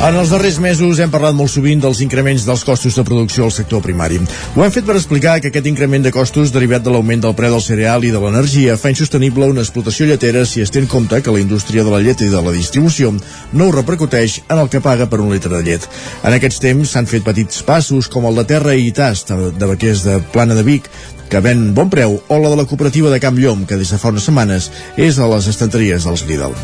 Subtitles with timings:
[0.00, 3.50] En els darrers mesos hem parlat molt sovint dels increments dels costos de producció al
[3.52, 4.16] sector primari.
[4.56, 7.52] Ho hem fet per explicar que aquest increment de costos derivat de l'augment del preu
[7.52, 11.20] del cereal i de l'energia fa insostenible una explotació lletera si es té en compte
[11.20, 14.70] que la indústria de la llet i de la distribució no ho repercuteix en el
[14.72, 15.84] que paga per un litre de llet.
[16.24, 20.06] En aquests temps s'han fet petits passos com el de Terra i Tast de Baquers
[20.08, 20.88] de Plana de Vic,
[21.28, 24.00] que ven bon preu, o la de la cooperativa de Camp Llom, que des de
[24.00, 26.56] fa unes setmanes és a les estanteries dels Lidl.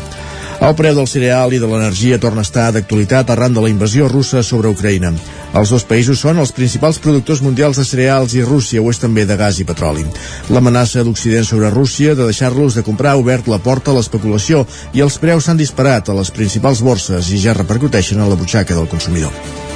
[0.57, 4.07] El preu del cereal i de l'energia torna a estar d'actualitat arran de la invasió
[4.09, 5.11] russa sobre Ucraïna.
[5.53, 9.27] Els dos països són els principals productors mundials de cereals i Rússia ho és també
[9.29, 10.07] de gas i petroli.
[10.49, 14.65] L'amenaça d'Occident sobre Rússia de deixar-los de comprar ha obert la porta a l'especulació
[14.97, 18.73] i els preus s'han disparat a les principals borses i ja repercuteixen a la butxaca
[18.73, 19.66] del consumidor.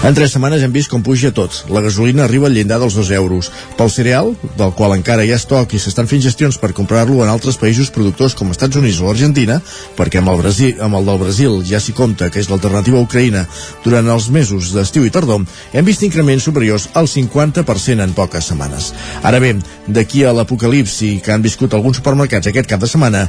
[0.00, 1.52] En tres setmanes hem vist com puja tot.
[1.68, 3.50] La gasolina arriba al llindar dels 2 euros.
[3.76, 7.28] Pel cereal, del qual encara hi ha estoc i s'estan fent gestions per comprar-lo en
[7.28, 9.58] altres països productors com Estats Units o Argentina,
[9.98, 13.04] perquè amb el, Brasil, amb el del Brasil ja s'hi compta que és l'alternativa a
[13.04, 13.44] Ucraïna
[13.84, 15.44] durant els mesos d'estiu i tardor,
[15.76, 18.94] hem vist increments superiors al 50% en poques setmanes.
[19.20, 19.52] Ara bé,
[19.86, 23.26] d'aquí a l'apocalipsi que han viscut alguns supermercats aquest cap de setmana,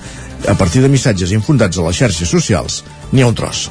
[0.47, 3.67] a partir de missatges infundats a les xarxes socials, n'hi ha un tros.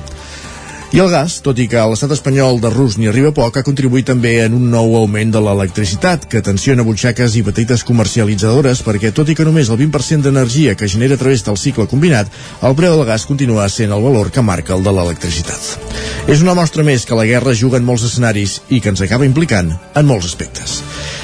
[0.91, 3.63] I el gas, tot i que a l'estat espanyol de rus n'hi arriba poc, ha
[3.63, 9.13] contribuït també en un nou augment de l'electricitat, que tensiona butxaques i petites comercialitzadores perquè,
[9.15, 12.35] tot i que només el 20% d'energia que genera a través del cicle combinat,
[12.67, 16.27] el preu del gas continua sent el valor que marca el de l'electricitat.
[16.27, 19.31] És una mostra més que la guerra juga en molts escenaris i que ens acaba
[19.31, 20.81] implicant en molts aspectes.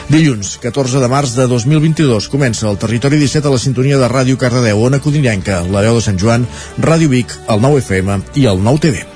[0.07, 4.39] Dilluns, 14 de març de 2022, comença el Territori 17 a la sintonia de Ràdio
[4.39, 6.47] Cardedeu, Ona Codinenca, la veu de Sant Joan,
[6.79, 9.16] Ràdio Vic, el 9 FM i el 9 TV.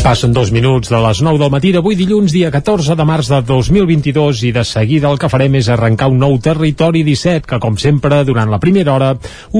[0.00, 3.42] Passen dos minuts de les 9 del matí d'avui dilluns, dia 14 de març de
[3.44, 7.76] 2022 i de seguida el que farem és arrencar un nou Territori 17 que, com
[7.76, 9.10] sempre, durant la primera hora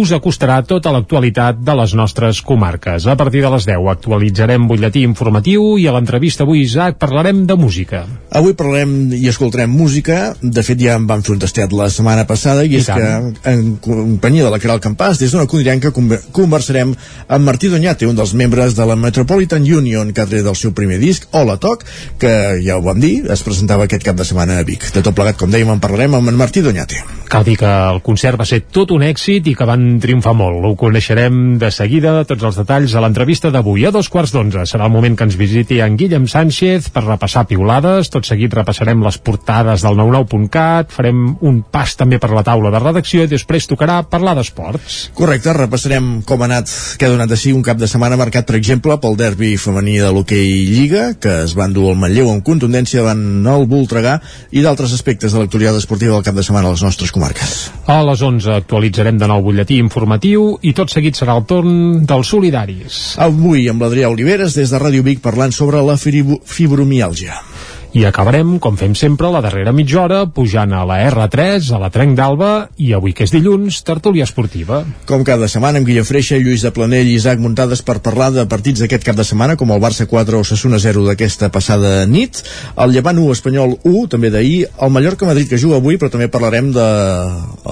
[0.01, 3.05] us acostarà tota l'actualitat de les nostres comarques.
[3.05, 7.59] A partir de les 10 actualitzarem butlletí informatiu i a l'entrevista avui, Isaac, parlarem de
[7.61, 8.07] música.
[8.33, 10.33] Avui parlarem i escoltarem música.
[10.41, 13.29] De fet, ja en vam fer un tastet la setmana passada i, I és tant.
[13.37, 16.97] que, en companyia de la Caral Campàs, des d'una codirianca conversarem
[17.29, 21.01] amb Martí Doñate, un dels membres de la Metropolitan Union, que tret del seu primer
[21.03, 21.85] disc, Hola Toc,
[22.21, 22.33] que
[22.65, 24.91] ja ho vam dir, es presentava aquest cap de setmana a Vic.
[24.95, 27.03] De tot plegat, com dèiem, en parlarem amb en Martí Doñate.
[27.31, 30.65] Cal dir que el concert va ser tot un èxit i que van triomfar molt.
[30.67, 33.85] Ho coneixerem de seguida, tots els detalls, a l'entrevista d'avui.
[33.87, 37.45] A dos quarts d'onze serà el moment que ens visiti en Guillem Sánchez per repassar
[37.47, 38.11] piulades.
[38.11, 42.83] Tot seguit repassarem les portades del 99.cat, farem un pas també per la taula de
[42.83, 44.99] redacció i després tocarà parlar d'esports.
[45.15, 48.49] Correcte, repassarem com ha anat, què ha donat de si un cap de setmana marcat,
[48.49, 52.45] per exemple, pel derbi femení de l'hoquei Lliga, que es van dur al Manlleu amb
[52.45, 54.19] contundència davant el Voltregà
[54.53, 57.71] i d'altres aspectes de l'actualitat esportiva del cap de setmana a les nostres comarques.
[57.89, 62.35] A les 11 actualitzarem de nou butlletí informatiu i tot seguit serà el torn dels
[62.35, 63.01] solidaris.
[63.21, 67.41] Avui amb l'Adrià Oliveres des de Ràdio Vic parlant sobre la fibromiàlgia.
[67.91, 71.89] I acabarem, com fem sempre, la darrera mitja hora pujant a la R3, a la
[71.91, 74.85] Trenc d'Alba i avui que és dilluns, tertúlia esportiva.
[75.09, 78.45] Com cada setmana amb Guillem Freixa, Lluís de Planell i Isaac muntades per parlar de
[78.47, 82.39] partits d'aquest cap de setmana com el Barça 4 o Sassuna 0 d'aquesta passada nit,
[82.79, 86.71] el Llevant 1 Espanyol 1 també d'ahir, el Mallorca-Madrid que juga avui però també parlarem
[86.77, 86.87] de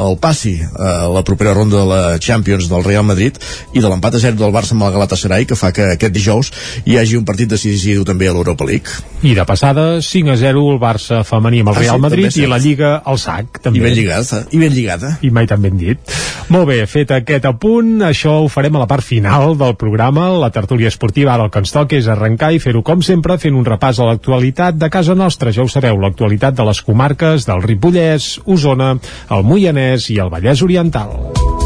[0.02, 3.38] el passi a la propera ronda de la Champions del Real Madrid
[3.70, 6.50] i de l'empat a 0 del Barça amb el Galatasaray que fa que aquest dijous
[6.90, 8.98] hi hagi un partit decisiu també a l'Europa League.
[9.22, 12.36] I de passada 5 a 0 el Barça femení amb el Ah, Real sí, Madrid
[12.40, 13.78] i la Lliga al sac també.
[13.78, 15.10] I ben lligada, i ben lligada.
[15.22, 15.98] I mai tan ben dit.
[16.48, 20.48] Molt bé, fet aquest apunt, això ho farem a la part final del programa, la
[20.50, 21.34] tertúlia esportiva.
[21.34, 24.08] Ara el que ens toca és arrencar i fer-ho com sempre, fent un repàs a
[24.08, 25.52] l'actualitat de casa nostra.
[25.52, 28.94] Ja ho sabeu, l'actualitat de les comarques del Ripollès, Osona,
[29.30, 31.57] el Moianès i el Vallès Oriental.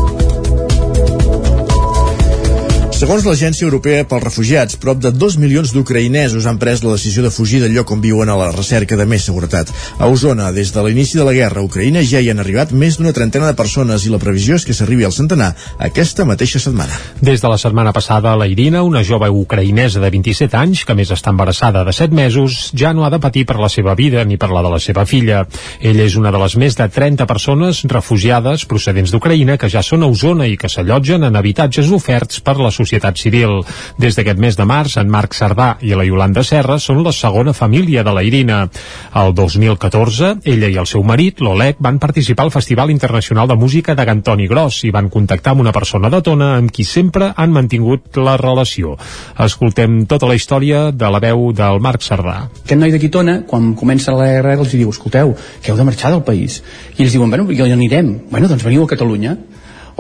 [3.03, 7.33] Segons l'Agència Europea pels Refugiats, prop de 2 milions d'ucraïnesos han pres la decisió de
[7.35, 9.73] fugir del lloc on viuen a la recerca de més seguretat.
[9.99, 13.01] A Osona, des de l'inici de la guerra a Ucraïna, ja hi han arribat més
[13.01, 15.49] d'una trentena de persones i la previsió és que s'arribi al centenar
[15.83, 16.95] aquesta mateixa setmana.
[17.19, 21.11] Des de la setmana passada, la Irina, una jove ucraïnesa de 27 anys, que més
[21.11, 24.39] està embarassada de 7 mesos, ja no ha de patir per la seva vida ni
[24.39, 25.43] per la de la seva filla.
[25.81, 30.07] Ella és una de les més de 30 persones refugiades procedents d'Ucraïna que ja són
[30.07, 33.63] a Osona i que s'allotgen en habitatges oferts per la Societat societat civil.
[33.97, 37.53] Des d'aquest mes de març, en Marc Cerdà i la Iolanda Serra són la segona
[37.53, 38.69] família de la Irina.
[39.17, 43.95] El 2014, ella i el seu marit, l'Oleg, van participar al Festival Internacional de Música
[43.95, 47.53] de Gantoni Gros i van contactar amb una persona de Tona amb qui sempre han
[47.53, 48.97] mantingut la relació.
[49.39, 52.49] Escoltem tota la història de la veu del Marc Cerdà.
[52.65, 56.13] Aquest noi de Quitona, quan comença la guerra, els diu, escolteu, que heu de marxar
[56.13, 56.61] del país.
[56.99, 58.15] I ells diuen, bueno, on anirem?
[58.31, 59.37] Bueno, doncs veniu a Catalunya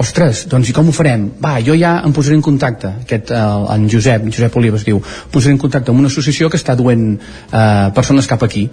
[0.00, 1.28] ostres, doncs i com ho farem?
[1.42, 5.02] Va, jo ja em posaré en contacte, aquest, eh, en Josep, Josep Oliva es diu,
[5.32, 8.68] posaré en contacte amb una associació que està duent eh, persones cap aquí.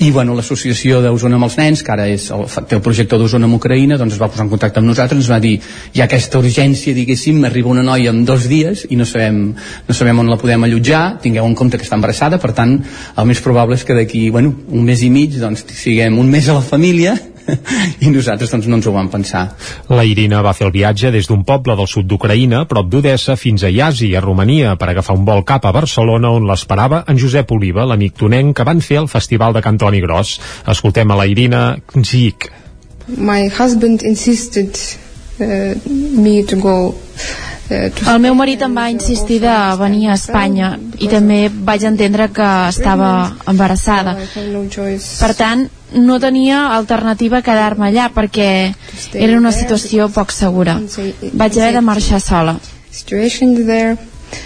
[0.00, 3.44] I bueno, l'associació d'Osona amb els nens, que ara és el, té el projecte d'Osona
[3.44, 5.58] amb Ucraïna, doncs es va posar en contacte amb nosaltres, ens va dir,
[5.92, 9.42] hi ha aquesta urgència, diguéssim, arriba una noia en dos dies i no sabem,
[9.88, 13.28] no sabem on la podem allotjar, tingueu en compte que està embarassada, per tant, el
[13.28, 16.56] més probable és que d'aquí, bueno, un mes i mig, doncs, siguem un mes a
[16.56, 17.18] la família
[18.04, 19.46] i nosaltres doncs, no ens ho vam pensar.
[19.90, 23.64] La Irina va fer el viatge des d'un poble del sud d'Ucraïna, prop d'Odessa, fins
[23.64, 27.52] a Iasi, a Romania, per agafar un vol cap a Barcelona, on l'esperava en Josep
[27.56, 30.38] Oliva, l'amic tonenc que van fer el Festival de Cantoni Gros.
[30.70, 31.64] Escoltem a la Irina
[32.04, 32.50] Zik.
[33.16, 34.76] My husband insisted
[35.40, 36.94] uh, me to go
[37.70, 42.48] el meu marit em va insistir de venir a Espanya i també vaig entendre que
[42.68, 43.10] estava
[43.50, 44.16] embarassada.
[45.20, 48.50] Per tant, no tenia alternativa a quedar-me allà perquè
[49.14, 50.78] era una situació poc segura.
[51.32, 52.58] Vaig haver de marxar sola.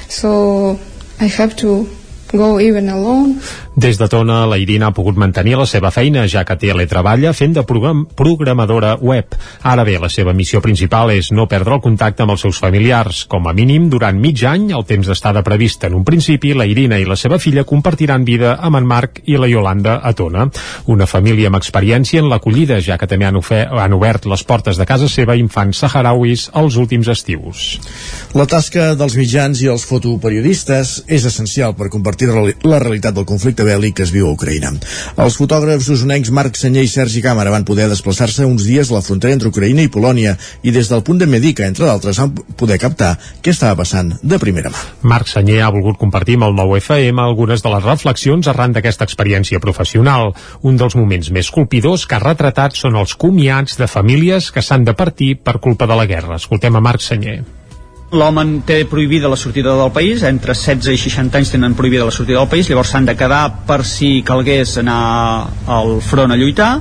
[0.08, 0.78] So
[1.20, 1.86] I have to
[2.32, 3.40] go even alone
[3.76, 7.54] des de Tona, la Irina ha pogut mantenir la seva feina, ja que treballa fent
[7.54, 9.34] de program programadora web.
[9.62, 13.24] Ara bé, la seva missió principal és no perdre el contacte amb els seus familiars.
[13.26, 16.98] Com a mínim, durant mig any, el temps d'estada previst en un principi, la Irina
[16.98, 20.46] i la seva filla compartiran vida amb en Marc i la Iolanda a Tona.
[20.86, 24.86] Una família amb experiència en l'acollida, ja que també han, han obert les portes de
[24.86, 27.80] casa seva infants saharauis els últims estius.
[28.34, 33.63] La tasca dels mitjans i els fotoperiodistes és essencial per compartir la realitat del conflicte
[33.66, 34.72] bèl·lic que es viu a Ucraïna.
[35.24, 39.02] Els fotògrafs usonencs Marc Senyer i Sergi Càmera van poder desplaçar-se uns dies a la
[39.04, 42.78] frontera entre Ucraïna i Polònia i des del punt de Medica, entre d'altres, van poder
[42.82, 44.84] captar què estava passant de primera mà.
[45.14, 49.08] Marc Senyer ha volgut compartir amb el nou FM algunes de les reflexions arran d'aquesta
[49.08, 50.32] experiència professional.
[50.62, 54.84] Un dels moments més colpidors que ha retratat són els comiats de famílies que s'han
[54.84, 56.40] de partir per culpa de la guerra.
[56.40, 57.42] Escoltem a Marc Senyer
[58.12, 62.14] l'home té prohibida la sortida del país, entre 16 i 60 anys tenen prohibida la
[62.14, 66.72] sortida del país, llavors s'han de quedar per si calgués anar al front a lluitar,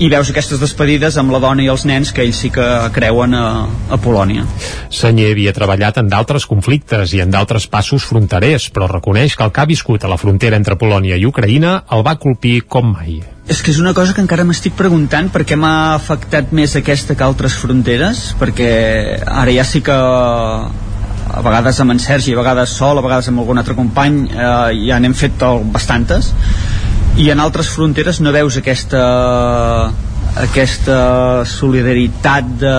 [0.00, 3.34] i veus aquestes despedides amb la dona i els nens que ells sí que creuen
[3.36, 4.46] a, a Polònia.
[4.88, 9.52] Senyer havia treballat en d'altres conflictes i en d'altres passos fronterers, però reconeix que el
[9.52, 13.20] que ha viscut a la frontera entre Polònia i Ucraïna el va colpir com mai.
[13.50, 17.16] És que és una cosa que encara m'estic preguntant per què m'ha afectat més aquesta
[17.18, 18.68] que altres fronteres, perquè
[19.26, 19.96] ara ja sí que
[21.30, 24.84] a vegades amb en Sergi, a vegades sol, a vegades amb algun altre company, eh,
[24.86, 25.42] ja n'hem fet
[25.74, 26.30] bastantes,
[27.18, 29.02] i en altres fronteres no veus aquesta
[30.38, 32.76] aquesta solidaritat de,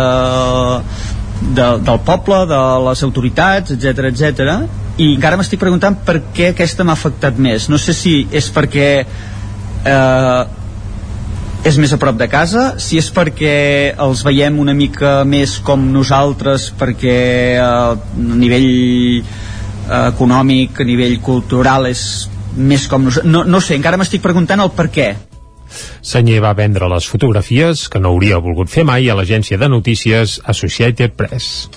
[1.51, 4.55] de, del poble, de les autoritats, etc etc.
[4.95, 7.67] i encara m'estic preguntant per què aquesta m'ha afectat més.
[7.67, 10.41] No sé si és perquè eh,
[11.61, 15.83] és més a prop de casa, si és perquè els veiem una mica més com
[15.93, 17.17] nosaltres, perquè
[17.53, 18.69] eh, a nivell
[19.21, 22.03] eh, econòmic, a nivell cultural és
[22.57, 23.05] més com...
[23.23, 25.11] No, no sé, encara m'estic preguntant el per què.
[26.01, 30.39] Senyer va vendre les fotografies, que no hauria volgut fer mai, a l'agència de notícies
[30.49, 31.69] Associated Press.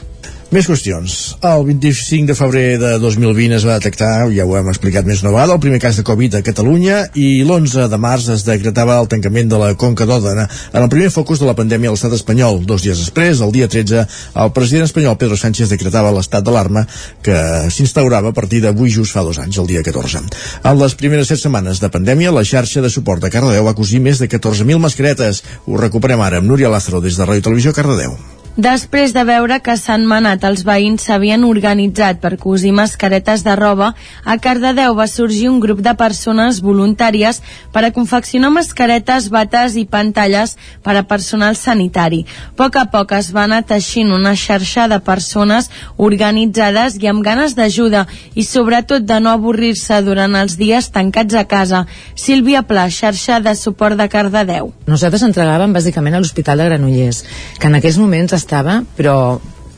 [0.53, 1.13] Més qüestions.
[1.43, 5.33] El 25 de febrer de 2020 es va detectar, ja ho hem explicat més una
[5.33, 9.09] vegada, el primer cas de Covid a Catalunya i l'11 de març es decretava el
[9.11, 12.61] tancament de la Conca d'Òdena en el primer focus de la pandèmia a l'estat espanyol.
[12.69, 14.05] Dos dies després, el dia 13,
[14.45, 16.85] el president espanyol Pedro Sánchez decretava l'estat d'alarma
[17.25, 17.41] que
[17.73, 20.23] s'instaurava a partir d'avui just fa dos anys, el dia 14.
[20.63, 24.05] En les primeres set setmanes de pandèmia, la xarxa de suport de Cardedeu va cosir
[24.05, 25.43] més de 14.000 mascaretes.
[25.67, 28.34] Ho recuperem ara amb Núria Lázaro des de Ràdio Televisió Cardedeu.
[28.55, 33.89] Després de veure que s'han manat els veïns s'havien organitzat per cosir mascaretes de roba,
[34.23, 37.41] a Cardedeu va sorgir un grup de persones voluntàries
[37.75, 40.55] per a confeccionar mascaretes, bates i pantalles
[40.87, 42.21] per a personal sanitari.
[42.53, 45.67] A poc a poc es va anar teixint una xarxa de persones
[45.99, 48.05] organitzades i amb ganes d'ajuda
[48.39, 51.89] i sobretot de no avorrir-se durant els dies tancats a casa.
[52.15, 54.71] Sílvia Pla, xarxa de suport de Cardedeu.
[54.87, 57.25] Nosaltres entregàvem bàsicament a l'Hospital de Granollers,
[57.59, 59.17] que en aquells moments estava, però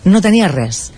[0.06, 0.90] no tenia res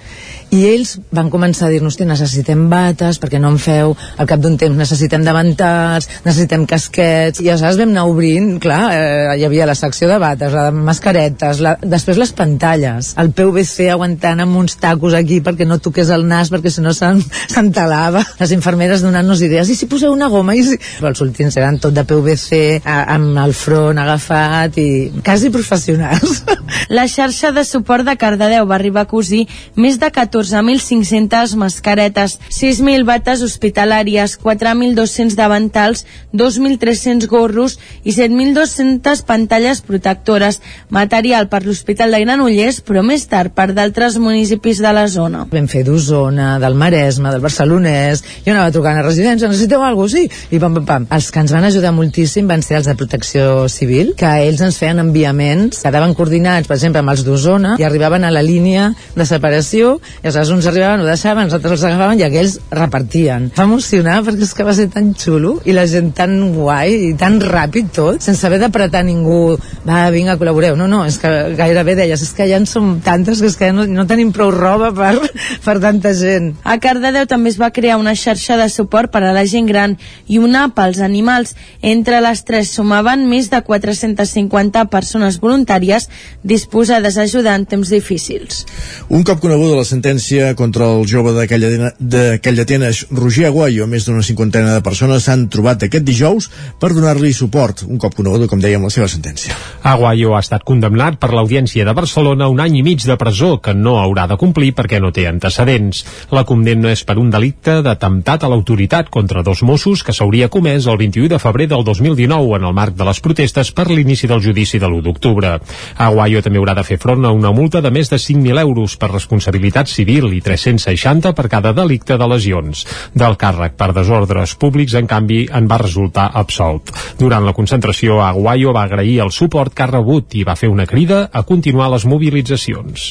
[0.54, 4.56] i ells van començar a dir-nos necessitem bates perquè no en feu, al cap d'un
[4.60, 9.76] temps necessitem davantals, necessitem casquets i aleshores vam anar obrint, clar eh, hi havia la
[9.78, 13.12] secció de bates, la de mascaretes la, després les pantalles.
[13.20, 16.94] El PVC aguantant amb uns tacos aquí perquè no toqués el nas perquè si no
[16.96, 20.56] s'entalava les infermeres donant-nos idees i si poseu una goma?
[20.56, 20.78] I si...
[20.98, 24.88] Però els últims eren tot de PVC a, amb el front agafat i
[25.24, 26.44] quasi professionals.
[26.88, 29.44] La xarxa de suport de Cardedeu va arribar a cosir
[29.76, 40.60] més de 14.500 mascaretes, 6.000 bates hospitalàries, 4.200 davantals, 2.300 gorros i 7.200 pantalles protectores,
[40.94, 45.44] material per l'Hospital de Granollers, però més tard per d'altres municipis de la zona.
[45.50, 50.18] Vam fer d'Osona, del Maresme, del Barcelonès, jo anava trucant a residència, necessiteu alguna cosa?
[50.18, 51.08] Sí, i pam, pam, pam.
[51.18, 54.78] Els que ens van ajudar moltíssim van ser els de protecció civil, que ells ens
[54.78, 59.26] feien enviaments, quedaven coordinats, per exemple, amb els d'Osona, i arribaven a la línia de
[59.26, 63.48] separació, i aleshores uns arribaven, ho deixaven, els altres els agafaven i aquells repartien.
[63.56, 67.12] Va emocionar perquè és que va ser tan xulo i la gent tan guai i
[67.18, 69.56] tan ràpid tot, sense haver d'apretar ningú,
[69.86, 70.76] va, vinga, col·laboreu.
[70.78, 73.70] No, no, és que gairebé deies, és que ja en som tantes que és que
[73.72, 75.14] no, no tenim prou roba per,
[75.66, 76.52] per tanta gent.
[76.64, 79.96] A Cardedeu també es va crear una xarxa de suport per a la gent gran
[80.26, 81.54] i una pels animals.
[81.82, 86.08] Entre les tres sumaven més de 450 persones voluntàries
[86.42, 88.64] disposades a ajudar en temps difícils.
[89.08, 90.17] Un cop coneguda la sentència
[90.56, 96.04] contra el jove d'aquell d'Atenes, Roger Aguayo, més d'una cinquantena de persones s'han trobat aquest
[96.04, 96.48] dijous
[96.80, 99.54] per donar-li suport, un cop coneguda, com dèiem, la seva sentència.
[99.86, 103.74] Aguayo ha estat condemnat per l'Audiència de Barcelona un any i mig de presó que
[103.74, 106.04] no haurà de complir perquè no té antecedents.
[106.34, 110.86] La condemna és per un delicte d'atemptat a l'autoritat contra dos Mossos que s'hauria comès
[110.90, 114.42] el 21 de febrer del 2019 en el marc de les protestes per l'inici del
[114.42, 115.54] judici de l'1 d'octubre.
[115.96, 119.12] Aguayo també haurà de fer front a una multa de més de 5.000 euros per
[119.12, 122.84] responsabilitat civil i 360 per cada delicte de lesions.
[123.12, 126.92] Del càrrec per desordres públics, en canvi, en va resultar absolt.
[127.20, 130.86] Durant la concentració, Aguayo va agrair el suport que ha rebut i va fer una
[130.86, 133.08] crida a continuar les mobilitzacions.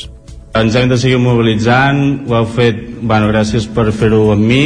[0.58, 4.64] Ens hem de seguir mobilitzant, ho heu fet, bueno, gràcies per fer-ho amb mi,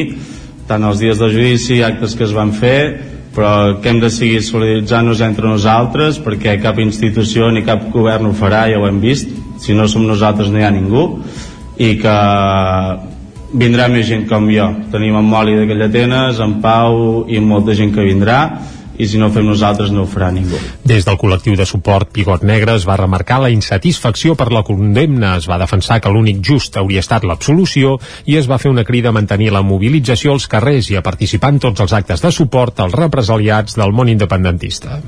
[0.69, 4.41] tant els dies del judici, actes que es van fer, però que hem de seguir
[4.43, 9.31] solidaritzant-nos entre nosaltres perquè cap institució ni cap govern ho farà, ja ho hem vist
[9.63, 11.05] si no som nosaltres no hi ha ningú
[11.81, 12.17] i que
[13.57, 17.91] vindrà més gent com jo tenim en Moli de Callatenes, en Pau i molta gent
[17.95, 18.43] que vindrà
[19.01, 20.59] i si no ho fem nosaltres no ho farà ningú.
[20.85, 25.33] Des del col·lectiu de suport Pigot Negre es va remarcar la insatisfacció per la condemna,
[25.39, 27.97] es va defensar que l'únic just hauria estat l'absolució
[28.29, 31.55] i es va fer una crida a mantenir la mobilització als carrers i a participar
[31.55, 35.01] en tots els actes de suport als represaliats del món independentista.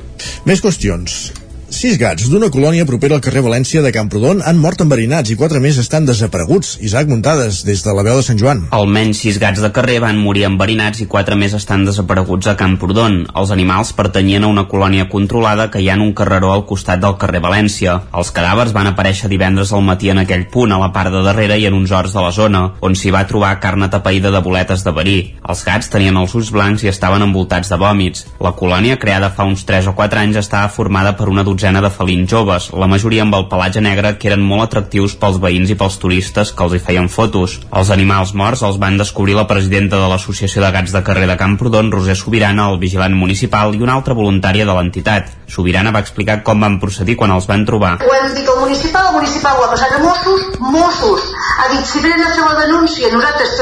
[0.49, 1.42] Més qüestions.
[1.73, 5.57] Sis gats d'una colònia propera al carrer València de Camprodon han mort enverinats i quatre
[5.63, 6.75] més estan desapareguts.
[6.85, 8.59] Isaac Muntades, des de la veu de Sant Joan.
[8.77, 13.15] Almenys sis gats de carrer van morir enverinats i quatre més estan desapareguts a Camprodon.
[13.41, 17.01] Els animals pertanyien a una colònia controlada que hi ha en un carreró al costat
[17.01, 17.97] del carrer València.
[18.21, 21.57] Els cadàvers van aparèixer divendres al matí en aquell punt, a la part de darrere
[21.57, 24.85] i en uns horts de la zona, on s'hi va trobar carn atapeïda de boletes
[24.85, 25.17] de verí.
[25.49, 28.27] Els gats tenien els ulls blancs i estaven envoltats de vòmits.
[28.45, 31.81] La colònia, creada fa uns 3 o 4 anys, estava formada per una dotzena dotzena
[31.81, 35.69] de felins joves, la majoria amb el pelatge negre que eren molt atractius pels veïns
[35.71, 37.55] i pels turistes que els hi feien fotos.
[37.71, 41.37] Els animals morts els van descobrir la presidenta de l'Associació de Gats de Carrer de
[41.39, 45.31] Camprodon, Roser Sobirana, el vigilant municipal i una altra voluntària de l'entitat.
[45.47, 47.93] Sobirana va explicar com van procedir quan els van trobar.
[48.03, 51.31] Ho hem dit al municipal, el municipal ho ha passat a Mossos, Mossos
[51.63, 53.55] ha dit si venen a fer la denúncia, nosaltres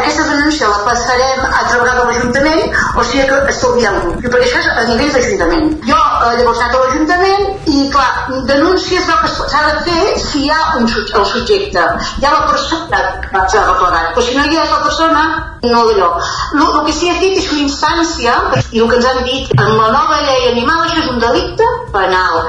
[0.00, 4.16] aquesta denúncia la passarem a treballar amb l'Ajuntament, o sigui que estalviem-ho.
[4.22, 5.72] Perquè això és a nivell d'Ajuntament.
[5.88, 7.41] Jo eh, llavors he anat a l'Ajuntament
[7.72, 8.10] i clar,
[8.48, 11.86] denúncies que s'ha de fer si hi ha un, el subjecte.
[12.20, 15.22] Hi ha la persona que s'ha replegat però si no hi ha la persona
[15.62, 18.36] no d'allò el, el que s'hi ha fet és una instància
[18.72, 21.68] i el que ens han dit en la nova llei animal això és un delicte
[21.94, 22.42] penal.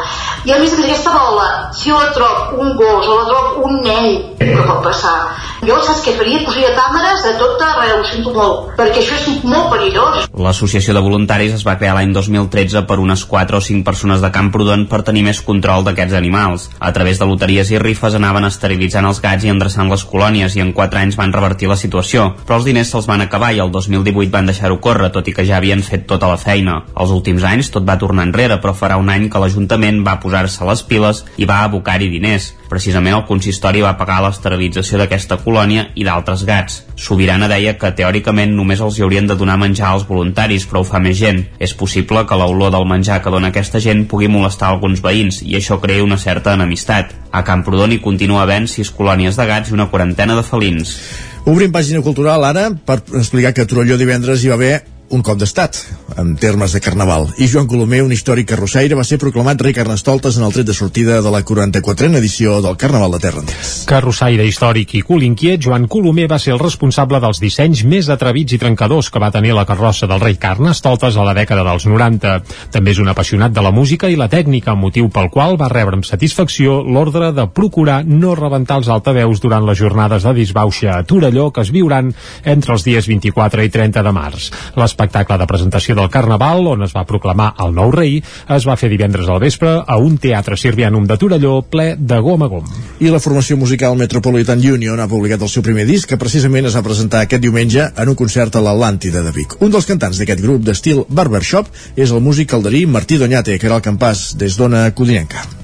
[0.43, 1.47] I a més aquesta bola
[1.77, 4.07] si la trob un gos o la trob un nen
[4.39, 5.17] que pot passar?
[5.63, 6.41] Jo saps què faria?
[6.43, 10.25] Posaria càmeres de tot arreu, ho sento molt, perquè això és molt perillós.
[10.35, 14.31] L'associació de voluntaris es va crear l'any 2013 per unes 4 o 5 persones de
[14.35, 16.67] Camprodon per tenir més control d'aquests animals.
[16.79, 20.65] A través de loteries i rifes anaven esterilitzant els gats i endreçant les colònies i
[20.65, 23.59] en 4 anys van revertir la situació, però els diners se'ls els van acabar i
[23.59, 26.77] el 2018 van deixar-ho córrer, tot i que ja havien fet tota la feina.
[26.95, 30.63] Els últims anys tot va tornar enrere, però farà un any que l'Ajuntament va posar-se
[30.69, 32.53] les piles i va abocar-hi diners.
[32.71, 36.79] Precisament el consistori va pagar l'esterilització d'aquesta colònia i d'altres gats.
[37.03, 40.87] Sobirana deia que teòricament només els hi haurien de donar menjar als voluntaris, però ho
[40.87, 41.41] fa més gent.
[41.59, 45.57] És possible que l'olor del menjar que dona aquesta gent pugui molestar alguns veïns i
[45.59, 47.11] això crea una certa enemistat.
[47.35, 50.95] A Camprodon hi continua havent sis colònies de gats i una quarantena de felins.
[51.43, 54.75] Obrim pàgina cultural ara per explicar que a Torelló divendres hi va haver
[55.09, 55.77] un cop d'estat,
[56.17, 57.27] en termes de carnaval.
[57.37, 60.73] I Joan Colomer, un històric carrossaire, va ser proclamat rei Carnestoltes en el tret de
[60.73, 63.43] sortida de la 44a edició del Carnaval de Terra.
[63.89, 68.55] Carrossaire històric i cul inquiet, Joan Colomer va ser el responsable dels dissenys més atrevits
[68.55, 72.33] i trencadors que va tenir la carrossa del rei Carnestoltes a la dècada dels 90.
[72.73, 75.99] També és un apassionat de la música i la tècnica, motiu pel qual va rebre
[75.99, 81.03] amb satisfacció l'ordre de procurar no rebentar els altaveus durant les jornades de disbauxa a
[81.03, 84.49] Torelló que es viuran entre els dies 24 i 30 de març.
[84.93, 88.19] L'espectacle de presentació del Carnaval, on es va proclamar el nou rei,
[88.53, 92.45] es va fer divendres al vespre a un teatre sirvianum de Torelló ple de gom
[92.45, 92.67] a gom.
[93.01, 96.77] I la formació musical Metropolitan Union ha publicat el seu primer disc, que precisament es
[96.77, 99.57] va presentar aquest diumenge en un concert a l'Atlàntida de Vic.
[99.65, 103.81] Un dels cantants d'aquest grup d'estil barbershop és el músic calderí Martí Doñate, que era
[103.81, 105.62] el campàs des d'Ona Codinenca.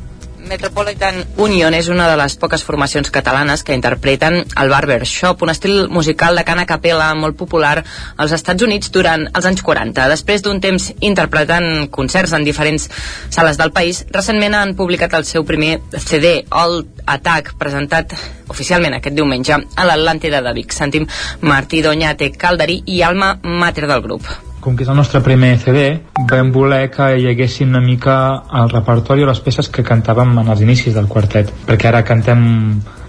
[0.50, 5.86] Metropolitan Union és una de les poques formacions catalanes que interpreten el barbershop, un estil
[5.94, 7.84] musical de cana capella molt popular
[8.18, 10.10] als Estats Units durant els anys 40.
[10.10, 12.89] Després d'un temps interpretant concerts en diferents
[13.29, 18.18] sales del país, recentment han publicat el seu primer CD, All Attack, presentat
[18.50, 20.74] oficialment aquest diumenge a l'Atlàntida de Vic.
[20.74, 21.06] Sentim
[21.46, 25.86] Martí Doñate Calderí i Alma Mater del grup com que és el nostre primer CD,
[26.30, 28.16] vam voler que hi haguessin una mica
[28.62, 32.42] el repertori o les peces que cantàvem en els inicis del quartet, perquè ara cantem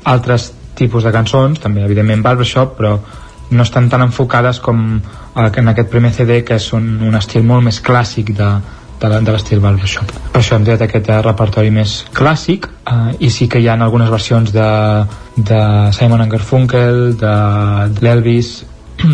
[0.04, 2.94] altres tipus de cançons, també evidentment barbershop, però
[3.50, 5.00] no estan tan enfocades com
[5.34, 8.50] en aquest primer CD, que és un, un estil molt més clàssic de,
[9.00, 10.12] de, de l'estil barbershop.
[10.30, 14.10] Per això hem tret aquest repertori més clàssic eh, i sí que hi ha algunes
[14.12, 14.70] versions de,
[15.36, 15.60] de
[15.96, 17.36] Simon Garfunkel, de,
[17.96, 18.60] de l'Elvis,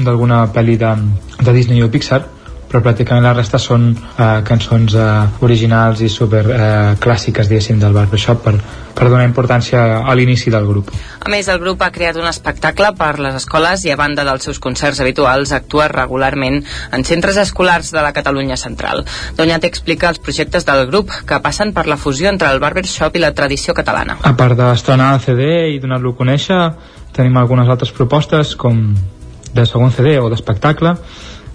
[0.06, 0.94] d'alguna pel·li de,
[1.42, 2.24] de Disney o Pixar
[2.66, 5.04] però pràcticament la resta són eh, cançons eh,
[5.46, 8.54] originals i super eh, clàssiques diguéssim del barbershop per,
[8.96, 10.90] per donar importància a l'inici del grup.
[11.22, 14.48] A més el grup ha creat un espectacle per les escoles i a banda dels
[14.48, 19.04] seus concerts habituals actua regularment en centres escolars de la Catalunya central.
[19.38, 23.22] Doñat explica els projectes del grup que passen per la fusió entre el barbershop i
[23.22, 24.18] la tradició catalana.
[24.22, 26.62] A part d'estrenar el CD i donar-lo a conèixer
[27.16, 28.90] tenim algunes altres propostes com
[29.56, 30.94] de segon CD o d'espectacle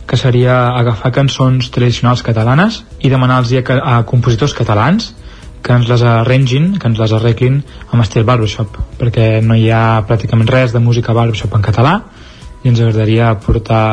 [0.10, 5.14] que seria agafar cançons tradicionals catalanes i demanar-los a, a compositors catalans
[5.62, 10.02] que ens les arrengin, que ens les arreglin amb estil barbershop, perquè no hi ha
[10.10, 11.96] pràcticament res de música barbershop en català
[12.64, 13.86] i ens agradaria portar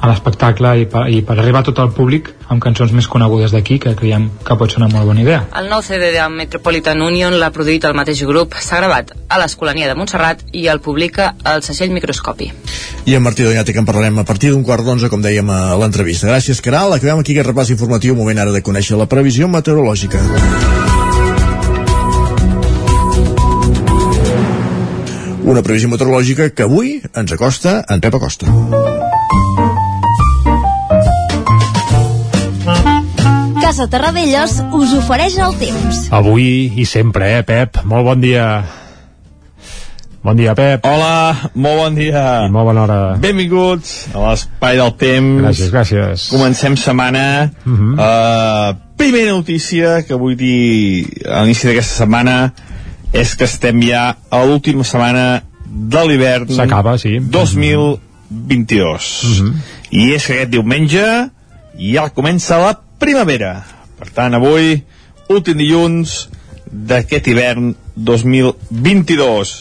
[0.00, 3.52] a l'espectacle i, per, i per arribar a tot el públic amb cançons més conegudes
[3.52, 5.42] d'aquí que creiem que pot ser una molt bona idea.
[5.60, 9.90] El nou CD de Metropolitan Union l'ha produït el mateix grup, s'ha gravat a l'Escolania
[9.90, 12.50] de Montserrat i el publica el segell Microscopi.
[13.04, 15.76] I en Martí Doñate que en parlarem a partir d'un quart d'onze, com dèiem a
[15.80, 16.28] l'entrevista.
[16.30, 16.96] Gràcies, Caral.
[16.96, 20.20] Acabem aquí aquest repàs informatiu, moment ara de conèixer la previsió meteorològica.
[25.50, 28.99] Una previsió meteorològica que avui ens acosta en Pep Acosta.
[33.70, 36.08] Casa Terradellos us ofereix el temps.
[36.10, 37.76] Avui i sempre, eh, Pep?
[37.86, 38.66] Molt bon dia.
[40.26, 40.82] Bon dia, Pep.
[40.90, 42.48] Hola, molt bon dia.
[42.48, 43.14] I molt bona hora.
[43.22, 45.44] Benvinguts a l'espai del temps.
[45.44, 46.26] Gràcies, gràcies.
[46.34, 47.54] Comencem setmana.
[47.62, 47.94] Uh -huh.
[47.94, 52.50] uh, primera notícia que vull dir a l'inici d'aquesta setmana
[53.12, 56.50] és que estem ja a l'última setmana de l'hivern.
[56.50, 57.20] S'acaba, sí.
[57.20, 59.22] 2022.
[59.22, 59.54] Uh -huh.
[59.90, 61.30] I és que aquest diumenge
[61.78, 63.54] ja comença la primavera.
[63.98, 64.78] Per tant, avui,
[65.32, 66.28] últim dilluns
[66.70, 69.56] d'aquest hivern 2022.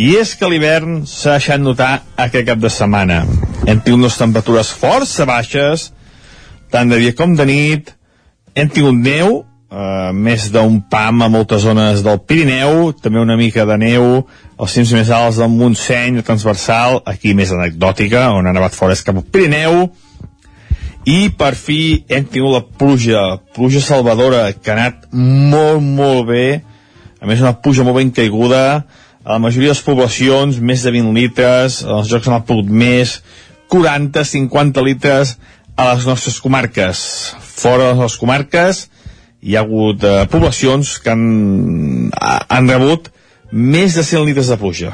[0.00, 3.24] I és que l'hivern s'ha deixat notar aquest cap de setmana.
[3.66, 5.90] Hem tingut unes temperatures força baixes,
[6.70, 7.90] tant de dia com de nit.
[8.54, 13.66] Hem tingut neu, eh, més d'un pam a moltes zones del Pirineu, també una mica
[13.66, 14.26] de neu
[14.58, 19.02] als cims més alts del Montseny, transversal, aquí més anecdòtica, on ha nevat fora és
[19.02, 19.90] cap al Pirineu,
[21.08, 23.22] i per fi hem tingut la pluja,
[23.56, 26.46] pluja salvadora, que ha anat molt, molt bé,
[27.20, 28.84] a més una pluja molt ben caiguda,
[29.24, 33.20] a la majoria de les poblacions, més de 20 litres, els jocs han pogut més,
[33.70, 35.36] 40-50 litres
[35.76, 37.02] a les nostres comarques.
[37.40, 38.86] Fora de les comarques
[39.40, 43.08] hi ha hagut eh, poblacions que han, han rebut
[43.52, 44.92] més de 100 litres de pluja.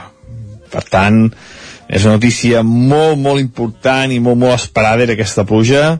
[0.70, 1.30] Per tant,
[1.86, 5.98] és una notícia molt, molt important i molt, molt esperada era aquesta pluja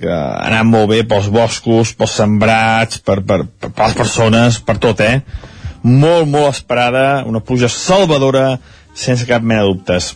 [0.00, 4.58] que ha anat molt bé pels boscos, pels sembrats, per, per, per, per les persones,
[4.60, 5.22] per tot, eh?
[5.86, 8.58] Molt, molt esperada, una pluja salvadora,
[8.96, 10.10] sense cap mena de dubtes.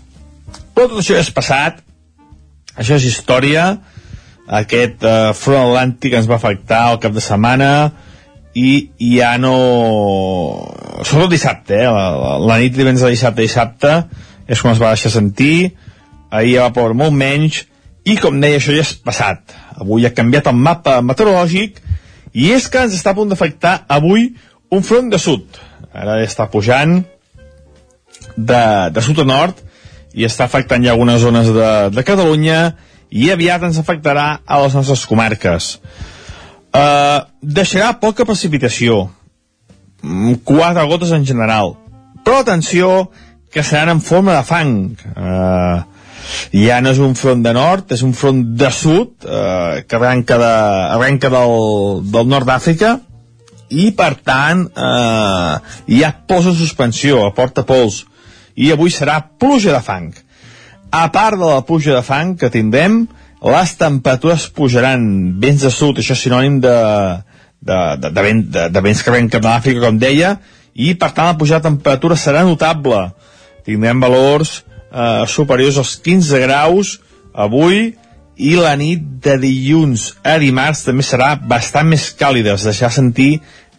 [0.75, 1.81] Però tot això ja és passat,
[2.77, 3.71] això és història,
[4.61, 7.71] aquest eh, front atlàntic ens va afectar el cap de setmana
[8.59, 9.55] i, ja no...
[11.07, 11.87] Sobretot dissabte, eh?
[11.89, 13.95] La, la, la nit divendres de dissabte dissabte
[14.51, 15.77] és quan es va deixar sentir,
[16.31, 17.63] ahir ja va ploure molt menys,
[18.09, 19.55] i com deia, això ja és passat.
[19.79, 21.79] Avui ha canviat el mapa meteorològic
[22.35, 24.31] i és que ens està a punt d'afectar avui
[24.75, 25.61] un front de sud.
[25.93, 27.01] Ara està pujant
[28.37, 28.63] de,
[28.95, 29.61] de sud a nord
[30.15, 32.61] i està afectant ja algunes zones de, de Catalunya
[33.11, 35.77] i aviat ens afectarà a les nostres comarques.
[36.71, 39.09] Uh, deixarà poca precipitació,
[40.03, 41.75] mm, quatre gotes en general,
[42.23, 43.11] però atenció
[43.51, 44.75] que seran en forma de fang.
[45.15, 45.83] Uh,
[46.55, 50.39] ja no és un front de nord, és un front de sud, uh, que arrenca,
[50.39, 50.55] de,
[50.97, 52.97] arrenca del, del nord d'Àfrica,
[53.71, 58.01] i per tant eh, pols de suspensió, aporta pols
[58.59, 60.09] i avui serà pluja de fang
[60.91, 63.05] a part de la pluja de fang que tindrem
[63.41, 65.03] les temperatures pujaran
[65.41, 66.77] vents de sud, això és sinònim de,
[67.63, 70.35] de, de, de, vent, de, de vents que ven cap de l'Àfrica, com deia,
[70.75, 72.99] i per tant la pujada de temperatura serà notable.
[73.67, 74.61] Tindrem valors
[74.93, 76.99] eh, superiors als 15 graus
[77.35, 77.95] avui
[78.41, 83.35] i la nit de dilluns a dimarts també serà bastant més càlida, es deixarà sentir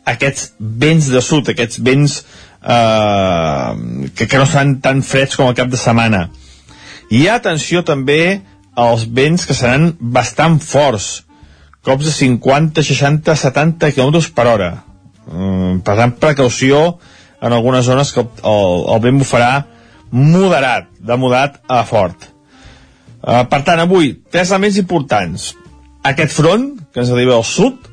[0.06, 3.72] aquests vents de sud, aquests vents eh,
[4.16, 6.28] que, que no seran tan freds com el cap de setmana.
[7.12, 8.42] I atenció també
[8.78, 11.26] als vents que seran bastant forts,
[11.84, 14.72] cops de 50, 60, 70 km per hora.
[15.28, 17.00] Mm, per tant, precaució
[17.42, 19.52] en algunes zones que el, el vent bufarà
[20.12, 22.28] moderat, de moderat a fort.
[23.22, 25.52] Uh, per tant, avui, tres elements importants.
[26.08, 27.90] Aquest front, que ens arriba al sud,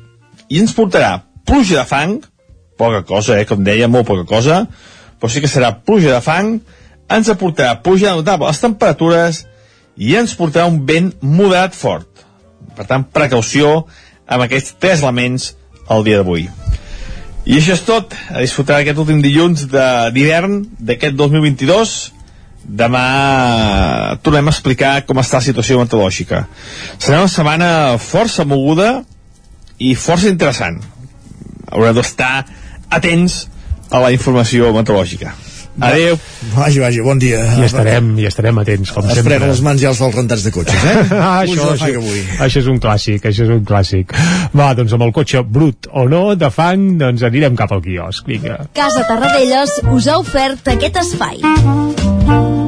[0.49, 2.19] i ens portarà pluja de fang,
[2.79, 4.63] poca cosa, eh, com deia, molt poca cosa,
[5.19, 6.57] però sí que serà pluja de fang,
[7.09, 9.43] ens aportarà pluja notable les temperatures
[9.99, 12.25] i ens portarà un vent moderat fort.
[12.77, 13.83] Per tant, precaució
[14.29, 15.53] amb aquests tres elements
[15.89, 16.47] el dia d'avui.
[17.49, 18.13] I això és tot.
[18.29, 21.93] A disfrutar aquest últim dilluns d'hivern d'aquest 2022.
[22.79, 23.05] Demà
[24.21, 26.43] tornem a explicar com està la situació meteorològica.
[27.01, 28.99] Serà una setmana força moguda
[29.81, 30.77] i força interessant.
[31.71, 32.45] Haureu d'estar
[32.93, 33.47] atents
[33.89, 35.33] a la informació meteorològica.
[35.79, 36.17] Adéu.
[36.55, 37.41] Vagi, vagi, bon dia.
[37.59, 39.37] I estarem, i estarem atents, com es sempre.
[39.39, 40.95] Es les mans ja els dels rentats de cotxes, eh?
[41.19, 42.23] ah, això, això, avui.
[42.45, 44.15] això és un clàssic, això és un clàssic.
[44.55, 48.27] Va, doncs amb el cotxe brut o no, de fang, doncs anirem cap al quiosc,
[48.29, 48.61] vinga.
[48.77, 52.67] Casa Tarradellas us ha ofert aquest espai.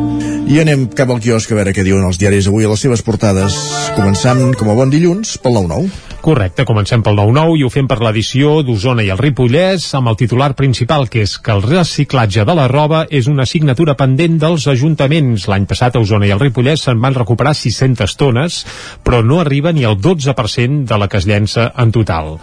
[0.51, 2.99] I anem cap al quiosc a veure què diuen els diaris avui a les seves
[3.07, 3.55] portades.
[3.95, 6.09] Començant com a bon dilluns pel 9-9.
[6.21, 10.19] Correcte, comencem pel 9-9 i ho fem per l'edició d'Osona i el Ripollès amb el
[10.19, 14.67] titular principal que és que el reciclatge de la roba és una assignatura pendent dels
[14.67, 15.47] ajuntaments.
[15.47, 18.61] L'any passat a Osona i el Ripollès se'n van recuperar 600 tones,
[19.07, 22.35] però no arriba ni al 12% de la que es llença en total.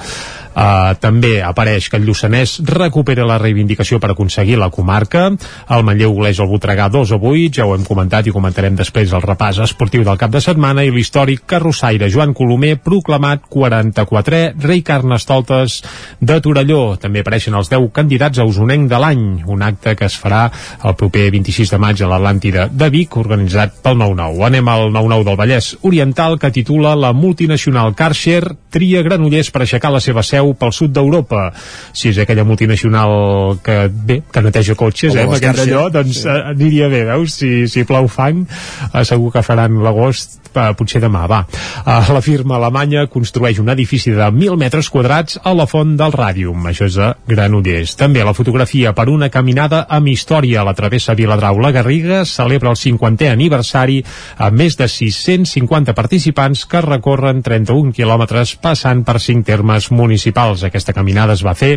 [0.59, 5.29] Uh, també apareix que el Lluçanès recupera la reivindicació per aconseguir la comarca.
[5.71, 9.13] El Manlleu goleix el Voltregà 2 a 8, ja ho hem comentat i comentarem després
[9.15, 14.83] el repàs esportiu del cap de setmana i l'històric carrossaire Joan Colomer proclamat 44è rei
[14.83, 15.79] Carnestoltes
[16.19, 16.97] de Torelló.
[16.99, 20.49] També apareixen els 10 candidats a Usonenc de l'any, un acte que es farà
[20.83, 24.43] el proper 26 de maig a l'Atlàntida de Vic, organitzat pel 9-9.
[24.51, 28.43] Anem al 9-9 del Vallès Oriental, que titula la multinacional Karcher
[28.75, 31.49] tria Granollers per aixecar la seva seu pel sud d'Europa.
[31.93, 36.23] Si és aquella multinacional que, bé, que neteja cotxes, Com eh, amb aquest allò, doncs
[36.23, 36.29] sí.
[36.29, 37.37] eh, aniria bé, veus?
[37.39, 38.45] Si, si plou fang,
[38.93, 41.43] eh, segur que faran l'agost eh, potser demà, va.
[41.49, 46.15] Eh, la firma alemanya construeix un edifici de 1.000 metres quadrats a la font del
[46.15, 47.97] Ràdium, això és a Granollers.
[47.99, 52.79] També la fotografia per una caminada amb història a la travessa Viladrau-La Garriga celebra el
[52.81, 54.01] 50è aniversari
[54.39, 60.65] amb més de 650 participants que recorren 31 quilòmetres passant per cinc termes municipals.
[60.65, 61.77] Aquesta caminada es va fer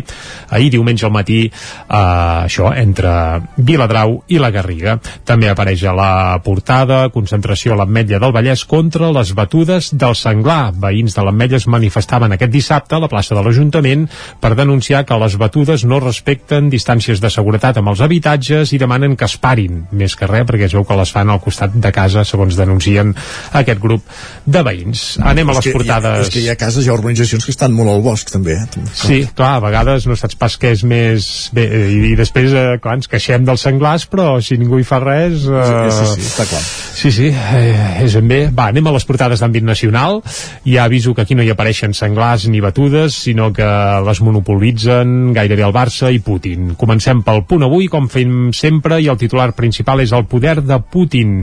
[0.50, 1.52] ahir diumenge al matí eh,
[1.96, 3.12] això, entre
[3.56, 4.98] Viladrau i la Garriga.
[5.28, 6.12] També apareix a la
[6.44, 10.72] portada concentració a l'Ametlla del Vallès protestes contra les batudes del senglar.
[10.74, 14.08] Veïns de l'Ametlla es manifestaven aquest dissabte a la plaça de l'Ajuntament
[14.40, 19.16] per denunciar que les batudes no respecten distàncies de seguretat amb els habitatges i demanen
[19.16, 21.92] que es parin, més que res perquè es veu que les fan al costat de
[21.92, 23.14] casa, segons denuncien
[23.52, 24.04] aquest grup
[24.46, 25.18] de veïns.
[25.22, 26.26] Anem a les portades.
[26.26, 28.56] És que hi ha cases, hi ha urbanitzacions que estan molt al bosc, també.
[28.56, 28.86] Eh?
[28.94, 31.28] Sí, clar, a vegades no saps pas què és més...
[31.54, 35.02] Bé, i, i després, eh, clar, ens queixem dels senglars, però si ningú hi fa
[35.02, 35.46] res...
[35.46, 35.68] Eh...
[35.72, 36.62] Sí, sí, sí, està clar.
[37.02, 38.40] Sí, sí, eh, és ben bé.
[38.52, 40.20] Va, anem a les portades d'àmbit nacional.
[40.66, 43.68] Ja aviso que aquí no hi apareixen senglars ni batudes, sinó que
[44.04, 46.74] les monopolitzen gairebé el Barça i Putin.
[46.76, 50.78] Comencem pel punt avui, com fem sempre, i el titular principal és el poder de
[50.92, 51.40] Putin.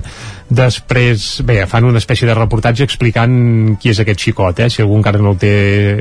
[0.50, 4.69] Després, bé, fan una espècie de reportatge explicant qui és aquest xicot, eh?
[4.69, 5.54] si algú encara no, el té,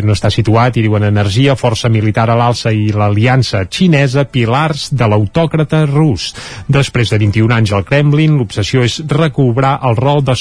[0.04, 5.08] no està situat, i diuen energia, força militar a l'alça i l'aliança xinesa, pilars de
[5.08, 6.30] l'autòcrata rus.
[6.68, 10.36] Després de 21 anys al Kremlin, l'obsessió és recobrar el rol de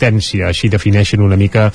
[0.00, 1.70] superpotència, així defineixen una mica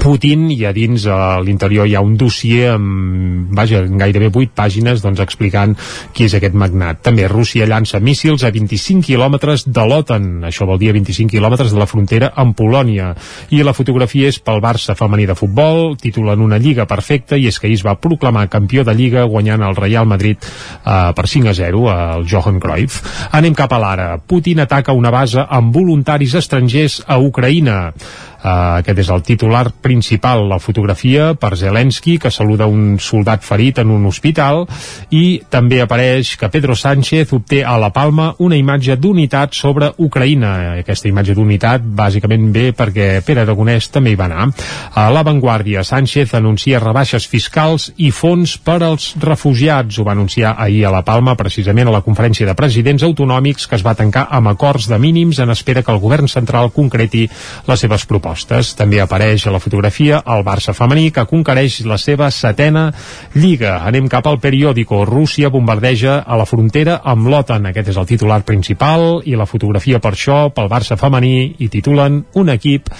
[0.00, 5.02] Putin i a dins a l'interior hi ha un dossier amb, vaja, gairebé 8 pàgines
[5.02, 5.74] doncs, explicant
[6.14, 7.00] qui és aquest magnat.
[7.06, 11.72] També Rússia llança míssils a 25 quilòmetres de l'OTAN, això vol dir a 25 quilòmetres
[11.72, 13.12] de la frontera amb Polònia.
[13.50, 17.58] I la fotografia és pel Barça femení de futbol, titulen una lliga perfecta i és
[17.58, 21.52] que ahir es va proclamar campió de lliga guanyant el Real Madrid eh, per 5
[21.52, 23.02] a 0 al Johan Cruyff.
[23.32, 24.08] Anem cap a l'ara.
[24.18, 27.92] Putin ataca una base amb voluntaris estrangers a Ucraïna.
[28.36, 33.80] Uh, aquest és el titular principal, la fotografia per Zelensky, que saluda un soldat ferit
[33.80, 34.66] en un hospital,
[35.10, 40.52] i també apareix que Pedro Sánchez obté a La Palma una imatge d'unitat sobre Ucraïna.
[40.82, 44.50] Aquesta imatge d'unitat bàsicament ve perquè Pere Aragonès també hi va anar.
[44.94, 49.98] A l'avantguàrdia, Sánchez anuncia rebaixes fiscals i fons per als refugiats.
[49.98, 53.80] Ho va anunciar ahir a La Palma, precisament a la conferència de presidents autonòmics que
[53.80, 57.26] es va tancar amb acords de mínims en espera que el govern central concreti
[57.66, 58.74] les seves propostes propostes.
[58.74, 62.88] També apareix a la fotografia el Barça femení que conquereix la seva setena
[63.34, 63.78] lliga.
[63.86, 65.04] Anem cap al periòdico.
[65.06, 67.70] Rússia bombardeja a la frontera amb l'OTAN.
[67.70, 72.24] Aquest és el titular principal i la fotografia per això pel Barça femení i titulen
[72.34, 72.90] un equip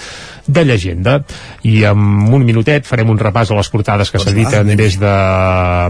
[0.47, 1.25] de llegenda.
[1.67, 1.99] I en
[2.33, 5.15] un minutet farem un repàs a les portades que s'editen des de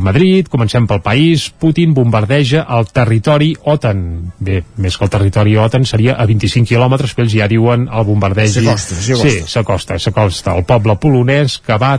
[0.00, 0.48] Madrid.
[0.48, 1.50] Comencem pel país.
[1.50, 4.32] Putin bombardeja el territori OTAN.
[4.40, 8.08] Bé, més que el territori OTAN seria a 25 quilòmetres, però ells ja diuen el
[8.08, 8.64] bombardegi.
[8.64, 9.46] S'acosta, s'acosta.
[9.46, 10.54] Sí, s'acosta, s'acosta.
[10.56, 11.96] El poble polonès que va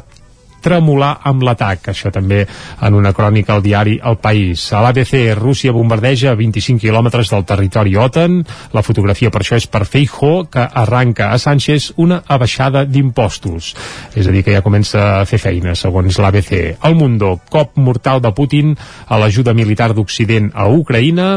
[0.63, 1.91] tremolar amb l'atac.
[1.93, 2.43] Això també
[2.81, 4.67] en una crònica al diari El País.
[4.73, 8.41] A l'ABC, Rússia bombardeja a 25 quilòmetres del territori OTAN.
[8.73, 13.73] La fotografia per això és per Feijó, que arranca a Sánchez una abaixada d'impostos.
[14.15, 16.53] És a dir, que ja comença a fer feina, segons l'ABC.
[16.87, 18.73] El Mundo, cop mortal de Putin
[19.07, 21.27] a l'ajuda militar d'Occident a Ucraïna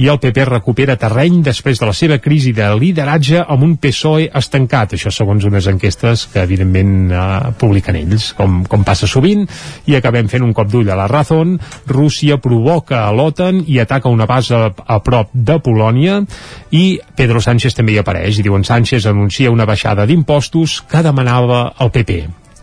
[0.00, 4.30] i el PP recupera terreny després de la seva crisi de lideratge amb un PSOE
[4.38, 4.96] estancat.
[4.96, 9.46] Això segons unes enquestes que evidentment eh, publiquen ells, com, com passa sovint,
[9.86, 11.58] i acabem fent un cop d'ull a la Razón.
[11.90, 16.20] Rússia provoca a l'OTAN i ataca una base a, a prop de Polònia
[16.70, 21.72] i Pedro Sánchez també hi apareix i diuen Sánchez anuncia una baixada d'impostos que demanava
[21.80, 22.22] el PP.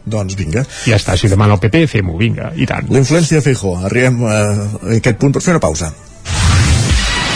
[0.09, 0.63] Doncs vinga.
[0.87, 2.89] Ja està, si demana el PP, fem-ho, vinga, i tant.
[2.89, 3.75] La influència de Feijó.
[3.89, 4.37] Arribem a
[4.97, 5.91] aquest punt per fer una pausa.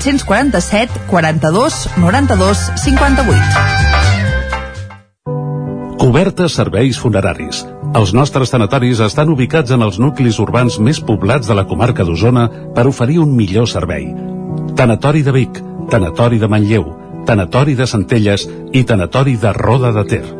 [0.00, 3.40] 747 42 92 58.
[6.00, 7.66] Cobertes serveis funeraris.
[7.94, 12.48] Els nostres tanatoris estan ubicats en els nuclis urbans més poblats de la comarca d'Osona
[12.74, 14.08] per oferir un millor servei.
[14.80, 15.60] Tanatori de Vic,
[15.92, 16.88] Tanatori de Manlleu,
[17.28, 20.39] Tanatori de Centelles i Tanatori de Roda de Ter.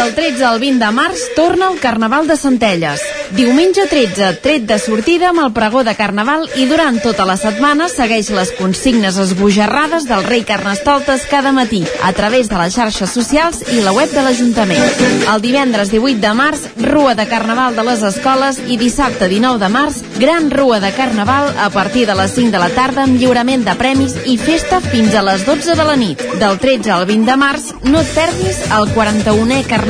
[0.00, 3.02] Del 13 al 20 de març torna el Carnaval de Centelles.
[3.36, 7.86] Diumenge 13, tret de sortida amb el pregó de Carnaval i durant tota la setmana
[7.92, 13.60] segueix les consignes esbojarrades del rei Carnestoltes cada matí a través de les xarxes socials
[13.74, 15.04] i la web de l'Ajuntament.
[15.34, 19.68] El divendres 18 de març, Rua de Carnaval de les escoles i dissabte 19 de
[19.68, 23.68] març, Gran Rua de Carnaval a partir de les 5 de la tarda amb lliurament
[23.68, 26.24] de premis i festa fins a les 12 de la nit.
[26.40, 29.89] Del 13 al 20 de març, no et perdis el 41è Carnaval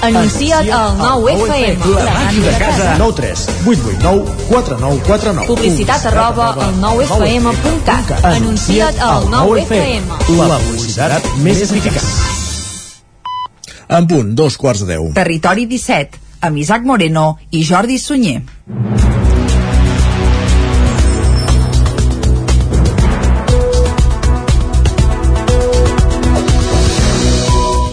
[0.00, 1.86] Anuncia't al 9FM.
[2.04, 2.94] La màquina de casa.
[2.98, 5.46] 9 3 8 8 9 4 9 4 9.
[5.48, 8.24] Publicitat arroba al 9FM.cat.
[8.24, 10.06] Anuncia't al 9FM.
[10.38, 12.06] La publicitat més eficaç.
[13.88, 15.10] En punt, dos quarts de deu.
[15.16, 18.42] Territori 17, amb Isaac Moreno i Jordi Sunyer.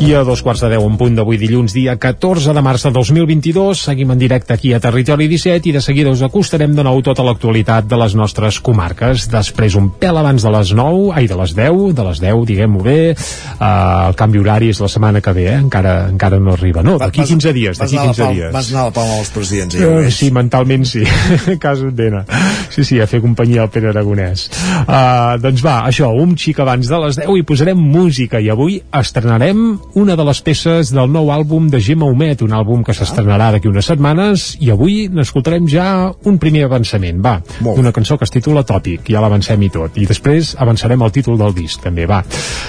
[0.06, 2.92] I a dos quarts de deu en punt d'avui dilluns, dia 14 de març de
[2.94, 7.00] 2022, seguim en directe aquí a Territori 17 i de seguida us acostarem de nou
[7.02, 9.26] tota l'actualitat de les nostres comarques.
[9.32, 12.84] Després, un pèl abans de les 9, ai, de les 10, de les 10, diguem-ho
[12.86, 15.58] bé, uh, el canvi horari és la setmana que ve, eh?
[15.64, 16.86] encara, encara no arriba.
[16.86, 18.54] No, d'aquí 15 dies, d'aquí 15 dies.
[18.54, 21.02] Vas anar a la palma als presidents, ja ho Uh, sí, mentalment sí,
[21.64, 22.26] cas d'ena.
[22.70, 24.52] Sí, sí, a fer companyia al Pere Aragonès.
[24.86, 28.82] Uh, doncs va, això, un xic abans de les 10 i posarem música i avui
[28.94, 33.48] estrenarem una de les peces del nou àlbum de Gemma Humet, un àlbum que s'estrenarà
[33.54, 35.86] d'aquí unes setmanes i avui n'escoltarem ja
[36.28, 40.08] un primer avançament, va, d'una cançó que es titula Tòpic, ja l'avancem i tot, i
[40.10, 42.20] després avançarem el títol del disc, també, va.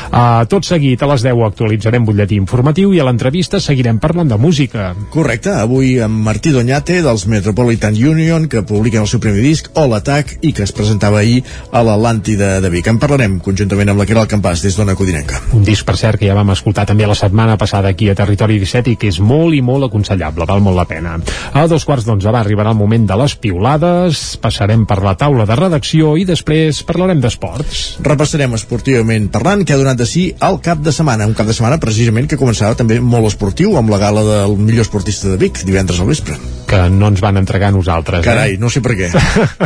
[0.06, 4.38] Uh, tot seguit, a les 10 actualitzarem butlletí informatiu i a l'entrevista seguirem parlant de
[4.38, 4.92] música.
[5.10, 9.98] Correcte, avui amb Martí Doñate dels Metropolitan Union que publiquen el seu primer disc, All
[9.98, 12.86] Attack i que es presentava ahir a l'Atlàntida de Vic.
[12.86, 15.42] En parlarem conjuntament amb la Caral Campàs des d'Ona Codinenca.
[15.52, 18.58] un disc, per cert, que ja vam escoltar també la setmana passada aquí a Territori
[18.60, 21.16] 17 i que és molt i molt aconsellable, val molt la pena.
[21.52, 25.46] A dos quarts d'onze va arribarà el moment de les piulades, passarem per la taula
[25.48, 27.84] de redacció i després parlarem d'esports.
[28.06, 31.56] Repassarem esportivament parlant que ha donat de si el cap de setmana, un cap de
[31.56, 35.64] setmana precisament que començava també molt esportiu amb la gala del millor esportista de Vic
[35.66, 36.38] divendres al vespre.
[36.66, 38.24] Que no ens van entregar a nosaltres.
[38.26, 38.60] Carai, eh?
[38.60, 39.10] no sé per què.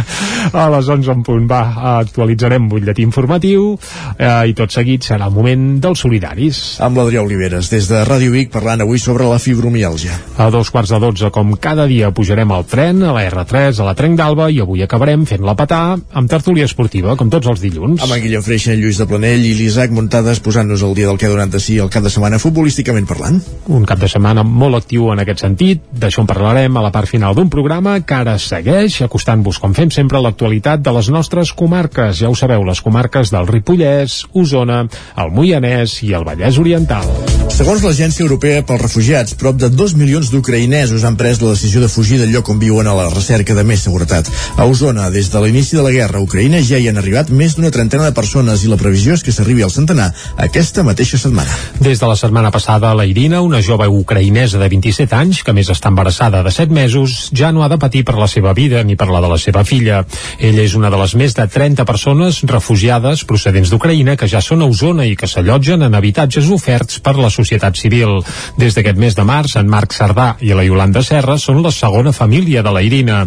[0.61, 1.63] a les 11 en punt, va,
[2.01, 3.73] actualitzarem butlletí informatiu
[4.19, 6.61] eh, i tot seguit serà el moment dels solidaris.
[6.85, 10.19] Amb l'Adrià Oliveres, des de Ràdio Vic, parlant avui sobre la fibromialgia.
[10.41, 13.89] A dos quarts de dotze, com cada dia, pujarem al tren, a la R3, a
[13.89, 18.05] la Trenc d'Alba, i avui acabarem fent-la petar amb tertúlia esportiva, com tots els dilluns.
[18.05, 21.19] Amb en Guillem Freixa, en Lluís de Planell i l'Isaac Muntades posant-nos el dia del
[21.21, 23.41] que ha donat de si el cap de setmana futbolísticament parlant.
[23.73, 27.11] Un cap de setmana molt actiu en aquest sentit, d'això en parlarem a la part
[27.11, 31.55] final d'un programa que ara segueix acostant-vos, com fem sempre, a l'actualitat de les nostres
[31.57, 32.21] comarques.
[32.23, 34.85] Ja ho sabeu, les comarques del Ripollès, Osona,
[35.17, 37.40] el Moianès i el Vallès Oriental.
[37.51, 41.89] Segons l'Agència Europea pels Refugiats, prop de 2 milions d'ucraïnesos han pres la decisió de
[41.91, 44.31] fugir del lloc on viuen a la recerca de més seguretat.
[44.57, 47.57] A Osona, des de l'inici de la guerra a Ucraïna, ja hi han arribat més
[47.57, 51.51] d'una trentena de persones i la previsió és que s'arribi al centenar aquesta mateixa setmana.
[51.83, 55.73] Des de la setmana passada, la Irina, una jove ucraïnesa de 27 anys, que més
[55.75, 58.97] està embarassada de 7 mesos, ja no ha de patir per la seva vida ni
[58.97, 60.05] per la de la seva filla.
[60.39, 64.63] Ella és una de les més de 30 persones refugiades procedents d'Ucraïna que ja són
[64.63, 68.21] a Osona i que s'allotgen en habitatges oferts per la societat civil.
[68.61, 72.13] Des d'aquest mes de març, en Marc Cerdà i la Iolanda Serra són la segona
[72.13, 73.23] família de la Irina.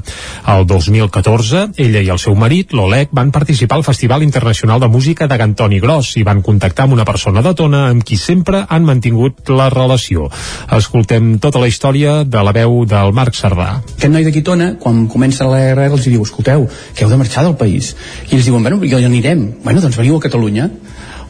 [0.54, 5.28] El 2014, ella i el seu marit, l'Oleg, van participar al Festival Internacional de Música
[5.28, 8.86] de Gantoni Gros i van contactar amb una persona de Tona amb qui sempre han
[8.86, 10.30] mantingut la relació.
[10.78, 13.70] Escoltem tota la història de la veu del Marc Cerdà.
[13.98, 17.46] Aquest noi de Quitona, quan comença la guerra, els diu, escolteu, que heu de marxar
[17.48, 17.94] del país.
[18.30, 19.48] I ells diuen, bueno, on anirem?
[19.64, 20.70] Bueno, doncs veniu a Catalunya.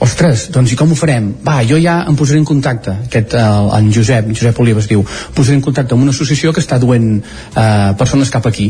[0.04, 1.30] Ostres, doncs i com ho farem?
[1.46, 5.04] Va, jo ja em posaré en contacte, aquest, el, en Josep, Josep Oliva es diu,
[5.36, 8.68] posaré en contacte amb una associació que està duent eh, persones cap aquí.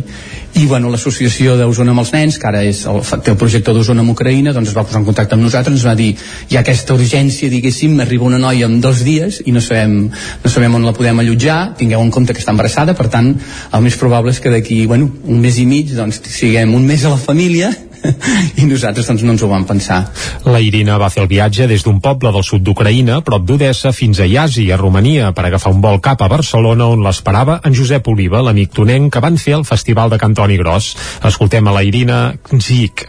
[0.53, 4.05] I, bueno, l'associació d'Osona amb els nens, que ara és el, té el projecte d'Osona
[4.05, 6.11] amb Ucraïna, doncs es va posar en contacte amb nosaltres, ens va dir,
[6.51, 9.97] hi ha aquesta urgència, diguéssim, m'arriba una noia en dos dies i no sabem,
[10.43, 13.33] no sabem on la podem allotjar, tingueu en compte que està embarassada, per tant,
[13.73, 17.07] el més probable és que d'aquí, bueno, un mes i mig, doncs, siguem un mes
[17.07, 17.73] a la família
[18.61, 19.99] i nosaltres doncs no ens ho vam pensar.
[20.45, 24.19] La Irina va fer el viatge des d'un poble del sud d'Ucraïna, prop d'Odessa, fins
[24.19, 28.07] a Iasi, a Romania, per agafar un vol cap a Barcelona, on l'esperava en Josep
[28.11, 30.93] Oliva, l'amic tonenc que van fer el Festival de Cantoni Gros.
[31.23, 32.23] Escoltem a la Irina
[32.59, 33.07] Zik.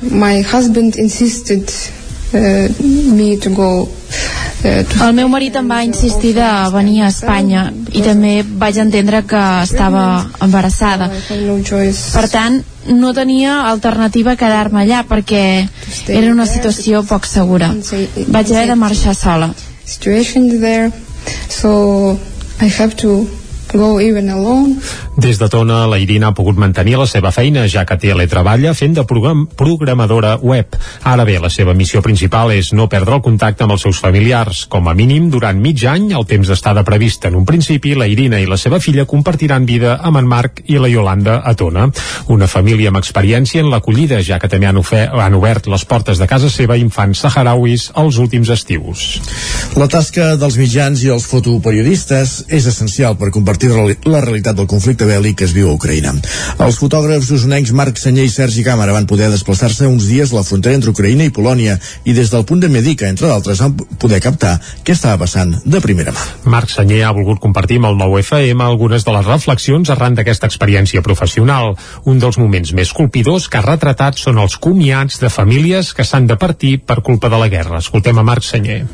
[0.00, 1.68] My husband insisted
[2.32, 2.68] uh,
[3.16, 3.88] me to go
[4.62, 7.62] el meu marit em va insistir de venir a Espanya
[7.96, 10.02] i també vaig entendre que estava
[10.44, 11.08] embarassada.
[11.30, 12.60] Per tant,
[12.92, 15.44] no tenia alternativa a quedar-me allà perquè
[16.08, 17.72] era una situació poc segura.
[18.28, 19.52] Vaig haver de marxar sola.
[19.86, 20.92] Situation there,
[21.48, 22.18] so
[22.60, 23.26] I have to
[23.72, 24.76] go even alone.
[25.16, 28.94] Des de Tona, la Irina ha pogut mantenir la seva feina, ja que teletreballa fent
[28.96, 30.76] de program programadora web.
[31.04, 34.64] Ara bé, la seva missió principal és no perdre el contacte amb els seus familiars.
[34.70, 38.40] Com a mínim, durant mig any, el temps d'estada previst en un principi, la Irina
[38.40, 41.90] i la seva filla compartiran vida amb en Marc i la Yolanda a Tona.
[42.32, 46.30] Una família amb experiència en l'acollida, ja que també han, han obert les portes de
[46.30, 49.20] casa seva a infants saharauis els últims estius.
[49.76, 55.06] La tasca dels mitjans i els fotoperiodistes és essencial per compartir la realitat del conflicte
[55.08, 56.12] bèl·lic que es viu a Ucraïna.
[56.64, 60.44] Els fotògrafs usonencs Marc Senyer i Sergi Càmera van poder desplaçar-se uns dies a la
[60.46, 64.20] frontera entre Ucraïna i Polònia i des del punt de Medica, entre d'altres, van poder
[64.24, 66.26] captar què estava passant de primera mà.
[66.44, 70.48] Marc Senyer ha volgut compartir amb el nou FM algunes de les reflexions arran d'aquesta
[70.50, 71.74] experiència professional.
[72.04, 76.26] Un dels moments més colpidors que ha retratat són els comiats de famílies que s'han
[76.30, 77.84] de partir per culpa de la guerra.
[77.84, 78.84] Escoltem a Marc Senyer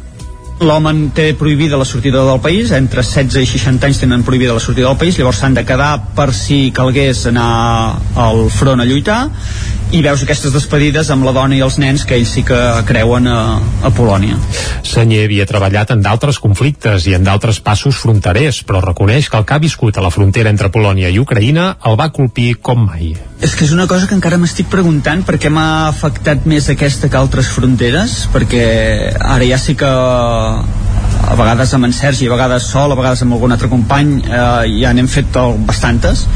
[0.61, 4.61] l'home té prohibida la sortida del país, entre 16 i 60 anys tenen prohibida la
[4.61, 9.27] sortida del país, llavors s'han de quedar per si calgués anar al front a lluitar,
[9.95, 12.57] i veus aquestes despedides amb la dona i els nens que ells sí que
[12.89, 14.39] creuen a, a Polònia.
[14.87, 19.47] Senyer havia treballat en d'altres conflictes i en d'altres passos fronterers, però reconeix que el
[19.47, 23.13] que ha viscut a la frontera entre Polònia i Ucraïna el va colpir com mai.
[23.37, 27.11] És que és una cosa que encara m'estic preguntant per què m'ha afectat més aquesta
[27.13, 28.67] que altres fronteres, perquè
[29.21, 29.93] ara ja sí que
[31.27, 34.81] a vegades amb en Sergi, a vegades sol, a vegades amb algun altre company, eh,
[34.81, 35.37] ja n'hem fet
[35.67, 36.27] bastantes,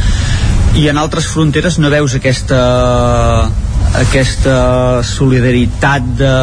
[0.79, 2.61] i en altres fronteres no veus aquesta
[4.01, 6.35] aquesta solidaritat de,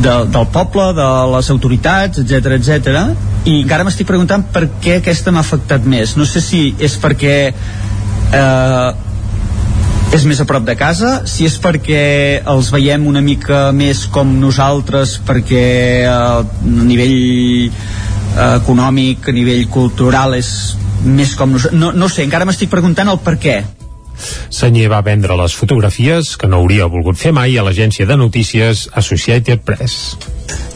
[0.00, 3.02] de, del poble, de les autoritats, etc etc.
[3.44, 6.16] i encara m'estic preguntant per què aquesta m'ha afectat més.
[6.16, 8.90] No sé si és perquè eh,
[10.10, 12.00] és més a prop de casa, si és perquè
[12.50, 15.66] els veiem una mica més com nosaltres, perquè
[16.02, 20.50] eh, a nivell eh, econòmic, a nivell cultural és
[21.06, 21.78] més com nosaltres.
[21.78, 23.60] No, no sé, encara m'estic preguntant el per què.
[24.50, 28.88] Senyer va vendre les fotografies, que no hauria volgut fer mai, a l'agència de notícies
[28.94, 30.16] Associated Press.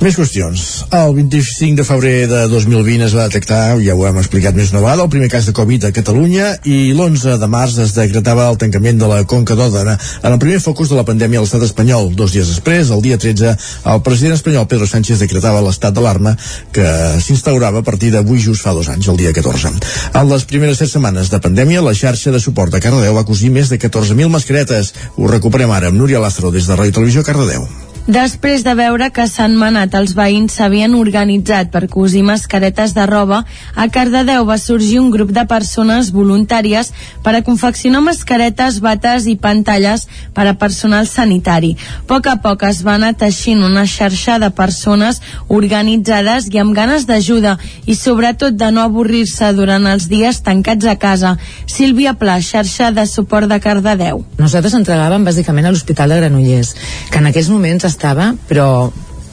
[0.03, 0.61] Més qüestions.
[0.93, 4.83] El 25 de febrer de 2020 es va detectar, ja ho hem explicat més una
[4.83, 8.59] vegada, el primer cas de Covid a Catalunya i l'11 de març es decretava el
[8.61, 12.11] tancament de la Conca d'Òdena en el primer focus de la pandèmia a l'estat espanyol.
[12.19, 13.55] Dos dies després, el dia 13,
[13.95, 16.35] el president espanyol Pedro Sánchez decretava l'estat d'alarma
[16.75, 16.85] que
[17.25, 19.73] s'instaurava a partir d'avui just fa dos anys, el dia 14.
[20.13, 23.51] En les primeres set setmanes de pandèmia, la xarxa de suport de Cardedeu va cosir
[23.51, 24.93] més de 14.000 mascaretes.
[25.19, 27.67] Ho recuperem ara amb Núria Lázaro des de Ràdio Televisió Cardedeu.
[28.05, 33.39] Després de veure que s'han manat els veïns s'havien organitzat per cosir mascaretes de roba,
[33.73, 36.91] a Cardedeu va sorgir un grup de persones voluntàries
[37.25, 40.05] per a confeccionar mascaretes, bates i pantalles
[40.37, 41.79] per a personal sanitari.
[41.81, 46.77] A poc a poc es va anar teixint una xarxa de persones organitzades i amb
[46.77, 51.39] ganes d'ajuda i sobretot de no avorrir-se durant els dies tancats a casa.
[51.65, 54.27] Sílvia Pla, xarxa de suport de Cardedeu.
[54.37, 56.77] Nosaltres entregàvem bàsicament a l'Hospital de Granollers,
[57.09, 58.69] que en aquells moments estava, però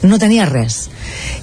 [0.02, 0.88] no tenia res.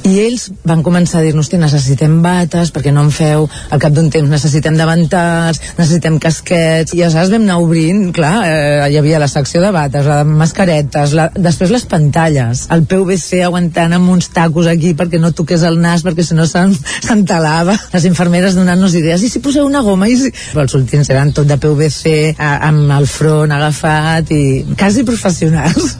[0.08, 3.48] I ells van començar a dir-nos necessitem bates perquè no en feu.
[3.70, 6.94] Al cap d'un temps necessitem davantals necessitem casquets.
[6.96, 10.38] I aleshores vam anar obrint clar, eh, hi havia la secció de bates la de
[10.40, 15.64] mascaretes, la, després les pantalles el PVC aguantant amb uns tacos aquí perquè no toqués
[15.68, 20.10] el nas perquè si no s'entalava les infermeres donant-nos idees i si poseu una goma?
[20.10, 20.32] I si...
[20.54, 24.44] però els últims eren tot de PVC a, amb el front agafat i
[24.80, 25.98] quasi professionals.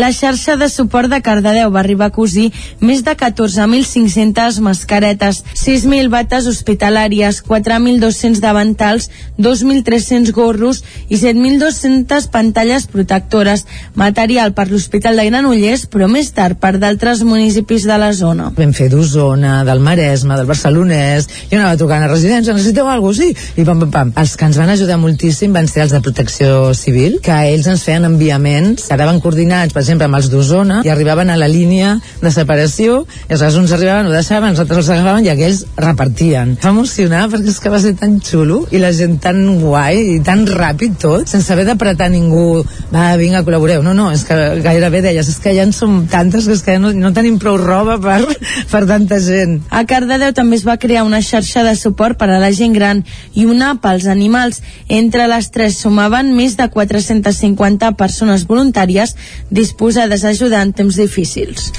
[0.00, 2.48] La xarxa de suport de Cardedeu va arribar va cosir
[2.80, 13.66] més de 14.500 mascaretes, 6.000 bates hospitalàries, 4.200 davantals, 2.300 gorros i 7.200 pantalles protectores,
[13.94, 18.50] material per l'Hospital de Granollers, però més tard per d'altres municipis de la zona.
[18.56, 23.20] Vam fer d'Osona, del Maresme, del Barcelonès, jo anava trucant a residència, necessiteu alguna cosa?
[23.20, 24.12] Sí, i pam, pam, pam.
[24.20, 27.84] Els que ens van ajudar moltíssim van ser els de protecció civil, que ells ens
[27.86, 31.89] feien enviaments, quedaven coordinats, per exemple, amb els d'Osona, i arribaven a la línia
[32.20, 36.56] de separació, i aleshores uns arribaven, ho deixaven, els altres els agafaven i aquells repartien.
[36.62, 40.18] Va emocionar perquè és que va ser tan xulo i la gent tan guai i
[40.26, 42.62] tan ràpid tot, sense haver d'apretar ningú,
[42.92, 43.84] va, vinga, col·laboreu.
[43.86, 46.78] No, no, és que gairebé deies, és que ja en som tantes que és que
[46.82, 48.20] no, no tenim prou roba per,
[48.72, 49.60] per tanta gent.
[49.70, 53.04] A Cardedeu també es va crear una xarxa de suport per a la gent gran
[53.34, 54.60] i una pels animals.
[54.88, 59.16] Entre les tres sumaven més de 450 persones voluntàries
[59.50, 61.69] disposades a ajudar en temps difícils.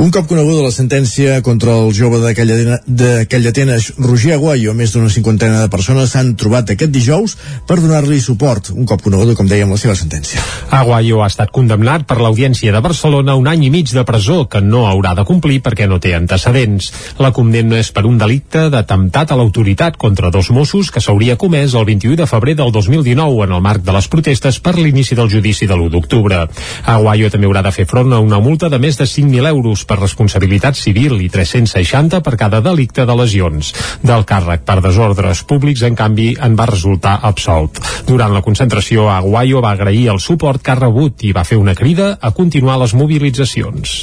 [0.00, 5.62] Un cop coneguda la sentència contra el jove de Callatenes, Roger Aguayo, més d'una cinquantena
[5.64, 7.36] de persones s'han trobat aquest dijous
[7.66, 10.42] per donar-li suport, un cop coneguda, com dèiem, la seva sentència.
[10.70, 14.62] Aguayo ha estat condemnat per l'Audiència de Barcelona un any i mig de presó que
[14.64, 16.90] no haurà de complir perquè no té antecedents.
[17.18, 21.74] La condemna és per un delicte d'atemptat a l'autoritat contra dos Mossos que s'hauria comès
[21.74, 25.30] el 21 de febrer del 2019 en el marc de les protestes per l'inici del
[25.30, 26.46] judici de l'1 d'octubre.
[26.84, 29.98] Aguayo també haurà de fer front a una multa de més de 5.000 euros per
[30.00, 33.72] responsabilitat civil i 360 per cada delicte de lesions.
[34.02, 37.80] Del càrrec per desordres públics, en canvi, en va resultar absolt.
[38.06, 41.74] Durant la concentració, Aguayo va agrair el suport que ha rebut i va fer una
[41.74, 43.98] crida a continuar les mobilitzacions.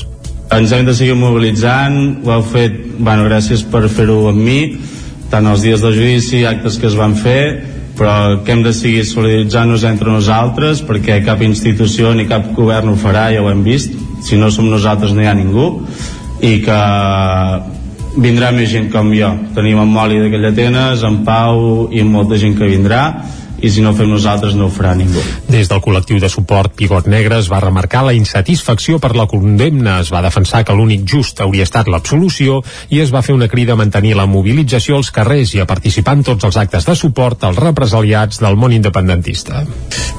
[0.58, 4.62] Ens hem de seguir mobilitzant, ho heu fet, bueno, gràcies per fer-ho amb mi,
[5.32, 7.42] tant els dies de judici, actes que es van fer,
[7.98, 13.00] però que hem de seguir solidaritzant-nos entre nosaltres perquè cap institució ni cap govern ho
[13.02, 13.96] farà, ja ho hem vist
[14.28, 15.72] si no som nosaltres no hi ha ningú
[16.44, 16.78] i que
[18.18, 22.58] vindrà més gent com jo tenim en Moli d'aquella Atenes, en Pau i molta gent
[22.58, 23.04] que vindrà
[23.58, 25.22] i si no fem nosaltres no ho farà ningú.
[25.50, 29.98] Des del col·lectiu de suport Pigot Negre es va remarcar la insatisfacció per la condemna,
[30.04, 32.62] es va defensar que l'únic just hauria estat l'absolució
[32.94, 36.20] i es va fer una crida a mantenir la mobilització als carrers i a participar
[36.20, 39.66] en tots els actes de suport als represaliats del món independentista.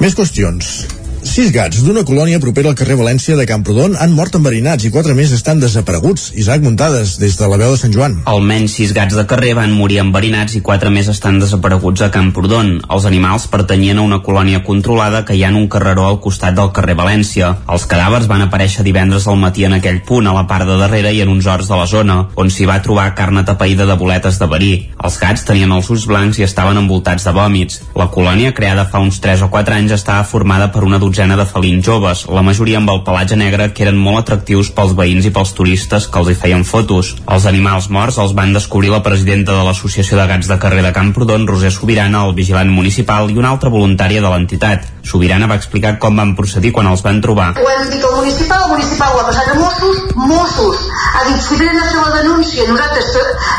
[0.03, 0.98] Més qüestions.
[1.29, 5.13] Sis gats d'una colònia propera al carrer València de Camprodon han mort enverinats i quatre
[5.13, 6.31] més estan desapareguts.
[6.41, 8.15] Isaac Muntades, des de la veu de Sant Joan.
[8.31, 12.71] Almenys sis gats de carrer van morir enverinats i quatre més estan desapareguts a Camprodon.
[12.89, 16.57] Els animals pertanyien a una colònia controlada que hi ha en un carreró al costat
[16.57, 17.51] del carrer València.
[17.69, 21.13] Els cadàvers van aparèixer divendres al matí en aquell punt, a la part de darrere
[21.13, 24.41] i en uns horts de la zona, on s'hi va trobar carn atapeïda de boletes
[24.41, 24.71] de verí.
[24.97, 27.83] Els gats tenien els ulls blancs i estaven envoltats de vòmits.
[28.01, 31.45] La colònia, creada fa uns 3 o 4 anys, estava formada per una dotzena de
[31.45, 35.31] felins joves, la majoria amb el pelatge negre que eren molt atractius pels veïns i
[35.35, 37.09] pels turistes que els hi feien fotos.
[37.27, 40.93] Els animals morts els van descobrir la presidenta de l'Associació de Gats de Carrer de
[40.95, 44.87] Camprodon, Roser Sobirana, el vigilant municipal i una altra voluntària de l'entitat.
[45.03, 47.49] Sobirana va explicar com van procedir quan els van trobar.
[47.59, 50.87] Ho hem dit al municipal, el municipal ho ha passat a Mossos, Mossos
[51.19, 53.11] ha dit si venen a fer la denúncia, nosaltres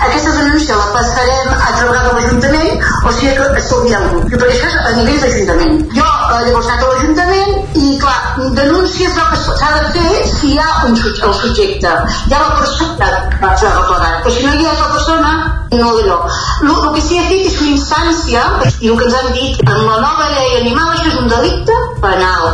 [0.08, 4.24] aquesta denúncia la passarem a treballar amb l'Ajuntament, o sigui que estalviar algú.
[4.30, 5.80] I per això és a nivell d'Ajuntament.
[5.98, 7.39] Jo eh, llavors anat a l'Ajuntament
[7.80, 8.18] i clar,
[8.56, 11.94] denúncia és el que s'ha de fer si hi ha un, el subjecte.
[12.26, 15.32] Hi ha la persona que va fer reclamar, però si no hi ha la persona,
[15.70, 16.18] no d'allò.
[16.62, 18.42] El, el que que he fet és una instància,
[18.80, 21.78] i el que ens han dit, en la nova llei animal això és un delicte
[22.04, 22.46] penal.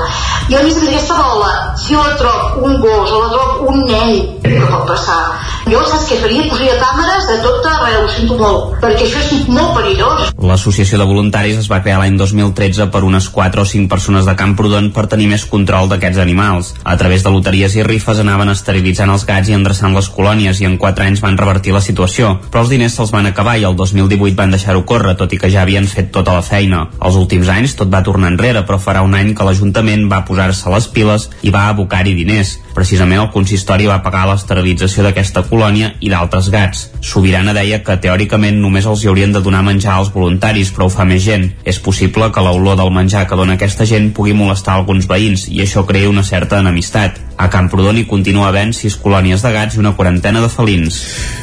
[0.46, 4.12] I a més aquesta bola, si la trob un gos o la trob un nen,
[4.44, 5.20] què pot passar?
[5.66, 6.44] Jo saps què faria?
[6.46, 10.28] Posaria càmeres de tot arreu, ho sento molt, perquè això és molt perillós.
[10.46, 14.36] L'associació de voluntaris es va crear l'any 2013 per unes 4 o 5 persones de
[14.38, 16.72] Camprodon per tenir més control d'aquests animals.
[16.84, 20.68] A través de loteries i rifes anaven esterilitzant els gats i endreçant les colònies i
[20.68, 22.36] en 4 anys van revertir la situació.
[22.50, 25.50] Però els diners se'ls van acabar i el 2018 van deixar-ho córrer, tot i que
[25.52, 26.86] ja havien fet tota la feina.
[27.00, 30.70] Els últims anys tot va tornar enrere, però farà un any que l'Ajuntament va posar-se
[30.72, 32.56] les piles i va abocar-hi diners.
[32.76, 36.82] Precisament el consistori va pagar l'esterilització d'aquesta colònia i d'altres gats.
[37.00, 40.92] Sobirana deia que teòricament només els hi haurien de donar menjar als voluntaris, però ho
[40.92, 41.46] fa més gent.
[41.64, 45.62] És possible que l'olor del menjar que dona aquesta gent pugui molestar alguns veïns i
[45.62, 47.20] això crea una certa enemistat.
[47.36, 51.00] A Camprodon hi continua havent sis colònies de gats i una quarantena de felins.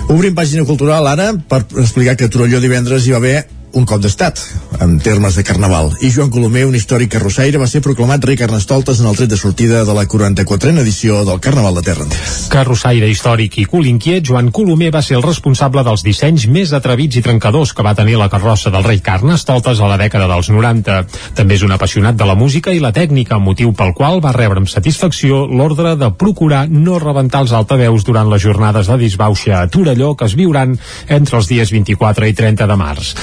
[0.09, 3.37] Obrim pàgina cultural ara per explicar que a Torelló divendres hi va haver
[3.73, 4.39] un cop d'estat.
[4.79, 5.91] en termes de carnaval.
[6.01, 9.37] I Joan Colomer, un històric carrossaire, va ser proclamat rei Carnestoltes en el tret de
[9.37, 12.07] sortida de la 44a edició del Carnaval de Terra.
[12.51, 17.19] Carrossaire històric i cul inquiet, Joan Colomer va ser el responsable dels dissenys més atrevits
[17.19, 20.99] i trencadors que va tenir la carrossa del rei Carnestoltes a la dècada dels 90.
[21.37, 24.63] També és un apassionat de la música i la tècnica, motiu pel qual va rebre
[24.63, 29.67] amb satisfacció l'ordre de procurar no rebentar els altaveus durant les jornades de disbauxa a
[29.67, 33.13] Torelló que es viuran entre els dies 24 i 30 de març.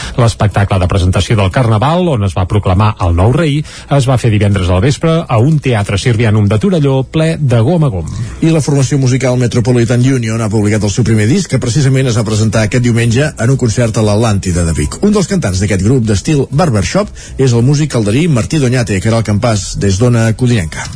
[0.41, 3.59] L'espectacle de presentació del Carnaval, on es va proclamar el nou rei,
[3.93, 7.84] es va fer divendres al vespre a un teatre Sirvianum de Torelló ple de gom
[7.84, 8.09] a gom.
[8.41, 12.16] I la formació musical Metropolitan Union ha publicat el seu primer disc, que precisament es
[12.16, 14.97] va presentar aquest diumenge en un concert a l'Atlàntida de Vic.
[15.05, 19.20] Un dels cantants d'aquest grup d'estil barbershop és el músic calderí Martí Doñate, que era
[19.20, 20.88] el campàs des d'Ona Codinenca.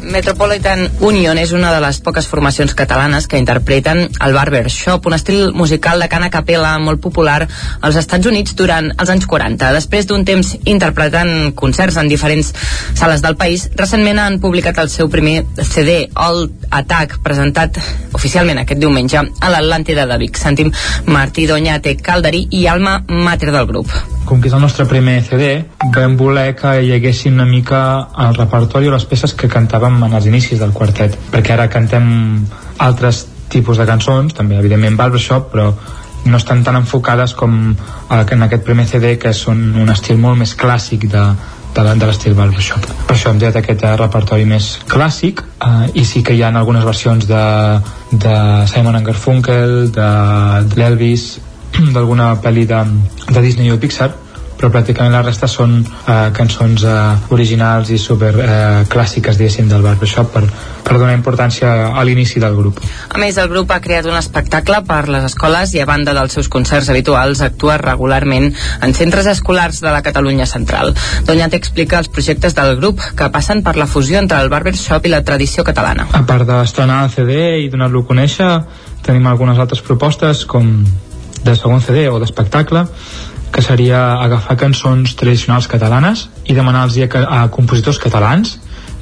[0.00, 5.52] Metropolitan Union és una de les poques formacions catalanes que interpreten el barbershop, un estil
[5.52, 7.40] musical de cana capella molt popular
[7.80, 9.72] als Estats Units durant els anys 40.
[9.74, 12.52] Després d'un temps interpretant concerts en diferents
[12.98, 17.80] sales del país, recentment han publicat el seu primer CD, All Attack, presentat
[18.14, 20.38] oficialment aquest diumenge a l'Atlàntida de Vic.
[20.38, 20.72] Sentim
[21.06, 25.46] Martí Doñate Calderí i Alma Mater del grup com que és el nostre primer CD,
[25.94, 27.80] vam voler que hi haguessin una mica
[28.26, 32.10] el repertori o les peces que cantàvem en els inicis del quartet, perquè ara cantem
[32.84, 35.70] altres tipus de cançons, també evidentment barbershop, però
[36.28, 37.54] no estan tan enfocades com
[38.10, 41.24] en aquest primer CD que són un estil molt més clàssic de,
[41.74, 42.84] de, de l'estil barbershop.
[43.08, 46.52] Per això hem triat aquest uh, repertori més clàssic uh, i sí que hi ha
[46.52, 47.44] algunes versions de,
[48.12, 50.10] de Simon Garfunkel, de,
[50.68, 51.30] de l'Elvis,
[51.94, 52.80] d'alguna pel·li de,
[53.28, 54.12] de Disney o Pixar
[54.58, 56.94] però pràcticament la resta són eh, cançons eh,
[57.34, 58.50] originals i super eh,
[58.90, 60.42] clàssiques, diguéssim, del barbershop per,
[60.84, 62.82] per donar importància a l'inici del grup.
[63.14, 66.34] A més, el grup ha creat un espectacle per les escoles i a banda dels
[66.34, 68.50] seus concerts habituals actua regularment
[68.82, 70.94] en centres escolars de la Catalunya central.
[71.28, 75.14] Doñat explica els projectes del grup que passen per la fusió entre el barbershop i
[75.14, 76.08] la tradició catalana.
[76.18, 78.54] A part d'estrenar el CD i donar-lo a conèixer,
[79.06, 80.66] tenim algunes altres propostes com
[81.48, 82.84] de segon CD o d'espectacle
[83.52, 88.58] que seria agafar cançons tradicionals catalanes i demanar-los a, a compositors catalans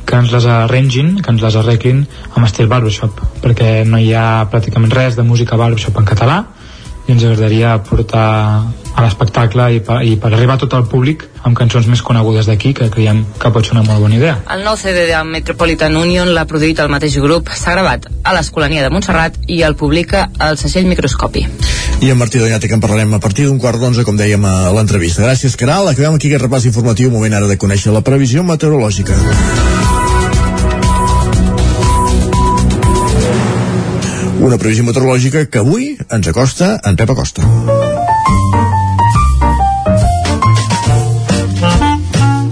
[0.07, 4.47] que ens les arrengin, que ens les arreglin amb estil barbershop, perquè no hi ha
[4.53, 6.39] pràcticament res de música barbershop en català
[7.07, 8.27] i ens agradaria portar
[8.97, 12.49] a l'espectacle i, per, i per arribar a tot el públic amb cançons més conegudes
[12.51, 14.39] d'aquí que creiem que pot ser una molt bona idea.
[14.51, 18.83] El nou CD de Metropolitan Union l'ha produït el mateix grup, s'ha gravat a l'Escolania
[18.87, 21.47] de Montserrat i el publica al segell Microscopi.
[22.01, 24.71] I en Martí Doñate que en parlarem a partir d'un quart d'onze, com dèiem a
[24.77, 25.23] l'entrevista.
[25.25, 25.89] Gràcies, Caral.
[25.89, 29.17] Acabem aquí aquest repàs informatiu, moment ara de conèixer la previsió meteorològica.
[34.47, 37.43] Una previsió meteorològica que avui ens acosta en Pep Acosta.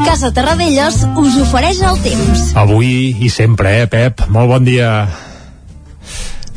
[0.06, 2.48] Casa Terradellos us ofereix el temps.
[2.56, 4.26] Avui i sempre, eh, Pep?
[4.32, 4.90] Molt bon dia.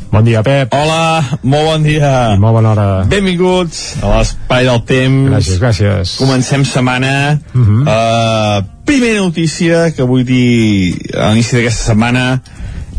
[0.08, 0.72] Bon dia, Pep.
[0.72, 2.32] Hola, molt bon dia.
[2.32, 3.04] I molt bona hora.
[3.10, 5.34] Benvinguts a l'espai del temps.
[5.34, 6.14] Gràcies, gràcies.
[6.16, 7.36] Comencem setmana.
[7.52, 7.60] Uh.
[7.60, 7.84] -huh.
[7.84, 12.40] uh, primera notícia que vull dir a l'inici d'aquesta setmana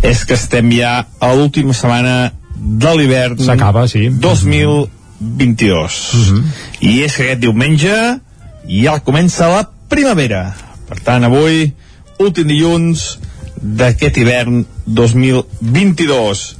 [0.03, 3.39] és que estem ja a l'última setmana de l'hivern.
[3.41, 4.09] S'acaba, sí.
[4.09, 6.13] 2022.
[6.13, 6.43] Uh -huh.
[6.79, 8.19] I és que aquest diumenge
[8.67, 10.55] ja comença la primavera.
[10.87, 11.73] Per tant, avui,
[12.19, 13.19] últim dilluns
[13.61, 16.58] d'aquest hivern 2022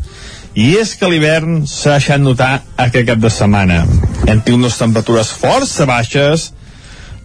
[0.56, 3.84] i és que l'hivern s'ha deixat notar aquest cap de setmana.
[4.28, 6.52] Hem tingut unes temperatures força baixes,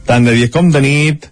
[0.09, 1.29] tant de dia com de nit,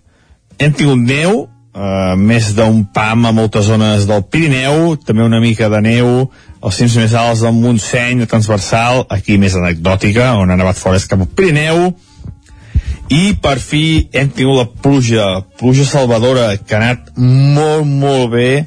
[0.59, 5.68] hem tingut neu, eh, més d'un pam a moltes zones del Pirineu, també una mica
[5.68, 6.30] de neu
[6.62, 11.09] als cims més alts del Montseny, transversal, aquí més anecdòtica, on ha nevat fora és
[11.11, 11.93] cap al Pirineu,
[13.12, 15.26] i per fi hem tingut la pluja,
[15.59, 18.64] pluja salvadora, que ha anat molt, molt bé,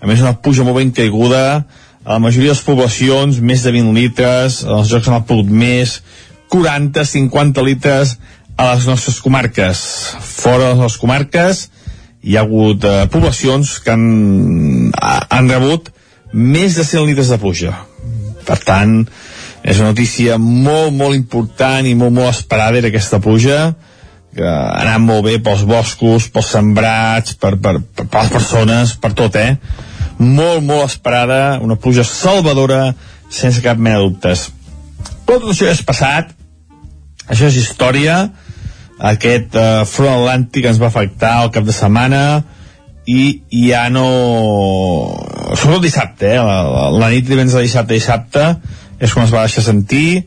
[0.00, 1.64] a més una pluja molt ben caiguda,
[2.04, 5.98] a la majoria de les poblacions més de 20 litres, els jocs han pogut més,
[6.52, 8.16] 40-50 litres
[8.56, 9.82] a les nostres comarques.
[10.20, 11.66] Fora de les comarques
[12.22, 15.92] hi ha hagut eh, poblacions que han, han rebut
[16.32, 17.74] més de 100 litres de pluja.
[18.48, 19.02] Per tant,
[19.62, 23.60] és una notícia molt, molt important i molt, molt esperada era aquesta pluja
[24.38, 28.94] que ha anat molt bé pels boscos, pels sembrats, per, per, per, per les persones,
[29.02, 29.56] per tot, eh?
[30.18, 32.94] Molt, molt esperada, una pluja salvadora,
[33.30, 34.48] sense cap mena de dubtes.
[35.28, 36.32] Tot això és passat,
[37.28, 38.20] això és història,
[38.98, 42.22] aquest eh, front atlàntic ens va afectar el cap de setmana
[43.08, 44.08] i ja no...
[45.54, 46.40] Sobretot dissabte, eh?
[46.42, 48.48] La, la, la nit divendres de dissabte dissabte
[48.98, 50.26] és quan es va deixar sentir,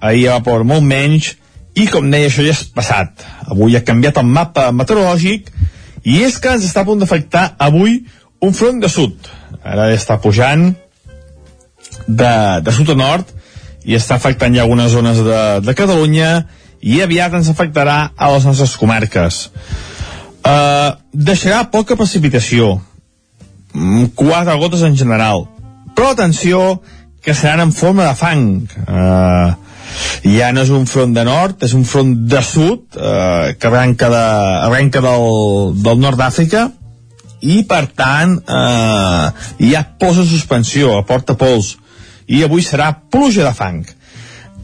[0.00, 1.34] ahir ja va ploure molt menys
[1.76, 5.50] i com deia això ja és passat avui ha canviat el mapa meteorològic
[6.06, 8.00] i és que ens està a punt d'afectar avui
[8.40, 9.16] un front de sud.
[9.62, 10.68] Ara està pujant
[12.06, 13.32] de, de sud a nord
[13.86, 16.30] i està afectant ja algunes zones de, de Catalunya
[16.86, 19.46] i aviat ens afectarà a les nostres comarques.
[20.46, 22.76] Uh, deixarà poca precipitació
[23.74, 25.48] mm, quatre gotes en general
[25.96, 26.82] però atenció
[27.24, 28.68] que seran en forma de fang.
[28.86, 29.56] Uh,
[30.28, 34.10] ja no és un front de nord, és un front de sud eh, que arrenca,
[34.12, 34.24] de,
[34.66, 36.66] arrenca del, del nord d'Àfrica
[37.46, 41.76] i per tant eh, ja posa suspensió, aporta pols.
[42.26, 43.84] I avui serà pluja de fang.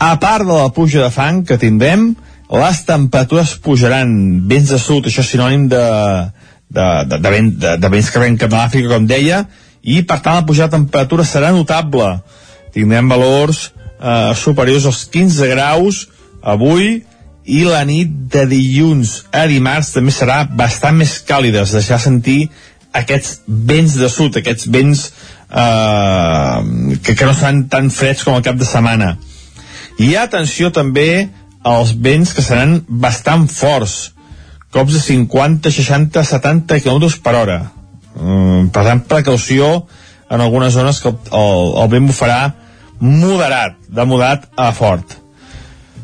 [0.03, 2.11] A part de la pluja de fang que tindrem
[2.53, 4.11] les temperatures pujaran.
[4.51, 5.85] Vents de sud, això és sinònim de,
[6.69, 9.45] de, de, de, vent, de, de vents que arrenquen de l'Àfrica com deia
[9.83, 12.09] i per tant la pujada de temperatura serà notable.
[12.75, 16.05] Tindrem valors eh, superiors als 15 graus
[16.43, 17.03] avui
[17.45, 22.47] i la nit de dilluns a dimarts també serà bastant més càlida, es deixarà sentir
[22.93, 26.59] aquests vents de sud, aquests vents eh,
[27.03, 29.17] que, que no seran tan freds com el cap de setmana.
[30.01, 31.29] I atenció també
[31.63, 34.13] als vents que seran bastant forts,
[34.73, 37.59] cops de 50, 60, 70 km per hora.
[38.17, 39.73] Mm, per tant, precaució
[40.33, 42.41] en algunes zones que el, el, el vent bufarà
[43.03, 45.19] moderat, de moderat a fort.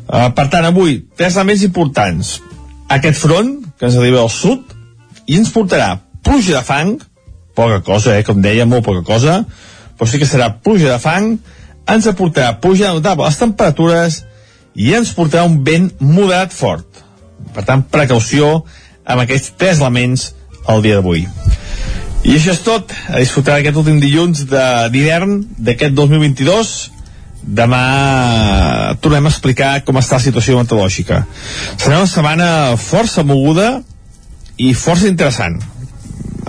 [0.09, 2.37] Uh, per tant, avui, tres elements importants.
[2.89, 4.73] Aquest front, que ens arriba al sud,
[5.29, 5.99] i ens portarà
[6.29, 6.97] pluja de fang,
[7.57, 9.41] poca cosa, eh, com deia, molt poca cosa,
[9.97, 11.39] però sí que serà pluja de fang,
[11.89, 14.19] ens aportarà pluja notable les temperatures
[14.77, 17.01] i ens portarà un vent moderat fort.
[17.55, 18.59] Per tant, precaució
[19.09, 20.29] amb aquests tres elements
[20.69, 21.25] el dia d'avui.
[22.23, 22.93] I això és tot.
[23.09, 26.73] A disfrutar aquest últim dilluns d'hivern d'aquest 2022.
[27.59, 27.83] Demà
[29.01, 31.23] tornem a explicar com està la situació meteorològica.
[31.79, 33.79] Serà una setmana força moguda
[34.59, 35.57] i força interessant.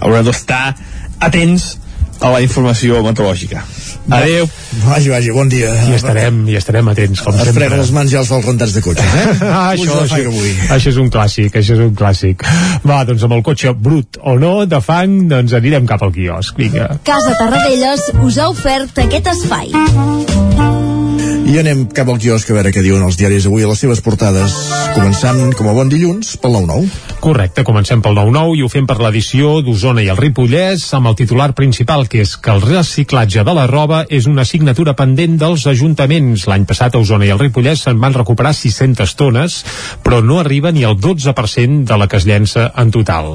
[0.00, 0.64] Haurem d'estar
[1.20, 1.76] atents
[2.20, 3.62] a la informació meteorològica.
[4.10, 4.48] Adéu.
[4.84, 5.70] Vagi, vagi, bon dia.
[5.88, 7.56] I estarem, i estarem atents, com es sempre.
[7.60, 9.36] frega les mans ja els dels rentats de cotxes, eh?
[9.46, 10.52] ah, això, això, avui.
[10.76, 12.44] això és un clàssic, això és un clàssic.
[12.84, 16.60] Va, doncs amb el cotxe brut o no, de fang, doncs anirem cap al quiosc.
[16.60, 16.90] Vinga.
[17.06, 20.79] Casa Tarradellas us ha ofert aquest espai.
[21.50, 23.98] I anem cap al quiosc a veure què diuen els diaris avui a les seves
[24.06, 24.52] portades.
[24.94, 27.16] Començant, com a bon dilluns, pel 9-9.
[27.20, 31.16] Correcte, comencem pel 9-9 i ho fem per l'edició d'Osona i el Ripollès amb el
[31.18, 35.66] titular principal que és que el reciclatge de la roba és una assignatura pendent dels
[35.66, 36.46] ajuntaments.
[36.46, 39.58] L'any passat a Osona i el Ripollès se'n van recuperar 600 tones,
[40.06, 43.34] però no arriba ni al 12% de la que es llença en total.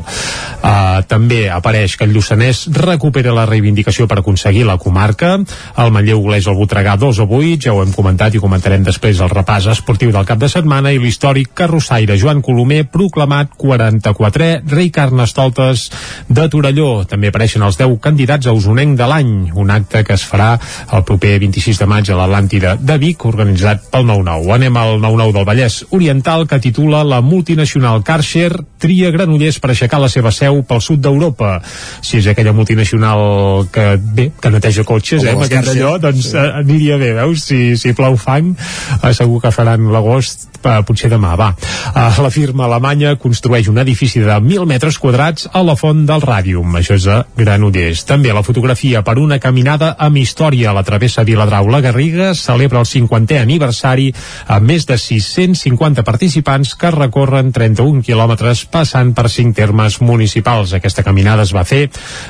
[0.63, 5.35] Uh, també apareix que el Lluçanès recupera la reivindicació per aconseguir la comarca.
[5.83, 9.17] El Manlleu Oleix el Voltregà 2 a 8, ja ho hem comentat i comentarem després
[9.23, 14.91] el repàs esportiu del cap de setmana i l'històric carrossaire Joan Colomer proclamat 44è rei
[14.93, 15.87] Carnestoltes
[16.29, 17.05] de Torelló.
[17.09, 20.51] També apareixen els 10 candidats a Osonenc de l'any, un acte que es farà
[20.93, 24.53] el proper 26 de maig a l'Atlàntida de Vic, organitzat pel 9-9.
[24.59, 30.01] Anem al 9-9 del Vallès Oriental, que titula la multinacional Karcher tria Granollers per aixecar
[30.03, 31.57] la seva seu pel sud d'Europa.
[32.05, 36.47] Si és aquella multinacional que, bé, que neteja cotxes, eh, amb aquest allò, doncs eh,
[36.61, 37.47] aniria bé, veus?
[37.49, 38.53] Si, si plou fang,
[39.01, 41.51] eh, segur que faran l'agost eh, potser demà, va.
[41.55, 46.23] Eh, la firma alemanya construeix un edifici de 1.000 metres quadrats a la font del
[46.23, 48.05] Ràdium, això és a Granollers.
[48.09, 52.89] També la fotografia per una caminada amb història a la travessa Viladrau-La Garriga celebra el
[52.89, 54.11] 50è aniversari
[54.47, 60.73] amb més de 650 participants que recorren 31 quilòmetres passant per cinc termes municipals.
[60.73, 61.85] Aquesta caminada es va fer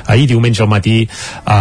[0.06, 1.52] ahir diumenge al matí eh,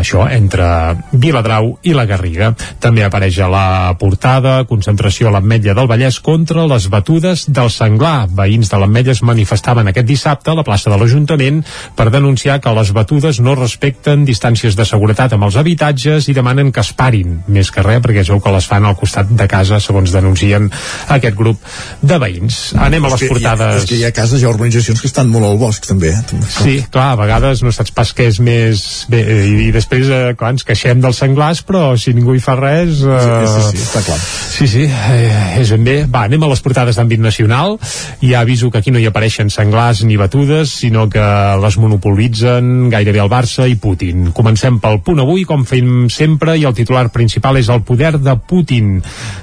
[0.00, 0.66] això, entre
[1.12, 2.52] Viladrau i la Garriga.
[2.80, 3.66] També apareix a la
[4.00, 8.26] portada concentració a l'Ametlla del Vallès contra les batudes del senglar.
[8.32, 11.60] Veïns de l'Ametlla es manifestaven aquest dissabte a la plaça de l'Ajuntament
[11.96, 16.72] per denunciar que les batudes no respecten distàncies de seguretat amb els habitatges i demanen
[16.72, 19.46] que es parin, més que res perquè es veu que les fan al costat de
[19.50, 20.70] casa, segons denuncien
[21.12, 21.60] aquest grup
[22.02, 22.60] de veïns.
[22.80, 23.82] Anem a És les que hi ha- portades.
[23.82, 26.14] És que hi ha cases, hi ha urbanitzacions que estan molt al bosc, també.
[26.14, 26.40] Eh?
[26.48, 29.04] Sí, clar, a vegades no saps pas què és més...
[29.12, 32.56] Bé, i, i després, eh, clar, ens queixem dels senglars, però si ningú hi fa
[32.56, 33.02] res...
[33.04, 33.20] Eh...
[33.44, 34.18] Sí, sí, sí, està clar.
[34.54, 35.96] Sí, sí, eh, és ben bé.
[36.14, 37.74] Va, anem a les portades d'àmbit nacional.
[38.22, 41.24] Ja aviso que aquí no hi apareixen senglars ni batudes, sinó que
[41.58, 44.28] les monopolitzen gairebé el Barça i Putin.
[44.36, 48.36] Comencem pel punt avui, com fem sempre, i el titular principal és el poder de
[48.38, 49.00] Putin.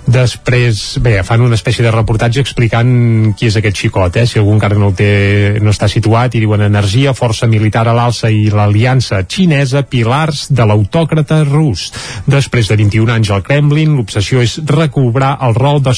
[0.07, 4.25] Després, bé, fan una espècie de reportatge explicant qui és aquest xicot, eh?
[4.29, 8.31] si algú encara no, té, no està situat, i diuen energia, força militar a l'alça
[8.31, 11.89] i l'aliança xinesa, pilars de l'autòcrata rus.
[12.31, 15.95] Després de 21 anys al Kremlin, l'obsessió és recobrar el rol de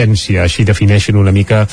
[0.00, 1.66] superpotència, així defineixen una mica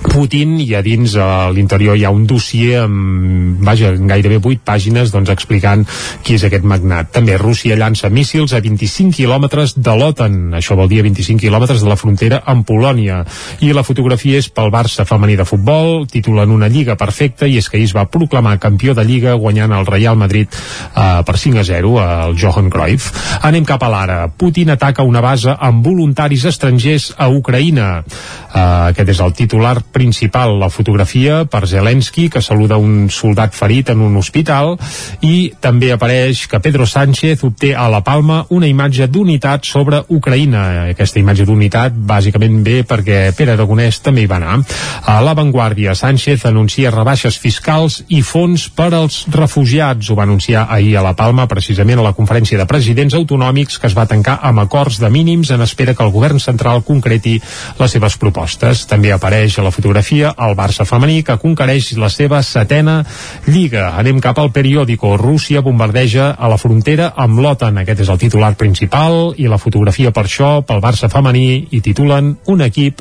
[0.00, 5.12] Putin i a dins a l'interior hi ha un dossier amb, vaja, gairebé 8 pàgines
[5.12, 5.84] doncs explicant
[6.24, 7.10] qui és aquest magnat.
[7.12, 11.84] També Rússia llança míssils a 25 quilòmetres de l'OTAN, això vol dir a 25 quilòmetres
[11.84, 13.20] de la frontera amb Polònia.
[13.60, 17.68] I la fotografia és pel Barça femení de futbol, titulen una lliga perfecta i és
[17.68, 21.60] que ahir es va proclamar campió de lliga guanyant el Real Madrid eh, per 5
[21.60, 23.12] a 0 al Johan Cruyff.
[23.46, 24.20] Anem cap a l'ara.
[24.32, 27.90] Putin ataca una base amb voluntaris estrangers a Ucraïna.
[28.00, 33.90] Eh, aquest és el titular principal, la fotografia per Zelensky, que saluda un soldat ferit
[33.90, 34.76] en un hospital,
[35.20, 40.90] i també apareix que Pedro Sánchez obté a la Palma una imatge d'unitat sobre Ucraïna.
[40.94, 44.58] Aquesta imatge d'unitat bàsicament ve perquè Pere Aragonès també hi va anar.
[45.06, 50.10] A l'avantguàrdia, Sánchez anuncia rebaixes fiscals i fons per als refugiats.
[50.10, 53.88] Ho va anunciar ahir a la Palma, precisament a la conferència de presidents autonòmics que
[53.90, 57.38] es va tancar amb acords de mínims en espera que el govern central concreti
[57.78, 58.86] les seves propostes.
[58.90, 62.98] També apareix a la fotografia el Barça femení que conquereix la seva setena
[63.46, 63.94] lliga.
[63.96, 65.14] Anem cap al periòdico.
[65.16, 67.80] Rússia bombardeja a la frontera amb l'OTAN.
[67.80, 72.34] Aquest és el titular principal i la fotografia per això pel Barça femení i titulen
[72.52, 73.00] un equip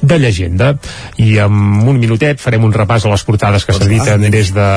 [0.00, 0.76] de llegenda.
[1.18, 4.68] I en un minutet farem un repàs a les portades que s'editen des de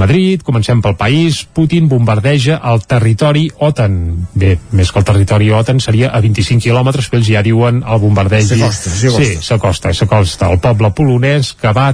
[0.00, 0.40] Madrid.
[0.40, 1.42] Comencem pel país.
[1.52, 4.00] Putin bombardeja el territori OTAN.
[4.32, 8.00] Bé, més que el territori OTAN seria a 25 quilòmetres, però ells ja diuen el
[8.00, 8.48] bombardeig.
[8.48, 9.20] S'acosta, s'acosta.
[9.20, 10.52] Sí, s'acosta, s'acosta.
[10.52, 11.90] El poble polonès que va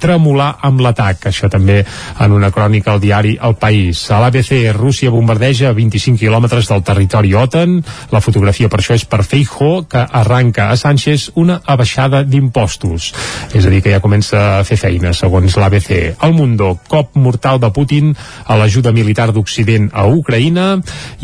[0.00, 1.28] tremolar amb l'atac.
[1.30, 1.82] Això també
[2.20, 4.04] en una crònica al diari El País.
[4.10, 7.78] A l'ABC, Rússia bombardeja a 25 quilòmetres del territori OTAN.
[8.12, 13.12] La fotografia per això és per Feijó, que arranca a Sánchez una abaixada d'impostos.
[13.54, 16.16] És a dir, que ja comença a fer feina, segons l'ABC.
[16.22, 18.12] El Mundo, cop mortal de Putin
[18.46, 20.66] a l'ajuda militar d'Occident a Ucraïna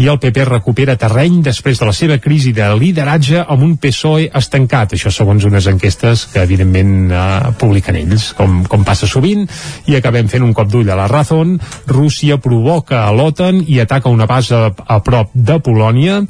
[0.01, 4.31] i el PP recupera terreny després de la seva crisi de lideratge amb un PSOE
[4.39, 4.97] estancat.
[4.97, 9.47] Això segons unes enquestes que evidentment eh, publiquen ells, com com passa sovint,
[9.89, 11.59] i acabem fent un cop d'ull a la Razón.
[11.91, 16.21] Rússia provoca a l'OTAN i ataca una base a, prop de Polònia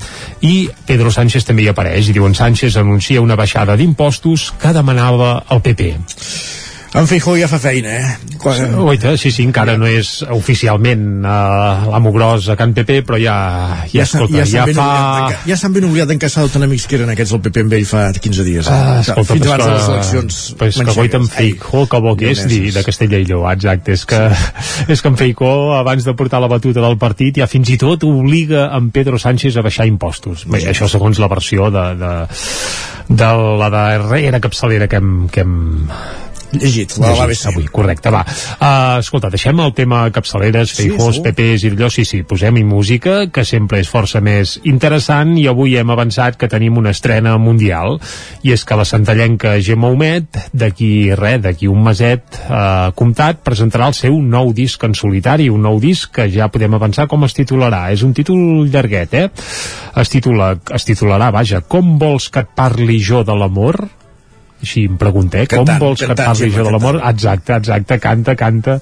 [0.40, 5.38] i Pedro Sánchez també hi apareix i diuen Sánchez anuncia una baixada d'impostos que demanava
[5.50, 5.94] el PP.
[6.92, 8.36] En Feijó ja fa feina, eh?
[8.36, 8.74] Quan...
[8.84, 13.36] Oita, sí, sí, encara no és oficialment uh, l'amo gros a Can PP, però ja,
[13.88, 14.88] ja, escolta, ja, ja, ja fa...
[15.48, 18.02] Ja s'han ben oblidat d'encaixar tan amics que eren aquests del PP amb ell fa
[18.12, 18.68] 15 dies.
[18.68, 18.76] Eh?
[18.76, 22.34] Ah, escolta, Fins abans de les eleccions pues que goita en Feijó, que bo que
[22.34, 24.20] és dir, de Castella i Lleó, exacte, és que,
[24.92, 28.04] és que en Feijó, abans de portar la batuta del partit, ja fins i tot
[28.04, 30.44] obliga en Pedro Sánchez a baixar impostos.
[30.44, 32.12] Bé, això segons la versió de, de,
[33.08, 33.32] de
[33.62, 35.56] la darrera capçalera que hem, que hem
[36.52, 37.46] llegit, la l'ABC.
[37.50, 38.22] avui, correcte, va.
[38.22, 41.32] Uh, escolta, deixem el tema capçaleres, Sí, feijós, segur.
[41.32, 45.76] PPs i allò, sí, sí, posem-hi música, que sempre és força més interessant, i avui
[45.80, 47.98] hem avançat que tenim una estrena mundial,
[48.42, 53.88] i és que la santallenca Gemma Humet, d'aquí res, d'aquí un meset uh, comptat, presentarà
[53.90, 57.34] el seu nou disc en solitari, un nou disc que ja podem avançar com es
[57.34, 57.88] titularà.
[57.92, 59.28] És un títol llarguet, eh?
[59.96, 63.78] Es, titula, es titularà, vaja, Com vols que et parli jo de l'amor?
[64.62, 65.48] Així em pregunta, eh?
[65.50, 66.98] Com Cantant, vols que et cantant, parli jo de l'amor?
[67.10, 68.78] Exacte, exacte, canta, canta,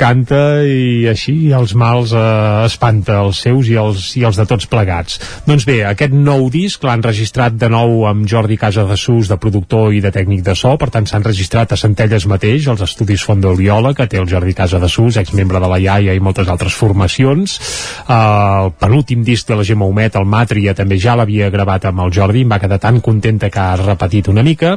[0.00, 2.24] canta i així els mals eh,
[2.66, 5.20] espanta els seus i els, i els de tots plegats.
[5.46, 9.38] Doncs bé, aquest nou disc l'han registrat de nou amb Jordi Casa de Sus, de
[9.40, 13.24] productor i de tècnic de so, per tant s'han registrat a Centelles mateix, als estudis
[13.24, 16.50] Font d'Oliola, que té el Jordi Casa de Sus, exmembre de la iaia i moltes
[16.50, 17.58] altres formacions.
[18.08, 22.04] Eh, el penúltim disc de la Gemma Humet, el Màtria, també ja l'havia gravat amb
[22.04, 24.76] el Jordi, em va quedar tan contenta que ha repetit una mica,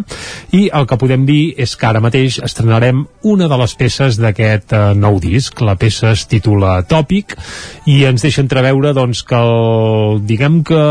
[0.56, 4.74] i el que podem dir és que ara mateix estrenarem una de les peces d'aquest
[4.74, 5.62] eh, nou disc.
[5.62, 7.36] La peça es titula Tòpic
[7.92, 10.82] i ens deixa entreveure doncs, que el, diguem que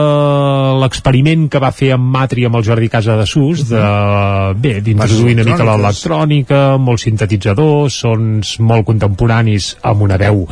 [0.82, 3.82] l'experiment que va fer amb Matri amb el Jordi Casa de Sus de,
[4.60, 10.46] bé, d'introduir una mica l'electrònica, molts sintetitzadors, sons molt contemporanis amb una veu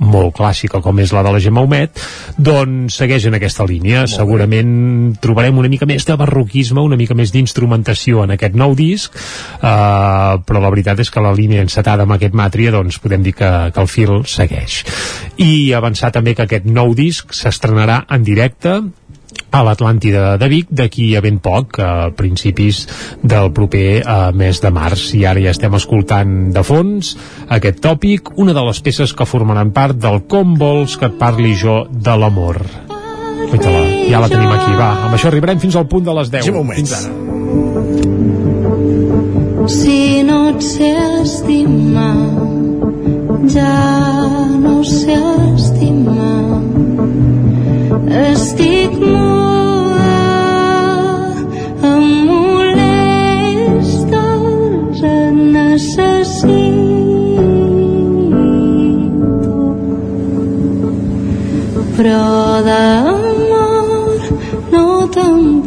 [0.00, 2.00] molt clàssica com és la de la Gemma Humet
[2.36, 4.06] doncs segueix en aquesta línia.
[4.10, 9.14] Segurament trobarem una mica més de barroquisme una mica més d'instrumentació en aquest nou disc
[9.14, 13.34] uh, però la veritat és que la línia encetada amb aquest Màtria doncs podem dir
[13.38, 14.82] que, que el fil segueix.
[15.42, 18.78] I avançar també que aquest nou disc s'estrenarà en directe
[19.50, 22.82] a l'Atlàntida de Vic d'aquí a ben poc, a principis
[23.22, 25.14] del proper eh, mes de març.
[25.18, 27.14] I ara ja estem escoltant de fons
[27.48, 31.54] aquest tòpic, una de les peces que formaran part del Com vols que et parli
[31.56, 32.60] jo de l'amor.
[33.48, 33.80] Uita-la,
[34.10, 34.90] ja la tenim aquí, va.
[35.06, 36.44] Amb això arribarem fins al punt de les 10.
[36.44, 36.52] Sí.
[36.76, 37.10] Fins ara.
[39.68, 40.92] Si no et sé
[41.22, 42.16] estimar,
[43.52, 43.72] ja
[44.60, 45.16] no sé
[45.54, 46.36] estimar.
[48.18, 49.37] Estic muda,
[55.78, 56.58] et necessito.
[61.96, 64.20] Però d'amor
[64.72, 65.62] no te'n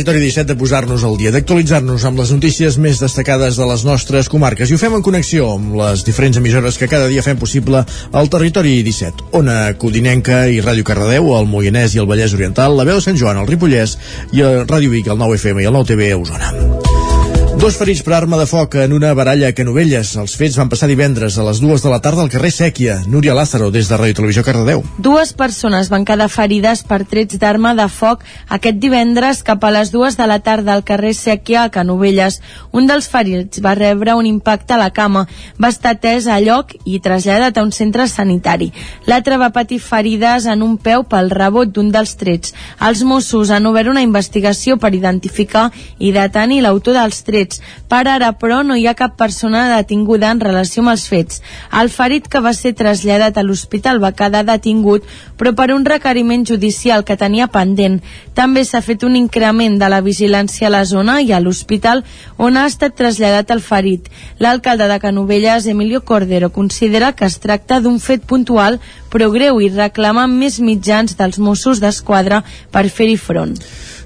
[0.00, 4.30] territori 17 de posar-nos al dia, d'actualitzar-nos amb les notícies més destacades de les nostres
[4.32, 4.70] comarques.
[4.70, 8.32] I ho fem en connexió amb les diferents emissores que cada dia fem possible al
[8.32, 9.28] territori 17.
[9.36, 13.20] Ona Codinenca i Ràdio Cardedeu, el Moianès i el Vallès Oriental, la veu de Sant
[13.20, 13.98] Joan, el Ripollès
[14.32, 16.69] i el Ràdio Vic, el 9 FM i el 9 TV a Osona.
[17.60, 20.14] Dos ferits per arma de foc en una baralla a Canovelles.
[20.16, 22.94] Els fets van passar divendres a les dues de la tarda al carrer Sèquia.
[23.04, 24.80] Núria Lázaro, des de Ràdio Televisió Cardedeu.
[24.96, 29.92] Dues persones van quedar ferides per trets d'arma de foc aquest divendres cap a les
[29.92, 32.38] dues de la tarda al carrer Sèquia a Canovelles.
[32.72, 35.26] Un dels ferits va rebre un impacte a la cama,
[35.60, 38.70] va estar atès a lloc i traslladat a un centre sanitari.
[39.04, 42.56] L'altre va patir ferides en un peu pel rebot d'un dels trets.
[42.80, 47.49] Els Mossos han obert una investigació per identificar i detenir l'autor dels trets.
[47.90, 51.42] Per ara, però, no hi ha cap persona detinguda en relació amb els fets.
[51.80, 56.46] El ferit que va ser traslladat a l'hospital va quedar detingut, però per un requeriment
[56.46, 57.98] judicial que tenia pendent.
[58.34, 62.04] També s'ha fet un increment de la vigilància a la zona i a l'hospital
[62.38, 64.06] on ha estat traslladat el ferit.
[64.38, 68.78] L'alcalde de Canovelles, Emilio Cordero, considera que es tracta d'un fet puntual
[69.10, 73.56] però greu i reclama més mitjans dels Mossos d'Esquadra per fer-hi front.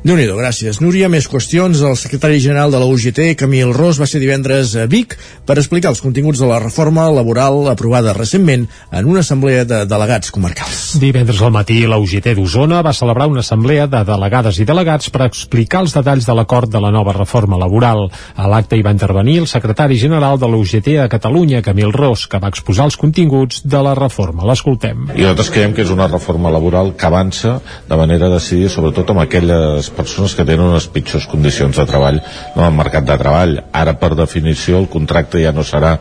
[0.04, 0.82] Déu nhi gràcies.
[0.84, 1.80] Núria, més qüestions.
[1.80, 5.14] El secretari general de la UGT, Camil Ros, va ser divendres a Vic
[5.48, 10.28] per explicar els continguts de la reforma laboral aprovada recentment en una assemblea de delegats
[10.34, 10.98] comarcals.
[11.00, 15.24] Divendres al matí, la UGT d'Osona va celebrar una assemblea de delegades i delegats per
[15.24, 18.10] explicar els detalls de l'acord de la nova reforma laboral.
[18.36, 22.26] A l'acte hi va intervenir el secretari general de la UGT a Catalunya, Camil Ros,
[22.28, 24.44] que va exposar els continguts de la reforma.
[24.44, 25.08] L'escoltem.
[25.16, 27.56] I nosaltres creiem que és una reforma laboral que avança
[27.88, 32.64] de manera decidida, sobretot amb aquelles persones que tenen unes pitjors condicions de treball no,
[32.64, 33.56] al mercat de treball.
[33.72, 35.96] Ara, per definició, el contracte ja no serà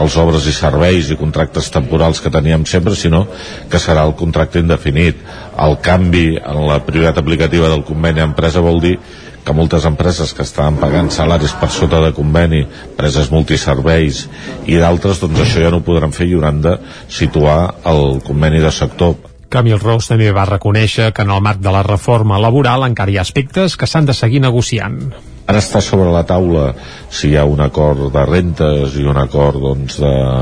[0.00, 3.26] els obres i serveis i contractes temporals que teníem sempre, sinó
[3.70, 5.20] que serà el contracte indefinit.
[5.60, 8.96] El canvi en la prioritat aplicativa del conveni empresa vol dir
[9.44, 14.24] que moltes empreses que estaven pagant salaris per sota de conveni, empreses multiserveis
[14.64, 16.78] i d'altres, doncs això ja no ho podran fer i hauran de
[17.12, 17.58] situar
[17.92, 19.33] el conveni de sector.
[19.54, 23.20] Camil Ros també va reconèixer que en el marc de la reforma laboral encara hi
[23.20, 24.98] ha aspectes que s'han de seguir negociant.
[25.44, 26.70] Ara està sobre la taula
[27.12, 30.00] si hi ha un acord de rentes i un acord doncs,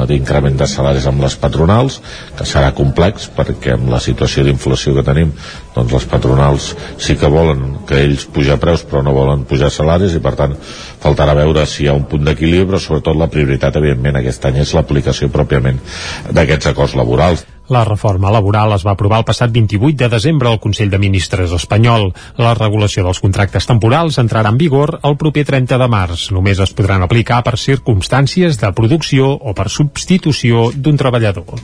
[0.08, 1.98] d'increment de, de salaris amb les patronals,
[2.38, 5.32] que serà complex perquè amb la situació d'inflació que tenim
[5.74, 10.14] doncs les patronals sí que volen que ells pujar preus però no volen pujar salaris
[10.14, 10.54] i per tant
[11.02, 14.62] faltarà veure si hi ha un punt d'equilibri però sobretot la prioritat evidentment aquest any
[14.62, 15.82] és l'aplicació pròpiament
[16.30, 17.44] d'aquests acords laborals.
[17.68, 21.52] La reforma laboral es va aprovar el passat 28 de desembre al Consell de Ministres
[21.54, 22.08] espanyol.
[22.36, 26.24] La regulació dels contractes temporals entrarà en vigor el proper 30 de març.
[26.34, 31.62] Només es podran aplicar per circumstàncies de producció o per substitució d'un treballador.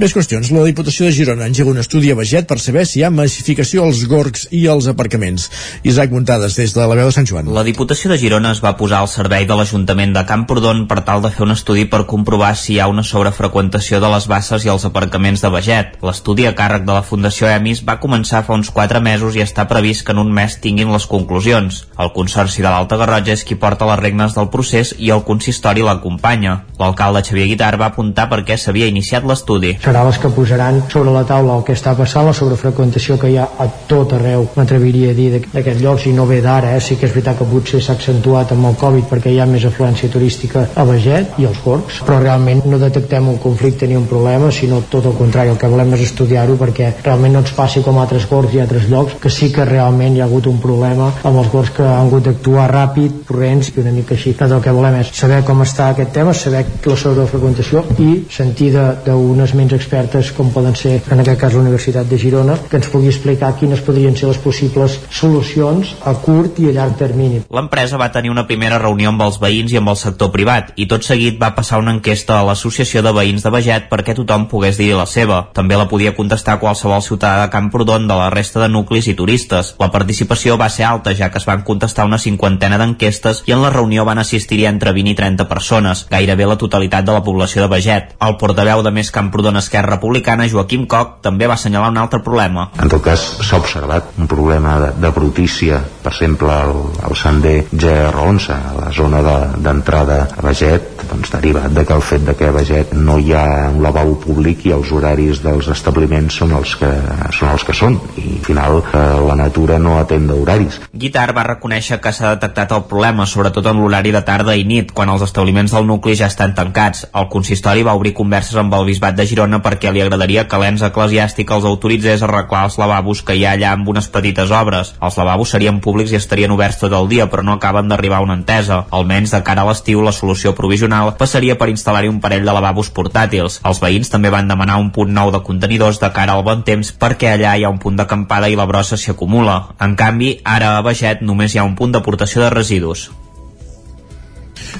[0.00, 0.50] Més qüestions.
[0.50, 3.86] La Diputació de Girona engega un estudi a Beget per saber si hi ha massificació
[3.86, 5.46] als gorgs i als aparcaments.
[5.84, 7.52] Isaac Muntades, des de la veu de Sant Joan.
[7.54, 11.22] La Diputació de Girona es va posar al servei de l'Ajuntament de Camprodon per tal
[11.22, 14.74] de fer un estudi per comprovar si hi ha una sobrefreqüentació de les basses i
[14.74, 15.96] els aparcaments de Beget.
[16.06, 19.66] L'estudi a càrrec de la Fundació EMIS va començar fa uns 4 mesos i està
[19.68, 21.82] previst que en un mes tinguin les conclusions.
[21.98, 25.84] El Consorci de l'Alta Garrotxa és qui porta les regnes del procés i el consistori
[25.86, 26.60] l'acompanya.
[26.78, 29.76] L'alcalde Xavier Guitar va apuntar per què s'havia iniciat l'estudi.
[29.84, 33.38] Serà les que posaran sobre la taula el que està passant, la sobrefreqüentació que hi
[33.40, 36.80] ha a tot arreu, m'atreviria a dir d'aquest lloc, si no ve d'ara, eh?
[36.80, 39.64] sí que és veritat que potser s'ha accentuat amb el Covid perquè hi ha més
[39.68, 44.06] afluència turística a Beget i als Gorgs, però realment no detectem un conflicte ni un
[44.10, 47.82] problema, sinó tot el contrari, el que volem és estudiar-ho perquè realment no ens passi
[47.84, 50.60] com a altres Gorgs i altres llocs, que sí que realment hi ha hagut un
[50.62, 54.34] problema amb els Gorgs que han hagut d'actuar ràpid, corrents i una mica així.
[54.38, 58.70] Doncs el que volem és saber com està aquest tema, saber la sobrefreqüentació i sentir
[58.76, 62.90] d'unes ments expertes com poden ser, en aquest cas, la Universitat de Girona, que ens
[62.92, 67.42] pugui explicar quines podrien ser les possibles solucions a curt i a llarg termini.
[67.50, 70.86] L'empresa va tenir una primera reunió amb els veïns i amb el sector privat i
[70.90, 74.78] tot seguit va passar una enquesta a l'Associació de Veïns de Beget perquè tothom pogués
[74.78, 75.15] dir la seva.
[75.56, 79.74] També la podia contestar qualsevol ciutadà de Camprodon de la resta de nuclis i turistes.
[79.80, 83.62] La participació va ser alta ja que es van contestar una cinquantena d'enquestes i en
[83.62, 87.62] la reunió van assistir-hi entre 20 i 30 persones, gairebé la totalitat de la població
[87.62, 88.14] de Beget.
[88.20, 92.68] El portaveu de Més Camprodon Esquerra Republicana, Joaquim Coc, també va assenyalar un altre problema.
[92.82, 96.74] En tot cas, s'ha observat un problema de, de brutícia, per exemple, al,
[97.06, 99.22] al sender GR11, a la zona
[99.56, 103.18] d'entrada de, a Beget, doncs derivat de que el fet de que a Beget no
[103.18, 106.88] hi ha un lavabo públic i els horaris dels establiments són els que
[107.32, 110.80] són, els que són i al final eh, la natura no atén d'horaris.
[110.92, 114.92] Guitar va reconèixer que s'ha detectat el problema, sobretot en l'horari de tarda i nit,
[114.96, 117.06] quan els establiments del nucli ja estan tancats.
[117.14, 120.82] El consistori va obrir converses amb el Bisbat de Girona perquè li agradaria que l'ens
[120.86, 124.94] eclesiàstic els autoritzés a arreglar els lavabos que hi ha allà amb unes petites obres.
[125.00, 128.26] Els lavabos serien públics i estarien oberts tot el dia, però no acaben d'arribar a
[128.26, 128.82] una entesa.
[128.90, 132.90] Almenys de cara a l'estiu, la solució provisional passaria per instal·lar-hi un parell de lavabos
[132.90, 133.60] portàtils.
[133.66, 136.94] Els veïns també van demanar un punt nou de contenidors de cara al bon temps
[136.96, 139.60] perquè allà hi ha un punt d'acampada i la brossa s'hi acumula.
[139.80, 143.10] En canvi, ara a Beget només hi ha un punt d'aportació de residus.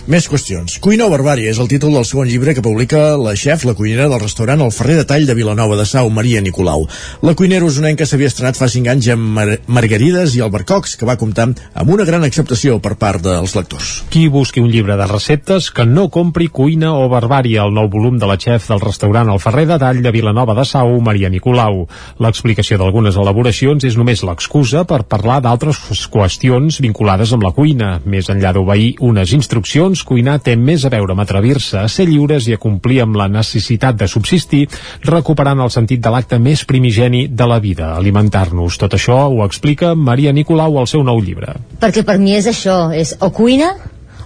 [0.06, 0.76] Més qüestions.
[0.84, 4.08] Cuina o barbària és el títol del segon llibre que publica la xef, la cuinera
[4.10, 6.84] del restaurant El Ferrer de Tall de Vilanova de Sau, Maria Nicolau.
[7.26, 11.16] La cuinera usonenca s'havia estrenat fa 5 anys amb Mar Margarides i Albercocs, que va
[11.18, 13.92] comptar amb una gran acceptació per part dels lectors.
[14.12, 18.20] Qui busqui un llibre de receptes que no compri Cuina o Barbària, el nou volum
[18.20, 21.86] de la xef del restaurant El Ferrer de Tall de Vilanova de Sau, Maria Nicolau.
[22.22, 25.80] L'explicació d'algunes elaboracions és només l'excusa per parlar d'altres
[26.12, 30.90] qüestions vinculades amb la cuina, més enllà d'obeir unes instruccions doncs cuinar té més a
[30.92, 34.66] veure amb atrevir-se a ser lliures i a complir amb la necessitat de subsistir,
[35.06, 38.78] recuperant el sentit de l'acte més primigeni de la vida, alimentar-nos.
[38.82, 41.54] Tot això ho explica Maria Nicolau al seu nou llibre.
[41.80, 43.74] Perquè per mi és això, és o cuina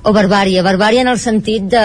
[0.02, 0.64] o barbària.
[0.64, 1.84] Barbària en el sentit de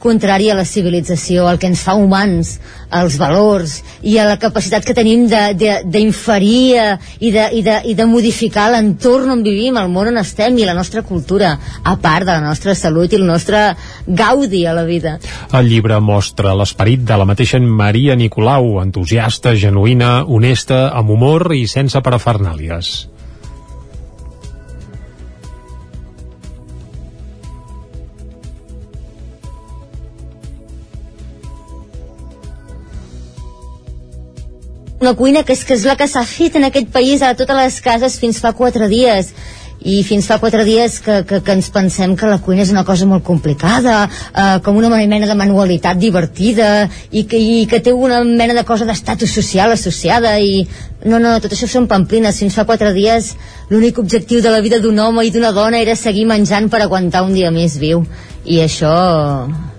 [0.00, 2.56] contrari a la civilització, el que ens fa humans,
[2.90, 7.94] els valors i a la capacitat que tenim d'inferir eh, i, de, i, de, i
[7.94, 11.52] de modificar l'entorn on vivim, el món on estem i la nostra cultura,
[11.84, 13.62] a part de la nostra salut i el nostre
[14.06, 15.18] gaudi a la vida.
[15.54, 21.66] El llibre mostra l'esperit de la mateixa Maria Nicolau, entusiasta, genuïna, honesta, amb humor i
[21.70, 23.10] sense parafernàlies.
[35.00, 37.56] Una cuina que és, que és la que s'ha fet en aquest país a totes
[37.56, 39.32] les cases fins fa quatre dies
[39.80, 42.84] i fins fa quatre dies que, que, que ens pensem que la cuina és una
[42.84, 47.94] cosa molt complicada, eh, com una mena de manualitat divertida i que, i que té
[47.96, 50.66] una mena de cosa d'estatus social associada i
[51.08, 52.42] no, no, tot això són pamplines.
[52.42, 53.32] Fins fa quatre dies
[53.72, 57.24] l'únic objectiu de la vida d'un home i d'una dona era seguir menjant per aguantar
[57.24, 58.04] un dia més viu
[58.44, 58.92] i això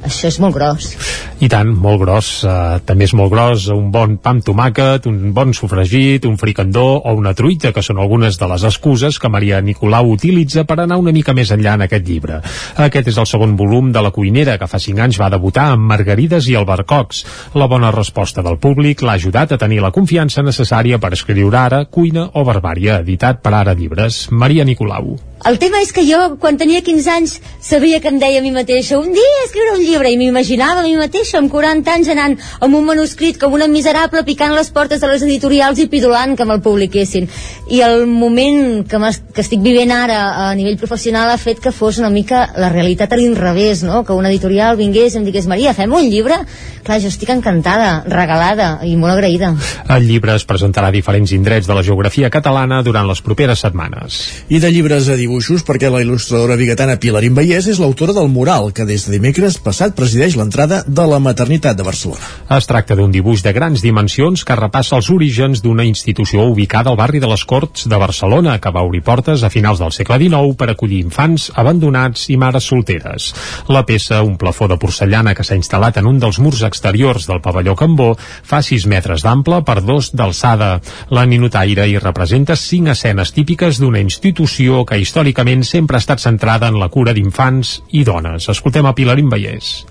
[0.02, 0.96] això és molt gros.
[1.42, 2.28] I tant, molt gros.
[2.46, 6.84] Uh, també és molt gros un bon pa amb tomàquet, un bon sofregit, un fricandó
[7.00, 11.00] o una truita, que són algunes de les excuses que Maria Nicolau utilitza per anar
[11.02, 12.38] una mica més enllà en aquest llibre.
[12.86, 15.90] Aquest és el segon volum de La cuinera, que fa cinc anys va debutar amb
[15.90, 17.26] Margarides i Albercocs.
[17.58, 21.84] La bona resposta del públic l'ha ajudat a tenir la confiança necessària per escriure ara
[21.90, 24.28] Cuina o Barbària, editat per Ara Llibres.
[24.30, 25.16] Maria Nicolau.
[25.42, 27.32] El tema és que jo, quan tenia 15 anys,
[27.66, 30.86] sabia que em deia a mi mateixa un dia escriure un llibre, i m'imaginava a
[30.86, 35.02] mi mateixa amb 40 anys anant amb un manuscrit com una miserable picant les portes
[35.02, 37.26] de les editorials i pidolant que me'l publiquessin.
[37.74, 39.00] I el moment que,
[39.34, 43.14] que estic vivint ara a nivell professional ha fet que fos una mica la realitat
[43.14, 44.04] a l'inrevés, no?
[44.06, 46.38] Que una editorial vingués i em digués Maria, fem un llibre?
[46.86, 49.56] Clar, jo estic encantada, regalada i molt agraïda.
[49.90, 54.22] El llibre es presentarà a diferents indrets de la geografia catalana durant les properes setmanes.
[54.50, 58.28] I de llibres a dir dibuixos perquè la il·lustradora bigatana Pilarín Vallès és l'autora del
[58.28, 62.28] mural que des de dimecres passat presideix l'entrada de la maternitat de Barcelona.
[62.52, 66.98] Es tracta d'un dibuix de grans dimensions que repassa els orígens d'una institució ubicada al
[67.00, 70.58] barri de les Corts de Barcelona que va obrir portes a finals del segle XIX
[70.60, 73.30] per acollir infants abandonats i mares solteres.
[73.72, 77.40] La peça, un plafó de porcellana que s'ha instal·lat en un dels murs exteriors del
[77.40, 80.74] pavelló Cambó, fa 6 metres d'ample per 2 d'alçada.
[81.16, 86.22] La ninotaire hi representa cinc escenes típiques d'una institució que històricament històricament sempre ha estat
[86.24, 88.50] centrada en la cura d'infants i dones.
[88.50, 89.91] Escoltem a Pilarín Vallès.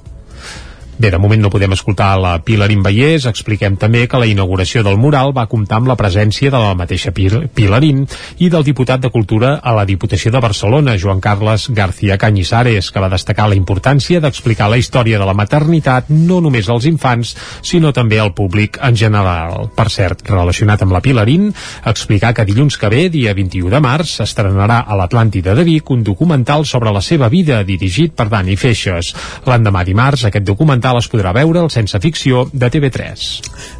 [1.00, 4.98] Bé, de moment no podem escoltar la Pilarín Vallès, expliquem també que la inauguració del
[5.00, 8.02] mural va comptar amb la presència de la mateixa Pilarín
[8.36, 13.00] i del diputat de Cultura a la Diputació de Barcelona, Joan Carles García Cañizares, que
[13.00, 17.32] va destacar la importància d'explicar la història de la maternitat no només als infants,
[17.62, 19.70] sinó també al públic en general.
[19.72, 21.48] Per cert, relacionat amb la Pilarín,
[21.94, 26.04] explicar que dilluns que ve, dia 21 de març, s'estrenarà a l'Atlàntida de Vic un
[26.04, 29.14] documental sobre la seva vida dirigit per Dani Feixes.
[29.48, 33.26] L'endemà dimarts, aquest documental documental es podrà veure al Sense Ficció de TV3.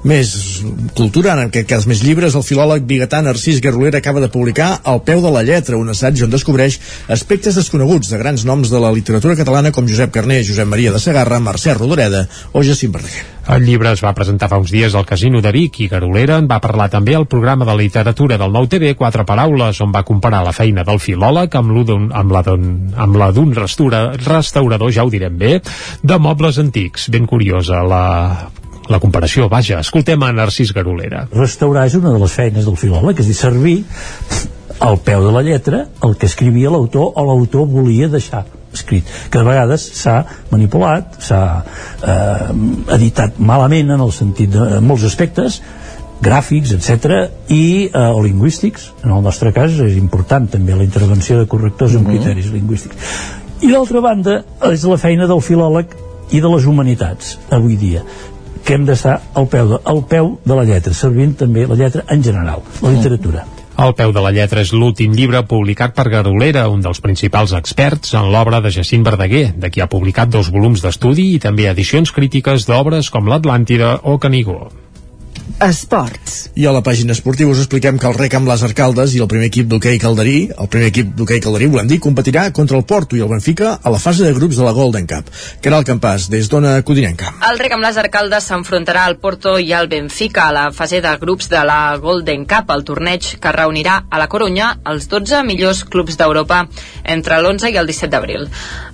[0.05, 0.31] Més
[0.95, 5.03] cultura, en aquest cas més llibres, el filòleg biguetà Narcís Garolera acaba de publicar Al
[5.03, 6.78] peu de la lletra, un assaig on descobreix
[7.09, 11.01] aspectes desconeguts de grans noms de la literatura catalana com Josep Carné, Josep Maria de
[11.01, 13.40] Segarra, Mercè Rodoreda o Jacint Verdaguer.
[13.51, 16.47] El llibre es va presentar fa uns dies al Casino de Vic i Garolera en
[16.47, 20.44] va parlar també al programa de literatura del Nou TV Quatre Paraules, on va comparar
[20.47, 25.56] la feina del filòleg amb, amb la d'un restaurador, ja ho direm bé,
[26.02, 27.09] de mobles antics.
[27.10, 28.05] Ben curiosa la
[28.90, 31.27] la comparació, vaja, escoltem a Narcís Garolera.
[31.35, 33.77] Restaurar és una de les feines del filòleg, és dir, servir
[34.78, 39.39] al peu de la lletra el que escrivia l'autor o l'autor volia deixar escrit, que
[39.39, 41.43] de vegades s'ha manipulat, s'ha
[42.03, 42.49] eh,
[42.97, 45.61] editat malament en el sentit de en molts aspectes,
[46.21, 48.91] gràfics, etc i eh, o lingüístics.
[49.05, 52.19] En el nostre cas és important també la intervenció de correctors amb mm -hmm.
[52.19, 52.97] criteris lingüístics.
[53.61, 55.87] I d'altra banda és la feina del filòleg
[56.31, 58.05] i de les humanitats avui dia
[58.65, 62.05] que hem d'estar al peu, de, al peu de la lletra servint també la lletra
[62.09, 63.45] en general la literatura.
[63.45, 67.55] mm al peu de la lletra és l'últim llibre publicat per Garolera, un dels principals
[67.57, 71.70] experts en l'obra de Jacint Verdaguer, de qui ha publicat dos volums d'estudi i també
[71.70, 74.69] edicions crítiques d'obres com l'Atlàntida o Canigó.
[75.59, 76.51] Esports.
[76.55, 79.28] I a la pàgina esportiva us expliquem que el rec amb les Arcaldes i el
[79.31, 83.18] primer equip d'hoquei Calderí, el primer equip d'hoquei Calderí, volem dir, competirà contra el Porto
[83.18, 85.32] i el Benfica a la fase de grups de la Golden Cup.
[85.64, 87.32] Caral Campàs, des d'Ona Codinenca.
[87.51, 91.16] El rec amb les Arcaldes s'enfrontarà al Porto i al Benfica a la fase de
[91.18, 95.82] grups de la Golden Cup, el torneig que reunirà a la Corunya els 12 millors
[95.85, 96.62] clubs d'Europa
[97.05, 98.47] entre l'11 i el 17 d'abril.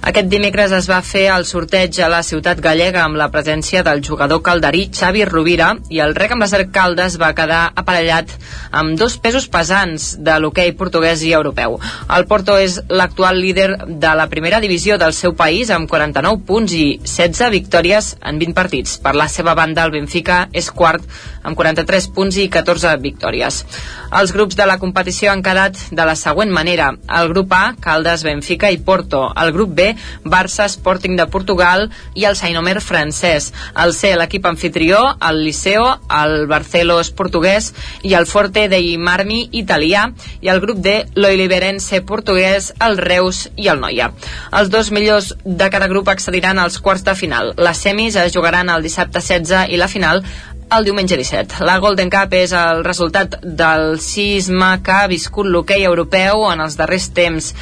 [0.06, 4.04] Aquest dimecres es va fer el sorteig a la ciutat gallega amb la presència del
[4.06, 8.30] jugador calderí Xavi Rovira i el rec amb les Bàsser Caldes va quedar aparellat
[8.70, 11.74] amb dos pesos pesants de l'hoquei portuguès i europeu.
[12.16, 16.74] El Porto és l'actual líder de la primera divisió del seu país amb 49 punts
[16.76, 18.98] i 16 victòries en 20 partits.
[19.02, 21.02] Per la seva banda, el Benfica és quart
[21.42, 23.64] amb 43 punts i 14 victòries.
[24.14, 26.92] Els grups de la competició han quedat de la següent manera.
[27.18, 29.24] El grup A, Caldes, Benfica i Porto.
[29.34, 29.88] El grup B,
[30.24, 33.52] Barça, Sporting de Portugal i el Sainomer francès.
[33.82, 35.86] El C, l'equip anfitrió, el Liceo,
[36.22, 37.72] el Barcelos portuguès
[38.04, 40.06] i el Forte dei Marmi italià
[40.44, 44.10] i el grup D, l'Oliverense portuguès, el Reus i el Noia.
[44.52, 47.54] Els dos millors de cada grup accediran als quarts de final.
[47.56, 50.22] Les semis es jugaran el dissabte 16 i la final
[50.70, 51.62] el diumenge 17.
[51.64, 56.74] La Golden Cup és el resultat del sisme que ha viscut l'hoquei europeu en els
[56.78, 57.52] darrers temps.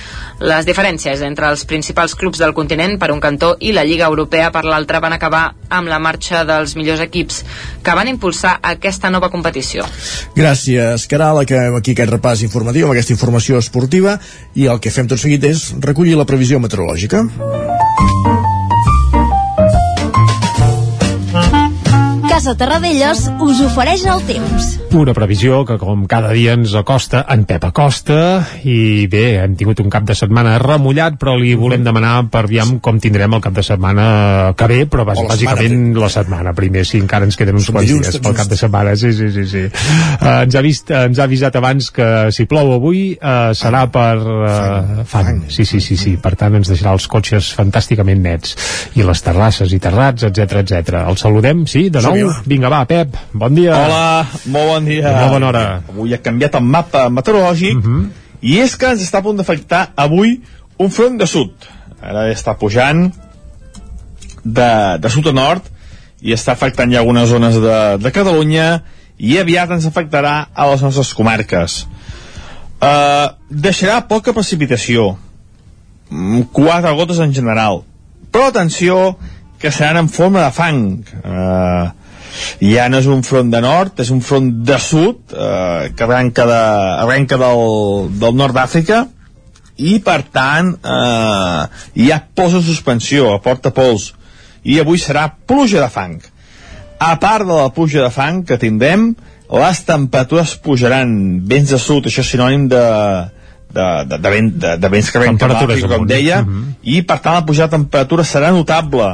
[0.41, 4.51] Les diferències entre els principals clubs del continent per un cantó i la Lliga Europea
[4.55, 7.43] per l'altre van acabar amb la marxa dels millors equips
[7.85, 9.85] que van impulsar aquesta nova competició.
[10.37, 14.19] Gràcies, Caral, que aquí aquest repàs informatiu amb aquesta informació esportiva
[14.55, 17.27] i el que fem tot seguit és recollir la previsió meteorològica.
[22.35, 24.73] Casa Terradellos us ofereix el temps.
[24.99, 28.17] Una previsió que com cada dia ens acosta en Pep Acosta
[28.67, 32.81] i bé, hem tingut un cap de setmana remullat però li volem demanar per aviam
[32.83, 34.07] com tindrem el cap de setmana
[34.59, 36.03] que ve però bàs, bàsicament setmana.
[36.03, 38.41] la setmana primer, sí, encara ens queden uns quants dies tot pel just.
[38.41, 39.65] cap de setmana, sí, sí, sí, sí.
[39.71, 44.17] Uh, ens, ha vist, ens ha avisat abans que si plou avui uh, serà per
[44.19, 45.45] uh, fang.
[45.47, 48.59] Sí, sí, sí, sí, per tant ens deixarà els cotxes fantàsticament nets
[48.99, 51.03] i les terrasses i terrats, etc etc.
[51.07, 52.24] El saludem, sí, de nou?
[52.47, 53.75] Vinga, va, Pep, bon dia.
[53.77, 55.13] Hola, molt bon dia.
[55.21, 55.65] Molt bona hora.
[55.89, 58.11] Avui ha canviat el mapa meteorològic Mhm.
[58.43, 60.41] i és que ens està a punt d'afectar avui
[60.79, 61.53] un front de sud.
[62.03, 63.07] Ara està pujant
[64.45, 65.65] de, de sud a nord
[66.25, 68.83] i està afectant ja algunes zones de, de Catalunya
[69.19, 71.85] i aviat ens afectarà a les nostres comarques.
[72.85, 75.15] Uh, deixarà poca precipitació,
[76.11, 77.85] mm, quatre gotes en general,
[78.33, 79.17] però atenció
[79.59, 80.83] que seran en forma de fang.
[81.23, 81.93] Uh,
[82.61, 86.47] ja no és un front de nord, és un front de sud, eh, que arrenca,
[86.47, 86.61] de,
[87.05, 89.05] arrenca del, del nord d'Àfrica,
[89.77, 91.63] i per tant eh,
[92.07, 94.13] ja posa en suspensió, aporta pols,
[94.65, 96.19] i avui serà pluja de fang.
[97.05, 99.11] A part de la pluja de fang que tindrem,
[99.55, 101.11] les temperatures pujaran
[101.47, 102.85] vents de sud, això és sinònim de,
[103.75, 106.09] de, de, de, vent, de, de vents que Temperatures l'Àfrica, com amunt.
[106.11, 106.75] deia, Mhm.
[106.83, 109.11] i per tant la pujada de temperatura serà notable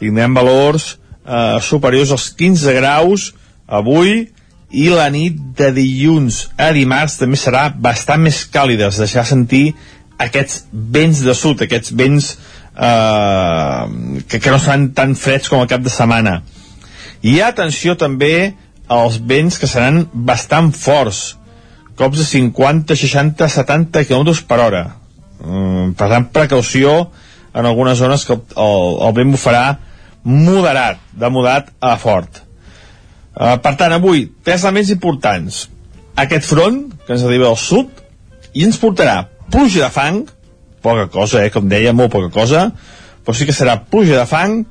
[0.00, 0.96] tindrem valors
[1.30, 3.30] eh, superiors als 15 graus
[3.70, 4.26] avui
[4.70, 8.90] i la nit de dilluns a dimarts també serà bastant més càlida.
[8.90, 9.72] Es deixarà sentir
[10.20, 12.32] aquests vents de sud, aquests vents
[12.76, 13.84] eh,
[14.28, 16.40] que, que no seran tan freds com el cap de setmana.
[17.22, 18.54] I atenció també
[18.90, 21.36] als vents que seran bastant forts.
[21.98, 24.84] Cops de 50, 60, 70 km per hora.
[25.44, 27.10] Mm, per tant precaució
[27.54, 29.64] en algunes zones que el, el, vent bufarà
[30.24, 32.42] moderat, de moderat a fort.
[33.30, 35.64] Uh, per tant avui tres elements importants.
[36.18, 38.02] Aquest front que ens arriba al sud
[38.52, 40.24] i ens portarà pluja de fang
[40.80, 42.70] poca cosa, eh, com deia, molt poca cosa
[43.24, 44.64] però sí que serà pluja de fang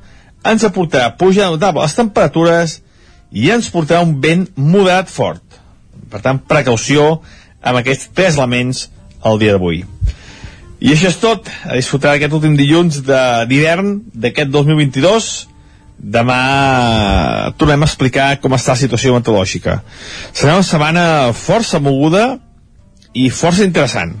[0.50, 2.78] ens aportarà pluja notable les temperatures
[3.30, 5.42] i ens portarà un vent moderat fort.
[6.10, 7.20] Per tant, precaució
[7.62, 8.88] amb aquests tres elements
[9.24, 9.84] el dia d'avui.
[10.80, 11.48] I això és tot.
[11.68, 15.30] A disfrutar aquest últim dilluns de- d'hivern d'aquest 2022.
[16.00, 19.82] Demà tornem a explicar com està la situació meteorològica.
[20.32, 21.04] Serà una setmana
[21.36, 22.38] força moguda
[23.12, 24.14] i força interessant.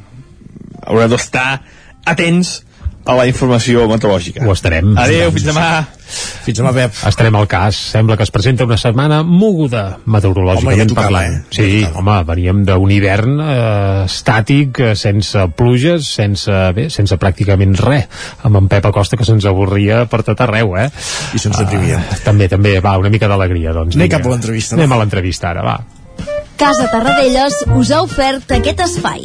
[0.84, 1.62] Haureu d'estar
[2.04, 2.62] atents
[3.06, 4.44] a la informació meteorològica.
[4.46, 4.92] Ho estarem.
[4.98, 5.70] Adéu, fins demà.
[6.10, 6.94] Fins demà, Pep.
[7.10, 7.78] Estarem al cas.
[7.94, 11.36] Sembla que es presenta una setmana moguda meteorològicament Home, ja tocava, parlant.
[11.40, 11.54] eh?
[11.54, 18.08] Sí, home, veníem d'un hivern eh, estàtic, eh, sense pluges, sense, bé, sense pràcticament res,
[18.46, 20.88] amb en Pep Acosta que se'ns avorria per tot arreu, eh?
[21.34, 22.00] I se'ns deprimia.
[22.02, 23.96] Uh, també, també, va, una mica d'alegria, doncs.
[23.98, 24.76] Anem cap a l'entrevista?
[24.78, 25.78] Anem a l'entrevista ara, va.
[26.60, 29.24] Casa Tarradellas us ha ofert aquest espai.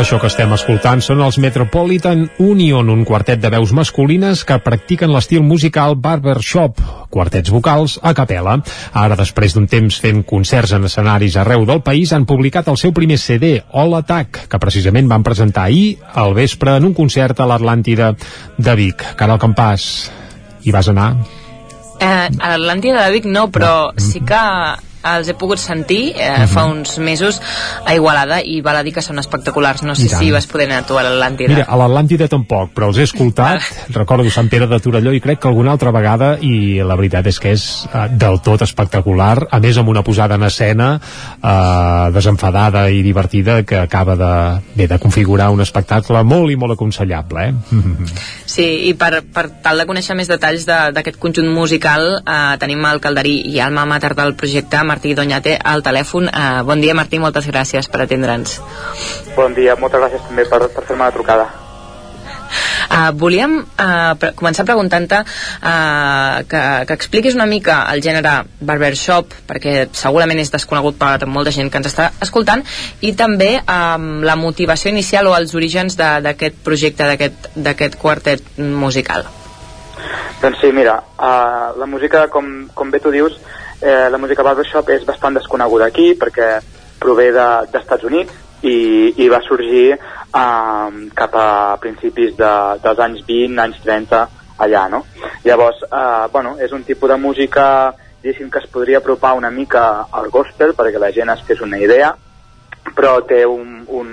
[0.00, 5.12] Això que estem escoltant són els Metropolitan Union, un quartet de veus masculines que practiquen
[5.12, 6.80] l'estil musical barbershop,
[7.12, 8.54] quartets vocals a capella.
[8.96, 12.94] Ara, després d'un temps fent concerts en escenaris arreu del país, han publicat el seu
[12.96, 17.50] primer CD, All Attack, que precisament van presentar ahir al vespre en un concert a
[17.52, 18.14] l'Atlàntida
[18.56, 19.04] de Vic.
[19.20, 19.84] Caral Campàs,
[20.64, 21.10] hi vas anar?
[22.00, 24.40] Eh, a l'Atlàntida de Vic no, però sí que
[25.02, 26.48] els he pogut sentir eh, Mhm.
[26.48, 27.40] fa uns mesos
[27.86, 29.82] a Igualada i val a dir que són espectaculars.
[29.82, 31.48] No sé si vas poder anar tu a l'Atlàntida.
[31.48, 33.60] Mira, a l'Atlàntida tampoc, però els he escoltat,
[33.96, 37.38] recordo Sant Pere de Torelló i crec que alguna altra vegada, i la veritat és
[37.40, 41.00] que és eh, del tot espectacular, a més amb una posada en escena
[41.42, 46.72] eh, desenfadada i divertida que acaba de, bé, de configurar un espectacle molt i molt
[46.76, 47.54] aconsellable, eh?
[48.50, 52.82] Sí, i per, per tal de conèixer més detalls de- d'aquest conjunt musical eh, tenim
[52.88, 57.22] el Calderí i alma mater del projecte Martí Doñate al telèfon eh, bon dia Martí,
[57.22, 58.58] moltes gràcies per atendre'ns
[59.36, 61.50] Bon dia, moltes gràcies també per, per fer-me la trucada.
[62.90, 68.32] Uh, volíem uh, pre començar preguntant-te uh, que, que expliquis una mica el gènere
[68.66, 72.64] barbershop, perquè segurament és desconegut per molta gent que ens està escoltant,
[73.06, 77.06] i també um, la motivació inicial o els orígens d'aquest projecte,
[77.54, 79.28] d'aquest quartet musical.
[80.42, 83.38] Doncs sí, mira, uh, la música, com, com bé tu dius,
[83.80, 86.52] eh, la música barbershop és bastant desconeguda aquí perquè
[87.00, 92.52] prové de, d'Estats Units i, i va sorgir um, cap a principis de,
[92.84, 94.22] dels anys 20, anys 30,
[94.60, 95.04] allà, no?
[95.44, 97.66] Llavors, uh, bueno, és un tipus de música,
[98.20, 101.80] diguéssim, que es podria apropar una mica al gospel perquè la gent es fes una
[101.80, 102.12] idea,
[102.96, 104.10] però té un, un,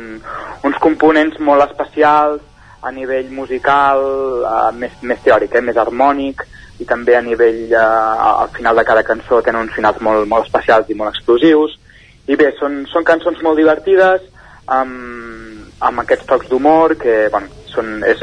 [0.64, 2.44] uns components molt especials
[2.88, 4.06] a nivell musical,
[4.48, 6.46] uh, més, més teòric, eh, més harmònic,
[6.80, 10.46] i també a nivell, uh, al final de cada cançó tenen uns finals molt, molt
[10.46, 11.78] especials i molt explosius.
[12.28, 14.22] I bé, són, són cançons molt divertides,
[14.68, 18.20] amb, amb aquests tocs d'humor que, bueno, són, és,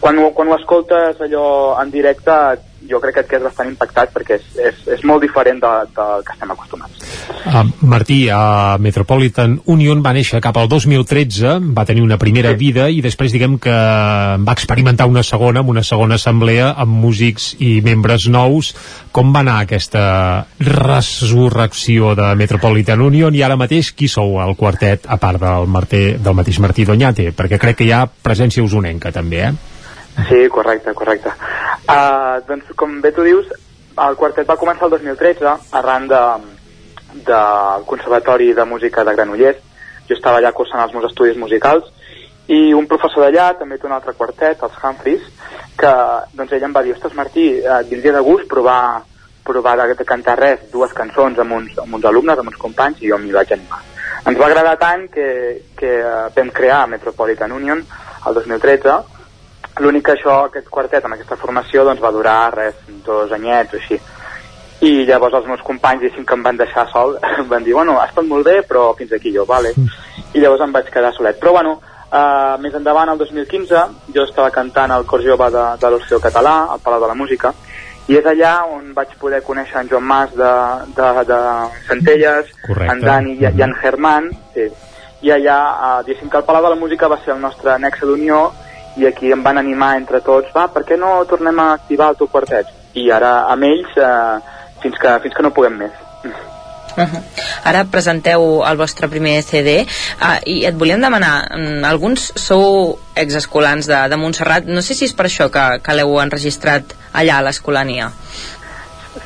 [0.00, 1.46] quan, ho- quan ho escoltes allò
[1.80, 2.36] en directe
[2.88, 6.24] jo crec que et quedes bastant impactat perquè és, és, és molt diferent de, del
[6.26, 7.04] que estem acostumats.
[7.46, 12.88] Uh, Martí, a Metropolitan Union va néixer cap al 2013, va tenir una primera vida
[12.90, 17.80] i després diguem que va experimentar una segona, amb una segona assemblea amb músics i
[17.86, 18.72] membres nous.
[19.16, 20.06] Com va anar aquesta
[20.60, 26.04] resurrecció de Metropolitan Union i ara mateix qui sou el quartet, a part del, Martí,
[26.18, 27.30] del mateix Martí Doñate?
[27.36, 29.75] Perquè crec que hi ha presència usonenca també, eh?
[30.24, 31.30] Sí, correcte, correcte.
[31.86, 33.50] Uh, doncs, com bé tu dius,
[33.96, 36.22] el quartet va començar el 2013 arran de,
[37.86, 39.60] Conservatori de Música de Granollers.
[40.08, 41.88] Jo estava allà cursant els meus estudis musicals
[42.46, 45.24] i un professor d'allà també té un altre quartet, els Humphreys,
[45.78, 45.92] que
[46.38, 49.02] doncs ell em va dir, ostres Martí, eh, et vindria de gust provar,
[49.44, 53.02] provar de, de cantar res, dues cançons amb uns, amb uns alumnes, amb uns companys,
[53.02, 53.82] i jo m'hi vaig animar.
[54.26, 55.26] Ens va agradar tant que,
[55.74, 57.82] que eh, vam crear Metropolitan Union
[58.26, 59.15] el 2013
[59.82, 63.80] L'únic que això, aquest quartet, amb aquesta formació, doncs va durar res, dos anyets o
[63.80, 63.98] així.
[64.86, 67.16] I llavors els meus companys, diguéssim, que em van deixar sol,
[67.52, 69.74] van dir, bueno, ha estat molt bé, però fins aquí jo, vale.
[70.32, 71.38] I llavors em vaig quedar solet.
[71.42, 71.76] Però bueno,
[72.08, 73.84] uh, més endavant, el 2015,
[74.16, 77.52] jo estava cantant al cor jove de, de l'Orfeo Català, al Palau de la Música,
[78.06, 80.52] i és allà on vaig poder conèixer en Joan Mas de,
[80.96, 81.40] de, de
[81.88, 82.92] Centelles, Correcte.
[82.92, 84.70] en Dani i, i en Germán, sí.
[85.26, 88.08] i allà, uh, diguéssim que el Palau de la Música va ser el nostre nexe
[88.08, 88.46] d'unió
[88.96, 92.18] i aquí em van animar entre tots, va, per què no tornem a activar el
[92.20, 92.68] teu quartet?
[92.96, 96.04] I ara amb ells eh, fins, que, fins que no puguem més.
[96.96, 97.22] Uh -huh.
[97.64, 103.86] Ara presenteu el vostre primer CD uh, i et volíem demanar, um, alguns sou exescolans
[103.86, 107.42] de, de Montserrat, no sé si és per això que, que l'heu enregistrat allà a
[107.42, 108.10] l'Escolania.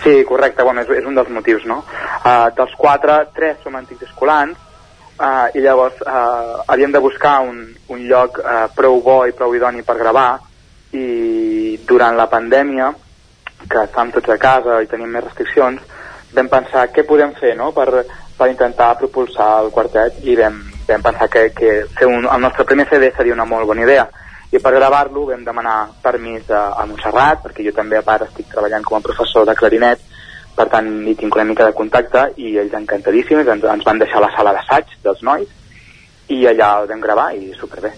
[0.03, 1.85] Sí, correcte, bueno, és, és un dels motius, no?
[2.25, 4.57] Uh, dels quatre, tres som antics escolans,
[5.21, 9.55] uh, i llavors uh, havíem de buscar un, un lloc uh, prou bo i prou
[9.55, 10.41] idoni per gravar,
[10.97, 12.91] i durant la pandèmia,
[13.69, 15.85] que estàvem tots a casa i tenim més restriccions,
[16.35, 17.71] vam pensar què podem fer no?
[17.77, 18.05] per,
[18.39, 22.65] per intentar propulsar el quartet i vam, vam pensar que, que fer un, el nostre
[22.65, 24.07] primer CD seria una molt bona idea
[24.51, 28.49] i per gravar-lo vam demanar permís a, a Montserrat perquè jo també a part estic
[28.51, 30.03] treballant com a professor de clarinet
[30.61, 34.21] per tant hi tinc una mica de contacte i ells encantadíssims ens, ens van deixar
[34.21, 35.49] la sala d'assaig dels nois
[36.31, 37.91] i allà el vam gravar i superbé.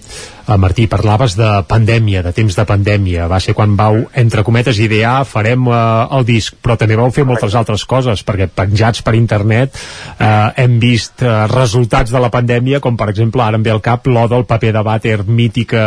[0.42, 3.28] Uh, Martí, parlaves de pandèmia, de temps de pandèmia.
[3.30, 7.26] Va ser quan vau, entre cometes, idear farem uh, el disc, però també vau fer
[7.28, 12.80] moltes altres coses, perquè penjats per internet uh, hem vist uh, resultats de la pandèmia,
[12.82, 15.84] com per exemple, ara em ve al cap l'O del paper de vàter mítica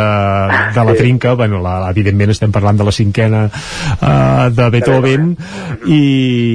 [0.74, 5.34] de la trinca, bueno, la, evidentment estem parlant de la cinquena uh, de Beethoven,
[5.90, 6.02] i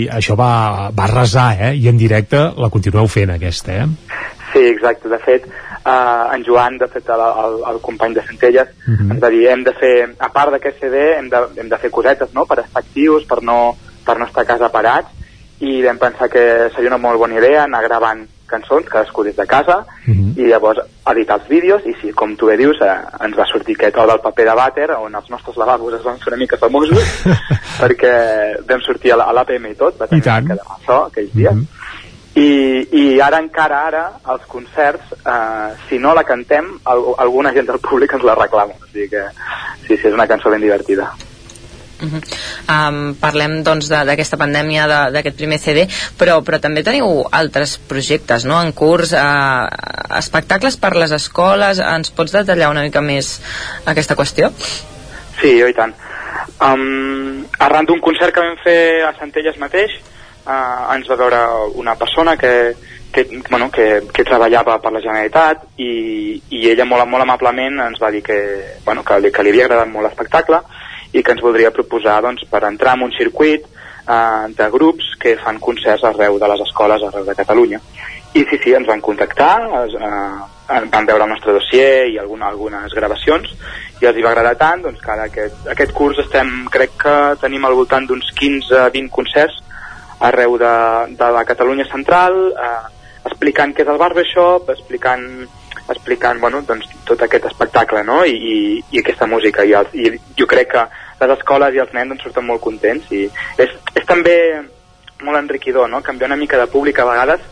[0.10, 1.76] això va, va resar, eh?
[1.78, 4.30] I en directe la continueu fent, aquesta, eh?
[4.52, 5.10] Sí, exacte.
[5.10, 5.46] De fet,
[5.86, 9.12] eh, en Joan, de fet, el, el, el company de Centelles, uh -huh.
[9.12, 11.90] ens va dir, hem de fer, a part d'aquest CD, hem de, hem de fer
[11.90, 15.10] cosetes, no?, per estar actius, per no, per no estar a casa parats,
[15.60, 19.46] i vam pensar que seria una molt bona idea anar gravant cançons, cadascú des de
[19.46, 20.38] casa, uh -huh.
[20.38, 23.76] i llavors editar els vídeos, i sí, com tu bé dius, eh, ens va sortir
[23.76, 26.58] aquest o del paper de vàter, on els nostres lavabos es van fer una mica
[26.58, 27.04] famosos,
[27.82, 28.14] perquè
[28.68, 30.46] vam sortir a l'APM i tot, va tenir I tant.
[30.46, 31.81] una mica de so aquells dies, uh -huh
[32.36, 34.04] i, i ara encara ara
[34.34, 38.78] els concerts eh, si no la cantem al, alguna gent del públic ens la reclama
[38.80, 39.26] o sigui que
[39.88, 41.12] sí, sí, és una cançó ben divertida
[42.02, 42.22] Uh -huh.
[42.90, 45.86] um, parlem doncs d'aquesta pandèmia d'aquest primer CD
[46.18, 48.60] però, però també teniu altres projectes no?
[48.60, 49.68] en curs, uh,
[50.18, 53.40] espectacles per les escoles ens pots detallar una mica més
[53.86, 54.50] aquesta qüestió?
[55.42, 55.94] Sí, jo i tant
[56.60, 59.92] um, arran d'un concert que vam fer a Centelles mateix
[60.46, 61.42] eh, ens va veure
[61.82, 62.74] una persona que,
[63.12, 68.00] que, bueno, que, que treballava per la Generalitat i, i ella molt, molt amablement ens
[68.02, 68.40] va dir que,
[68.86, 70.62] bueno, que, li, que li havia agradat molt l'espectacle
[71.12, 75.36] i que ens voldria proposar doncs, per entrar en un circuit eh, de grups que
[75.42, 77.82] fan concerts arreu de les escoles arreu de Catalunya.
[78.32, 82.48] I sí, sí, ens van contactar es, eh, van veure el nostre dossier i alguna,
[82.48, 83.52] algunes gravacions
[84.00, 87.18] i els hi va agradar tant doncs, que ara aquest, aquest curs estem, crec que
[87.42, 89.60] tenim al voltant d'uns 15-20 concerts
[90.22, 90.74] arreu de,
[91.18, 95.26] de la Catalunya central, eh, explicant què és el barbershop, explicant,
[95.92, 98.22] explicant bueno, doncs, tot aquest espectacle no?
[98.26, 98.58] I, i,
[98.92, 99.66] i aquesta música.
[99.66, 100.86] I, els, I jo crec que
[101.22, 103.26] les escoles i els nens doncs, surten molt contents i
[103.62, 104.36] és, és també
[105.22, 106.02] molt enriquidor, no?
[106.02, 107.44] canviar una mica de públic a vegades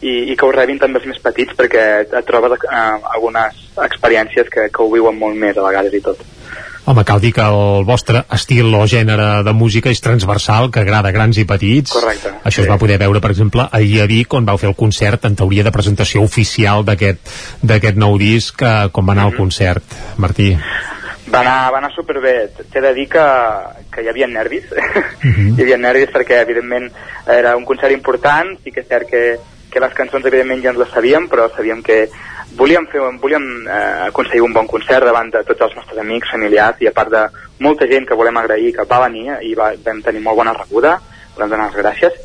[0.00, 2.84] i, i que ho rebin també els més petits perquè et trobes eh,
[3.16, 6.22] algunes experiències que, que ho viuen molt més a vegades i tot.
[6.86, 11.10] Home, cal dir que el vostre estil o gènere de música és transversal, que agrada
[11.10, 11.90] grans i petits.
[11.90, 12.30] Correcte.
[12.46, 12.62] Això sí.
[12.62, 15.34] es va poder veure, per exemple, ahir a Vic, on vau fer el concert, en
[15.34, 19.32] teoria de presentació oficial d'aquest nou disc, eh, com va anar mm -hmm.
[19.32, 19.42] el mhm.
[19.42, 19.82] concert,
[20.16, 20.52] Martí?
[21.26, 22.52] Va anar, va anar superbé.
[22.70, 23.26] T'he de dir que,
[23.90, 24.70] que hi havia nervis.
[24.70, 25.54] Mm -hmm.
[25.58, 26.92] hi havia nervis perquè, evidentment,
[27.26, 29.38] era un concert important, sí que és cert que,
[29.76, 32.06] que les cançons, evidentment, ja ens les sabíem, però sabíem que
[32.56, 36.80] volíem, fer, volíem eh, aconseguir un bon concert davant de tots els nostres amics, familiars
[36.80, 37.26] i a part de
[37.60, 40.96] molta gent que volem agrair que va venir i va, vam tenir molt bona rebuda
[41.36, 42.16] volem donar les gràcies.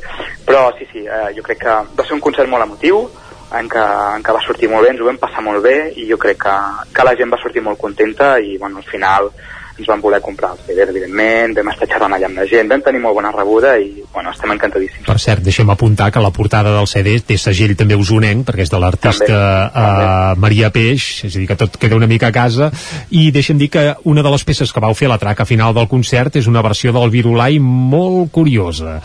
[0.46, 3.04] Però sí, sí, eh, jo crec que va ser un concert molt emotiu
[3.52, 3.82] en què,
[4.16, 6.40] en què va sortir molt bé, ens ho vam passar molt bé i jo crec
[6.46, 6.54] que,
[6.94, 9.28] que la gent va sortir molt contenta i bueno, al final
[9.78, 12.82] ens van voler comprar els CDs, evidentment, vam estar xerrant allà amb la gent, vam
[12.84, 15.06] tenir molt bona rebuda i, bueno, estem encantadíssims.
[15.06, 18.72] Per cert, deixem apuntar que la portada del CD té segell també usonenc, perquè és
[18.72, 19.38] de l'artista
[19.68, 22.70] uh, Maria Peix, és a dir, que tot queda una mica a casa,
[23.10, 25.74] i deixem dir que una de les peces que vau fer a la traca final
[25.76, 29.00] del concert és una versió del Virulai molt curiosa.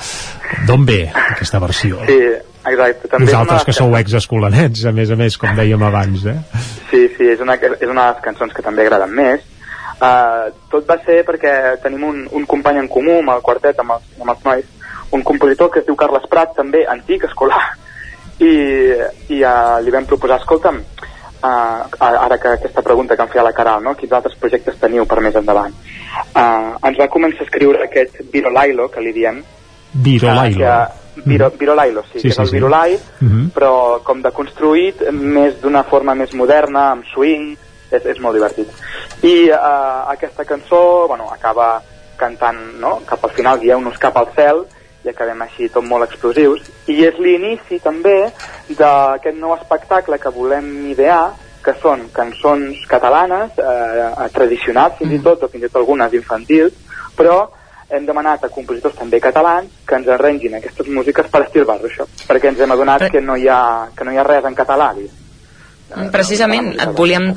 [0.68, 2.04] D'on ve aquesta versió?
[2.08, 2.20] Sí,
[2.68, 3.08] exacte.
[3.08, 6.40] També Vosaltres que sou ex-escolanets, a més a més, com dèiem abans, eh?
[6.92, 9.46] Sí, sí, és una, és una de les cançons que també agraden més,
[9.98, 11.52] Uh, tot va ser perquè
[11.82, 14.68] tenim un, un company en comú amb el quartet, amb els, amb els nois,
[15.18, 17.64] un compositor que es diu Carles Prat, també antic escolar,
[18.50, 18.54] i,
[19.34, 20.78] i uh, li vam proposar, escolta'm,
[21.42, 23.96] uh, ara que aquesta pregunta que em feia la Caral, no?
[23.98, 25.74] quins altres projectes teniu per més endavant?
[26.30, 29.42] Uh, ens va començar a escriure aquest Virolailo, que li diem.
[29.94, 30.62] Virolailo.
[30.62, 31.58] Uh, que, Viro, mm.
[31.58, 33.26] Virolailo, sí, sí, que és el sí, Virolai, sí.
[33.26, 33.52] Mm -hmm.
[33.52, 37.58] però com de construït més d'una forma més moderna, amb swing,
[37.92, 38.72] és, és molt divertit.
[39.24, 41.78] I uh, aquesta cançó, bueno, acaba
[42.18, 44.66] cantant, no?, cap al final, guieu-nos cap al cel,
[45.06, 46.66] i acabem així tot molt explosius.
[46.92, 48.32] I és l'inici també
[48.70, 51.30] d'aquest nou espectacle que volem idear,
[51.64, 56.76] que són cançons catalanes, eh, tradicionals fins i tot, o fins i tot algunes infantils,
[57.18, 57.42] però
[57.90, 62.52] hem demanat a compositors també catalans que ens arrengin aquestes músiques per estil això, perquè
[62.52, 63.62] ens hem adonat que no hi ha,
[63.96, 64.94] que no hi ha res en català.
[66.12, 67.32] Precisament, et volíem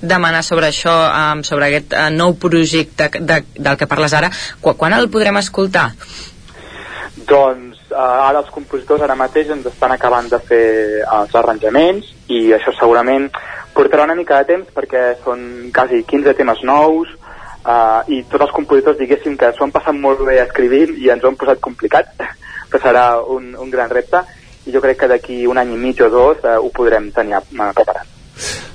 [0.00, 4.74] demanar sobre això, um, sobre aquest uh, nou projecte de, del que parles ara, Qu
[4.78, 5.90] quan el podrem escoltar?
[7.28, 10.66] Doncs uh, ara els compositors ara mateix ens estan acabant de fer
[11.04, 13.28] els arranjaments i això segurament
[13.74, 18.54] portarà una mica de temps perquè són quasi 15 temes nous uh, i tots els
[18.56, 22.14] compositors diguéssim que s'ho han passat molt bé escrivint i ens ho han posat complicat
[22.70, 24.24] però serà un, un gran repte
[24.66, 27.42] i jo crec que d'aquí un any i mig o dos uh, ho podrem tenir
[27.52, 28.19] preparat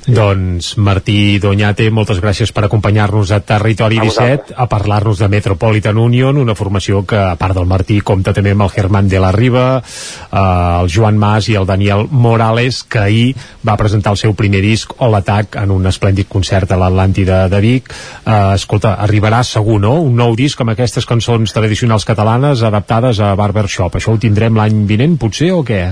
[0.06, 5.98] Doncs Martí Doñate, moltes gràcies per acompanyar-nos a Territori A 17 a parlar-nos de Metropolitan
[5.98, 9.32] Union, una formació que, a part del Martí, compta també amb el Germán de la
[9.34, 13.36] Riba, eh, el Joan Mas i el Daniel Morales, que ahir
[13.66, 17.62] va presentar el seu primer disc, o l'atac, en un esplèndid concert a l'Atlàntida de
[17.66, 17.90] Vic.
[17.90, 23.34] Eh, escolta, arribarà segur, no?, un nou disc amb aquestes cançons tradicionals catalanes adaptades a
[23.34, 23.98] Barbershop.
[23.98, 25.88] Això ho tindrem l'any vinent, potser, o què?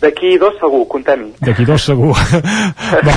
[0.00, 1.34] D'aquí dos segur, comptem-hi.
[1.44, 2.14] D'aquí dos segur.
[3.06, 3.16] Va,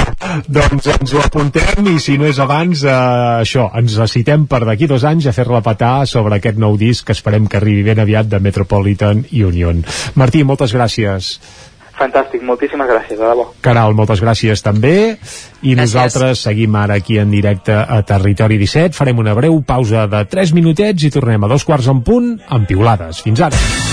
[0.52, 2.96] doncs ens ho apuntem i si no és abans, eh,
[3.44, 7.16] això, ens citem per d'aquí dos anys a fer-la petar sobre aquest nou disc que
[7.16, 9.80] esperem que arribi ben aviat de Metropolitan Union.
[10.20, 11.38] Martí, moltes gràcies.
[11.94, 13.46] Fantàstic, moltíssimes gràcies, de debò.
[13.64, 15.16] Caral, moltes gràcies també.
[15.62, 18.98] I nosaltres seguim ara aquí en directe a Territori 17.
[18.98, 22.68] Farem una breu pausa de 3 minutets i tornem a dos quarts en punt amb
[22.68, 23.22] piulades.
[23.22, 23.93] Fins ara.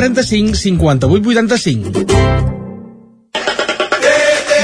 [0.00, 1.90] 135 58 85.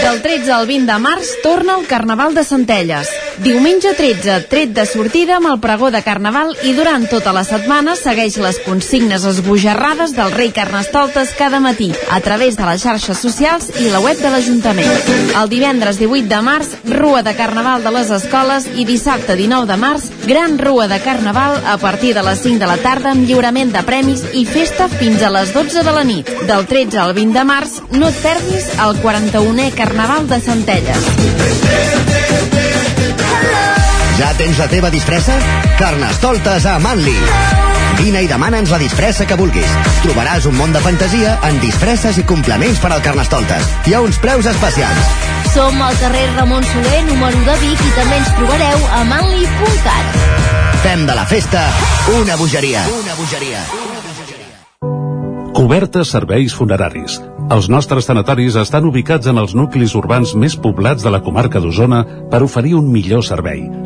[0.03, 3.11] Del 13 al 20 de març torna el Carnaval de Centelles.
[3.37, 7.93] Diumenge 13, tret de sortida amb el pregó de Carnaval i durant tota la setmana
[7.99, 13.69] segueix les consignes esbojarrades del rei Carnestoltes cada matí a través de les xarxes socials
[13.77, 14.89] i la web de l'Ajuntament.
[15.37, 19.79] El divendres 18 de març, Rua de Carnaval de les escoles i dissabte 19 de
[19.85, 23.75] març, Gran Rua de Carnaval a partir de les 5 de la tarda amb lliurament
[23.77, 26.33] de premis i festa fins a les 12 de la nit.
[26.49, 32.16] Del 13 al 20 de març, no et perdis el 41è Carnaval de Centelles.
[34.17, 35.35] Ja tens la teva disfressa?
[35.77, 37.15] Carnestoltes a Manli.
[37.99, 39.69] Vine i demana'ns la disfressa que vulguis.
[40.05, 43.69] Trobaràs un món de fantasia en disfresses i complements per al Carnestoltes.
[43.85, 45.13] Hi ha uns preus especials.
[45.53, 50.21] Som al carrer Ramon Soler, número de Vic, i també ens trobareu a manli.cat.
[50.85, 51.69] Fem de la festa
[52.17, 52.85] una bogeria.
[52.97, 53.65] Una bogeria.
[55.57, 57.21] Cobertes serveis funeraris.
[57.53, 62.05] Els nostres tanatoris estan ubicats en els nuclis urbans més poblats de la comarca d'Osona
[62.33, 63.86] per oferir un millor servei.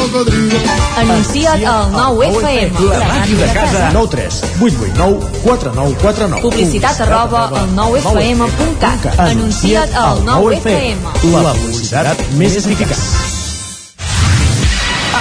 [0.21, 2.79] Anuncia't al 9FM.
[2.91, 3.89] La màquina de casa.
[3.93, 6.41] 9 3 8 8 9 4 9 4 9.
[6.41, 9.19] Publicitat arroba al 9FM.cat.
[9.19, 10.97] Anuncia't al 9FM.
[11.41, 13.01] La publicitat més eficaç.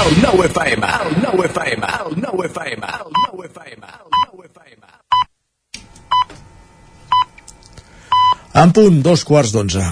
[0.01, 4.85] El 9FM, el 9FM, el 9FM, el 9FM, el 9FM.
[8.63, 9.85] En punt, dos quarts d'onze.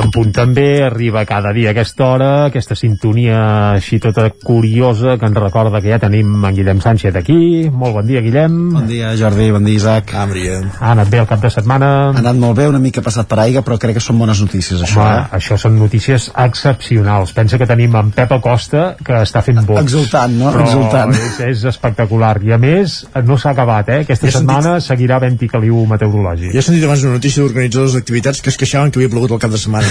[0.00, 3.40] En punt també arriba cada dia a aquesta hora aquesta sintonia
[3.76, 7.68] així tota curiosa que ens recorda que ja tenim en Guillem Sánchez aquí.
[7.70, 8.56] Molt bon dia, Guillem.
[8.74, 10.14] Bon dia, Jordi, bon dia, Isaac.
[10.14, 10.26] Ah.
[10.26, 11.90] Ha anat bé el cap de setmana?
[12.10, 14.82] Ha anat molt bé, una mica passat per aigua, però crec que són bones notícies,
[14.86, 15.02] això.
[15.02, 15.38] Home, eh?
[15.40, 17.34] això són notícies excepcionals.
[17.36, 19.82] Pensa que tenim en Pep Acosta, que està fent vots.
[19.84, 20.52] Exultant, no?
[20.54, 21.14] Però Exultant.
[21.16, 22.36] És, és espectacular.
[22.46, 24.00] I a més, no s'ha acabat, eh?
[24.06, 26.54] Aquesta Ja setmana seguirà havent-hi caliu meteorològic.
[26.54, 29.42] Jo he sentit abans una notícia d'organitzadors d'activitats que es queixaven que havia plogut el
[29.42, 29.89] cap de setmana.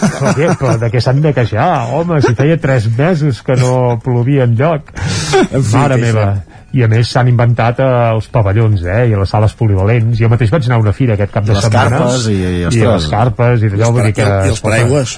[0.00, 0.48] Però, què?
[0.60, 1.68] Però de què s'han de queixar?
[1.96, 3.74] Home, si feia tres mesos que no
[4.04, 4.92] plovia enlloc.
[5.48, 6.28] En fi, Mare meva.
[6.72, 10.50] I a més s'han inventat eh, els pavellons eh, i les sales polivalents jo mateix
[10.52, 13.06] vaig anar a una fira aquest cap de Les setmana carpes i- i, i les
[13.10, 15.16] carpes i vull dir que i els paraigües.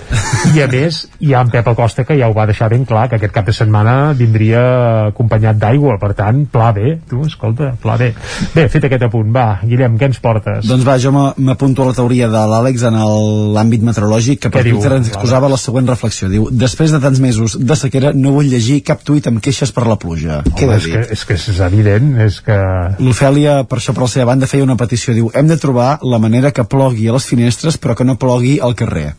[0.57, 3.09] i a més hi ha en Pep Acosta que ja ho va deixar ben clar
[3.11, 4.63] que aquest cap de setmana vindria
[5.09, 8.13] acompanyat d'aigua per tant, pla bé, tu, escolta pla bé,
[8.55, 10.67] bé, fet aquest apunt, va Guillem, què ens portes?
[10.69, 14.51] Doncs va, jo m'a- m'apunto a la teoria de l'Àlex en el- l'àmbit meteorològic que
[14.51, 16.29] per Què Twitter ens exposava la següent reflexió.
[16.33, 19.87] Diu, després de tants mesos de sequera no vull llegir cap tuit amb queixes per
[19.87, 20.43] la pluja.
[20.57, 22.59] Què Home, he és, que, és que és evident és que
[23.03, 25.15] L'Ofèlia, per això per la seva banda, feia una petició.
[25.17, 28.59] Diu, hem de trobar la manera que plogui a les finestres però que no plogui
[28.63, 29.13] al carrer.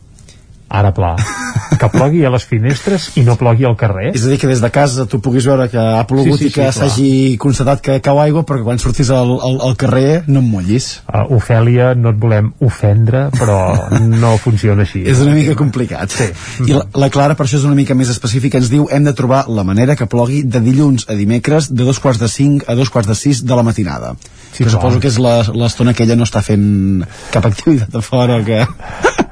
[0.73, 1.13] Ara pla
[1.79, 4.61] que plogui a les finestres i no plogui al carrer És a dir, que des
[4.61, 7.09] de casa tu puguis veure que ha plogut Sí, sí, i que sí, s'hagi
[7.41, 10.87] constatat que cau aigua però que quan sortis al, al, al carrer no em mullis.
[11.09, 13.57] uh, Ofèlia, no et volem ofendre però
[14.01, 16.13] no funciona així És una mica complicat.
[16.13, 16.29] Sí.
[16.67, 19.13] I la, la Clara, per això és una mica més específica, ens diu hem de
[19.17, 22.75] trobar la manera que plogui de dilluns a dimecres de dos quarts de cinc a
[22.79, 24.13] dos quarts de sis de la matinada.
[24.53, 24.75] Sí, Sí, clar.
[24.77, 28.61] suposo que és l'estona que ella no està fent cap activitat a fora que...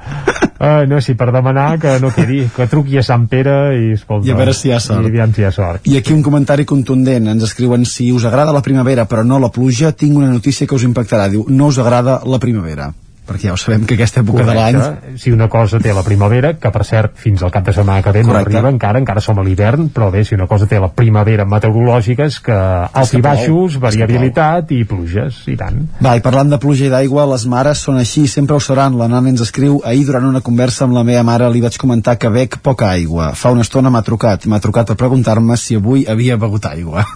[0.62, 4.28] Uh, no, sí, per demanar que no quedi, que truqui a Sant Pere i, escolta,
[4.28, 5.02] I a veure si hi ha sort.
[5.02, 5.88] I aviam si hi ha sort.
[5.90, 9.50] I aquí un comentari contundent, ens escriuen si us agrada la primavera però no la
[9.50, 12.92] pluja, tinc una notícia que us impactarà, diu, no us agrada la primavera
[13.26, 15.16] perquè ja ho sabem que aquesta època de l'any Correcte.
[15.22, 18.12] Si una cosa té la primavera, que per cert, fins al cap de setmana que
[18.14, 18.56] ve no Correcte.
[18.56, 22.26] arriba encara, encara som a l'hivern, però bé, si una cosa té la primavera meteorològica
[22.26, 25.78] és que alts que i baixos, variabilitat i pluges, i tant.
[26.02, 28.98] Va, i parlant de pluja i d'aigua, les mares són així, sempre ho seran.
[28.98, 32.18] La nana ens escriu, ahir durant una conversa amb la meva mare li vaig comentar
[32.18, 33.32] que bec poca aigua.
[33.38, 37.06] Fa una estona m'ha trucat, m'ha trucat per preguntar-me si avui havia begut aigua.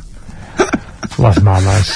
[1.17, 1.93] Les mames,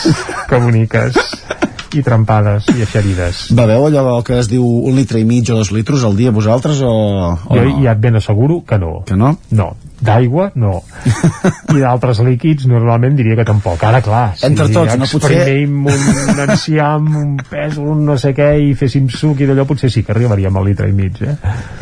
[0.48, 1.16] que boniques,
[1.94, 3.48] i trempades, i eixerides.
[3.56, 6.82] Beveu allò que es diu un litre i mig o dos litres al dia vosaltres
[6.86, 6.94] o,
[7.34, 7.78] o Jo no?
[7.82, 9.00] ja et ben asseguro que no.
[9.08, 9.36] Que no?
[9.50, 9.72] No.
[10.00, 10.80] D'aigua, no.
[11.76, 13.82] I d'altres líquids, normalment diria que tampoc.
[13.84, 15.08] Ara, clar, si Entre tots, no?
[15.10, 19.90] Potser- un enciam, un pes, un no sé què, i féssim suc i d'allò, potser
[19.92, 21.34] sí que arribaríem al litre i mig, eh?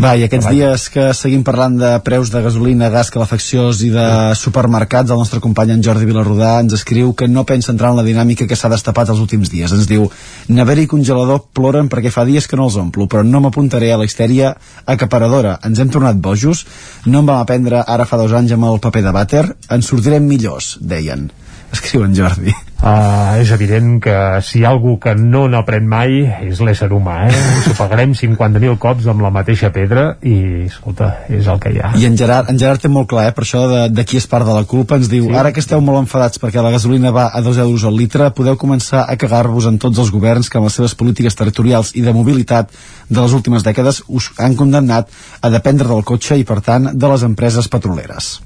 [0.03, 4.09] Va, i aquests dies que seguim parlant de preus de gasolina, gas, calefaccions i de
[4.39, 8.07] supermercats, el nostre company en Jordi Vilarrodà ens escriu que no pensa entrar en la
[8.07, 9.73] dinàmica que s'ha destapat els últims dies.
[9.73, 10.09] Ens diu,
[10.51, 14.01] nevera i congelador ploren perquè fa dies que no els omplo, però no m'apuntaré a
[14.01, 15.59] la histèria acaparadora.
[15.65, 16.67] Ens hem tornat bojos,
[17.07, 19.45] no en vam aprendre ara fa dos anys amb el paper de vàter,
[19.75, 21.29] ens sortirem millors, deien.
[21.73, 22.55] Escriu en Jordi.
[22.79, 24.15] Uh, és evident que
[24.47, 27.73] si hi ha algú que no n'aprèn mai és l'ésser humà, eh?
[27.77, 31.91] Pagarem 50.000 cops amb la mateixa pedra i, escolta, és el que hi ha.
[31.99, 34.29] I en Gerard, en Gerard té molt clar, eh, per això de, de qui és
[34.31, 35.37] part de la culpa, ens diu, sí.
[35.43, 38.57] ara que esteu molt enfadats perquè la gasolina va a 2 euros al litre, podeu
[38.57, 42.15] començar a cagar-vos en tots els governs que amb les seves polítiques territorials i de
[42.15, 42.71] mobilitat
[43.11, 45.11] de les últimes dècades us han condemnat
[45.43, 48.37] a dependre del cotxe i, per tant, de les empreses petroleres.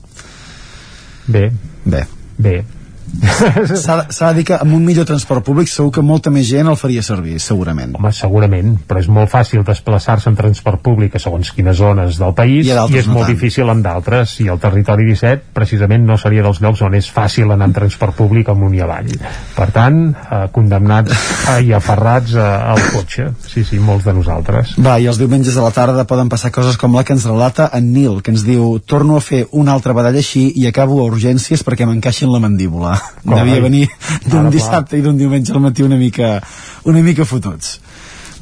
[1.28, 1.50] Bé.
[1.84, 2.06] Bé.
[2.40, 2.62] Bé.
[3.82, 6.78] S'ha de dir que amb un millor transport públic segur que molta més gent el
[6.80, 7.94] faria servir, segurament.
[7.98, 12.34] Home, segurament, però és molt fàcil desplaçar-se en transport públic a segons quines zones del
[12.36, 13.34] país I i, és no molt tant.
[13.34, 17.52] difícil en d'altres i el territori 17 precisament no seria dels llocs on és fàcil
[17.52, 19.10] anar en transport públic amunt i avall
[19.56, 21.12] per tant, eh, condemnats
[21.52, 25.56] eh, i aferrats eh, al cotxe sí, sí, molts de nosaltres Va, i els diumenges
[25.56, 28.46] a la tarda poden passar coses com la que ens relata en Nil, que ens
[28.46, 32.40] diu torno a fer una altra badalla així i acabo a urgències perquè m'encaixin la
[32.42, 32.96] mandíbula.
[33.22, 33.64] Com, Devia ai?
[33.64, 33.84] venir
[34.26, 36.38] d'un dissabte i d'un diumenge al matí una mica,
[36.90, 37.78] una mica fotuts.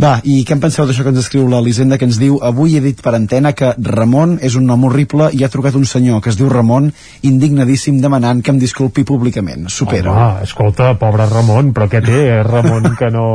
[0.01, 2.81] Va, i què en penseu d'això que ens escriu l'Elisenda, que ens diu avui he
[2.81, 6.33] dit per antena que Ramon és un nom horrible i ha trucat un senyor que
[6.33, 6.89] es diu Ramon
[7.29, 9.69] indignadíssim demanant que em disculpi públicament.
[9.69, 10.15] Supera.
[10.15, 13.27] Home, escolta, pobre Ramon, però què té eh, Ramon que no,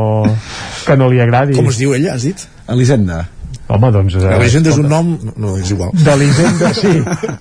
[0.87, 1.59] que no li agradi?
[1.59, 2.47] Com es diu ella, has dit?
[2.73, 3.27] Elisenda.
[3.67, 4.13] Home, doncs...
[4.19, 5.07] Eh, Elisenda és un nom...
[5.41, 5.89] No, és igual.
[5.97, 6.91] De l'Hisenda, sí.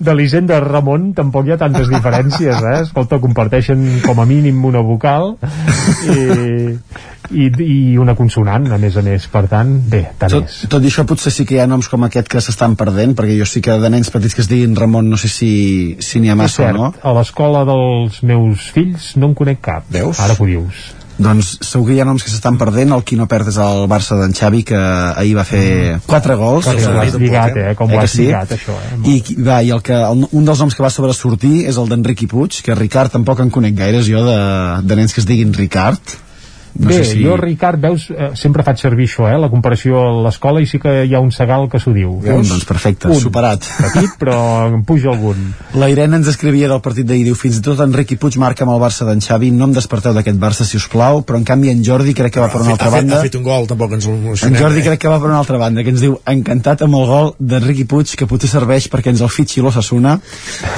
[0.07, 2.79] De l'Hisenda Ramon tampoc hi ha tantes diferències, eh?
[2.81, 5.35] Escolta, comparteixen com a mínim una vocal
[6.09, 6.73] i,
[7.29, 9.29] i, i una consonant, a més a més.
[9.29, 10.57] Per tant, bé, tant Tot, és.
[10.73, 13.37] tot i això potser sí que hi ha noms com aquest que s'estan perdent, perquè
[13.37, 15.53] jo sí que de nens petits que es diguin Ramon no sé si
[16.01, 16.91] si n'hi ha massa o cert, no.
[17.05, 19.85] a l'escola dels meus fills no en conec cap.
[19.93, 20.25] Veus?
[20.25, 20.87] Ara que ho dius.
[21.15, 23.85] Doncs segur que hi ha noms que s'estan perdent, el qui no perd és el
[23.91, 25.63] Barça d'en Xavi, que ahir va fer
[26.07, 26.67] quatre gols.
[26.67, 27.71] Com ho has lligat, eh?
[27.79, 28.99] Com ho que has lligat, això, eh?
[29.13, 32.27] I, va, i el que, el, un dels noms que va sobresortir és el d'Enriqui
[32.31, 34.37] Puig, que Ricard tampoc en conec gaires jo de,
[34.83, 36.17] de nens que es diguin Ricard.
[36.75, 37.23] No Bé, sé si...
[37.23, 40.79] jo, Ricard, veus, eh, sempre faig servir això, eh, la comparació a l'escola, i sí
[40.83, 42.17] que hi ha un segal que s'ho diu.
[42.19, 43.19] Un, doncs perfecte, Un.
[43.21, 43.63] superat.
[43.79, 44.35] Petit, però
[44.67, 45.53] en puja algun.
[45.79, 48.73] La Irene ens escrivia del partit d'ahir, diu, fins i tot Enriqui Puig marca amb
[48.75, 51.71] el Barça d'en Xavi, no em desperteu d'aquest Barça, si us plau, però en canvi
[51.71, 53.19] en Jordi crec que va per una altra ha, fet, banda.
[53.21, 54.59] ha fet un gol, tampoc ens En l'emocionem.
[54.59, 57.31] Jordi crec que va per una altra banda, que ens diu encantat amb el gol
[57.39, 60.17] d'Enriqui Puig, que potser serveix perquè ens el fitxi l'Ossassuna,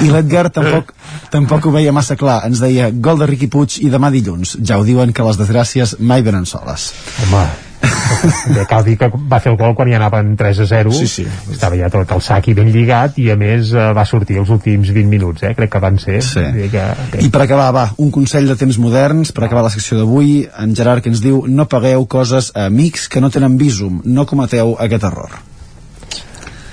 [0.06, 0.94] i l'Edgar tampoc,
[1.30, 2.40] tampoc ho veia massa clar.
[2.48, 4.58] Ens deia gol de Riqui Puig i demà dilluns.
[4.64, 6.92] Ja ho diuen que les desgràcies mai venen soles.
[7.26, 7.46] Home,
[8.54, 11.06] Bé, cal dir que va fer el gol quan hi anaven 3 a 0 Sí,
[11.10, 11.26] sí.
[11.52, 14.50] estava ja tot el sac i ben lligat i a més eh, va sortir els
[14.54, 15.52] últims 20 minuts eh?
[15.58, 16.42] crec que van ser Sí.
[16.72, 16.84] Que...
[17.22, 20.74] I per acabar, va, un consell de temps moderns, per acabar la secció d'avui, en
[20.76, 24.74] Gerard que ens diu no pagueu coses a amics que no tenen visum, no cometeu
[24.80, 25.38] aquest error.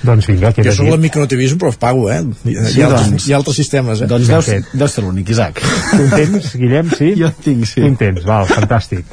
[0.06, 2.20] Doncs vinga, Jo sóc l'amic que no té visum, però pago, eh?
[2.22, 3.26] Hi, Sí, hi, ha, altres, doncs.
[3.28, 4.08] hi ha altres sistemes, eh?
[4.10, 5.60] Doncs deus, deus ser l'únic, Isaac.
[5.90, 7.12] Tu en tens, Guillem, sí?
[7.18, 7.80] Jo en tinc, sí.
[7.82, 9.04] Tu en tens, val, fantàstic.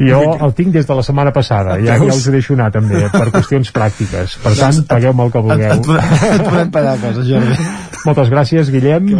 [0.00, 3.04] Jo el tinc des de la setmana passada, ja, ja us ho deixo anar també,
[3.12, 4.38] per qüestions pràctiques.
[4.40, 5.76] Per tant, pagueu-me el que vulgueu.
[5.76, 7.58] Et, et, et podem pagar coses, Jordi.
[8.00, 9.10] Moltes gràcies, Guillem.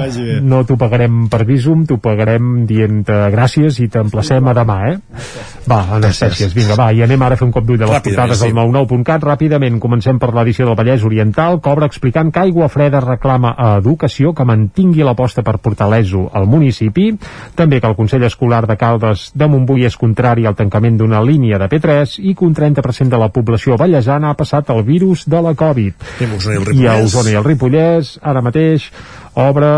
[0.40, 5.27] No t'ho pagarem per visum, t'ho pagarem dient gràcies i t'emplacem a demà, eh?
[5.69, 8.40] Va, anestèsies, vinga, va, i anem ara a fer un cop d'ull de les portades
[8.40, 8.48] sí.
[8.48, 9.27] del 99.cat.
[9.28, 11.61] Ràpidament, comencem per l'edició del Vallès Oriental.
[11.61, 16.48] Cobra explicant que Aigua Freda reclama a Educació que mantingui l'aposta per portar l'ESO al
[16.48, 17.11] municipi.
[17.59, 21.59] També que el Consell Escolar de Caldes de Montbui és contrari al tancament d'una línia
[21.59, 25.41] de P3 i que un 30% de la població ballesana ha passat el virus de
[25.43, 25.95] la Covid.
[26.21, 26.97] I a.
[27.05, 28.91] Osona i el Ripollès, ara mateix,
[29.35, 29.71] obre...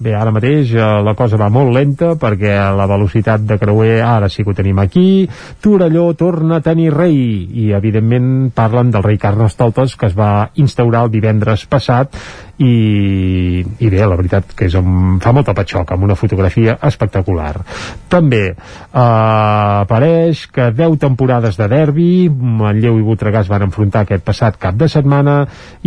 [0.00, 4.28] Bé, ara mateix eh, la cosa va molt lenta perquè la velocitat de creuer ara
[4.28, 5.28] sí que ho tenim aquí.
[5.60, 7.16] Torelló torna a tenir rei
[7.46, 12.14] i, evidentment, parlen del rei Carnestoltes que es va instaurar el divendres passat
[12.60, 17.54] i, i bé, la veritat que és un, fa molta patxoca amb una fotografia espectacular.
[18.12, 18.56] També eh,
[19.00, 24.76] apareix que 10 temporades de derbi, Manlleu i Voltregà es van enfrontar aquest passat cap
[24.76, 25.38] de setmana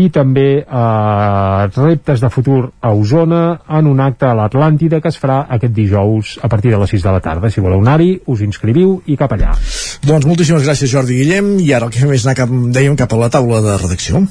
[0.01, 5.21] i també eh, reptes de futur a Osona en un acte a l'Atlàntida que es
[5.21, 7.53] farà aquest dijous a partir de les 6 de la tarda.
[7.53, 9.53] Si voleu anar-hi, us inscriviu i cap allà.
[10.03, 13.13] Doncs moltíssimes gràcies Jordi Guillem i ara el que fem és anar cap, dèiem cap
[13.13, 14.25] a la taula de redacció.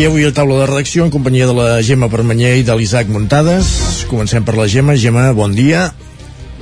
[0.00, 3.10] I avui a taula de redacció en companyia de la Gemma Permanyer i de l'Isaac
[3.12, 3.66] Muntades.
[4.08, 4.94] Comencem per la Gemma.
[4.96, 5.90] Gemma, bon dia.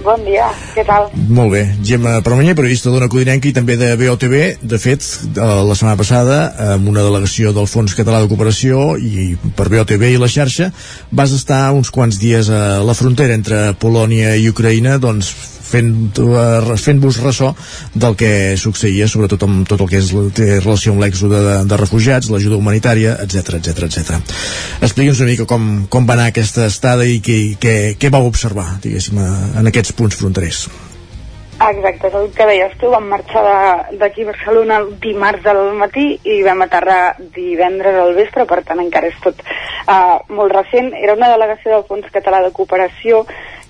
[0.03, 1.07] Bon dia, què tal?
[1.31, 1.61] Molt bé.
[1.87, 4.35] Gemma Permanyer, periodista d'Ona Codinenca i també de BOTV.
[4.59, 6.41] De fet, eh, la setmana passada,
[6.75, 10.73] amb una delegació del Fons Català de Cooperació i per BOTV i la xarxa,
[11.13, 15.31] vas estar uns quants dies a la frontera entre Polònia i Ucraïna, doncs
[15.69, 15.93] fent,
[16.25, 17.53] eh, fent-vos ressò
[17.95, 21.81] del que succeïa, sobretot amb tot el que és, té relació amb l'èxode de, de
[21.81, 24.19] refugiats, l'ajuda humanitària, etc etc etc.
[24.83, 28.71] Expliqui'ns una mica com, com va anar aquesta estada i què, què, què vau observar,
[28.85, 30.69] diguéssim, en aquests punts fronterers.
[31.59, 33.43] Exacte, és el que deies tu, vam marxar
[33.99, 38.79] d'aquí a Barcelona el dimarts al matí i vam aterrar divendres al vespre, per tant
[38.79, 40.93] encara és tot uh, molt recent.
[40.95, 43.25] Era una delegació del Fons Català de Cooperació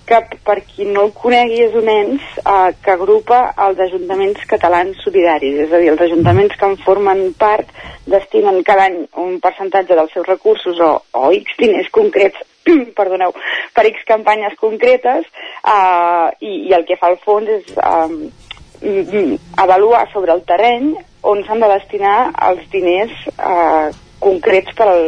[0.08, 5.00] que, per qui no el conegui, és un ens uh, que agrupa els ajuntaments catalans
[5.04, 7.70] solidaris, és a dir, els ajuntaments que en formen part
[8.08, 12.40] destinen cada any un percentatge dels seus recursos o, o X diners concrets
[12.98, 13.34] perdoneu,
[13.76, 15.28] per X campanyes concretes
[15.62, 20.92] uh, i, i el que fa el fons és um, avaluar sobre el terreny
[21.28, 22.18] on s'han de destinar
[22.48, 23.90] els diners uh,
[24.22, 25.04] concrets per, al,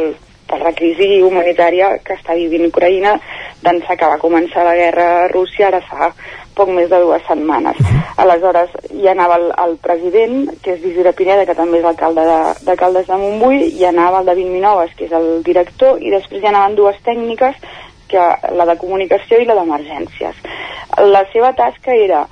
[0.51, 3.15] per la crisi humanitària que està vivint Ucraïna
[3.63, 6.11] d'ençà que va començar la guerra a Rússia ara fa
[6.55, 7.77] poc més de dues setmanes.
[8.19, 12.39] Aleshores, hi anava el, el president, que és Isidre Pineda, que també és alcalde de,
[12.67, 16.43] de Caldes de Montbui, hi anava el David Minoves, que és el director, i després
[16.43, 17.57] hi anaven dues tècniques,
[18.11, 18.27] que
[18.59, 20.39] la de comunicació i la d'emergències.
[21.07, 22.25] La seva tasca era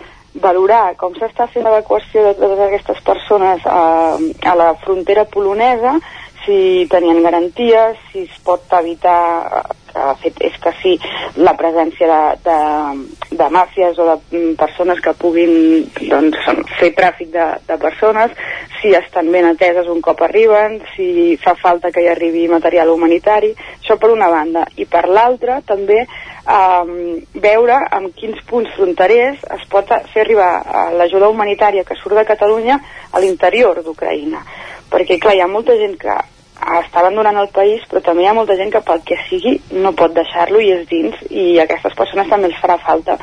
[0.43, 4.17] valorar com s'està fent l'evacuació de totes aquestes persones a,
[4.51, 5.95] a la frontera polonesa,
[6.45, 10.93] si tenien garanties, si es pot evitar, que de fet és que sí,
[11.41, 15.53] la presència de, de, de màfies o de mm, persones que puguin
[15.99, 16.39] doncs,
[16.79, 18.33] fer tràfic de, de persones,
[18.79, 23.51] si estan ben ateses un cop arriben, si fa falta que hi arribi material humanitari,
[23.79, 24.65] això per una banda.
[24.77, 26.05] I per l'altra també
[26.45, 32.15] um, veure en quins punts fronterers es pot fer arribar eh, l'ajuda humanitària que surt
[32.15, 32.79] de Catalunya
[33.11, 34.43] a l'interior d'Ucraïna.
[34.89, 36.15] Perquè, clar, hi ha molta gent que
[36.59, 39.93] està abandonant el país, però també hi ha molta gent que pel que sigui no
[39.97, 43.15] pot deixar-lo i és dins, i a aquestes persones també els farà falta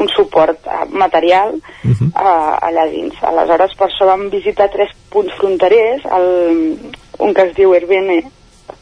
[0.00, 2.08] un suport uh, material uh -huh.
[2.14, 3.14] uh, allà dins.
[3.22, 6.78] Aleshores, per això vam visitar tres punts fronterers, el,
[7.18, 8.22] un que es diu Erbene,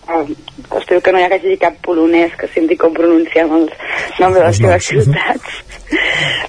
[0.09, 3.73] uh, espero que no hi hagi cap polonès que senti com pronunciem els
[4.21, 5.63] noms de les seves ciutats.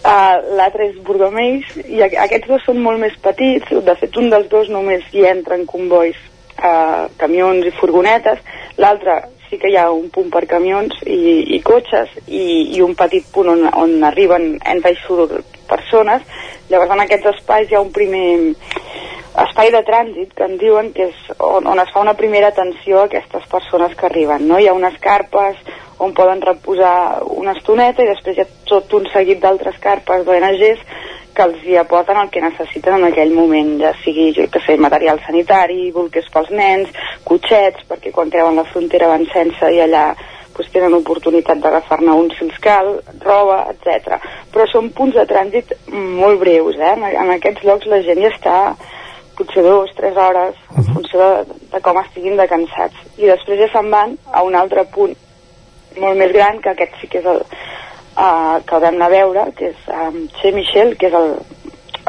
[0.08, 4.50] Uh, L'altre és Burgomeix, i aquests dos són molt més petits, de fet un dels
[4.52, 6.18] dos només hi entra en convois
[6.58, 8.40] uh, camions i furgonetes,
[8.78, 9.20] l'altre
[9.50, 13.28] sí que hi ha un punt per camions i, i cotxes i, i un petit
[13.34, 15.38] punt on, on arriben, entra i surt
[15.70, 16.24] persones.
[16.68, 18.28] Llavors en aquests espais hi ha un primer
[19.44, 23.02] espai de trànsit que en diuen que és on, on es fa una primera atenció
[23.02, 24.48] a aquestes persones que arriben.
[24.50, 24.58] No?
[24.60, 25.60] Hi ha unes carpes
[26.02, 30.82] on poden reposar una estoneta i després hi ha tot un seguit d'altres carpes d'ONGs
[31.38, 34.74] que els hi aporten el que necessiten en aquell moment, ja sigui, jo que sé,
[34.82, 36.90] material sanitari, bolquers pels nens,
[37.28, 40.08] cotxets, perquè quan creuen la frontera van sense i allà
[40.58, 44.18] doncs, tenen oportunitat d'agafar-ne un si els cal, roba, etc.
[44.54, 46.94] Però són punts de trànsit molt breus, eh?
[46.96, 48.58] En, en aquests llocs la gent ja està
[49.38, 53.08] potser dues, tres hores, en funció de, de com estiguin de cansats.
[53.18, 55.16] I després ja se'n van a un altre punt
[55.98, 59.16] molt més gran, que aquest sí que és el, uh, que el vam anar a
[59.16, 61.36] veure, que és um, Che Michel, que és el,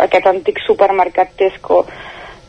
[0.04, 1.84] aquest antic supermercat Tesco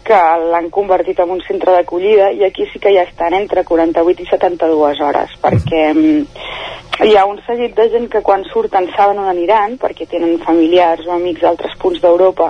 [0.09, 0.19] que
[0.51, 4.29] l'han convertit en un centre d'acollida i aquí sí que ja estan entre 48 i
[4.29, 6.23] 72 hores perquè um,
[7.05, 11.05] hi ha un seguit de gent que quan surten saben on aniran perquè tenen familiars
[11.05, 12.49] o amics d'altres punts d'Europa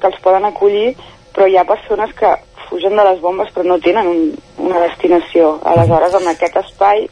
[0.00, 0.96] que els poden acollir
[1.36, 2.32] però hi ha persones que
[2.70, 4.22] fugen de les bombes però no tenen un,
[4.64, 5.58] una destinació.
[5.68, 7.04] Aleshores en aquest espai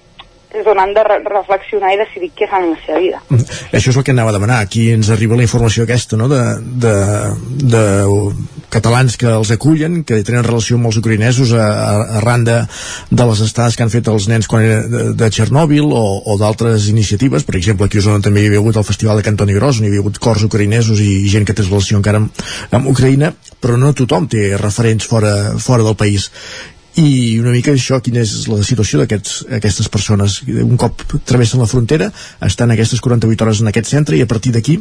[0.55, 3.21] és on han de re reflexionar i decidir què fan en la seva vida.
[3.75, 4.61] Això és el que anava a demanar.
[4.63, 6.43] Aquí ens arriba la informació aquesta, no?, de,
[6.85, 6.95] de,
[7.75, 7.85] de
[8.75, 12.57] catalans que els acullen, que tenen relació amb els ucraïnesos a, a, arran de,
[13.11, 16.39] de les estades que han fet els nens quan era de, de Txernòbil o, o
[16.41, 17.47] d'altres iniciatives.
[17.47, 19.89] Per exemple, aquí a Osona també hi havia hagut el Festival de Cantoni Gros, on
[19.89, 22.45] hi havia hagut cors ucraïnesos i gent que té relació encara amb,
[22.75, 26.31] amb Ucraïna, però no tothom té referents fora, fora del país
[27.01, 30.41] i una mica això, quina és la situació d'aquestes persones.
[30.47, 32.11] Un cop travessen la frontera
[32.47, 34.79] estan aquestes 48 hores en aquest centre i a partir d'aquí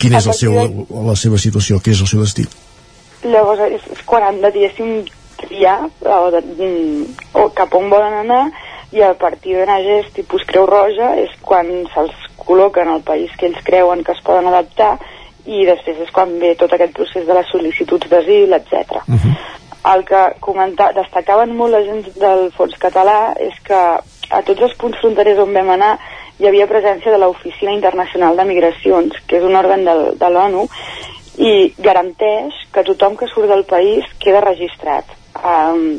[0.00, 0.56] quina és el seu,
[1.06, 2.46] la seva situació, què és el seu destí?
[3.22, 5.04] Llavors és, és quan han de diguéssim
[5.38, 6.70] triar o, de,
[7.38, 8.46] o cap on volen anar
[8.94, 13.50] i a partir d'ONGs tipus Creu Roja és quan se'ls col·loca en el país que
[13.50, 14.96] ells creuen que es poden adaptar
[15.46, 18.98] i després és quan ve tot aquest procés de les sol·licituds d'asil, etc.
[19.06, 19.36] Uh -huh
[19.92, 20.22] el que
[20.96, 23.80] destacaven molt la gent del fons català és que
[24.30, 25.96] a tots els punts fronterers on vam anar
[26.38, 30.66] hi havia presència de l'Oficina Internacional de Migracions, que és un òrgan de, de l'ONU,
[31.40, 35.08] i garanteix que tothom que surt del país queda registrat.
[35.36, 35.98] Um,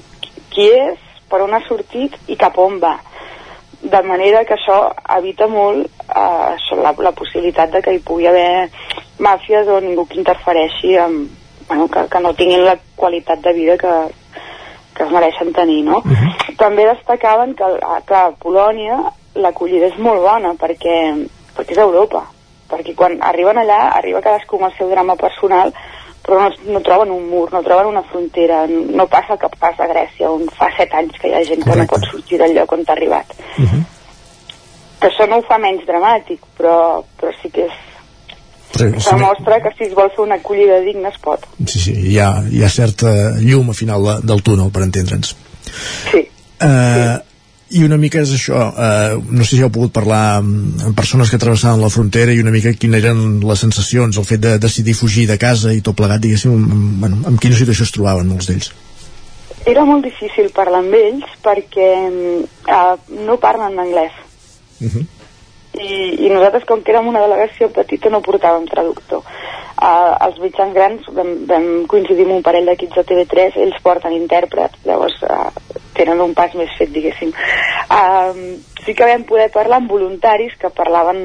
[0.54, 2.96] qui és, per on ha sortit i cap on va.
[3.82, 4.78] De manera que això
[5.18, 8.70] evita molt uh, la, la possibilitat de que hi pugui haver
[9.22, 11.30] màfies o ningú que interfereixi amb,
[11.68, 13.94] bueno, que, que no tinguin la qualitat de vida que,
[14.96, 15.98] que es mereixen tenir, no?
[15.98, 16.56] Uh -huh.
[16.58, 17.66] També destacaven que,
[18.06, 22.24] que a Polònia l'acollida és molt bona perquè, perquè és Europa,
[22.70, 25.74] perquè quan arriben allà arriba cadascú amb el seu drama personal
[26.28, 29.86] però no, no troben un mur, no troben una frontera, no passa el que passa
[29.86, 31.72] a Grècia, on fa set anys que hi ha gent Correcte.
[31.72, 33.32] que no pot sortir del lloc on t'ha arribat.
[33.56, 33.84] Uh -huh.
[35.00, 37.78] Que això no ho fa menys dramàtic, però, però sí que és,
[38.78, 41.46] demostra que si es vol fer una acollida digna es pot.
[41.66, 45.34] Sí, sí, hi ha, hi ha certa llum a final de, del túnel, per entendre'ns.
[46.12, 46.24] Sí.
[46.62, 47.24] Uh, sí.
[47.78, 51.34] I una mica és això, uh, no sé si heu pogut parlar amb, amb persones
[51.34, 54.96] que travessaven la frontera i una mica quines eren les sensacions, el fet de decidir
[54.96, 58.48] fugir de casa i tot plegat, diguéssim, amb, bueno, amb quina situació es trobaven molts
[58.48, 58.72] d'ells?
[59.68, 62.96] Era molt difícil parlar amb ells perquè uh,
[63.28, 64.16] no parlen anglès.
[64.80, 65.06] Uh -huh
[65.82, 69.24] i, i nosaltres com que érem una delegació petita no portàvem traductor.
[69.78, 74.16] Uh, els mitjans grans vam, vam coincidir amb un parell d'equips de TV3 ells porten
[74.16, 75.52] intèrpret llavors uh,
[75.94, 77.30] tenen un pas més fet diguéssim.
[77.94, 81.22] Uh, sí que vam poder parlar amb voluntaris que parlaven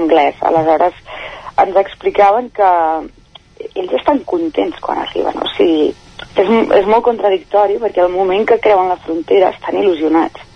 [0.00, 0.38] anglès.
[0.42, 0.98] Aleshores
[1.62, 2.70] ens explicaven que
[3.78, 5.38] ells estan contents quan arriben.
[5.38, 5.90] O sigui,
[6.34, 10.48] és, és molt contradictori perquè al moment que creuen la frontera estan il·lusionats.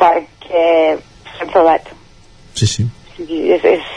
[0.00, 0.64] Perquè
[1.34, 1.94] s'han trobat
[2.54, 2.86] Sí, sí.
[3.18, 3.88] és, és,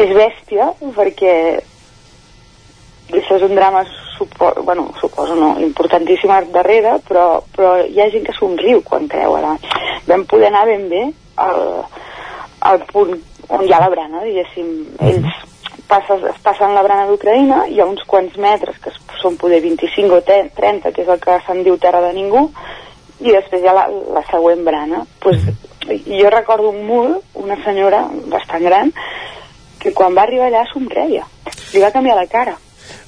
[0.00, 1.34] és bèstia perquè
[3.10, 3.84] això és un drama
[4.16, 9.08] supo, bueno, suposo no, importantíssim al darrere però, però hi ha gent que somriu quan
[9.08, 9.56] creu ara.
[10.06, 11.04] vam poder anar ben bé
[11.36, 11.62] al,
[12.60, 13.16] al punt
[13.48, 14.68] on hi ha la brana diguéssim,
[15.00, 15.46] ells
[15.90, 18.92] passen, es passen la brana d'Ucraïna hi ha uns quants metres que
[19.22, 22.48] són poder 25 o 30 que és el que se'n diu terra de ningú
[23.20, 23.86] i després hi ha la,
[24.16, 25.42] la següent brana pues,
[26.06, 28.02] jo recordo molt una senyora
[28.32, 28.92] bastant gran
[29.80, 31.26] que quan va arribar allà somreia
[31.72, 32.56] li va canviar la cara.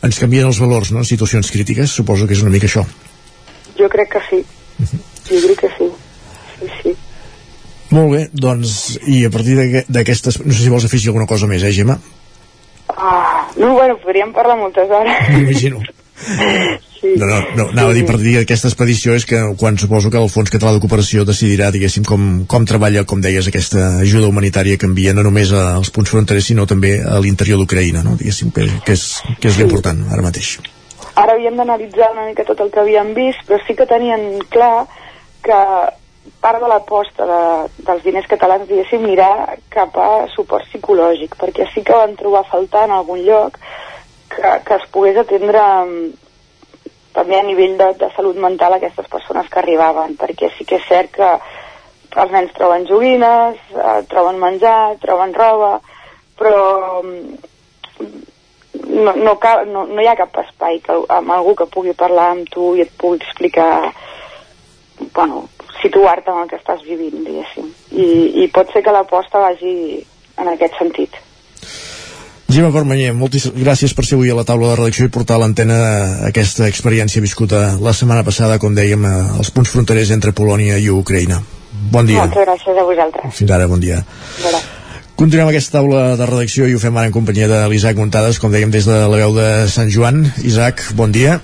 [0.06, 1.04] Ens canvien els valors, no?
[1.04, 2.84] situacions crítiques suposo que és una mica això.
[3.78, 4.40] Jo crec que sí.
[5.28, 5.88] Jo crec que sí.
[6.58, 6.96] Sí, sí.
[7.92, 9.56] molt bé, doncs i a partir
[9.88, 11.98] d'aquestes, no sé si vols afegir alguna cosa més, eh Gemma?
[12.92, 15.28] Ah, no, bueno, podríem parlar moltes hores.
[15.34, 15.82] M'imagino
[17.02, 20.10] No, no, no, anava a dir per dir que aquesta expedició és que quan suposo
[20.10, 24.30] que el Fons Català de Cooperació decidirà, diguéssim, com, com treballa, com deies, aquesta ajuda
[24.30, 28.14] humanitària que envia no només als punts fronterers, sinó també a l'interior d'Ucraïna, no?
[28.20, 29.08] diguéssim, que, que és,
[29.40, 30.60] que és l'important ara mateix.
[31.18, 34.86] Ara havíem d'analitzar una mica tot el que havíem vist, però sí que tenien clar
[35.42, 35.58] que
[36.42, 37.42] part de l'aposta de,
[37.82, 42.50] dels diners catalans, diguéssim, mirar cap a suport psicològic, perquè sí que van trobar a
[42.54, 43.58] faltar en algun lloc
[44.34, 46.10] que, que es pogués atendre mm,
[47.16, 50.88] també a nivell de, de salut mental aquestes persones que arribaven, perquè sí que és
[50.88, 51.30] cert que
[52.22, 55.74] els nens troben joguines, eh, troben menjar, troben roba,
[56.38, 57.50] però mm,
[58.92, 62.32] no, no, cal, no, no hi ha cap espai que, amb algú que pugui parlar
[62.32, 63.92] amb tu i et pugui explicar
[65.14, 65.48] bueno,
[65.80, 67.68] situar-te en el que estàs vivint, diguéssim.
[67.90, 68.06] I,
[68.44, 69.74] i pot ser que l'aposta vagi
[70.38, 71.16] en aquest sentit.
[72.52, 75.40] Gemma Permanyer, moltes gràcies per ser avui a la taula de redacció i portar a
[75.40, 75.78] l'antena
[76.28, 79.06] aquesta experiència viscuda la setmana passada, com dèiem,
[79.38, 81.40] als punts fronterers entre Polònia i Ucraïna.
[81.94, 82.26] Bon dia.
[82.26, 83.34] Moltes gràcies a vosaltres.
[83.40, 84.02] Fins ara, bon dia.
[84.42, 84.60] Bona.
[85.22, 88.50] Continuem aquesta taula de redacció i ho fem ara en companyia de l'Isaac Montades, com
[88.50, 90.24] dèiem des de la veu de Sant Joan.
[90.42, 91.36] Isaac, bon dia.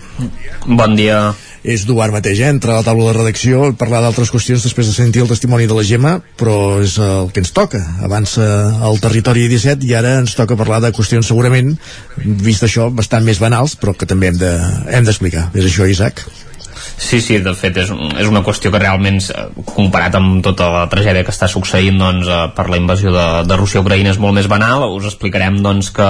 [0.67, 1.21] Bon dia
[1.63, 2.49] és dur ara mateix, eh?
[2.51, 5.79] entrar a la taula de redacció parlar d'altres qüestions després de sentir el testimoni de
[5.79, 7.85] la Gemma, però és el que ens toca.
[8.03, 8.49] Avança
[8.91, 11.77] el territori 17 i ara ens toca parlar de qüestions segurament,
[12.19, 14.43] vist això, bastant més banals, però que també hem
[15.07, 15.53] d'explicar.
[15.53, 16.27] De, hem és això, Isaac?
[16.99, 19.21] Sí, sí, de fet és, és una qüestió que realment
[19.71, 22.27] comparat amb tota la tragèdia que està succeint doncs,
[22.57, 25.93] per la invasió de, de Rússia a Ucraïna és molt més banal, us explicarem doncs,
[25.95, 26.09] que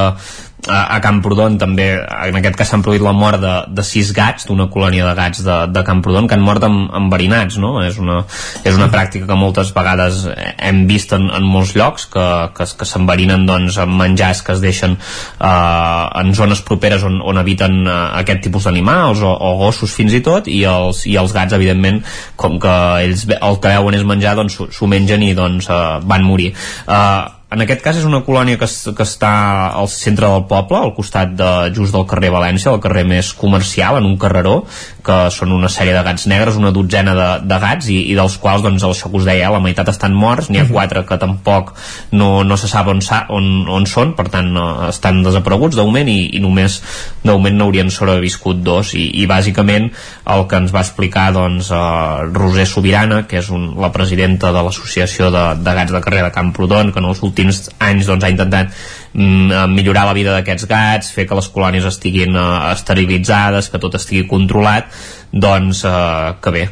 [0.67, 4.49] a, a Camprodon també, en aquest cas s'han produït la mort de, de sis gats,
[4.49, 7.77] d'una colònia de gats de, de Camprodon, que han mort amb, enverinats, no?
[7.85, 8.21] És una,
[8.67, 12.27] és una pràctica que moltes vegades hem vist en, en molts llocs, que,
[12.57, 17.41] que, que s'enverinen doncs, amb menjars que es deixen eh, en zones properes on, on
[17.41, 21.35] habiten eh, aquest tipus d'animals o, o gossos fins i tot, i els, i els
[21.37, 22.03] gats, evidentment,
[22.37, 22.77] com que
[23.07, 26.53] ells el que veuen és menjar, doncs s'ho mengen i doncs eh, van morir.
[26.89, 29.31] Eh, en aquest cas és una colònia que, que està
[29.73, 33.97] al centre del poble, al costat de, just del carrer València, el carrer més comercial,
[33.97, 34.59] en un carreró,
[35.05, 38.37] que són una sèrie de gats negres, una dotzena de, de gats, i, i dels
[38.43, 41.73] quals, doncs, això que us deia, la meitat estan morts, n'hi ha quatre que tampoc
[42.13, 45.89] no, no se sap on, sa, on, on són, per tant, no, estan desapareguts de
[45.89, 46.83] moment, i, i només
[47.25, 49.89] de moment n'haurien sobreviscut dos, i, i bàsicament
[50.37, 54.69] el que ens va explicar, doncs, eh, Roser Sobirana, que és un, la presidenta de
[54.69, 58.33] l'associació de, de gats de carrer de Camprodon, que en els últims anys doncs, ha
[58.33, 58.73] intentat
[59.13, 63.99] mm, millorar la vida d'aquests gats, fer que les colònies estiguin uh, esterilitzades, que tot
[63.99, 64.91] estigui controlat,
[65.33, 66.65] doncs uh, que bé,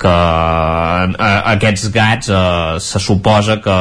[0.00, 3.78] que uh, aquests gats uh, se suposa que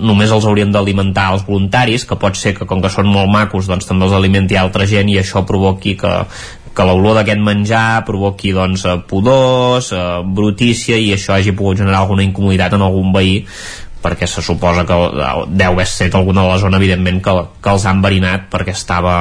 [0.00, 3.68] només els haurien d'alimentar els voluntaris, que pot ser que com que són molt macos
[3.68, 6.12] doncs també els alimenti altra gent i això provoqui que,
[6.76, 12.24] que l'olor d'aquest menjar provoqui doncs, pudors, eh, brutícia i això hagi pogut generar alguna
[12.26, 13.42] incomoditat en algun veí
[14.06, 14.96] perquè se suposa que
[15.50, 19.16] deu haver set alguna de la zona evidentment que, que els han enverinat perquè estava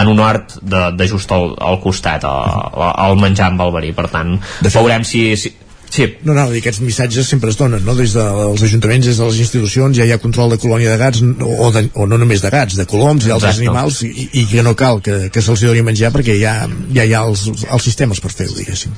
[0.00, 4.08] en un hort de, de just al, al costat al menjar amb el verí per
[4.12, 5.56] tant fet, veurem si, si
[5.90, 6.04] Sí.
[6.22, 7.96] No, no, aquests missatges sempre es donen, no?
[7.98, 11.22] Des dels ajuntaments, des de les institucions, ja hi ha control de colònia de gats,
[11.42, 14.62] o, de, o no només de gats, de coloms i altres animals, i, i que
[14.62, 16.54] no cal que, que se'ls doni menjar perquè ja,
[16.94, 18.94] ja hi ha els, els sistemes per fer-ho, diguéssim.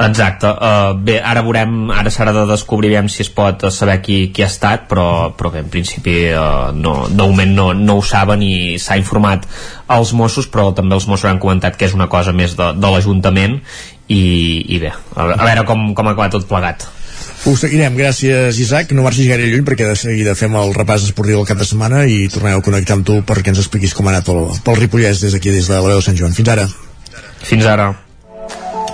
[0.00, 4.42] Exacte, uh, bé, ara veurem ara s'ha de descobrir si es pot saber qui, qui
[4.42, 8.42] ha estat, però, però bé, en principi uh, no, de moment no, no ho saben
[8.42, 9.44] i s'ha informat
[9.88, 12.94] als Mossos, però també els Mossos han comentat que és una cosa més de, de
[12.94, 13.60] l'Ajuntament
[14.08, 14.22] i,
[14.72, 16.88] i bé, a, a veure com, com ha acabat tot plegat.
[17.48, 21.40] Ho seguirem, gràcies Isaac, no marxis gaire lluny perquè de seguida fem el repàs esportiu
[21.40, 24.14] del cap de setmana i tornem a connectar amb tu perquè ens expliquis com ha
[24.16, 26.36] anat pel, pel Ripollès des d'aquí, des de la veu de Sant Joan.
[26.36, 26.68] Fins ara.
[27.40, 27.92] Fins ara.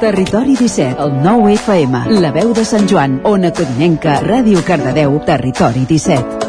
[0.00, 5.86] Territori 17, el 9 FM, la veu de Sant Joan, Ona Codinenca, Ràdio Cardedeu, Territori
[5.88, 6.44] 17.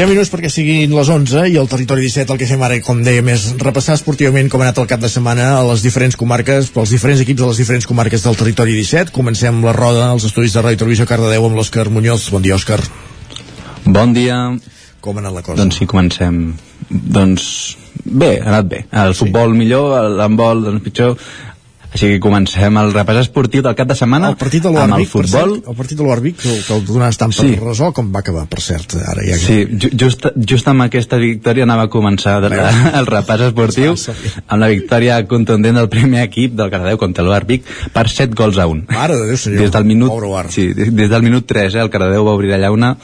[0.00, 3.04] Deu minuts perquè siguin les 11 i el territori 17 el que fem ara, com
[3.04, 6.72] dèiem, és repassar esportivament com ha anat el cap de setmana a les diferents comarques,
[6.74, 9.14] pels diferents equips de les diferents comarques del territori 17.
[9.14, 12.30] Comencem la roda als estudis de Ràdio Televisió Cardedeu amb l'Òscar Muñoz.
[12.34, 12.80] Bon dia, Òscar.
[13.86, 14.40] Bon dia.
[15.00, 15.62] Com ha anat la cosa?
[15.62, 16.40] Doncs sí, comencem.
[16.88, 17.44] Doncs
[18.04, 18.82] bé, ha anat bé.
[19.04, 19.24] El sí.
[19.24, 21.16] futbol millor, l'handbol doncs pitjor.
[21.90, 25.08] Així que comencem el repàs esportiu del cap de setmana el partit de amb el
[25.10, 25.56] futbol.
[25.56, 27.56] Cert, el partit de l'Uarbic, que, que el donaves tant per sí.
[27.58, 28.94] resol, com va acabar, per cert.
[29.10, 29.38] Ara ja...
[29.42, 29.56] Sí,
[29.98, 32.54] just, just amb aquesta victòria anava a començar el,
[33.00, 37.66] el repàs esportiu amb la victòria contundent del primer equip del Cardedeu contra l'Uarbic
[37.96, 38.86] per 7 gols a 1.
[38.94, 39.64] Mare de Déu, senyor.
[39.64, 42.62] Des del minut, sí, des, des del minut 3, eh, el Cardedeu va obrir la
[42.68, 42.94] llauna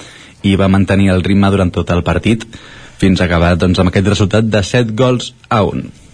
[0.47, 2.47] i va mantenir el ritme durant tot el partit
[3.01, 6.07] fins a acabar doncs, amb aquest resultat de 7 gols a 1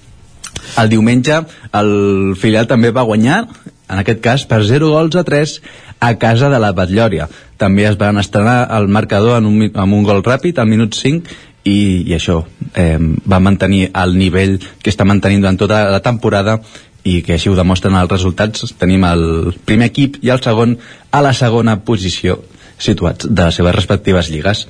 [0.83, 1.43] el diumenge
[1.79, 1.93] el
[2.41, 3.45] filial també va guanyar
[3.93, 5.57] en aquest cas per 0 gols a 3
[6.03, 7.29] a casa de la Batllòria.
[7.61, 11.37] També es van estrenar el marcador en un, amb un gol ràpid al minut 5
[11.65, 11.77] i,
[12.09, 12.41] i això
[12.75, 16.59] eh, va mantenir el nivell que està mantenint durant tota la temporada
[17.05, 18.75] i que així ho demostren els resultats.
[18.79, 20.79] Tenim el primer equip i el segon
[21.11, 22.41] a la segona posició
[22.83, 24.67] situats de les seves respectives lligues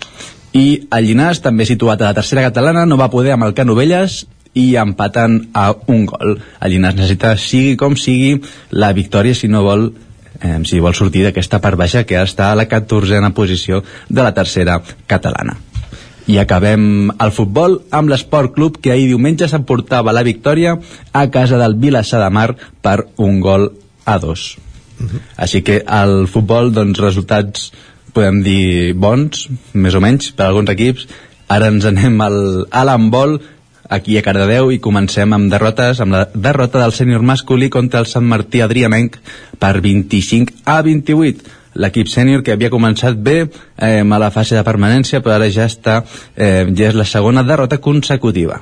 [0.53, 4.23] i el Llinàs, també situat a la tercera catalana, no va poder amb el Canovelles
[4.53, 6.37] i empaten a un gol.
[6.61, 8.37] El Llinàs necessita, sigui com sigui,
[8.71, 9.89] la victòria si no vol
[10.43, 14.35] eh, si vol sortir d'aquesta part baixa que està a la 14a posició de la
[14.37, 15.57] tercera catalana.
[16.31, 20.77] I acabem el futbol amb l'Esport Club que ahir diumenge s'emportava la victòria
[21.13, 23.73] a casa del Vilassar de Mar per un gol
[24.05, 24.59] a dos.
[25.01, 25.21] Uh -huh.
[25.37, 27.73] Així que el futbol, doncs, resultats
[28.13, 31.09] podem dir bons, més o menys, per alguns equips.
[31.53, 32.39] Ara ens anem al,
[32.71, 33.39] a l'handbol,
[33.93, 38.09] aquí a Cardedeu, i comencem amb derrotes, amb la derrota del sènior masculí contra el
[38.11, 39.19] Sant Martí Adrianenc
[39.59, 44.65] per 25 a 28 l'equip sènior que havia començat bé eh, a la fase de
[44.67, 46.03] permanència però ara ja està
[46.37, 48.61] eh, ja és la segona derrota consecutiva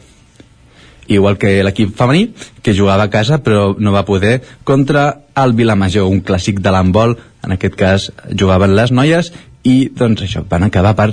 [1.10, 2.28] igual que l'equip femení
[2.62, 7.16] que jugava a casa però no va poder contra el Vilamajor un clàssic de l'handbol
[7.44, 11.10] en aquest cas jugaven les noies i doncs això, van acabar per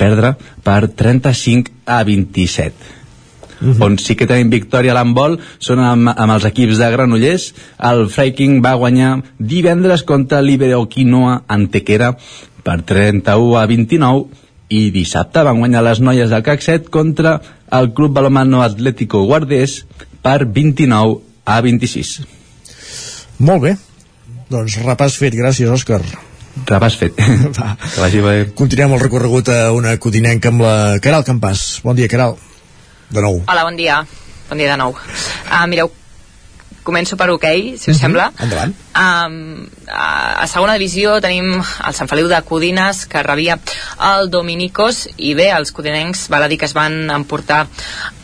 [0.00, 0.34] perdre
[0.64, 2.98] per 35 a 27
[3.60, 3.84] Uh -huh.
[3.84, 7.54] on sí que tenim victòria a l'handbol són amb, amb els equips de Granollers.
[7.78, 12.16] El Freiking va guanyar divendres contra l'Ibereoquinoa Antequera
[12.62, 14.24] per 31 a 29
[14.70, 17.40] i dissabte van guanyar les noies del CAC 7 contra
[17.70, 19.84] el Club Balomano Atlético Guardés
[20.22, 22.20] per 29 a 26
[23.38, 23.76] Molt bé
[24.50, 26.02] doncs repàs fet, gràcies Òscar
[26.66, 27.16] repàs fet
[27.58, 27.74] Va.
[27.78, 32.10] que vagi bé Continuem el recorregut a una codinenca amb la Caral Campàs bon dia
[32.10, 32.36] Caral
[33.10, 33.40] de nou.
[33.50, 33.96] Hola, bon dia.
[34.48, 34.92] Bon dia de nou.
[34.94, 35.88] Uh, mireu,
[36.82, 38.00] començo per hoquei, okay, si us Mhm.
[38.00, 38.32] sembla.
[38.40, 38.74] Endavant.
[38.90, 43.58] Um, a, a segona divisió tenim el Sant Feliu de Codines que rebia
[44.10, 47.66] el Dominicos i bé, els codinencs val a dir que es van emportar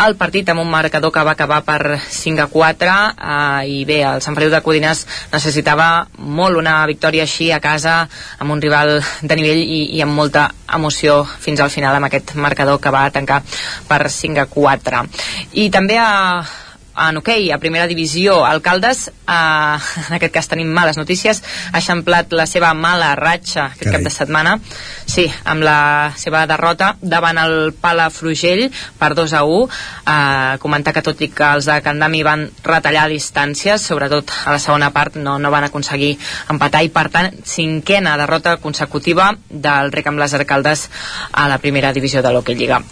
[0.06, 4.02] el partit amb un marcador que va acabar per 5 a 4 uh, i bé,
[4.02, 8.08] el Sant Feliu de Codines necessitava molt una victòria així a casa
[8.38, 12.34] amb un rival de nivell i, i amb molta emoció fins al final amb aquest
[12.34, 13.42] marcador que va tancar
[13.88, 15.06] per 5 a 4
[15.52, 16.65] i també a
[16.97, 19.78] en hoquei, a primera divisió, Alcaldes, eh,
[20.09, 21.43] en aquest cas tenim males notícies,
[21.73, 23.98] ha eixamplat la seva mala ratxa aquest Carai.
[23.98, 24.56] cap de setmana,
[25.05, 29.68] sí, amb la seva derrota davant el Palafrugell per 2 a 1,
[30.06, 34.59] eh, comentar que tot i que els de Candami van retallar distàncies, sobretot a la
[34.59, 36.16] segona part no, no van aconseguir
[36.51, 40.89] empatar i per tant cinquena derrota consecutiva del rec amb les Alcaldes
[41.32, 42.82] a la primera divisió de l'Hockey Lliga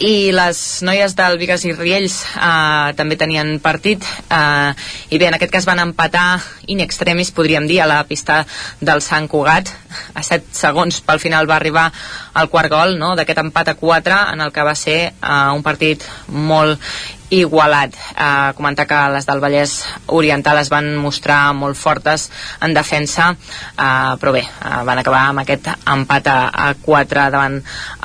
[0.00, 4.72] i les noies del Vigas i Riells eh, també tenien partit eh,
[5.12, 6.40] i bé, en aquest cas van empatar
[6.72, 8.40] in extremis, podríem dir, a la pista
[8.80, 9.68] del Sant Cugat
[10.16, 11.90] a 7 segons pel final va arribar
[12.40, 13.12] el quart gol no?
[13.18, 16.80] d'aquest empat a 4 en el que va ser eh, un partit molt
[17.30, 17.94] igualat.
[17.94, 19.76] Eh, comentar que les del Vallès
[20.06, 22.28] Oriental es van mostrar molt fortes
[22.60, 26.38] en defensa, eh, però bé, eh, van acabar amb aquest empat a,
[26.68, 27.60] a 4 davant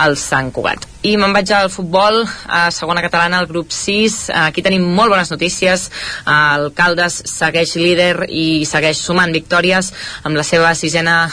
[0.05, 0.87] el Sant Cugat.
[1.05, 4.31] I me'n vaig al futbol, a segona catalana, el grup 6.
[4.47, 5.91] Aquí tenim molt bones notícies.
[6.25, 9.91] El Caldes segueix líder i segueix sumant victòries
[10.23, 11.27] amb la seva sisena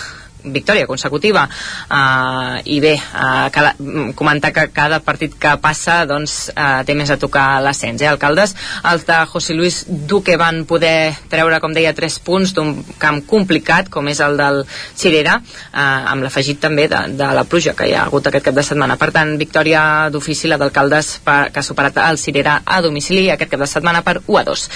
[0.45, 1.47] victòria consecutiva.
[1.89, 6.95] Uh, i bé, uh, cada, mm, comentar que cada partit que passa doncs, uh, té
[6.95, 8.09] més a tocar l'ascens eh?
[8.09, 8.55] alcaldes,
[8.93, 13.89] els de José Luis Duque van poder treure, com deia 3 punts d'un camp complicat
[13.93, 14.63] com és el del
[14.95, 18.59] Cirera uh, amb l'afegit també de, de la pluja que hi ha hagut aquest cap
[18.59, 18.99] de setmana.
[19.01, 23.63] Per tant, victòria d'ofici la d'alcaldes que ha superat el Cirera a domicili aquest cap
[23.63, 24.69] de setmana per 1 a 2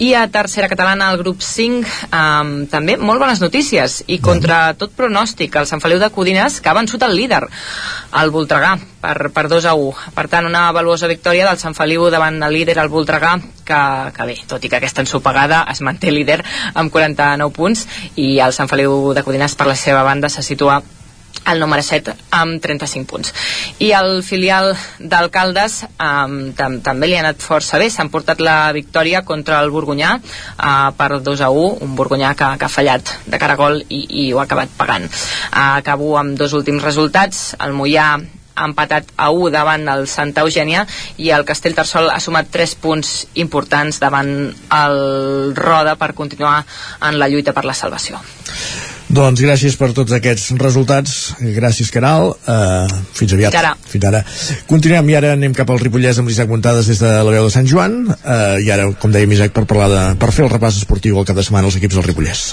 [0.00, 4.94] i a tercera catalana, el grup 5 um, també molt bones notícies i contra tot
[4.96, 7.42] pronòstic, el Sant Feliu de Codines que ha vençut el líder,
[8.20, 12.08] el Voltregà per, per 2 a 1 per tant una valuosa victòria del Sant Feliu
[12.10, 13.82] davant el líder, el Voltregà que,
[14.16, 16.40] que bé, tot i que aquesta ensopegada es manté líder
[16.74, 20.80] amb 49 punts i el Sant Feliu de Codines per la seva banda se situa
[21.46, 23.32] el número 7 amb 35 punts.
[23.80, 27.90] I el filial d'Alcaldes um, tam també li ha anat força bé.
[27.90, 32.50] S'han portat la victòria contra el Borgunyà uh, per 2 a 1 un Borgunyà que,
[32.58, 35.08] que ha fallat de cara a gol i, i ho ha acabat pagant.
[35.08, 37.50] Uh, acabo amb dos últims resultats.
[37.60, 38.12] El Mollà
[38.60, 40.84] empatat a 1 davant el Santa Eugènia
[41.18, 44.32] i el Castell Tarsol ha sumat 3 punts importants davant
[44.82, 45.02] el
[45.56, 46.60] Roda per continuar
[47.00, 48.20] en la lluita per la salvació.
[49.10, 51.14] Doncs gràcies per tots aquests resultats.
[51.56, 52.30] Gràcies, Caral.
[52.46, 53.50] Uh, fins aviat.
[53.50, 53.72] Fins ara.
[53.90, 54.20] Fins ara.
[54.70, 57.54] Continuem i ara anem cap al Ripollès amb l'Isaac Montades des de la veu de
[57.54, 58.04] Sant Joan.
[58.06, 61.26] Uh, I ara, com deia Isaac, per parlar de, per fer el repàs esportiu al
[61.26, 62.52] cap de setmana als equips del Ripollès.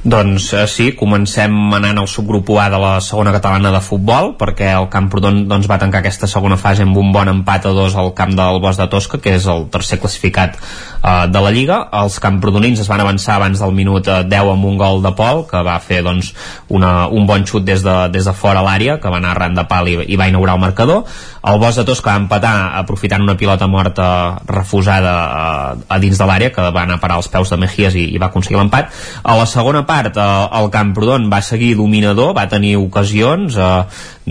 [0.00, 4.70] Doncs eh, sí, comencem anant al subgrup A de la segona catalana de futbol perquè
[4.72, 8.14] el Camprodon doncs, va tancar aquesta segona fase amb un bon empat a dos al
[8.16, 11.82] camp del Bosc de Tosca, que és el tercer classificat eh, de la Lliga.
[12.00, 15.44] Els camprodonins es van avançar abans del minut eh, 10 amb un gol de Pol,
[15.50, 16.32] que va fer doncs,
[16.72, 19.66] una, un bon xut des de, des de fora l'àrea, que va anar arran de
[19.68, 21.04] pal i, i va inaugurar el marcador.
[21.44, 24.08] El Bosc de Tosca va empatar aprofitant una pilota morta
[24.48, 25.44] refusada a,
[25.88, 28.20] a dins de l'àrea, que va anar a parar als peus de Mejías i, i
[28.20, 28.96] va aconseguir l'empat.
[29.22, 33.82] A la segona part, eh, el Camprodon va seguir dominador, va tenir ocasions, eh,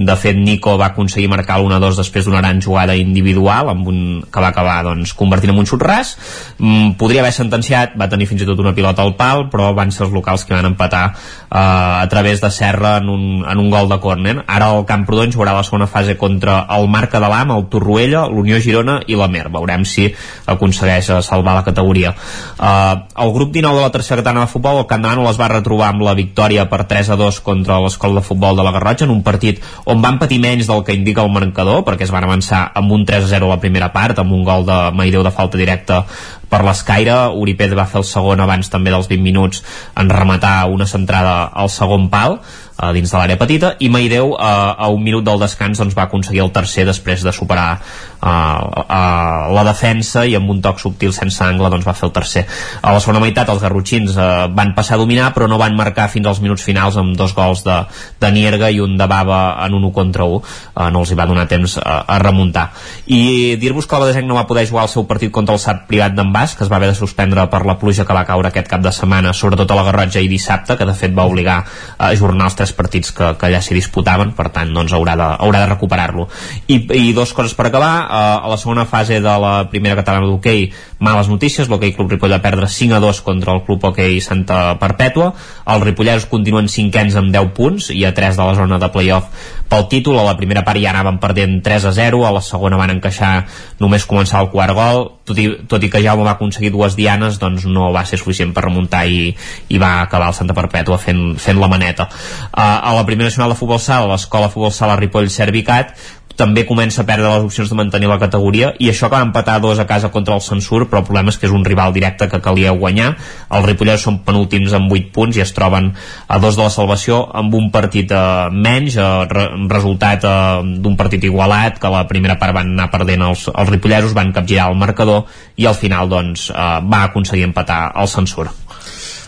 [0.06, 4.00] de fet Nico va aconseguir marcar l'1-2 després d'una gran jugada individual amb un,
[4.32, 6.16] que va acabar doncs, convertint en un xut ras
[6.58, 9.92] mm, podria haver sentenciat, va tenir fins i tot una pilota al pal, però van
[9.92, 13.70] ser els locals que van empatar eh, a través de Serra en un, en un
[13.70, 14.36] gol de córner.
[14.48, 19.00] Ara el Camprodon jugarà la segona fase contra el Marc Catalam, el Torroella l'Unió Girona
[19.08, 20.08] i la Mer, veurem si
[20.50, 22.14] aconsegueix salvar la categoria.
[22.14, 22.96] Eh,
[23.26, 25.50] el grup 19 de la tercera catalana de futbol el Camp de Manu les va
[25.52, 29.08] retrobar amb la victòria per 3 a 2 contra l'escola de futbol de la Garrotxa
[29.08, 32.28] en un partit on van patir menys del que indica el marcador perquè es van
[32.28, 35.58] avançar amb un 3-0 a la primera part amb un gol de Maideu de falta
[35.58, 36.04] directa
[36.50, 39.64] per l'escaire, Uriped va fer el segon abans també dels 20 minuts
[40.00, 42.40] en rematar una centrada al segon pal
[42.80, 46.06] a dins de l'àrea petita i Maideu eh, a un minut del descans doncs, va
[46.08, 51.12] aconseguir el tercer després de superar eh, eh, la defensa i amb un toc subtil
[51.16, 52.46] sense angle doncs, va fer el tercer.
[52.82, 56.08] A la segona meitat els garrotxins eh, van passar a dominar però no van marcar
[56.14, 57.82] fins als minuts finals amb dos gols de,
[58.22, 61.20] de Nierga i un de Bava en un 1 contra 1 eh, no els hi
[61.20, 62.70] va donar temps a, a remuntar.
[63.12, 65.84] I dir-vos que el Badesenc no va poder jugar el seu partit contra el SAT
[65.92, 68.48] privat d'en Bas que es va haver de suspendre per la pluja que va caure
[68.48, 71.58] aquest cap de setmana sobretot a la Garrotxa i dissabte que de fet va obligar
[71.98, 74.32] a ajornar els tres partits que, que allà s'hi disputaven.
[74.38, 76.30] Per tant doncs haurà de, haurà de recuperar-lo.
[76.72, 77.92] I, i dos coses per acabar.
[78.06, 80.70] Eh, a la segona fase de la primera catalana d'hoquei
[81.04, 84.78] males notícies, l'hoquei Club Ripoll va perdre 5 a 2 contra el Club Hoquei Santa
[84.80, 85.34] Perpètua.
[85.76, 89.28] Els ripolleros continuen cinquens amb 10 punts i a 3 de la zona de playoff
[89.70, 92.80] pel títol, a la primera part ja anaven perdent 3 a 0, a la segona
[92.80, 93.46] van encaixar
[93.80, 97.38] només començar el quart gol tot i, tot i que Jaume va aconseguir dues dianes
[97.42, 99.30] doncs no va ser suficient per remuntar i,
[99.70, 102.10] i va acabar el Santa Perpètua fent, fent la maneta.
[102.50, 105.94] Uh, a la primera nacional de futbol sala l'escola futbol sala Ripoll Servicat
[106.40, 109.58] també comença a perdre les opcions de mantenir la categoria i això que va empatar
[109.60, 112.30] dos a casa contra el Censur però el problema és que és un rival directe
[112.32, 113.10] que calia guanyar
[113.58, 115.92] els ripollers són penúltims amb 8 punts i es troben
[116.28, 118.24] a dos de la salvació amb un partit eh,
[118.56, 120.38] menys eh, re resultat eh,
[120.80, 124.72] d'un partit igualat que la primera part van anar perdent els, els ripolleros van capgirar
[124.72, 125.28] el marcador
[125.60, 128.48] i al final doncs eh, va aconseguir empatar el Censur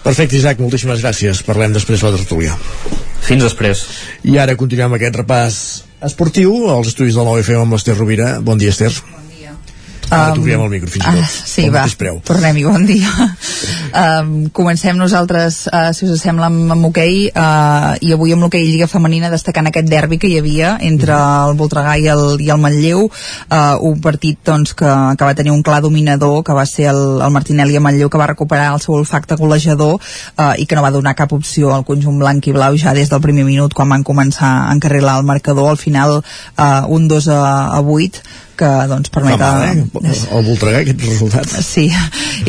[0.02, 1.44] Perfecte, Isaac, moltíssimes gràcies.
[1.46, 2.56] Parlem després de la tertúlia.
[3.22, 3.84] Fins després.
[4.26, 5.58] I ara continuem aquest repàs
[6.02, 8.36] esportiu als estudis del 9FM amb l'Ester Rovira.
[8.42, 9.21] Bon dia, Ester.
[10.12, 11.48] Ara Um, t'obrirem el micro, fins i Ah, tot.
[11.48, 11.86] sí, Pel va,
[12.28, 13.08] tornem-hi, bon dia.
[13.96, 18.66] um, comencem nosaltres, uh, si us sembla, amb, amb hoquei, uh, i avui amb l'hoquei
[18.68, 22.60] Lliga Femenina destacant aquest derbi que hi havia entre el Voltregà i el, i el
[22.60, 26.90] Manlleu, uh, un partit doncs, que, que va tenir un clar dominador, que va ser
[26.92, 30.76] el, el Martinelli a Manlleu, que va recuperar el seu olfacte golejador uh, i que
[30.76, 33.74] no va donar cap opció al conjunt blanc i blau ja des del primer minut
[33.74, 37.42] quan van començar a encarrilar el marcador, al final uh, un 2 a,
[37.78, 38.24] a 8
[38.62, 40.14] que doncs Fa permet mal, eh?
[40.36, 41.50] El Voltregà, aquest resultat.
[41.66, 41.88] Sí,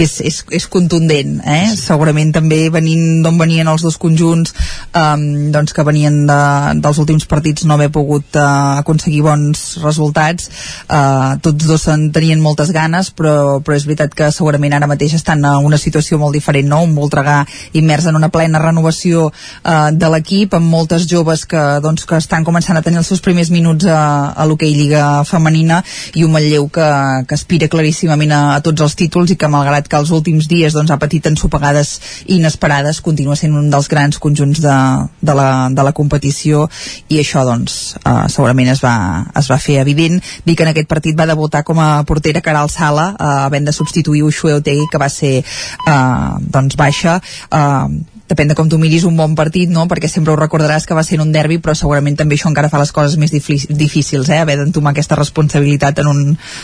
[0.01, 1.73] és, és, és contundent, eh?
[1.79, 4.53] Segurament també venint d'on venien els dos conjunts,
[4.99, 5.25] um,
[5.55, 6.41] doncs que venien de,
[6.85, 10.51] dels últims partits no haver pogut uh, aconseguir bons resultats.
[10.87, 15.17] Uh, tots dos en tenien moltes ganes, però, però és veritat que segurament ara mateix
[15.19, 16.83] estan en una situació molt diferent, no?
[16.85, 17.41] Un Voltregà
[17.79, 22.45] immers en una plena renovació uh, de l'equip, amb moltes joves que, doncs, que estan
[22.45, 24.03] començant a tenir els seus primers minuts a,
[24.37, 25.83] a l'hoquei Lliga femenina
[26.15, 26.89] i un Manlleu que,
[27.29, 30.77] que aspira claríssimament a, a tots els títols i que malgrat que els últims dies
[30.77, 31.95] doncs, ha patit ensopegades
[32.33, 34.77] inesperades continua sent un dels grans conjunts de,
[35.21, 36.67] de, la, de la competició
[37.09, 38.95] i això doncs uh, segurament es va,
[39.39, 40.21] es va fer evident.
[40.47, 43.77] Dir que en aquest partit va debutar com a portera Caral Sala uh, havent de
[43.77, 47.19] substituir Ushue Otegi que va ser uh, doncs baixa.
[47.51, 49.85] Uh, depèn de com tu miris un bon partit, no?
[49.91, 52.71] perquè sempre ho recordaràs que va ser en un derbi, però segurament també això encara
[52.73, 54.41] fa les coses més difícils, eh?
[54.41, 56.23] haver d'entomar aquesta responsabilitat en un,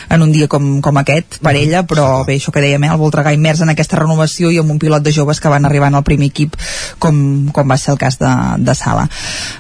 [0.08, 2.92] en un dia com, com aquest per ella, però bé, això que dèiem, eh?
[2.94, 5.98] el Voltregà immers en aquesta renovació i amb un pilot de joves que van arribant
[5.98, 6.56] al primer equip
[7.02, 7.20] com,
[7.54, 8.32] com va ser el cas de,
[8.64, 9.08] de Sala.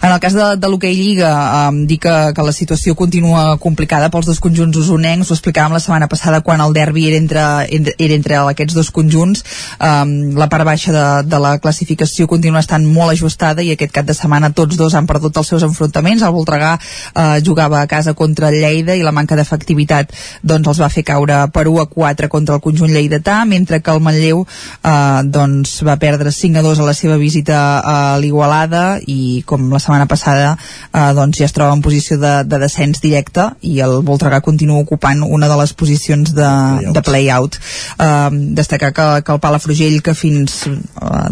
[0.02, 1.32] En el cas de, de l'hoquei Lliga,
[1.68, 5.82] eh, dir que, que la situació continua complicada pels dos conjunts usonencs, ho explicàvem la
[5.82, 7.44] setmana passada quan el derbi era entre,
[7.76, 9.44] entre, era entre aquests dos conjunts,
[9.76, 10.04] eh,
[10.38, 14.06] la part baixa de, de la classificació classificació continua estant molt ajustada i aquest cap
[14.06, 16.22] de setmana tots dos han perdut els seus enfrontaments.
[16.22, 20.12] El Voltregà eh, jugava a casa contra el Lleida i la manca d'efectivitat
[20.42, 23.90] doncs els va fer caure per 1 a 4 contra el conjunt lleidatà, mentre que
[23.90, 28.98] el Manlleu eh, doncs va perdre 5 a 2 a la seva visita a l'Igualada
[29.06, 33.02] i com la setmana passada eh, doncs ja es troba en posició de, de descens
[33.02, 36.50] directe i el Voltregà continua ocupant una de les posicions de,
[36.94, 37.58] de play-out.
[37.98, 40.78] Eh, destacar que, que el Palafrugell que fins eh,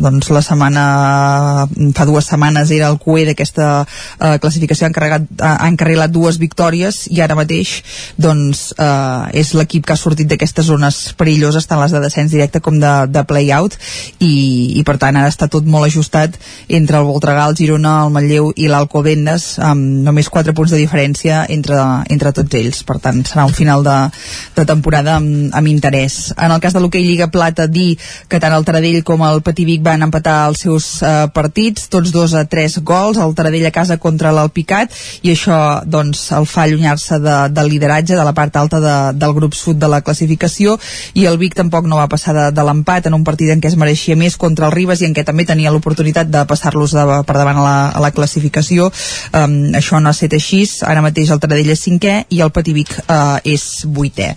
[0.02, 0.84] doncs la setmana
[1.96, 7.04] fa dues setmanes era el cué d'aquesta eh, classificació ha, encarregat, ha encarrilat dues victòries
[7.12, 7.76] i ara mateix
[8.20, 12.62] doncs eh, és l'equip que ha sortit d'aquestes zones perilloses tant les de descens directe
[12.64, 13.76] com de, de play-out
[14.18, 18.14] i, i per tant ara està tot molt ajustat entre el Voltregà, el Girona, el
[18.14, 21.78] Manlleu i l'Alcobendes amb només 4 punts de diferència entre,
[22.12, 23.96] entre tots ells per tant serà un final de,
[24.56, 26.32] de temporada amb, amb interès.
[26.36, 27.96] En el cas de l'hoquei Lliga Plata dir
[28.28, 32.34] que tant el Taradell com el Pativic van empatar els seus eh, partits, tots dos
[32.36, 34.94] a 3 gols, el Taradell a casa contra l'Alpicat
[35.26, 39.34] i això doncs el fa allunyar-se de, del lideratge de la part alta de, del
[39.36, 40.76] grup sud de la classificació
[41.14, 43.70] i el Vic tampoc no va passar de, de l'empat en un partit en què
[43.70, 47.06] es mereixia més contra el Ribes i en què també tenia l'oportunitat de passar-los de,
[47.26, 48.90] per davant a la, a la classificació.
[49.32, 50.62] Um, això no ha estat així.
[50.86, 54.32] Ara mateix el Taradell és cinquè i el Pativic uh, és vuitè.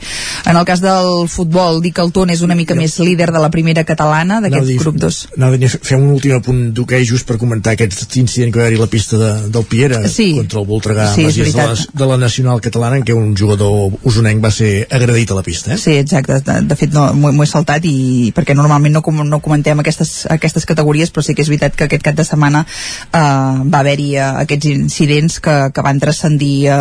[0.50, 3.42] En el cas del futbol dir que el Tona és una mica més líder de
[3.42, 7.28] la primera catalana d'aquest grup 2 anava a dir, fem un últim apunt d'hoquei just
[7.28, 10.32] per comentar aquest incident que va haver a la pista de, del Piera sí.
[10.38, 13.98] contra el Voltregà Sí, Masies de, la, de la Nacional Catalana en què un jugador
[14.08, 15.80] usonenc va ser agredit a la pista eh?
[15.82, 16.40] Sí, exacte.
[16.46, 19.82] De, de fet, no, m'ho m'ho he saltat i perquè normalment no, com, no comentem
[19.82, 23.82] aquestes, aquestes categories, però sí que és veritat que aquest cap de setmana eh, va
[23.82, 26.80] haver-hi eh, aquests incidents que, que van transcendir eh,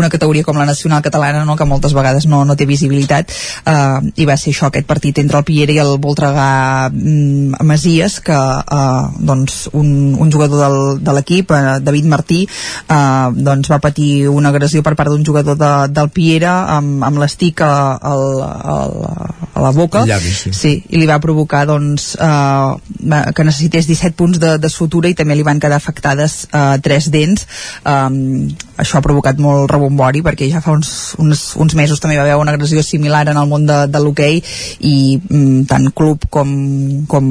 [0.00, 3.34] una categoria com la nacional catalana, no, que moltes vegades no, no té visibilitat,
[3.66, 8.20] eh, i va ser això, aquest partit entre el Piera i el Voltregà mm, Masies,
[8.24, 13.80] que eh, doncs un, un jugador del, de l'equip, eh, David Martí, eh, doncs va
[13.82, 18.24] patir una agressió per part d'un jugador de, del Piera amb, amb l'estic a, al,
[18.44, 18.96] al,
[19.54, 20.52] a la boca llavi, sí.
[20.56, 25.16] sí, i li va provocar doncs, eh, que necessités 17 punts de, de sutura i
[25.18, 27.46] també li van quedar afectades eh, tres dents
[27.84, 28.48] um,
[28.80, 32.38] això ha provocat molt rebombori perquè ja fa uns, uns, uns mesos també va haver
[32.40, 34.40] una agressió similar en el món de, de l'hoquei
[34.86, 36.50] i mm, tant club com,
[37.10, 37.26] com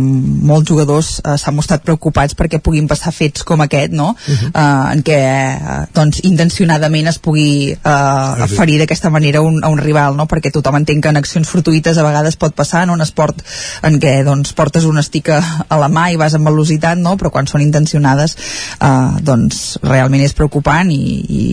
[0.50, 4.10] molts jugadors eh, s'han mostrat preocupats perquè puguin passar fets com aquest no?
[4.16, 4.52] Uh -huh.
[4.54, 9.78] eh, en què eh, doncs, intencionadament es pugui eh, ferir d'aquesta manera un, a un
[9.78, 10.26] rival no?
[10.26, 13.42] perquè tothom entén que en accions fortuïtes a vegades pot passar en un esport
[13.84, 17.18] en què doncs, portes una estica a la mà i vas amb velocitat no?
[17.18, 18.38] però quan són intencionades
[18.82, 21.44] eh, doncs realment és preocupant i, i,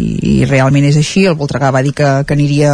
[0.40, 2.73] i realment és així el Voltregà va dir que, que aniria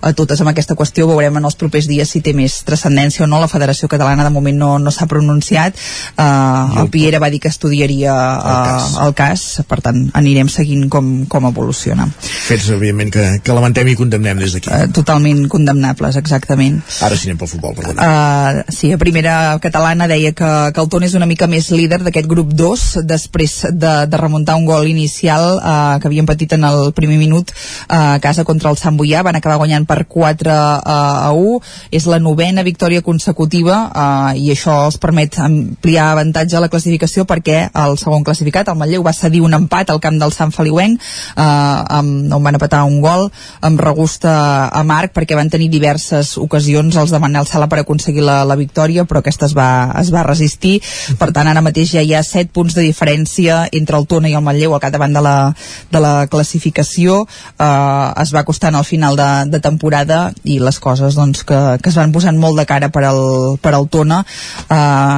[0.00, 3.30] a totes amb aquesta qüestió veurem en els propers dies si té més transcendència o
[3.30, 5.76] no la Federació Catalana de moment no, no s'ha pronunciat
[6.16, 8.96] eh, el Piera va dir que estudiaria eh, el, cas.
[9.06, 9.46] el cas.
[9.68, 12.08] Per tant anirem seguint com, com evoluciona.
[12.18, 14.72] Fets evidentment que, que lamentem i condemnem des d'aquí.
[14.72, 16.80] Eh, totalment condemnables exactament.
[17.04, 18.08] Ara sí anem pel futbol perdona.
[18.08, 22.00] Uh, sí, a primera catalana deia que, que el Tona és una mica més líder
[22.04, 26.64] d'aquest grup 2 després de, de remuntar un gol inicial uh, que havien patit en
[26.68, 29.22] el primer minut uh, a casa contra el Sant Boià.
[29.26, 31.58] Van acabar guanyant per 4 uh, a 1
[31.98, 37.24] és la novena victòria consecutiva uh, i això els permet ampliar avantatge a la classificació
[37.28, 41.00] perquè el segon classificat, el Manlleu, va cedir un empat al camp del Sant Feliuenc
[41.00, 41.42] uh,
[41.98, 43.28] amb, on van empatar un gol
[43.64, 48.22] amb regust a, Marc perquè van tenir diverses ocasions els de Manel Sala per aconseguir
[48.24, 50.78] la, la victòria però aquesta es va, es va resistir.
[51.18, 54.36] Per tant ara mateix ja hi ha 7 punts de diferència entre el Tona i
[54.38, 55.36] el Manlleu al capdavant de la,
[55.92, 57.24] de la classificació.
[57.58, 61.92] Eh, es va costant al final de, de temporada i les coses doncs, que, que
[61.92, 63.22] es van posant molt de cara per al,
[63.62, 64.22] per al Tona.
[64.68, 64.74] Eh,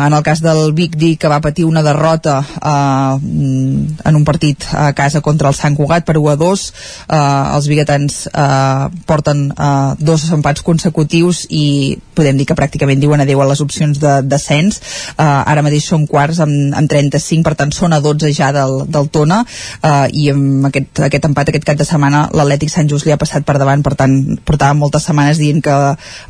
[0.07, 4.67] en el cas del Vic dir que va patir una derrota eh, en un partit
[4.73, 7.17] a casa contra el Sant Cugat per 1 a 2 eh,
[7.57, 13.41] els biguetans eh, porten eh, dos empats consecutius i podem dir que pràcticament diuen adeu
[13.43, 14.81] a les opcions de descens.
[15.15, 18.85] Uh, ara mateix són quarts amb, amb 35 per tant són a 12 ja del,
[18.93, 19.41] del Tona.
[19.81, 23.21] Uh, i amb aquest, aquest empat aquest cap de setmana l'Atlètic Sant Just li ha
[23.21, 23.85] passat per davant.
[23.87, 24.17] Per tant
[24.47, 25.77] portava moltes setmanes dient que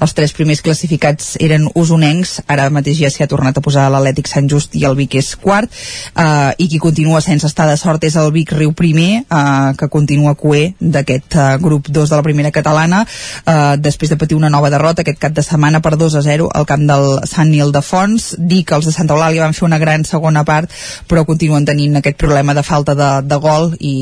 [0.05, 2.39] els tres primers classificats eren usonencs.
[2.51, 5.33] Ara mateix ja s'hi ha tornat a posar l'Atlètic Sant Just i el Vic és
[5.41, 9.73] quart uh, i qui continua sense estar de sort és el Vic Riu primer uh,
[9.79, 14.39] que continua cué d'aquest uh, grup 2 de la primera catalana uh, després de patir
[14.39, 17.51] una nova derrota aquest cap de setmana per 2 a 0 al camp del Sant
[17.51, 20.71] Nil de Fons dir que els de Santa Eulàlia van fer una gran segona part
[21.11, 23.95] però continuen tenint aquest problema de falta de, de gol i,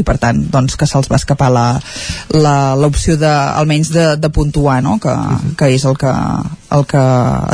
[0.00, 1.50] i per tant doncs que se'ls va escapar
[2.80, 4.98] l'opció de almenys de, de puntuar no?
[5.02, 5.14] que,
[5.58, 6.12] que és el que
[6.72, 7.00] el que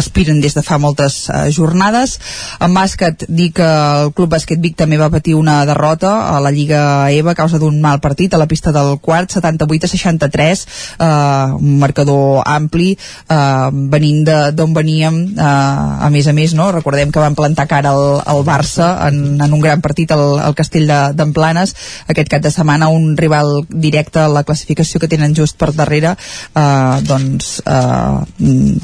[0.00, 2.18] aspiren des de fa moltes uh, jornades.
[2.60, 6.52] En bàsquet, dir que el Club Bàsquet Vic també va patir una derrota a la
[6.54, 10.66] Lliga EVA a causa d'un mal partit a la pista del quart, 78 a 63,
[10.98, 12.92] uh, un marcador ampli,
[13.28, 14.24] uh, venint
[14.54, 16.70] d'on veníem, uh, a més a més, no?
[16.72, 20.54] recordem que van plantar cara al, al Barça en, en un gran partit al, al
[20.58, 25.34] Castell d'Emplanes, de, aquest cap de setmana un rival directe a la classificació que tenen
[25.36, 26.14] just per darrere,
[26.54, 28.20] uh, doncs uh,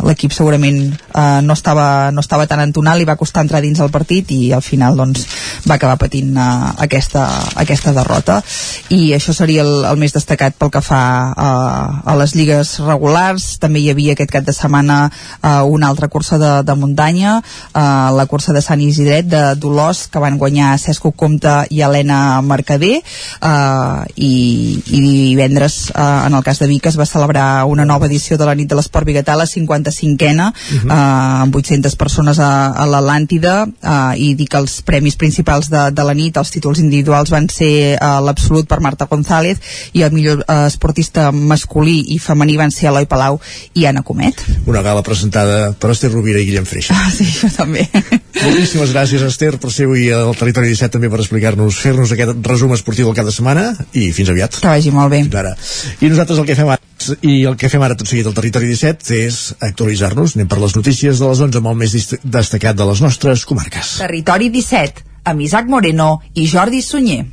[0.09, 0.79] l'equip l'equip segurament
[1.15, 4.53] eh, no, estava, no estava tan entonat, li va costar entrar dins el partit i
[4.53, 5.27] al final doncs,
[5.67, 6.47] va acabar patint eh,
[6.83, 7.27] aquesta,
[7.57, 8.41] aquesta derrota.
[8.91, 13.57] I això seria el, el més destacat pel que fa eh, a les lligues regulars.
[13.63, 18.11] També hi havia aquest cap de setmana eh, una altra cursa de, de muntanya eh,
[18.17, 22.97] la cursa de Sant Isidret de Dolors que van guanyar Cesco Comte i Helena Mercader
[22.99, 24.33] eh, i,
[24.91, 28.49] i divendres eh, en el cas de Vic es va celebrar una nova edició de
[28.49, 29.77] la nit de l'esport biguetà la 55
[30.07, 30.91] cinquena uh -huh.
[30.91, 35.91] eh, amb 800 persones a, a l'Atlàntida eh, i dir que els premis principals de,
[35.91, 39.59] de la nit, els títols individuals van ser eh, l'absolut per Marta González
[39.93, 43.41] i el millor eh, esportista masculí i femení van ser Eloi Palau
[43.75, 44.43] i Anna Comet.
[44.67, 46.95] Una gala presentada per Esther Rovira i Guillem Freixa.
[46.97, 47.87] Ah, sí, jo també.
[48.37, 52.75] Moltíssimes gràcies, Esther, per ser avui al Territori 17 també per explicar-nos, fer-nos aquest resum
[52.77, 54.61] esportiu del cap de setmana i fins aviat.
[54.61, 55.23] Que vagi molt bé.
[55.25, 55.55] Fins ara.
[56.01, 56.83] I nosaltres el que fem ara,
[57.27, 60.61] i el que fem ara tot seguit al Territori 17 és actualitzar actualitzar-nos, anem per
[60.61, 61.95] les notícies de les 11 amb el més
[62.25, 63.97] destacat de les nostres comarques.
[64.03, 67.25] Territori 17, amb Isaac Moreno i Jordi Sunyer.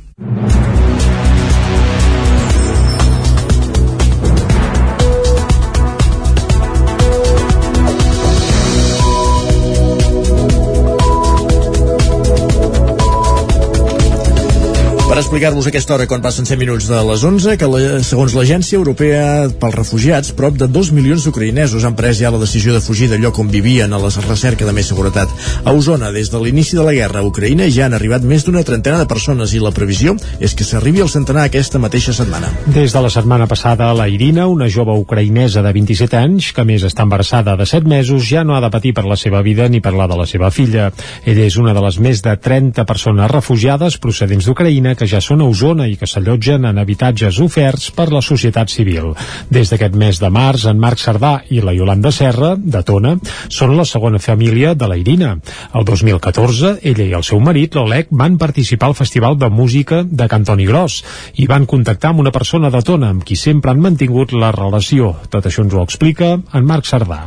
[15.14, 18.74] Per explicar-vos aquesta hora quan passen 100 minuts de les 11 que la, segons l'Agència
[18.80, 23.06] Europea pels Refugiats prop de 2 milions d'ucraïnesos han pres ja la decisió de fugir
[23.22, 25.30] lloc on vivien a la recerca de més seguretat.
[25.62, 28.64] A Osona, des de l'inici de la guerra a Ucraïna ja han arribat més d'una
[28.66, 32.50] trentena de persones i la previsió és que s'arribi al centenar aquesta mateixa setmana.
[32.66, 36.82] Des de la setmana passada, la Irina, una jove ucraïnesa de 27 anys, que més
[36.82, 39.78] està embarassada de 7 mesos, ja no ha de patir per la seva vida ni
[39.78, 40.90] per la de la seva filla.
[41.22, 45.20] Ella és una de les més de 30 persones refugiades procedents d'Ucraïna que que ja
[45.20, 49.10] són a Osona i que s'allotgen en habitatges oferts per la societat civil.
[49.52, 53.12] Des d'aquest mes de març, en Marc Cerdà i la Yolanda Serra, de Tona,
[53.52, 55.34] són la segona família de la Irina.
[55.76, 60.30] El 2014, ella i el seu marit, l'Olec, van participar al Festival de Música de
[60.30, 61.02] Cantoni Gros
[61.36, 65.12] i van contactar amb una persona de Tona amb qui sempre han mantingut la relació.
[65.28, 67.26] Tot això ens ho explica en Marc Cerdà.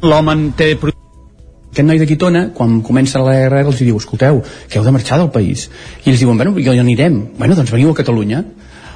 [0.00, 0.72] L'home té
[1.74, 4.38] aquest noi de Quitona, quan comença la guerra, els diu, escolteu,
[4.70, 5.66] que heu de marxar del país.
[6.04, 7.16] I ells diuen, bueno, jo ja anirem.
[7.34, 8.44] Bueno, doncs veniu a Catalunya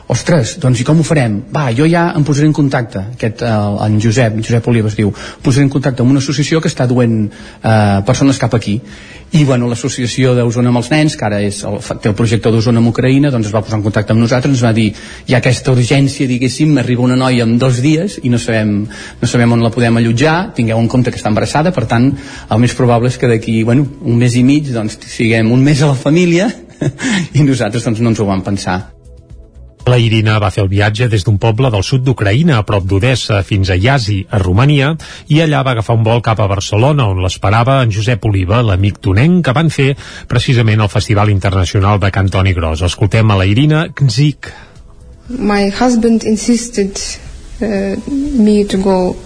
[0.08, 1.36] ostres, doncs i com ho farem?
[1.52, 3.52] Va, jo ja em posaré en contacte, aquest, eh,
[3.84, 5.12] en Josep, en Josep Oliva es diu,
[5.44, 8.80] posaré en contacte amb una associació que està duent eh, persones cap aquí.
[9.36, 12.80] I bueno, l'associació d'Osona amb els nens, que ara és el, té el projecte d'Osona
[12.80, 14.88] amb Ucraïna, doncs es va posar en contacte amb nosaltres, ens va dir,
[15.28, 18.74] hi ha aquesta urgència, diguéssim, m'arriba una noia en dos dies i no sabem,
[19.20, 22.14] no sabem on la podem allotjar, tingueu en compte que està embarassada, per tant,
[22.48, 25.84] el més probable és que d'aquí, bueno, un mes i mig, doncs, siguem un mes
[25.84, 26.48] a la família
[27.36, 28.97] i nosaltres doncs, no ens ho vam pensar.
[29.88, 33.38] La Irina va fer el viatge des d'un poble del sud d'Ucraïna, a prop d'Odessa,
[33.46, 34.90] fins a Iasi, a Romania,
[35.32, 38.98] i allà va agafar un vol cap a Barcelona, on l'esperava en Josep Oliva, l'amic
[39.06, 39.94] tonenc, que van fer
[40.28, 42.84] precisament al Festival Internacional de Cantoni Gros.
[42.84, 44.52] Escoltem a la Irina Gzik.
[45.30, 47.00] My husband insisted
[47.62, 47.96] uh,
[48.36, 49.16] me to go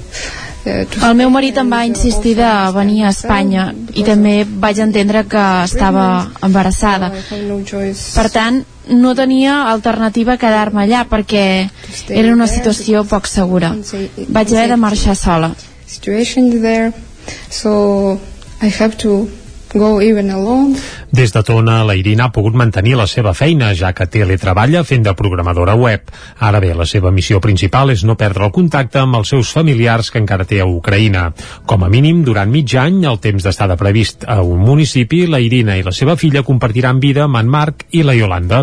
[0.65, 3.65] el meu marit em va insistir de venir a Espanya
[3.99, 6.05] i també vaig entendre que estava
[6.43, 7.11] embarassada.
[8.15, 11.45] Per tant, no tenia alternativa a quedar-me allà perquè
[12.09, 13.75] era una situació poc segura.
[14.29, 15.53] Vaig haver de marxar sola.
[21.13, 25.03] Des de Tona, la Irina ha pogut mantenir la seva feina, ja que teletreballa fent
[25.05, 26.07] de programadora web.
[26.41, 30.09] Ara bé, la seva missió principal és no perdre el contacte amb els seus familiars
[30.09, 31.27] que encara té a Ucraïna.
[31.69, 35.77] Com a mínim, durant mig any, el temps d'estada previst a un municipi, la Irina
[35.77, 38.63] i la seva filla compartiran vida amb en Marc i la Yolanda,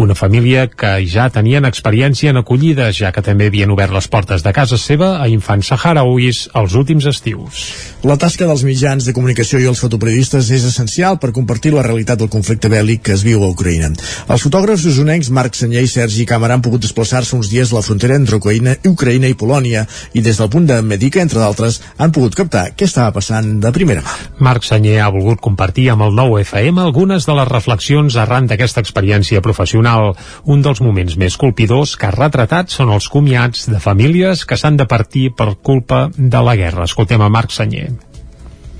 [0.00, 4.40] una família que ja tenien experiència en acollides, ja que també havien obert les portes
[4.40, 7.68] de casa seva a infants saharauis els últims estius.
[8.08, 12.22] La tasca dels mitjans de comunicació i els fotoperiodistes és essencial per compartir la realitat
[12.22, 13.92] del conflicte bèl·lic que es viu a Ucraïna.
[14.30, 17.84] Els fotògrafs usonencs Marc Senyer i Sergi Càmera han pogut desplaçar-se uns dies a la
[17.84, 19.84] frontera entre Ucraïna, Ucraïna i Polònia
[20.14, 23.72] i des del punt de Medica, entre d'altres, han pogut captar què estava passant de
[23.74, 24.16] primera mà.
[24.46, 28.82] Marc Senyer ha volgut compartir amb el nou FM algunes de les reflexions arran d'aquesta
[28.84, 30.14] experiència professional.
[30.44, 34.78] Un dels moments més colpidors que ha retratat són els comiats de famílies que s'han
[34.80, 36.86] de partir per culpa de la guerra.
[36.88, 38.09] Escoltem a Marc Senyer.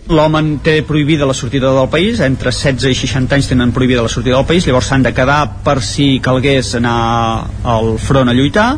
[0.09, 4.11] L'home té prohibida la sortida del país, entre 16 i 60 anys tenen prohibida la
[4.11, 8.73] sortida del país, llavors s'han de quedar per si calgués anar al front a lluitar,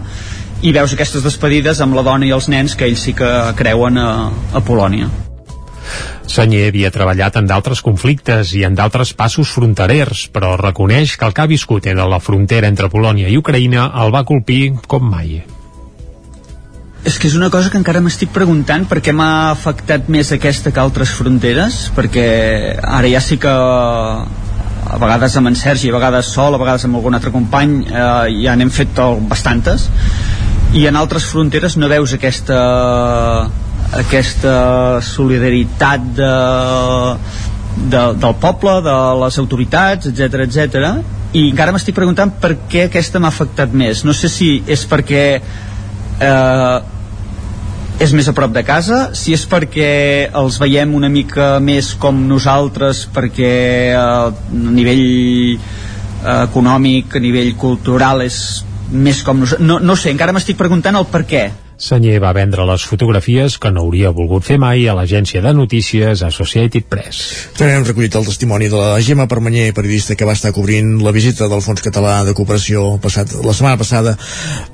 [0.63, 3.99] i veus aquestes despedides amb la dona i els nens que ells sí que creuen
[3.99, 4.11] a,
[4.53, 5.09] a Polònia.
[6.33, 11.35] Senyer havia treballat en d'altres conflictes i en d'altres passos fronterers, però reconeix que el
[11.35, 15.43] que ha viscut en la frontera entre Polònia i Ucraïna el va colpir com mai.
[17.03, 20.71] És que és una cosa que encara m'estic preguntant per què m'ha afectat més aquesta
[20.71, 22.27] que altres fronteres, perquè
[22.79, 27.01] ara ja sí que a vegades amb en Sergi, a vegades sol, a vegades amb
[27.01, 29.89] algun altre company, eh, ja n'hem fet bastantes,
[30.79, 32.61] i en altres fronteres no veus aquesta
[33.93, 34.55] aquesta
[35.05, 36.31] solidaritat de,
[37.93, 40.87] de, del poble, de les autoritats, etc etc.
[41.35, 44.05] i encara m'estic preguntant per què aquesta m'ha afectat més.
[44.07, 45.25] No sé si és perquè
[46.23, 49.91] eh, és més a prop de casa, si és perquè
[50.39, 53.53] els veiem una mica més com nosaltres, perquè
[53.93, 58.39] eh, a nivell eh, econòmic, a nivell cultural és
[58.93, 61.47] més com nosaltres, no, no sé, encara m'estic preguntant el per què
[61.81, 66.23] Senyer va vendre les fotografies que no hauria volgut fer mai a l'agència de notícies
[66.23, 67.23] Associated Press.
[67.59, 71.15] També hem recollit el testimoni de la Gemma Permanyer, periodista que va estar cobrint la
[71.15, 74.17] visita del Fons Català de Cooperació passat, la setmana passada,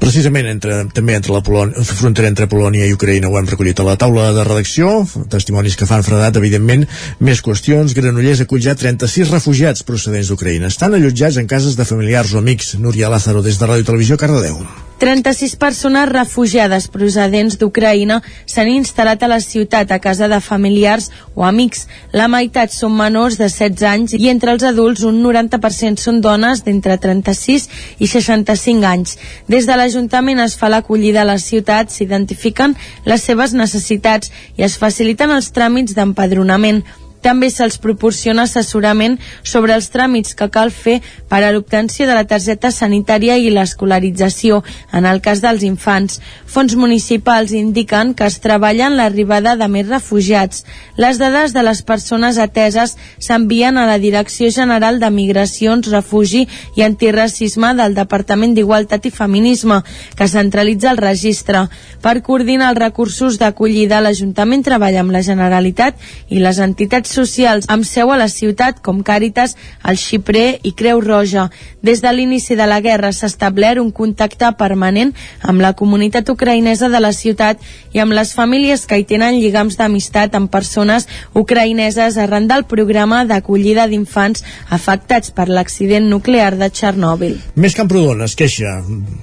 [0.03, 3.31] precisament entre, també entre la Polònia, frontera entre Polònia i Ucraïna.
[3.31, 6.85] Ho hem recollit a la taula de redacció, testimonis que fan fredat, evidentment,
[7.21, 7.97] més qüestions.
[7.97, 10.73] Granollers acull ja 36 refugiats procedents d'Ucraïna.
[10.73, 12.77] Estan allotjats en cases de familiars o amics.
[12.83, 14.88] Núria Lázaro, des de Ràdio Televisió, Cardedeu.
[14.99, 18.19] 36 persones refugiades procedents d'Ucraïna
[18.51, 21.87] s'han instal·lat a la ciutat a casa de familiars o amics.
[22.13, 26.65] La meitat són menors de 16 anys i entre els adults un 90% són dones
[26.67, 27.69] d'entre 36
[28.03, 29.19] i 65 anys.
[29.47, 32.75] Des de l'Ajuntament es fa l'acollida a la ciutat, s'identifiquen
[33.07, 36.83] les seves necessitats i es faciliten els tràmits d'empadronament.
[37.23, 42.27] També se'ls proporciona assessorament sobre els tràmits que cal fer per a l'obtenció de la
[42.29, 44.63] targeta sanitària i l'escolarització,
[44.93, 46.21] en el cas dels infants.
[46.47, 50.65] Fons municipals indiquen que es treballa en l'arribada de més refugiats.
[50.97, 56.47] Les dades de les persones ateses s'envien a la Direcció General de Migracions, Refugi
[56.77, 59.83] i Antiracisme del Departament d'Igualtat i Feminisme,
[60.17, 61.67] que centralitza el registre.
[62.03, 65.99] Per coordinar els recursos d'acollida, l'Ajuntament treballa amb la Generalitat
[66.31, 69.57] i les entitats socials amb seu a la ciutat com Càritas,
[69.89, 71.49] el Xiprer i Creu Roja.
[71.83, 75.13] Des de l'inici de la guerra s'ha establert un contacte permanent
[75.43, 77.63] amb la comunitat ucraïnesa de la ciutat
[77.95, 83.25] i amb les famílies que hi tenen lligams d'amistat amb persones ucraïneses arran del programa
[83.29, 84.45] d'acollida d'infants
[84.75, 87.39] afectats per l'accident nuclear de Txernòbil.
[87.55, 88.79] Més Camprodon es queixa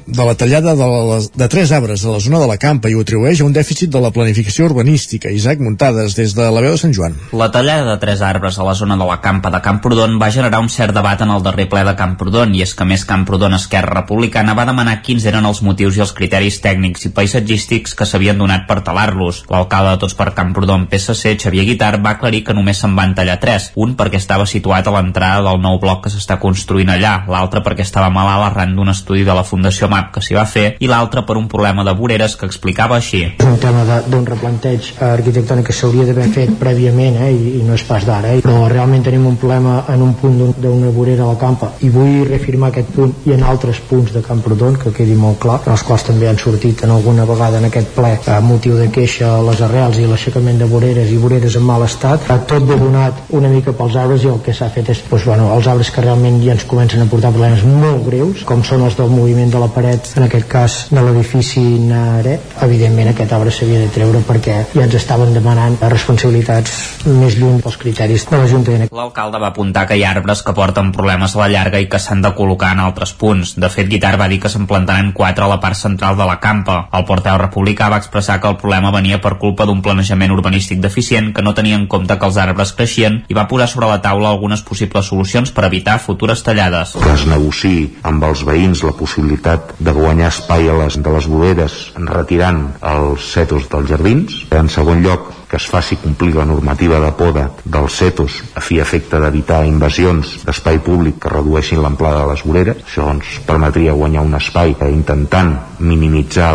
[0.07, 2.95] de la tallada de, les, de tres arbres a la zona de la Campa i
[2.95, 5.29] ho atribueix a un dèficit de la planificació urbanística.
[5.29, 7.17] Isaac Muntades, des de la veu de Sant Joan.
[7.35, 10.61] La tallada de tres arbres a la zona de la Campa de Camprodon va generar
[10.63, 13.97] un cert debat en el darrer ple de Camprodon i és que més Camprodon Esquerra
[13.97, 18.39] Republicana va demanar quins eren els motius i els criteris tècnics i paisatgístics que s'havien
[18.39, 19.43] donat per talar-los.
[19.51, 23.39] L'alcalde de Tots per Camprodon PSC, Xavier Guitar, va aclarir que només se'n van tallar
[23.43, 27.63] tres, un perquè estava situat a l'entrada del nou bloc que s'està construint allà, l'altre
[27.65, 30.87] perquè estava malalt arran d'un estudi de la Fundació MAP que s'hi va fer i
[30.91, 33.23] l'altre per un problema de voreres que explicava així.
[33.43, 37.83] Un tema d'un replanteig arquitectònic que s'hauria d'haver fet prèviament eh, i, i no és
[37.87, 41.39] pas d'ara, eh, però realment tenim un problema en un punt d'una vorera a la
[41.41, 45.39] campa i vull reafirmar aquest punt i en altres punts de Camprodon que quedi molt
[45.43, 48.87] clar, els quals també han sortit en alguna vegada en aquest ple a motiu de
[48.93, 53.25] queixa les arrels i l'aixecament de voreres i voreres en mal estat, tot ve donat
[53.37, 56.03] una mica pels arbres i el que s'ha fet és doncs, bueno, els arbres que
[56.05, 59.61] realment ja ens comencen a portar problemes molt greus, com són els del moviment de
[59.61, 64.61] la paret, en aquest cas de l'edifici Naret, evidentment aquest arbre s'havia de treure perquè
[64.73, 66.75] ja ens estaven demanant responsabilitats
[67.05, 68.89] més lluny dels criteris de l'Ajuntament.
[68.95, 71.99] L'alcalde va apuntar que hi ha arbres que porten problemes a la llarga i que
[72.01, 73.55] s'han de col·locar en altres punts.
[73.59, 76.39] De fet, Guitar va dir que se'n plantaran quatre a la part central de la
[76.43, 76.77] campa.
[76.95, 81.31] El porteu republicà va expressar que el problema venia per culpa d'un planejament urbanístic deficient
[81.35, 84.29] que no tenia en compte que els arbres creixien i va posar sobre la taula
[84.29, 86.95] algunes possibles solucions per evitar futures tallades.
[87.01, 91.29] Que es negociï amb els veïns la possibilitat de guanyar espai a les, de les
[91.29, 94.41] voreres retirant els setos dels jardins.
[94.55, 98.81] En segon lloc, que es faci complir la normativa de poda dels CETOS a fi
[98.83, 102.81] efecte d'evitar invasions d'espai públic que redueixin l'amplada de les voreres.
[102.83, 106.49] Això ens permetria guanyar un espai intentant minimitzar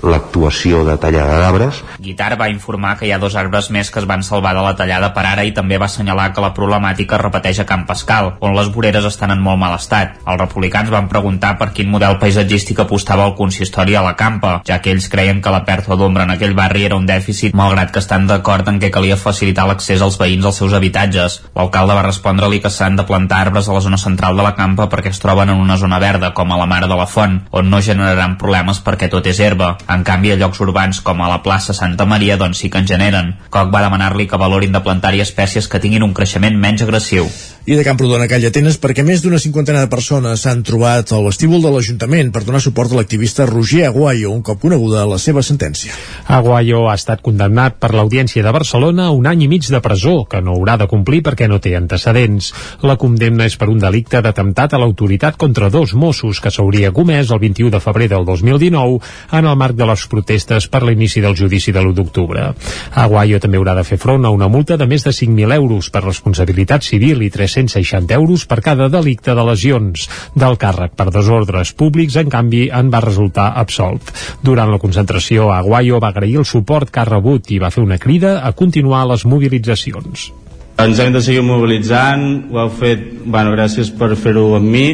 [0.00, 1.82] l'actuació la, de tallada d'arbres.
[2.00, 4.72] Guitar va informar que hi ha dos arbres més que es van salvar de la
[4.76, 8.56] tallada per ara i també va assenyalar que la problemàtica repeteix a Camp Pascal, on
[8.56, 10.16] les voreres estan en molt mal estat.
[10.24, 14.80] Els republicans van preguntar per quin model paisatgístic apostava el consistori a la campa, ja
[14.80, 18.00] que ells creien que la pèrdua d'ombra en aquell barri era un dèficit, malgrat que
[18.00, 21.40] estan d'acord en què calia facilitar l'accés als veïns als seus habitatges.
[21.56, 24.86] L'alcalde va respondre-li que s'han de plantar arbres a la zona central de la campa
[24.92, 27.70] perquè es troben en una zona verda, com a la Mare de la Font, on
[27.70, 29.74] no generaran problemes perquè tot és herba.
[29.90, 32.86] En canvi, a llocs urbans com a la plaça Santa Maria, doncs sí que en
[32.86, 33.34] generen.
[33.50, 37.30] Coc va demanar-li que valorin de plantar-hi espècies que tinguin un creixement menys agressiu.
[37.66, 41.24] I de Camprodon a Calla Atenes perquè més d'una cinquantena de persones s'han trobat al
[41.26, 45.42] vestíbul de l'Ajuntament per donar suport a l'activista Roger Aguayo, un cop coneguda la seva
[45.42, 45.90] sentència.
[46.30, 50.12] Aguayo ha estat condemnat per l'Audiència de Barcelona a un any i mig de presó,
[50.30, 52.52] que no haurà de complir perquè no té antecedents.
[52.86, 57.34] La condemna és per un delicte d'atemptat a l'autoritat contra dos Mossos que s'hauria comès
[57.34, 59.02] el 21 de febrer del 2019
[59.40, 62.46] en el marc de les protestes per l'inici del judici de l'1 d'octubre.
[62.94, 66.06] Aguayo també haurà de fer front a una multa de més de 5.000 euros per
[66.06, 70.06] responsabilitat civil i 360 euros per cada delicte de lesions.
[70.36, 74.12] Del càrrec per desordres públics, en canvi, en va resultar absolt.
[74.44, 77.98] Durant la concentració, Aguayo va agrair el suport que ha rebut i va fer una
[78.02, 80.30] crida a continuar les mobilitzacions.
[80.76, 84.88] Ens hem de seguir mobilitzant, ho heu fet, bueno, gràcies per fer-ho amb mi,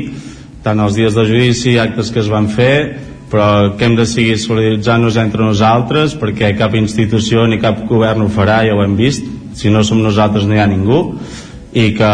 [0.62, 2.76] tant els dies de judici, actes que es van fer,
[3.32, 8.28] però que hem de seguir solidaritzant-nos entre nosaltres perquè cap institució ni cap govern ho
[8.30, 9.24] farà, ja ho hem vist,
[9.58, 11.00] si no som nosaltres no hi ha ningú,
[11.72, 12.12] i que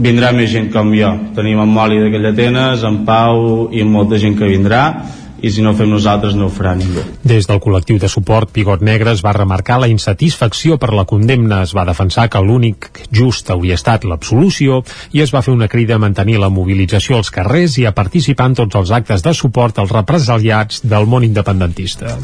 [0.00, 1.10] vindrà més gent com jo.
[1.36, 4.84] Tenim en Moli d'aquella Atenes, en Pau i molta gent que vindrà,
[5.40, 7.02] i si no fem nosaltres no ho farà ningú.
[7.24, 11.62] Des del col·lectiu de suport Pigot Negre es va remarcar la insatisfacció per la condemna,
[11.64, 14.82] es va defensar que l'únic just hauria estat l'absolució
[15.16, 18.50] i es va fer una crida a mantenir la mobilització als carrers i a participar
[18.50, 22.18] en tots els actes de suport als represaliats del món independentista.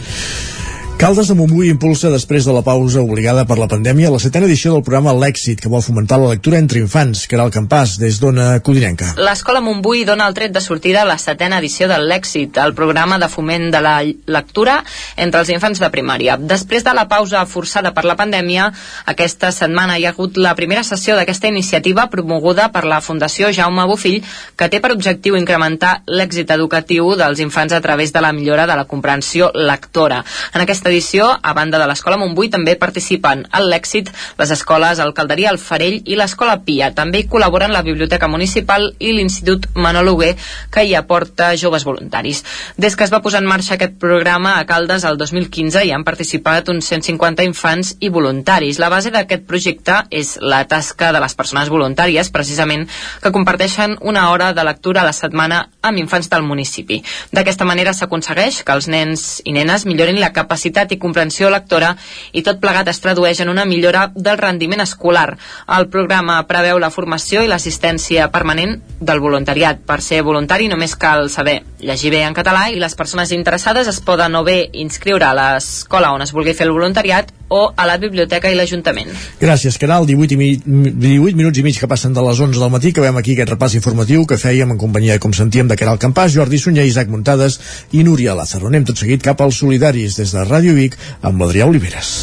[0.96, 4.70] Caldes de Montbui impulsa després de la pausa obligada per la pandèmia la setena edició
[4.72, 8.16] del programa L'Èxit, que vol fomentar la lectura entre infants, que era el campàs des
[8.16, 9.10] d'Ona Codinenca.
[9.20, 13.18] L'Escola Montbui dona el tret de sortida a la setena edició de L'Èxit, el programa
[13.20, 14.78] de foment de la lectura
[15.20, 16.38] entre els infants de primària.
[16.40, 18.70] Després de la pausa forçada per la pandèmia,
[19.12, 23.84] aquesta setmana hi ha hagut la primera sessió d'aquesta iniciativa promoguda per la Fundació Jaume
[23.84, 24.24] Bofill,
[24.56, 28.80] que té per objectiu incrementar l'èxit educatiu dels infants a través de la millora de
[28.80, 30.24] la comprensió lectora.
[30.54, 35.50] En aquesta edició, a banda de l'Escola Montbui, també participen en l'èxit les escoles Alcalderia,
[35.50, 36.92] El Farell i l'Escola Pia.
[36.96, 40.34] També hi col·laboren la Biblioteca Municipal i l'Institut Manol Huguer,
[40.70, 42.42] que hi aporta joves voluntaris.
[42.76, 46.04] Des que es va posar en marxa aquest programa a Caldes el 2015 hi han
[46.04, 48.80] participat uns 150 infants i voluntaris.
[48.82, 52.86] La base d'aquest projecte és la tasca de les persones voluntàries, precisament,
[53.22, 57.00] que comparteixen una hora de lectura a la setmana amb infants del municipi.
[57.32, 61.94] D'aquesta manera s'aconsegueix que els nens i nenes millorin la capacitat i comprensió lectora
[62.32, 65.36] i tot plegat es tradueix en una millora del rendiment escolar.
[65.78, 69.82] El programa preveu la formació i l'assistència permanent del voluntariat.
[69.86, 74.00] Per ser voluntari només cal saber llegir bé en català i les persones interessades es
[74.00, 77.96] poden o bé inscriure a l'escola on es vulgui fer el voluntariat o a la
[77.98, 79.12] biblioteca i l'Ajuntament.
[79.40, 80.06] Gràcies, Caral.
[80.06, 83.04] 18, i mi 18 minuts i mig que passen de les 11 del matí que
[83.04, 86.58] veiem aquí aquest repàs informatiu que fèiem en companyia, com sentíem, de Caral Campàs, Jordi
[86.58, 87.60] Sunyer, Isaac Muntades
[87.92, 88.70] i Núria Lázaro.
[88.72, 92.16] Anem tot seguit cap als solidaris des de Ràdio Vic amb l'Adrià Oliveres.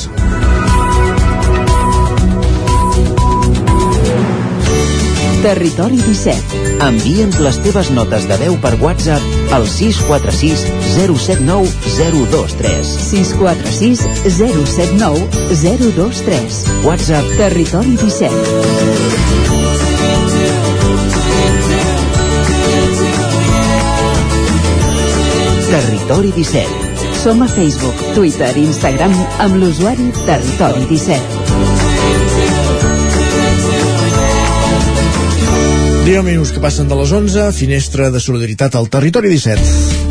[5.44, 6.60] Territori 17.
[6.86, 11.68] Envia'ns les teves notes de veu per WhatsApp al 646 079
[11.98, 12.94] 023.
[13.10, 14.06] 646
[14.40, 15.28] 079
[15.66, 16.64] 023.
[16.88, 19.63] WhatsApp Territori 17.
[26.04, 26.68] Territori 17.
[27.24, 31.16] Som a Facebook, Twitter i Instagram amb l'usuari Territori 17.
[36.04, 40.03] 10 minuts que passen de les 11, finestra de solidaritat al territori 17.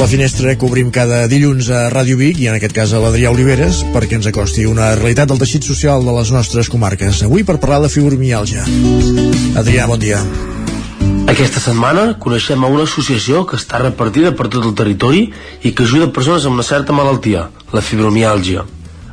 [0.00, 3.28] La finestra que obrim cada dilluns a Ràdio Vic i en aquest cas a l'Adrià
[3.34, 7.18] Oliveres perquè ens acosti una realitat del teixit social de les nostres comarques.
[7.26, 8.64] Avui per parlar de fibromialgia.
[9.60, 10.22] Adrià, bon dia.
[11.28, 15.26] Aquesta setmana coneixem a una associació que està repartida per tot el territori
[15.60, 18.64] i que ajuda persones amb una certa malaltia, la fibromialgia.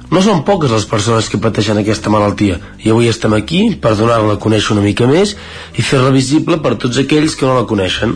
[0.07, 4.39] No són poques les persones que pateixen aquesta malaltia i avui estem aquí per donar-la
[4.39, 5.35] a conèixer una mica més
[5.75, 8.15] i fer-la visible per tots aquells que no la coneixen.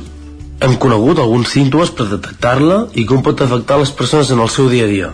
[0.61, 4.69] Hem conegut alguns símptomes per detectar-la i com pot afectar les persones en el seu
[4.69, 5.09] dia a dia.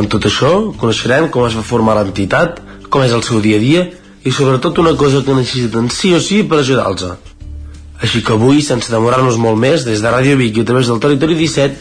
[0.00, 3.64] En tot això, coneixerem com es va formar l'entitat, com és el seu dia a
[3.64, 3.82] dia
[4.24, 7.12] i sobretot una cosa que necessiten sí o sí per ajudar-los.
[8.00, 11.00] Així que avui, sense demorar-nos molt més, des de Ràdio Vic i a través del
[11.04, 11.76] Territori 17,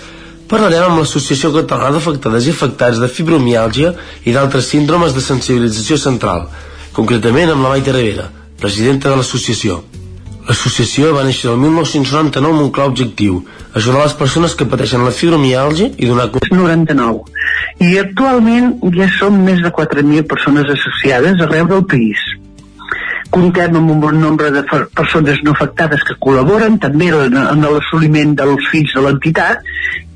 [0.52, 3.95] parlarem amb l'Associació Catalana d'Afectades i Afectats de Fibromiàlgia
[4.27, 6.50] i d'altres síndromes de sensibilització central,
[6.92, 8.27] concretament amb la Maite Rivera,
[8.60, 9.84] presidenta de l'associació.
[10.45, 13.40] L'associació va néixer el 1999 amb un clar objectiu,
[13.74, 16.27] ajudar les persones que pateixen la fibromiàlgia i donar...
[16.51, 17.24] 99.
[17.82, 22.22] I actualment ja som més de 4.000 persones associades arreu del país.
[23.33, 28.38] Comptem amb un bon nombre de persones no afectades que col·laboren també en, en l'assoliment
[28.38, 29.65] dels fills de l'entitat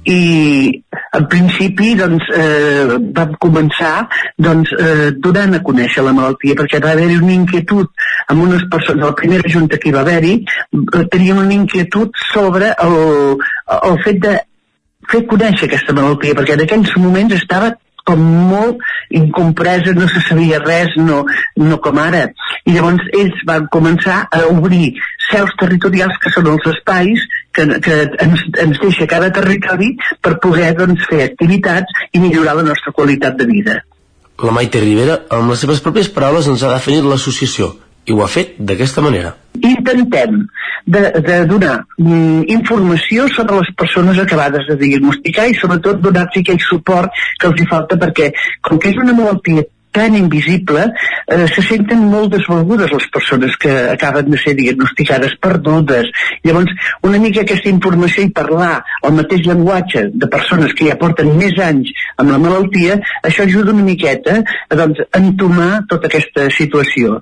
[0.05, 6.81] i en principi doncs, eh, vam començar doncs, eh, donant a conèixer la malaltia perquè
[6.83, 7.89] va haver-hi una inquietud
[8.27, 12.71] amb unes persones, la primera junta que hi va haver-hi eh, tenien una inquietud sobre
[12.85, 13.37] el,
[13.81, 14.37] el fet de
[15.09, 17.73] fer conèixer aquesta malaltia perquè en aquells moments estava
[18.07, 18.21] com
[18.51, 21.23] molt incompresa, no se sabia res, no,
[21.57, 22.27] no com ara.
[22.65, 24.93] I llavors ells van començar a obrir
[25.29, 30.71] seus territorials que són els espais que, que ens, ens deixa cada territori per poder
[30.77, 33.81] doncs, fer activitats i millorar la nostra qualitat de vida.
[34.39, 37.73] La Maite Rivera, amb les seves pròpies paraules, ens ha definit l'associació
[38.05, 39.33] i ho ha fet d'aquesta manera.
[39.59, 40.37] Intentem
[40.85, 46.61] de, de donar mm, informació sobre les persones acabades de diagnosticar i sobretot donar-los aquell
[46.63, 48.31] suport que els hi falta perquè
[48.65, 49.65] com que és una malaltia
[49.99, 50.93] tan invisible,
[51.27, 56.07] eh, se senten molt desvalgudes les persones que acaben de ser diagnosticades perdudes.
[56.47, 56.71] Llavors,
[57.03, 61.57] una mica aquesta informació i parlar el mateix llenguatge de persones que ja porten més
[61.63, 67.19] anys amb la malaltia, això ajuda una miqueta a doncs, entomar tota aquesta situació.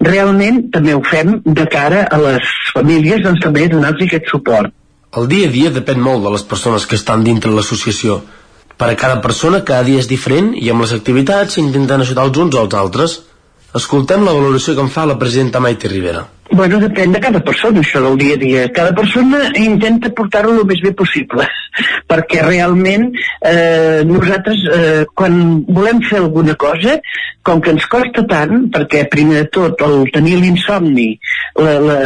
[0.00, 4.72] Realment també ho fem de cara a les famílies, doncs també donar-los aquest suport.
[5.14, 8.22] El dia a dia depèn molt de les persones que estan dintre l'associació
[8.76, 12.40] per a cada persona cada dia és diferent i amb les activitats s'intenten ajudar els
[12.44, 13.18] uns als altres.
[13.74, 16.26] Escoltem la valoració que en fa la presidenta Maite Rivera.
[16.52, 18.64] Bueno, depèn de cada persona, això del dia a dia.
[18.76, 21.46] Cada persona intenta portar-ho el més bé possible,
[22.10, 23.08] perquè realment
[23.40, 26.98] eh, nosaltres, eh, quan volem fer alguna cosa,
[27.44, 31.10] com que ens costa tant, perquè primer de tot el tenir l'insomni,
[31.56, 31.98] la, la,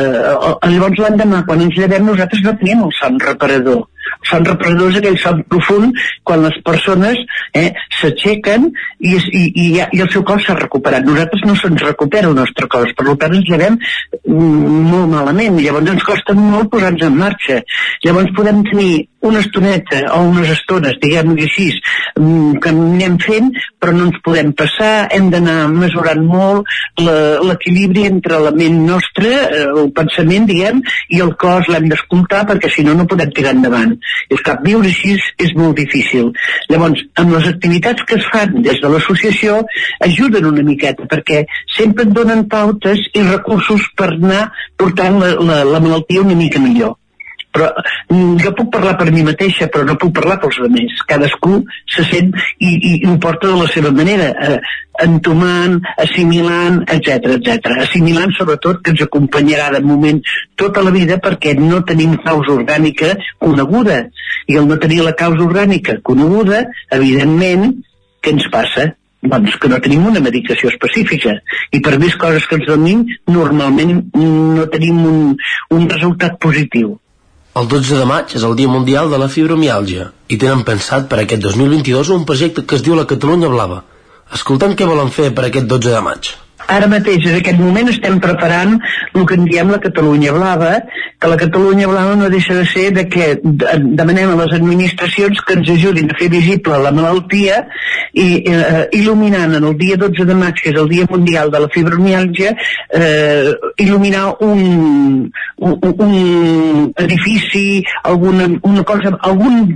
[0.63, 3.87] el, llavors l'endemà, quan ens llevem, nosaltres no tenim el son reparador
[4.29, 7.19] son reparadors aquell son profund quan les persones
[7.57, 8.69] eh, s'aixequen
[8.99, 11.07] i, i, i, i el seu cos s'ha recuperat.
[11.07, 13.79] Nosaltres no se'ns recupera el nostre cos, per tant ens llevem
[14.29, 17.61] molt malament, llavors ens costa molt posar-nos en marxa.
[18.05, 21.69] Llavors podem tenir una estoneta o unes estones, diguem-ho així,
[22.19, 26.67] mm, que anem fent, però no ens podem passar, hem d'anar mesurant molt
[26.99, 32.71] l'equilibri entre la ment nostra, eh, el pensament, diguem, i el cos l'hem d'escoltar perquè
[32.71, 33.97] si no no podem tirar endavant.
[34.31, 36.33] I que viure així és molt difícil.
[36.69, 39.65] Llavors, amb les activitats que es fan des de l'associació
[40.01, 41.45] ajuden una miqueta perquè
[41.77, 46.63] sempre et donen pautes i recursos per anar portant la, la, la malaltia una mica
[46.63, 46.97] millor
[47.59, 47.73] però
[48.15, 52.05] mm, jo puc parlar per mi mateixa però no puc parlar pels altres cadascú se
[52.07, 54.59] sent i, i, i ho porta de la seva manera eh,
[55.03, 57.75] entomant, assimilant etc etc.
[57.87, 60.23] assimilant sobretot que ens acompanyarà de moment
[60.59, 64.05] tota la vida perquè no tenim causa orgànica coneguda
[64.47, 66.65] i el no tenir la causa orgànica coneguda
[66.95, 67.75] evidentment
[68.23, 68.93] què ens passa?
[69.19, 71.33] doncs que no tenim una medicació específica
[71.75, 75.21] i per més coses que ens donin normalment no tenim un,
[75.75, 76.95] un resultat positiu
[77.57, 81.23] el 12 de maig és el Dia Mundial de la Fibromiàlgia i tenen pensat per
[81.23, 83.81] aquest 2022 un projecte que es diu la Catalunya Blava.
[84.35, 86.35] Escoltem què volen fer per aquest 12 de maig.
[86.69, 88.75] Ara mateix, en aquest moment, estem preparant
[89.15, 90.75] el que en diem la Catalunya Blava,
[91.19, 95.57] que la Catalunya Blava no deixa de ser de que demanem a les administracions que
[95.57, 97.63] ens ajudin a fer visible la malaltia
[98.13, 101.63] i eh, il·luminant en el dia 12 de maig, que és el Dia Mundial de
[101.65, 102.53] la Fibromiàlgia,
[103.01, 104.63] eh, il·luminar un,
[105.57, 109.73] un, un edifici, alguna una cosa, algun,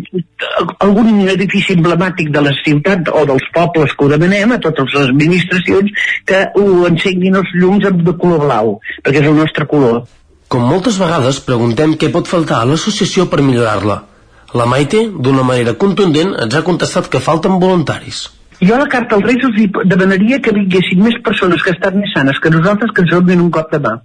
[0.85, 5.11] algun edifici emblemàtic de la ciutat o dels pobles que ho demanem a totes les
[5.11, 10.03] administracions que ho encenguin els llums de color blau, perquè és el nostre color.
[10.53, 14.03] Com moltes vegades preguntem què pot faltar a l'associació per millorar-la.
[14.53, 18.27] La Maite, d'una manera contundent, ens ha contestat que falten voluntaris.
[18.61, 22.13] Jo a la carta als Reis els demanaria que vinguessin més persones que estan més
[22.15, 23.97] sanes que nosaltres que ens donin un cop de mà.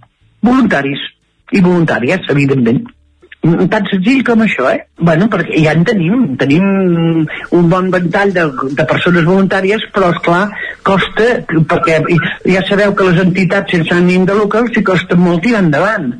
[0.42, 1.04] Voluntaris
[1.52, 2.86] i voluntàries, evidentment.
[3.72, 4.86] Tan senzill com això, eh?
[4.98, 6.64] Bueno, perquè ja en tenim, tenim
[7.58, 8.46] un bon ventall de,
[8.78, 10.44] de persones voluntàries, però, és clar
[10.86, 11.28] costa,
[11.70, 12.00] perquè
[12.48, 16.12] ja sabeu que les entitats sense ànim de local s'hi costa molt tirar endavant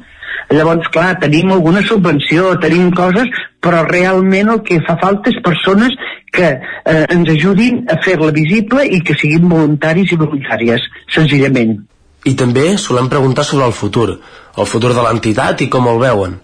[0.48, 3.28] Llavors, clar, tenim alguna subvenció, tenim coses,
[3.60, 5.92] però realment el que fa falta és persones
[6.32, 11.76] que eh, ens ajudin a fer-la visible i que siguin voluntaris i voluntàries, senzillament.
[12.24, 14.08] I també solem preguntar sobre el futur,
[14.57, 16.39] el futur de l'entitat i com el veuen.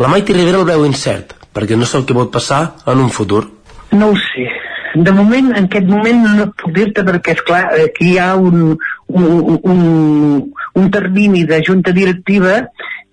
[0.00, 3.42] La Maite Rivera el veu incert, perquè no sap què pot passar en un futur.
[3.92, 4.46] No ho sé.
[4.94, 8.78] De moment, en aquest moment no puc dir-te perquè, és clar, aquí hi ha un,
[9.12, 9.26] un,
[9.60, 9.82] un,
[10.80, 12.62] un termini de junta directiva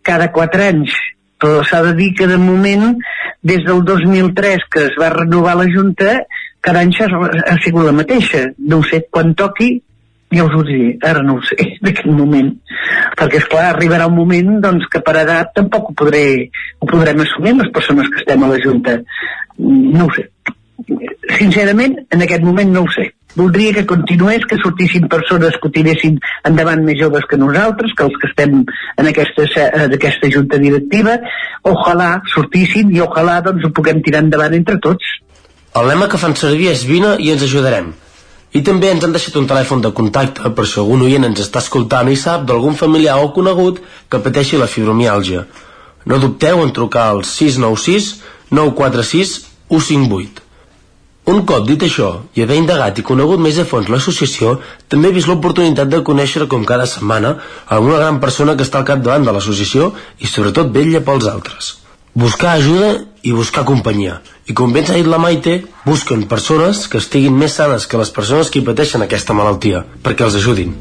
[0.08, 0.96] cada quatre anys,
[1.36, 2.96] però s'ha de dir que de moment,
[3.44, 6.22] des del 2003 que es va renovar la Junta,
[6.64, 8.48] cada any ha, sigut la mateixa.
[8.58, 9.74] No ho sé, quan toqui
[10.34, 12.54] ja us ho diré, ara no ho sé, d'aquest moment.
[13.18, 16.24] Perquè, és clar arribarà un moment doncs, que per edat tampoc ho, podré,
[16.80, 18.98] ho podrem assumir les persones que estem a la Junta.
[19.58, 20.28] No ho sé.
[21.38, 23.12] Sincerament, en aquest moment no ho sé.
[23.38, 26.16] Voldria que continués, que sortissin persones que ho tiressin
[26.48, 31.20] endavant més joves que nosaltres, que els que estem en aquesta, en aquesta junta directiva,
[31.70, 35.14] ojalà sortissin i ojalà doncs, ho puguem tirar endavant entre tots.
[35.78, 37.94] El lema que fan servir és vine i ens ajudarem.
[38.56, 41.60] I també ens han deixat un telèfon de contacte per si algun oient ens està
[41.64, 45.44] escoltant i sap d'algun familiar o conegut que pateixi la fibromiàlgia.
[46.08, 48.12] No dubteu en trucar al 696
[48.52, 49.34] 946
[49.68, 50.48] 158.
[51.28, 54.54] Un cop dit això, i haver indagat i conegut més a fons l'associació,
[54.88, 57.34] també he vist l'oportunitat de conèixer com cada setmana
[57.68, 59.90] alguna gran persona que està al capdavant de l'associació
[60.24, 61.74] i sobretot vetlla pels altres.
[62.16, 64.20] Buscar ajuda i buscar companyia.
[64.48, 68.12] I com ben s'ha dit la Maite, busquen persones que estiguin més sanes que les
[68.14, 70.76] persones que pateixen aquesta malaltia, perquè els ajudin.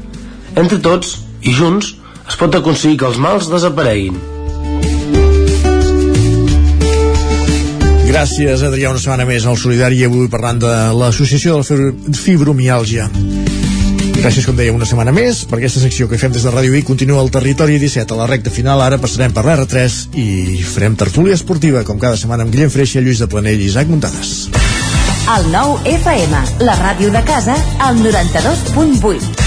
[0.55, 1.95] Entre tots, i junts,
[2.27, 4.17] es pot aconseguir que els mals desapareguin.
[8.07, 13.11] Gràcies, Adrià, una setmana més al Solidari i avui parlant de l'Associació de la Fibromiàlgia.
[14.27, 16.83] Gràcies, com deia, una setmana més per aquesta secció que fem des de Ràdio Vic.
[16.89, 18.83] Continua el Territori 17 a la recta final.
[18.83, 20.27] Ara passarem per l'R3 i
[20.67, 24.35] farem tertúlia esportiva, com cada setmana amb Guillem Freixa, Lluís de Planell i Isaac Muntades.
[25.37, 27.55] El nou FM, la ràdio de casa,
[27.87, 29.46] al 92.8.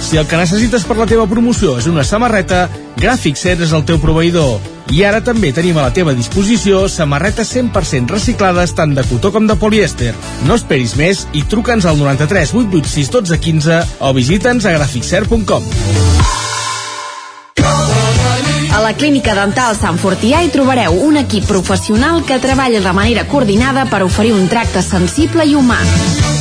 [0.00, 3.84] si el que necessites per la teva promoció és una samarreta, Gràfic Cert és el
[3.88, 4.60] teu proveïdor.
[4.92, 9.48] I ara també tenim a la teva disposició samarretes 100% reciclades tant de cotó com
[9.48, 10.12] de polièster.
[10.44, 15.72] No esperis més i truca'ns al 93 886 12 15 o visita'ns a graficcert.com.
[18.74, 23.22] A la Clínica Dental Sant Fortià hi trobareu un equip professional que treballa de manera
[23.30, 25.78] coordinada per oferir un tracte sensible i humà.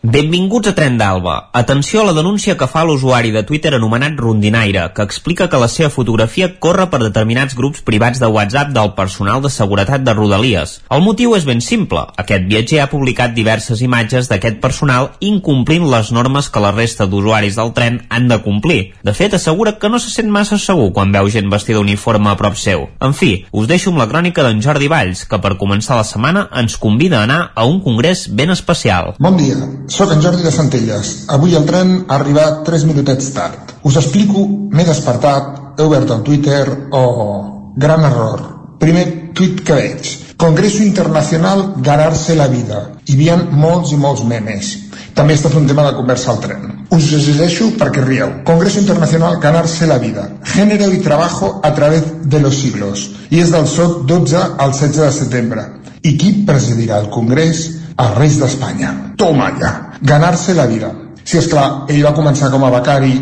[0.00, 1.48] Benvinguts a Tren d'Alba.
[1.52, 5.66] Atenció a la denúncia que fa l'usuari de Twitter anomenat Rondinaire, que explica que la
[5.66, 10.76] seva fotografia corre per determinats grups privats de WhatsApp del personal de seguretat de Rodalies.
[10.94, 12.04] El motiu és ben simple.
[12.14, 17.58] Aquest viatger ha publicat diverses imatges d'aquest personal incomplint les normes que la resta d'usuaris
[17.58, 18.92] del tren han de complir.
[19.02, 22.36] De fet, assegura que no se sent massa segur quan veu gent vestida uniforme a
[22.38, 22.86] prop seu.
[23.02, 26.46] En fi, us deixo amb la crònica d'en Jordi Valls, que per començar la setmana
[26.54, 29.16] ens convida a anar a un congrés ben especial.
[29.18, 31.24] Bon dia, sóc en Jordi de Centelles.
[31.28, 33.74] Avui el tren ha arribat 3 minutets tard.
[33.82, 38.42] Us explico, m'he despertat, he obert el Twitter, oh, gran error.
[38.78, 40.10] Primer tuit que veig.
[40.38, 42.82] Congreso Internacional Ganarse la Vida.
[43.06, 44.74] Hi havia molts i molts memes.
[45.18, 46.68] També ha estat un tema de conversa al tren.
[46.94, 48.28] Us llegeixo perquè rieu.
[48.46, 50.28] Congreso Internacional Ganarse la Vida.
[50.44, 53.10] Género y trabajo a través de los siglos.
[53.30, 55.66] I és del SOT 12 al 16 de setembre.
[56.02, 57.64] I qui presidirà el Congrés?
[57.98, 58.92] Els Reis d'Espanya.
[59.18, 59.72] Toma ja.
[60.00, 60.92] Ganar-se la vida.
[61.24, 63.14] Si és clar, ell va començar com a becari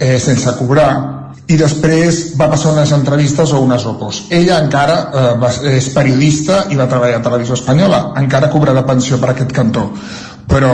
[0.00, 0.92] eh, sense cobrar
[1.52, 4.22] i després va passar unes entrevistes o unes opos.
[4.32, 8.02] Ella encara eh, va, és periodista i va treballar a Televisió Espanyola.
[8.22, 9.90] Encara cobrarà pensió per aquest cantó.
[10.48, 10.72] Però,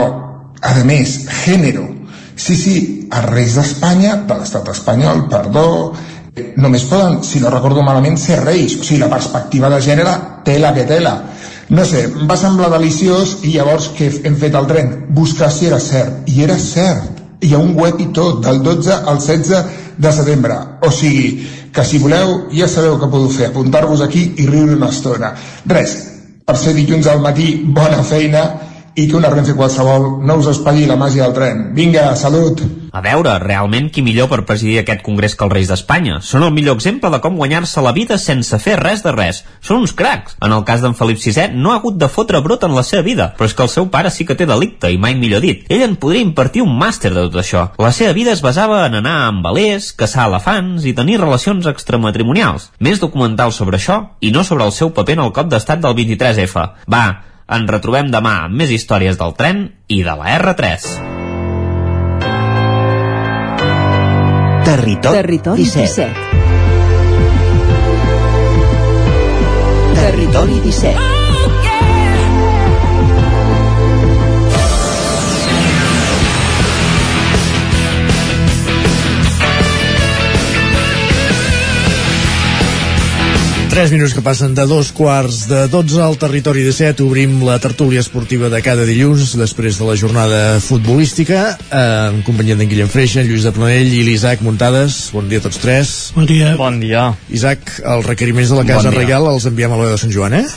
[0.61, 1.83] a més, gènere.
[2.39, 2.75] Sí, sí,
[3.11, 5.65] els Reis d'Espanya, de l'estat espanyol, perdó,
[6.63, 8.77] només poden, si no recordo malament, ser reis.
[8.79, 10.15] O sigui, la perspectiva de gènere,
[10.47, 11.17] tela que tela
[11.69, 14.89] no sé, em va semblar deliciós i llavors què hem fet al tren?
[15.13, 16.25] Buscar si era cert.
[16.29, 17.19] I era cert.
[17.45, 20.57] Hi ha un web i tot, del 12 al 16 de setembre.
[20.81, 21.29] O sigui,
[21.71, 25.35] que si voleu, ja sabeu què podeu fer, apuntar-vos aquí i riure una estona.
[25.69, 25.95] Res,
[26.45, 28.43] per ser dilluns al matí, bona feina
[28.99, 31.67] i que una Renfe qualsevol no us espatlli la màgia del tren.
[31.75, 32.61] Vinga, salut!
[32.89, 36.17] A veure, realment qui millor per presidir aquest congrés que els Reis d'Espanya?
[36.25, 39.43] Són el millor exemple de com guanyar-se la vida sense fer res de res.
[39.61, 40.35] Són uns cracs.
[40.43, 43.05] En el cas d'en Felip VI no ha hagut de fotre brot en la seva
[43.05, 45.63] vida, però és que el seu pare sí que té delicte, i mai millor dit.
[45.69, 47.67] Ell en podria impartir un màster de tot això.
[47.77, 52.71] La seva vida es basava en anar amb velers, caçar elefants i tenir relacions extramatrimonials.
[52.81, 55.95] Més documental sobre això i no sobre el seu paper en el cop d'estat del
[56.01, 56.69] 23F.
[56.89, 57.05] Va,
[57.49, 60.89] ens retrobem demà amb més històries del tren i de la R3.
[64.69, 66.05] Territori, Territori 17.
[66.05, 66.29] 17.
[69.99, 71.18] Territori 17.
[83.69, 87.03] Tres minuts que passen de dos quarts de 12 al territori de 7.
[87.05, 92.57] Obrim la tertúlia esportiva de cada dilluns després de la jornada futbolística eh, en companyia
[92.57, 94.97] d'en Guillem Freixa, Lluís de Planell i l'Isaac Muntades.
[95.13, 95.93] Bon dia a tots tres.
[96.17, 96.55] Bon dia.
[96.57, 97.11] Bon dia.
[97.29, 98.97] Isaac, els requeriments de la Casa Bon.
[98.97, 100.47] Reial els enviem a l'Oe de Sant Joan, eh?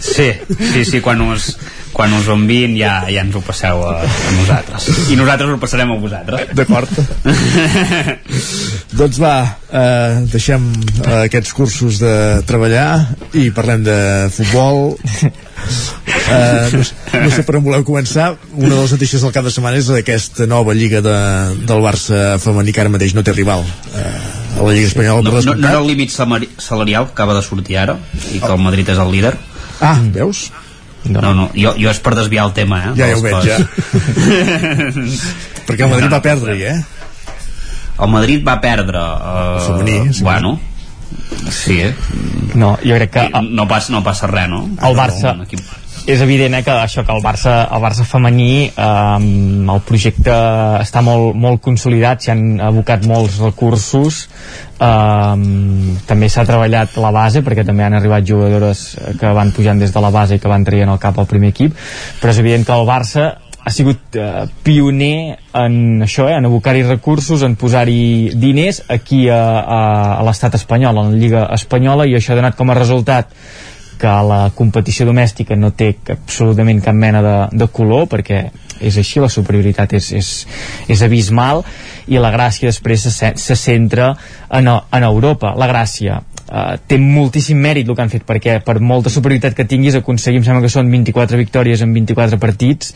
[0.00, 0.32] Sí,
[0.72, 1.52] sí, sí, quan us,
[1.92, 4.88] quan us ho enviïn ja, ja ens ho passeu a, a nosaltres.
[5.10, 6.52] I nosaltres ho passarem a vosaltres.
[6.56, 6.90] D'acord.
[9.00, 9.34] doncs va,
[9.70, 10.64] eh, deixem
[11.04, 12.14] eh, aquests cursos de
[12.48, 12.90] treballar
[13.38, 13.96] i parlem de
[14.34, 14.94] futbol.
[16.30, 18.32] Eh, no, sé- no sé per on voleu començar.
[18.54, 21.16] Una de les notícies del cap de setmana és aquesta nova lliga de,
[21.68, 23.64] del Barça femení que ara mateix no té rival.
[23.94, 24.14] Eh,
[24.60, 27.42] a la Lliga Espanyola No, no, no era el límit salari- salarial que acaba de
[27.46, 27.94] sortir ara
[28.34, 29.34] i que el Madrid és el líder?
[29.80, 30.50] Ah, veus?
[31.08, 32.94] No, no, jo, jo és per desviar el tema, eh?
[32.98, 33.60] Ja, ja ho veig, coses.
[35.66, 36.80] Perquè el Madrid va perdre-hi, eh?
[38.00, 39.00] El Madrid va perdre...
[39.00, 40.22] Uh, Femení, sí.
[40.24, 40.54] Bueno,
[41.52, 41.94] sí, eh?
[42.54, 43.24] No, jo crec que...
[43.48, 44.62] No passa, no passa res, no?
[44.82, 45.64] El Barça Un equip-
[46.06, 49.18] és evident eh, que això que el Barça, el Barça femení eh,
[49.74, 50.34] el projecte
[50.80, 54.22] està molt, molt consolidat s'hi han abocat molts recursos.
[54.80, 55.34] Eh,
[56.08, 58.88] també s'ha treballat la base perquè també han arribat jugadores
[59.20, 61.52] que van pujant des de la base i que van traient el cap al primer
[61.54, 61.76] equip.
[62.20, 63.30] Però és evident que el Barça
[63.60, 69.42] ha sigut eh, pioner en això, eh, en abocar-hi recursos, en posar-hi diners aquí a,
[69.60, 69.80] a,
[70.16, 73.34] a l'estat espanyol, a la Lliga Espanyola, i això ha donat com a resultat
[74.00, 78.44] que la competició domèstica no té absolutament cap mena de, de color perquè
[78.80, 80.28] és així, la superioritat és, és,
[80.88, 81.60] és abismal
[82.08, 84.14] i la gràcia després se, se centra
[84.48, 85.52] en, en Europa.
[85.60, 89.66] La gràcia uh, té moltíssim mèrit el que han fet perquè per molta superioritat que
[89.70, 92.94] tinguis aconseguim, sembla que són 24 victòries en 24 partits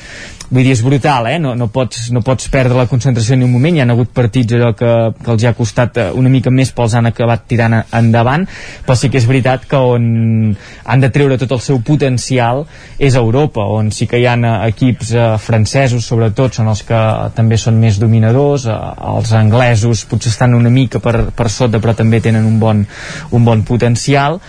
[0.51, 1.39] vull dir, és brutal, eh?
[1.41, 4.57] no, no, pots, no pots perdre la concentració ni un moment, hi ha hagut partits
[4.57, 4.91] allò que,
[5.23, 8.47] que els ha costat eh, una mica més però els han acabat tirant endavant
[8.85, 12.65] però sí que és veritat que on han de treure tot el seu potencial
[12.99, 17.01] és Europa, on sí que hi ha eh, equips eh, francesos sobretot són els que
[17.37, 18.79] també són més dominadors eh,
[19.15, 22.85] els anglesos potser estan una mica per, per sota però també tenen un bon,
[23.33, 24.41] un bon potencial.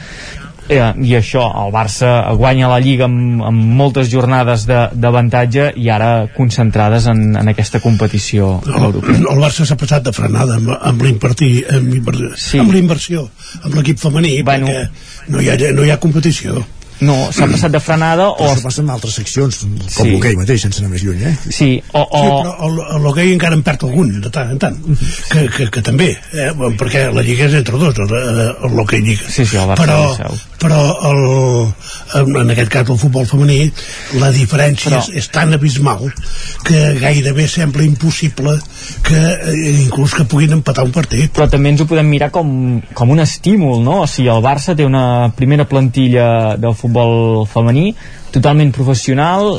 [0.65, 2.09] Eh, i això, el Barça
[2.39, 8.47] guanya la Lliga amb, amb moltes jornades d'avantatge i ara concentrades en, en aquesta competició
[8.65, 12.57] el, el Barça s'ha passat de frenada amb, amb l'inversió amb, sí.
[12.63, 13.27] amb l'inversió
[13.61, 16.65] amb l'equip femení bueno, perquè no hi, ha, no hi ha competició
[17.03, 18.47] no, s'ha passat de frenada o...
[18.47, 20.13] Això passa en altres seccions, com sí.
[20.13, 21.33] l'hoquei mateix, sense anar més lluny, eh?
[21.51, 22.03] Sí, o...
[22.05, 22.21] o...
[22.21, 24.77] Sí, però l'hoquei encara en perd algun, de tant en tant,
[25.31, 26.49] que, que, que també, eh?
[26.79, 29.27] perquè la lliga és entre dos, l'hoquei lliga.
[29.27, 30.29] Sí, sí, el Barça però,
[30.61, 30.79] però
[31.11, 33.59] el, en aquest cas el futbol femení,
[34.21, 35.03] la diferència però...
[35.03, 36.07] és, és tan abismal
[36.65, 38.55] que gairebé sembla impossible
[39.05, 41.27] que eh, inclús que puguin empatar un partit.
[41.35, 42.47] Però també ens ho podem mirar com,
[42.95, 44.01] com un estímul, no?
[44.05, 46.84] O sigui, el Barça té una primera plantilla del futbol
[47.51, 47.93] femení
[48.35, 49.55] totalment professional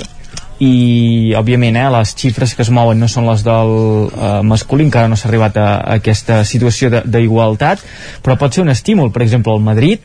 [0.63, 3.73] i òbviament eh, les xifres que es mouen no són les del
[4.09, 7.83] eh, masculí encara no s'ha arribat a, a aquesta situació d'igualtat
[8.25, 9.13] però pot ser un estímul.
[9.13, 10.05] Per exemple el Madrid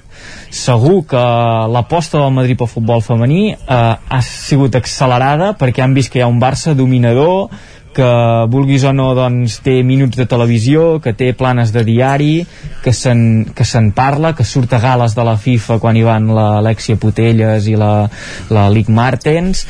[0.52, 1.24] segur que
[1.72, 6.26] l'aposta del Madrid pel futbol femení eh, ha sigut accelerada perquè han vist que hi
[6.26, 7.48] ha un Barça dominador
[7.96, 8.10] que
[8.52, 12.34] vulguis o no doncs, té minuts de televisió, que té planes de diari,
[12.82, 16.98] que se'n se parla, que surt a gales de la FIFA quan hi van l'Alexia
[17.00, 18.08] Putelles i la,
[18.50, 19.66] la Lic Martens,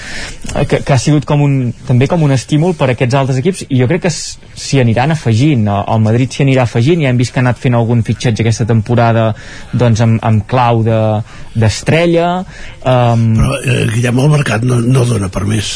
[0.55, 3.41] eh, que, que ha sigut com un, també com un estímul per a aquests altres
[3.41, 7.19] equips i jo crec que s'hi aniran afegint, el Madrid s'hi anirà afegint, ja hem
[7.19, 9.31] vist que ha anat fent algun fitxatge aquesta temporada
[9.73, 13.25] doncs amb, amb clau d'estrella de, um...
[13.39, 15.73] però eh, Guillem, el mercat no, no dona per més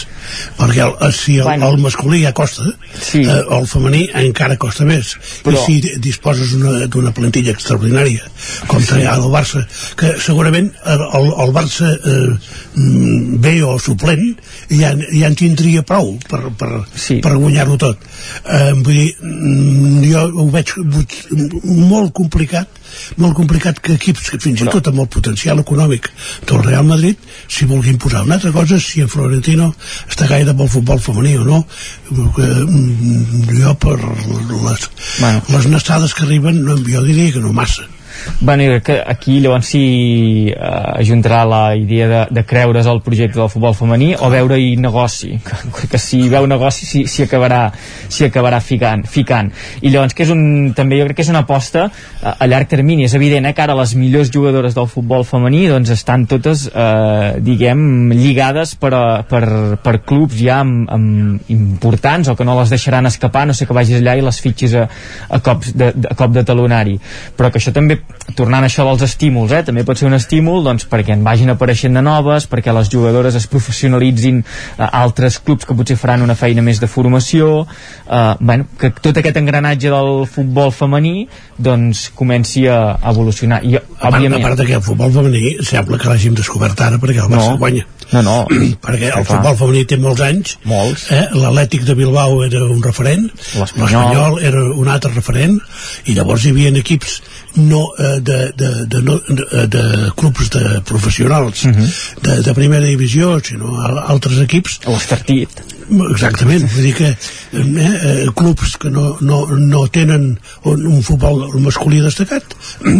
[0.60, 3.24] perquè el, si el, bueno, el masculí ja costa sí.
[3.24, 5.16] eh, el femení encara costa més
[5.46, 5.56] Però...
[5.56, 6.56] i si disposes
[6.92, 8.28] d'una plantilla extraordinària
[8.70, 9.02] com sí.
[9.02, 9.64] el Barça
[10.00, 12.30] que segurament el, el Barça eh,
[13.46, 14.26] bé o suplent
[14.70, 17.20] ja, ja en tindria prou per, per, sí.
[17.24, 20.76] per guanyar-ho tot eh, vull dir mm, jo ho veig
[21.66, 22.84] molt complicat
[23.22, 26.10] molt complicat que equips que fins i tot amb el potencial econòmic
[26.50, 27.18] del Real Madrid
[27.48, 29.72] si vulguin posar una altra cosa si en Florentino
[30.10, 31.64] està gaire amb el futbol femení o no
[32.12, 35.42] mm, jo per les, bueno.
[35.50, 37.90] les nassades que arriben jo diria que no massa
[38.40, 43.40] Bueno, crec que aquí llavors s'hi eh, ajuntarà la idea de, de creure's al projecte
[43.40, 45.60] del futbol femení o veure-hi negoci, que,
[45.92, 47.70] que si veu negoci s'hi si, acabarà,
[48.10, 49.52] si acabarà ficant, ficant.
[49.82, 52.70] I llavors que és un, també jo crec que és una aposta a, a llarg
[52.72, 53.08] termini.
[53.08, 57.40] És evident eh, que ara les millors jugadores del futbol femení doncs estan totes, eh,
[57.46, 59.44] diguem, lligades per, a, per,
[59.84, 63.76] per clubs ja amb, amb importants o que no les deixaran escapar, no sé que
[63.78, 64.86] vagis allà i les fitxis a,
[65.30, 66.98] a, cops de, a cop de talonari.
[67.36, 68.00] Però que això també
[68.36, 71.54] tornant a això dels estímuls, eh, també pot ser un estímul doncs, perquè en vagin
[71.54, 74.42] apareixent de noves, perquè les jugadores es professionalitzin
[74.78, 77.66] a eh, altres clubs que potser faran una feina més de formació,
[78.08, 81.28] eh, bueno, que tot aquest engranatge del futbol femení
[81.58, 83.62] doncs comenci a evolucionar.
[83.64, 84.42] I, a, part, òbviament...
[84.42, 87.60] a part que el futbol femení sembla que l'hàgim descobert ara perquè el Barça no.
[87.62, 87.86] guanya.
[88.14, 88.36] No, no.
[88.86, 90.58] perquè el futbol femení té molts anys.
[90.70, 91.08] Molts.
[91.16, 91.24] Eh?
[91.36, 95.58] L'Atlètic de Bilbao era un referent, l'Espanyol era un altre referent,
[96.06, 97.20] i llavors hi havia equips
[97.56, 101.84] no, eh, de, de, de, no, de, de clubs de professionals uh mhm.
[101.84, 102.22] -huh.
[102.22, 105.50] de, de primera divisió sinó altres equips l'Estartit
[106.12, 107.16] exactament, vull dir que eh,
[107.54, 112.44] eh, clubs que no, no, no tenen un, un futbol masculí destacat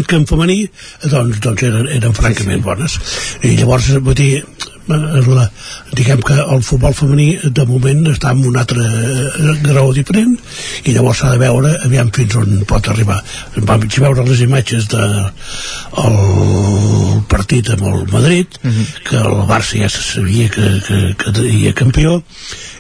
[0.08, 0.70] que en femení
[1.04, 3.00] doncs, doncs eren, eren francament bones
[3.44, 4.44] i llavors vull dir
[4.88, 5.46] la,
[5.98, 10.36] diguem que el futbol femení de moment està en un altre eh, grau diferent
[10.86, 13.22] i llavors s'ha de veure aviam fins on pot arribar
[13.70, 15.02] vam veure les imatges de
[16.06, 18.82] el partit amb el Madrid uh mhm.
[18.82, 19.04] -huh.
[19.10, 22.22] que el Barça ja se sabia que, que, que hi campió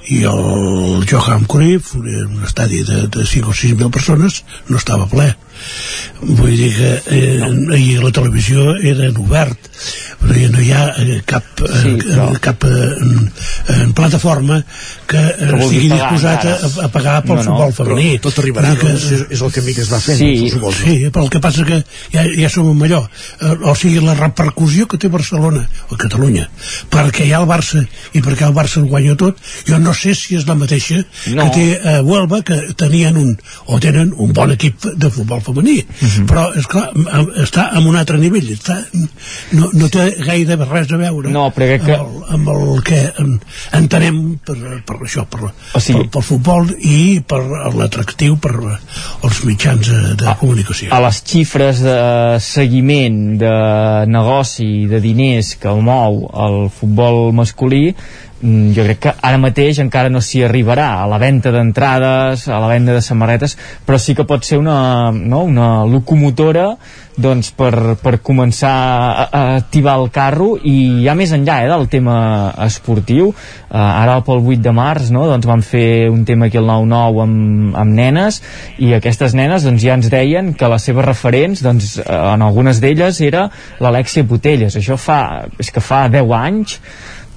[0.08, 5.08] i el Johan Cruyff un estadi de, de 5 o 6 mil persones no estava
[5.08, 5.36] ple
[6.22, 9.72] vull dir que eh, ahir la televisió era obert
[10.26, 12.28] però no hi ha eh, cap, eh, sí, però...
[12.42, 14.62] cap eh, en plataforma
[15.06, 18.08] que, eh, que estigui disposat a, a pagar pel no, no, futbol femení.
[18.24, 20.96] tot arribarà, que, doncs, és, és el camí que es va fent sí, doncs, sí,
[21.14, 21.82] però el que passa que
[22.14, 23.04] ja, ja som en allò.
[23.70, 26.48] O sigui, la repercussió que té Barcelona o Catalunya
[26.94, 30.16] perquè hi ha el Barça i perquè el Barça el guanya tot jo no sé
[30.18, 31.46] si és la mateixa no.
[31.46, 33.36] que té eh, Huelva que tenien un,
[33.68, 36.26] o tenen un bon equip de futbol femení femení uh -huh.
[36.28, 36.92] però és clar,
[37.44, 38.52] està en un altre nivell.
[38.52, 38.78] Està,
[39.52, 41.96] no, no té gaire res a veure no, però crec que...
[41.96, 43.14] amb, el, amb el que
[43.72, 47.42] entenem per, per això per, o sigui, per, pel futbol i per
[47.76, 48.54] l'atractiu per
[49.24, 50.94] els mitjans de, de a, comunicació.
[50.94, 53.56] a les xifres de seguiment de
[54.08, 57.96] negoci de diners que mou el futbol masculí
[58.42, 62.68] jo crec que ara mateix encara no s'hi arribarà a la venda d'entrades, a la
[62.68, 63.56] venda de samarretes,
[63.88, 66.74] però sí que pot ser una, no, una locomotora
[67.16, 71.88] doncs, per, per començar a, a activar el carro i ja més enllà eh, del
[71.92, 72.18] tema
[72.66, 73.32] esportiu.
[73.32, 77.24] Eh, ara pel 8 de març no, doncs vam fer un tema aquí al 9-9
[77.24, 78.42] amb, amb nenes
[78.84, 82.84] i aquestes nenes doncs, ja ens deien que les seves referents doncs, eh, en algunes
[82.84, 83.48] d'elles era
[83.80, 84.76] l'Alexia Botelles.
[84.76, 86.80] Això fa, és que fa 10 anys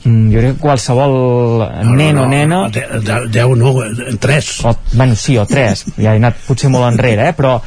[0.04, 1.16] Mm, jo crec que qualsevol
[1.58, 2.60] no, nen no, no, o nena...
[2.70, 3.74] 10 no,
[4.20, 4.52] 3.
[4.64, 5.84] O, bueno, sí, o 3.
[5.98, 7.36] Ja he anat potser molt enrere, eh?
[7.36, 7.58] però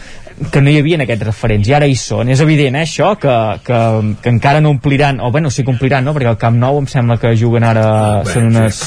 [0.50, 3.34] que no hi havia aquests referents i ara hi són, és evident eh, això que,
[3.66, 3.80] que,
[4.24, 6.16] que encara no ompliran o bueno, sí que ompliran, no?
[6.16, 8.82] perquè el Camp Nou em sembla que juguen ara ah, són unes,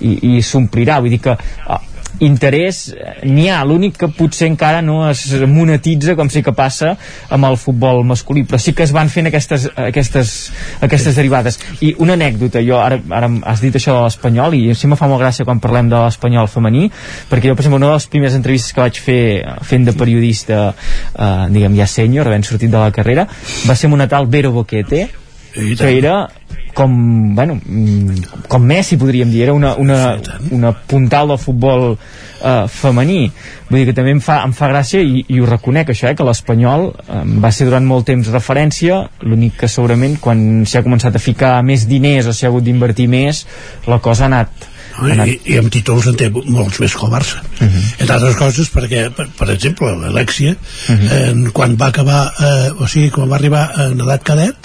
[0.00, 1.80] i, i s'omplirà, vull dir que ah,
[2.18, 2.82] interès
[3.24, 6.94] n'hi ha, l'únic que potser encara no es monetitza com sí que passa
[7.30, 10.34] amb el futbol masculí, però sí que es van fent aquestes, aquestes,
[10.80, 11.60] aquestes derivades.
[11.80, 15.08] I una anècdota, jo ara, ara has dit això de l'Espanyol i sí me fa
[15.10, 16.90] molt gràcia quan parlem de l'Espanyol femení,
[17.30, 19.22] perquè jo per exemple una de les primeres entrevistes que vaig fer
[19.66, 23.26] fent de periodista eh, diguem ja sènior, havent sortit de la carrera
[23.66, 25.08] va ser amb una tal Vero Boquete
[25.54, 26.28] que era
[26.74, 30.18] com, bueno, mm, com Messi podríem dir, era una, una,
[30.50, 33.30] una puntal del futbol eh, femení.
[33.68, 36.16] Vull dir que també em fa, em fa gràcia i, i ho reconec això, eh,
[36.16, 39.02] que l'Espanyol eh, va ser durant molt temps referència.
[39.26, 43.44] L'únic que segurament quan s'ha començat a ficar més diners o s'ha hagut d'invertir més
[43.90, 44.69] la cosa ha anat
[45.08, 47.84] i, i amb títols en té molts més que el Barça uh -huh.
[47.98, 51.12] entre altres coses perquè per, per exemple l'Alexia uh -huh.
[51.12, 54.56] eh, quan va acabar eh, o sigui quan va arribar en edat cadet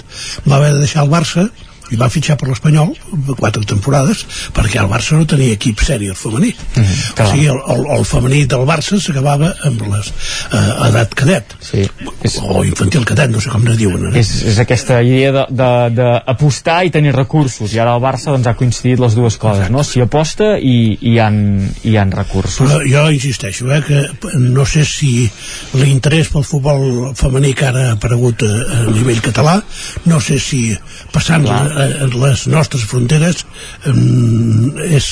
[0.44, 1.50] va haver de deixar el Barça
[1.94, 2.94] i va fitxar per l'Espanyol
[3.38, 4.24] quatre temporades
[4.56, 8.42] perquè el Barça no tenia equip sèrie femení mm o sigui el, el, el femení
[8.50, 11.84] del Barça s'acabava amb les eh, edat cadet sí,
[12.26, 12.36] és...
[12.42, 14.20] o infantil cadet, no sé com ne diuen eh?
[14.20, 19.00] és, és aquesta idea d'apostar i tenir recursos i ara el Barça doncs, ha coincidit
[19.02, 19.76] les dues coses Exacte.
[19.76, 19.84] no?
[19.86, 21.38] si aposta i, i, hi han,
[21.84, 24.02] hi han recursos Però jo insisteixo eh, que
[24.42, 25.12] no sé si
[25.78, 29.58] l'interès pel futbol femení que ara ha aparegut a, a nivell català
[30.10, 30.62] no sé si
[31.14, 33.42] passant Clar eh, les nostres fronteres
[33.84, 33.92] eh,
[34.96, 35.08] és,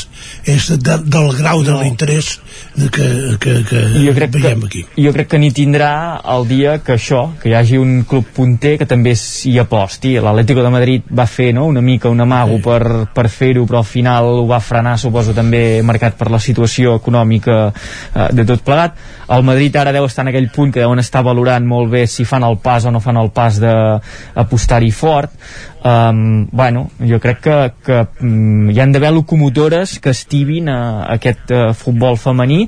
[0.48, 2.38] és de, del grau de l'interès
[2.74, 4.84] que, que, que jo crec veiem que, aquí.
[5.04, 5.90] Jo crec que n'hi tindrà
[6.34, 10.16] el dia que això, que hi hagi un club punter que també s'hi aposti.
[10.24, 12.64] L'Atlético de Madrid va fer no, una mica un amago sí.
[12.64, 12.82] per,
[13.14, 17.58] per fer-ho, però al final ho va frenar, suposo, també marcat per la situació econòmica
[17.68, 18.96] eh, de tot plegat.
[19.34, 22.26] El Madrid ara deu estar en aquell punt que deuen estar valorant molt bé si
[22.28, 25.32] fan el pas o no fan el pas d'apostar-hi fort
[25.84, 31.18] um, bueno, jo crec que, que um, hi han d'haver locomotores que estibin a, a
[31.18, 32.62] aquest uh, futbol femení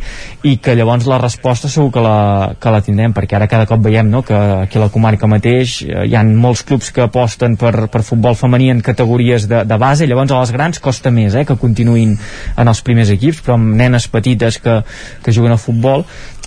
[0.46, 2.18] i que llavors la resposta segur que la,
[2.60, 5.78] que la tindrem perquè ara cada cop veiem no, que aquí a la comarca mateix
[5.86, 9.80] uh, hi han molts clubs que aposten per, per futbol femení en categories de, de
[9.80, 10.06] base.
[10.06, 12.16] Llavors a les grans costa més eh, que continuïn
[12.56, 14.80] en els primers equips però amb nenes petites que,
[15.24, 16.04] que juguen a futbol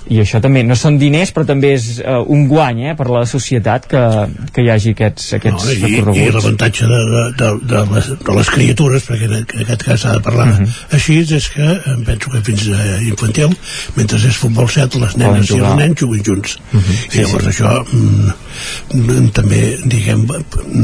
[0.07, 3.25] i això també no són diners però també és uh, un guany eh, per la
[3.29, 4.01] societat que,
[4.55, 8.09] que hi hagi aquests, aquests no, i, recorreguts i l'avantatge de, de, de, de, les,
[8.23, 10.65] de les criatures perquè en aquest cas s'ha de parlar uh mhm.
[10.65, 10.95] -huh.
[10.97, 13.55] així és que em penso que fins a infantil
[13.95, 16.83] mentre és futbol set les nenes i els nens juguen junts uh mhm.
[16.83, 17.15] -huh.
[17.15, 17.63] i llavors sí, sí.
[17.63, 18.31] això mm,
[18.93, 20.27] mm, també diguem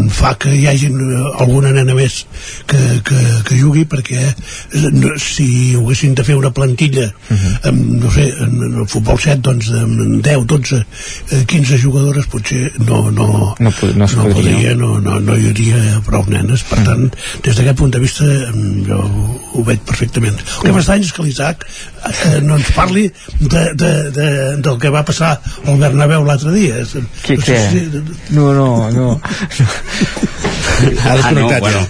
[0.09, 0.91] fa que hi hagi
[1.39, 2.25] alguna nena més
[2.67, 7.39] que, que, que jugui perquè eh, si haguessin de fer una plantilla uh mhm.
[7.39, 7.67] -huh.
[7.69, 10.79] amb, no sé, en el futbol futbol 7 doncs, amb 10, 12,
[11.45, 16.25] 15 jugadores potser no, no, no, no, no podria, no, no, no hi hauria prou
[16.31, 16.63] nenes.
[16.65, 16.85] Per mm.
[16.89, 17.05] tant,
[17.45, 18.99] des d'aquest punt de vista jo
[19.53, 20.39] ho veig perfectament.
[20.63, 23.05] El que m'estrany és que l'Isaac eh, no ens parli
[23.39, 24.29] de, de, de,
[24.65, 25.35] del que va passar
[25.65, 26.81] al Bernabéu l'altre dia.
[27.27, 27.61] Què, què?
[28.33, 29.09] no, no, no.
[30.75, 31.81] Ah, no, bueno,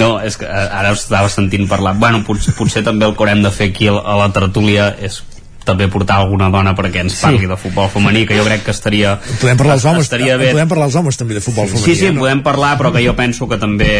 [0.00, 1.92] no, és que ara estava sentint parlar.
[2.00, 5.20] Bueno, potser, potser també el que haurem de fer aquí a la tertúlia és
[5.64, 7.48] també portar alguna dona perquè ens parli sí.
[7.50, 10.50] de futbol femení que jo crec que estaria podem parlar els homes, estaria bé.
[10.54, 12.24] podem parlar els homes també de futbol femení sí, sí, no?
[12.24, 13.90] podem parlar però que jo penso que també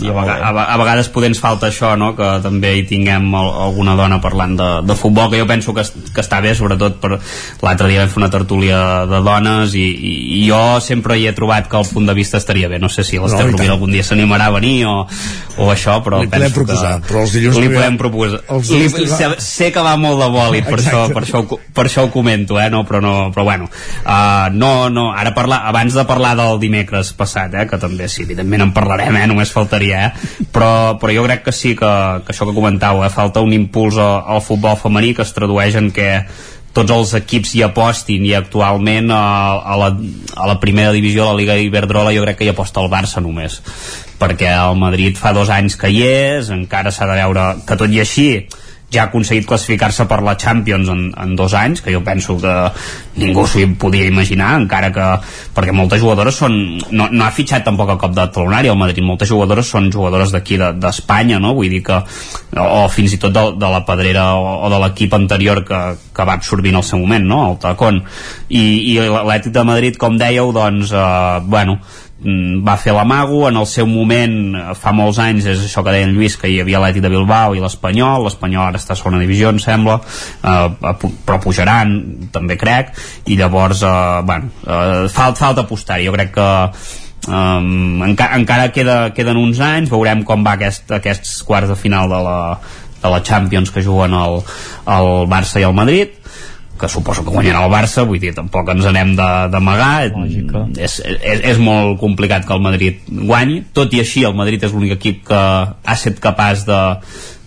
[0.00, 2.14] no, a, a, a vegades poder ens falta això no?
[2.16, 5.84] que també hi tinguem el, alguna dona parlant de, de futbol que jo penso que,
[5.84, 7.18] que està bé sobretot per
[7.64, 11.34] l'altre dia vam fer una tertúlia de dones i, i, i jo sempre hi he
[11.36, 14.04] trobat que el punt de vista estaria bé no sé si l'Ester no, algun dia
[14.06, 14.96] s'animarà a venir o,
[15.60, 18.42] o això però li podem proposar que, però els dilluns li podem proposar
[18.72, 21.84] li, sé, sé que va molt de bòlit per això això, per, això, ho- per
[21.88, 22.70] això ho comento, eh?
[22.70, 23.68] no, però, no, però bueno,
[24.04, 27.66] uh, no, no, ara parlar, abans de parlar del dimecres passat, eh?
[27.70, 29.26] que també sí, evidentment en parlarem, eh?
[29.30, 30.46] només faltaria, eh?
[30.54, 31.92] però, però jo crec que sí que,
[32.24, 33.12] que això que comentàveu, eh?
[33.14, 36.10] falta un impuls al, al futbol femení que es tradueix en que
[36.74, 39.20] tots els equips hi apostin i actualment a,
[39.62, 39.92] a, la,
[40.42, 43.22] a la primera divisió de la Liga Iberdrola jo crec que hi aposta el Barça
[43.22, 43.60] només
[44.18, 47.94] perquè el Madrid fa dos anys que hi és encara s'ha de veure que tot
[47.94, 48.26] i així
[48.94, 52.54] ja ha aconseguit classificar-se per la Champions en, en dos anys, que jo penso que
[53.20, 55.08] ningú s'ho podia imaginar, encara que
[55.54, 56.54] perquè moltes jugadores són
[56.90, 60.32] no, no ha fitxat tampoc a cop de talonari al Madrid, moltes jugadores són jugadores
[60.34, 61.54] d'aquí de- d'Espanya, no?
[61.54, 64.80] vull dir que o, o fins i tot de, de la pedrera o, o de
[64.84, 65.82] l'equip anterior que,
[66.14, 67.42] que va absorbir en el seu moment, no?
[67.52, 68.02] el Tacón
[68.48, 68.64] i,
[68.94, 71.78] i l'Atlètic de Madrid, com dèieu doncs, eh, bueno
[72.24, 76.08] va fer l'amago, en el seu moment eh, fa molts anys, és això que deia
[76.08, 78.24] en Lluís que hi havia l'Atlètic de Bilbao i l'Espanyol.
[78.24, 79.98] l'Espanyol ara està a segona divisió, em sembla.
[80.00, 81.94] Eh, però pujaran
[82.32, 82.94] també crec,
[83.28, 86.00] i llavors eh, bueno, eh, falta, falta apostar.
[86.04, 86.48] Jo crec que
[87.28, 89.92] um, enca encara queda, queden uns anys.
[89.92, 92.38] Veurem com va aquest, aquests quarts de final de la,
[93.02, 94.40] de la Champions que juguen el,
[94.96, 96.23] el Barça i el Madrid
[96.80, 100.10] que suposo que guanyarà el Barça vull dir, tampoc ens anem d'amagar.
[100.76, 103.62] És, és, és molt complicat que el Madrid guanyi.
[103.76, 106.82] Tot i així el Madrid és l'únic equip que ha estat capaç de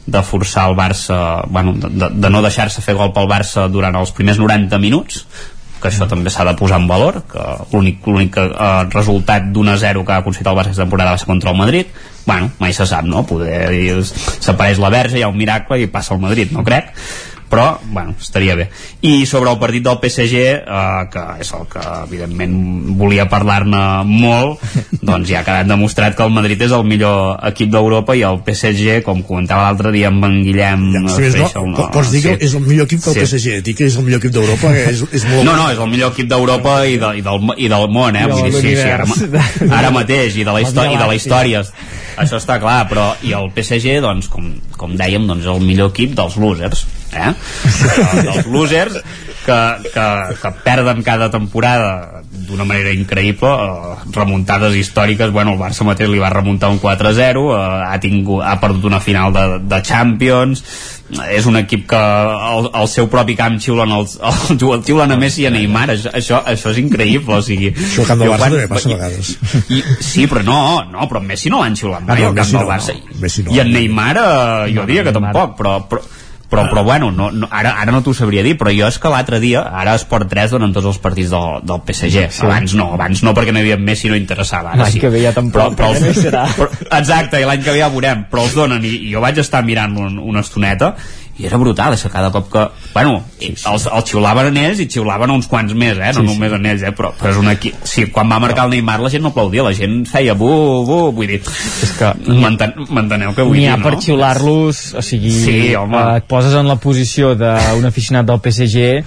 [0.08, 4.14] de forçar el Barça bueno, de, de, no deixar-se fer gol pel Barça durant els
[4.16, 5.26] primers 90 minuts
[5.82, 8.48] que això també s'ha de posar en valor que l'únic eh,
[8.94, 11.60] resultat d'un a 0 que ha aconseguit el Barça aquesta temporada va ser contra el
[11.60, 11.92] Madrid.
[12.26, 13.26] Bueno, mai se sap, no?
[13.28, 16.96] S'apareix la verge, hi ha un miracle i passa el Madrid, no crec
[17.50, 18.70] però, bueno, estaria bé.
[19.08, 22.58] I sobre el partit del PSG eh, que és el que evidentment
[23.00, 24.60] volia parlar-ne molt
[25.08, 28.42] doncs ja ha quedat demostrat que el Madrid és el millor equip d'Europa i el
[28.46, 32.24] PSG, com comentava l'altre dia amb en Guillem Si més no, Freixa, po- pots dir
[32.26, 34.74] que és el millor equip que el PSG dir que és el millor equip d'Europa
[34.78, 37.72] és, és molt no, no, és el millor equip d'Europa i, de, i, del, i
[37.72, 38.26] del món, eh?
[38.28, 39.08] Vull dir, sí, sí, ara,
[39.80, 41.64] ara mateix, i de la, història, i de la història.
[42.18, 46.16] Això està clar, però i el PSG, doncs, com, com dèiem, doncs, el millor equip
[46.18, 47.30] dels losers, eh?
[47.30, 48.98] Eh, dels losers
[49.46, 49.60] que,
[49.94, 50.08] que,
[50.42, 56.22] que perden cada temporada d'una manera increïble eh, remuntades històriques bueno, el Barça mateix li
[56.22, 60.64] va remuntar un 4-0 eh, ha, tingut, ha perdut una final de, de Champions
[61.32, 65.18] és un equip que al, al seu propi camp xiulen els, el, el xiulen a
[65.22, 68.34] Messi i a Neymar això, això, això és increïble o sigui, Això al camp del
[68.34, 69.32] Barça quan- també passa a vegades.
[69.72, 70.60] i, sí, però no,
[70.92, 72.98] no, però Messi no l'han xiulat mai Ah, no, al camp Messi del no, Barça
[73.00, 73.56] no, Messi no.
[73.56, 76.04] i en Neymar eh, jo diria que tampoc però, però,
[76.50, 79.10] però, però bueno, no, no, ara, ara no t'ho sabria dir, però jo és que
[79.12, 82.46] l'altre dia, ara a Esport 3 donen tots els partits del, del PSG, Sí.
[82.48, 85.00] abans no, abans no perquè no hi havia Messi no interessava, L'any sí.
[85.04, 86.46] que ve ja tampoc, però, hi serà.
[86.56, 86.70] però,
[87.00, 89.64] exacte, i l'any que ve ja veurem, però els donen i, i jo vaig estar
[89.68, 90.94] mirant un, una estoneta
[91.38, 93.64] i era brutal, és que cada cop que bueno, sí, sí.
[93.72, 96.12] Els, els xiulaven en ells i xiulaven uns quants més, eh?
[96.16, 96.34] no Sí, sí.
[96.34, 96.92] només en ells eh?
[96.98, 99.64] però, però és un equip, sí, quan va marcar el Neymar la gent no aplaudia,
[99.68, 100.50] la gent feia bu,
[100.88, 101.42] bu vull dir,
[101.84, 103.84] és que m'enten- m'enteneu què vull N'hi dir, ha no?
[103.86, 105.98] per xiular-los, o sigui, Sí, home.
[105.98, 109.04] eh, et poses en la posició d'un aficionat del PSG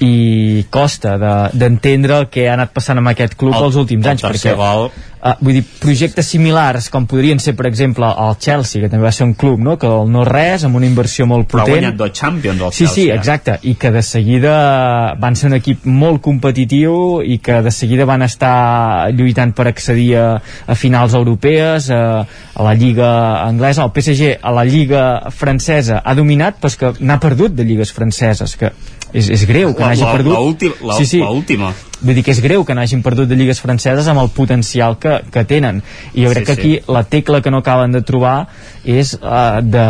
[0.00, 4.04] i costa de- d'entendre el que ha anat passant amb aquest club El- els últims
[4.06, 4.90] el anys, perquè gol.
[5.20, 9.12] Uh, vull dir, projectes similars com podrien ser, per exemple, el Chelsea, que també va
[9.12, 11.76] ser un club, no?, que el no res, amb una inversió molt però ha potent.
[11.76, 13.18] guanyat dos Champions el Sí, sí, Chelsea, eh?
[13.18, 18.06] exacte, i que de seguida van ser un equip molt competitiu i que de seguida
[18.08, 23.92] van estar lluitant per accedir a, a finals europees, a, a la Lliga anglesa, el
[23.92, 28.56] PSG a la Lliga francesa ha dominat, però és que n'ha perdut de lligues franceses,
[28.56, 28.72] que
[29.12, 30.32] és, és greu que n'hagi perdut.
[30.36, 31.18] l'últim- la- sí, sí.
[31.18, 31.72] l'última.
[32.00, 35.20] Vull dir que és greu que n'hagin perdut de lligues franceses amb el potencial que,
[35.30, 35.82] que tenen.
[36.14, 38.48] I jo crec Sí, que aquí la tecla que no acaben de trobar
[38.84, 39.86] és uh, de,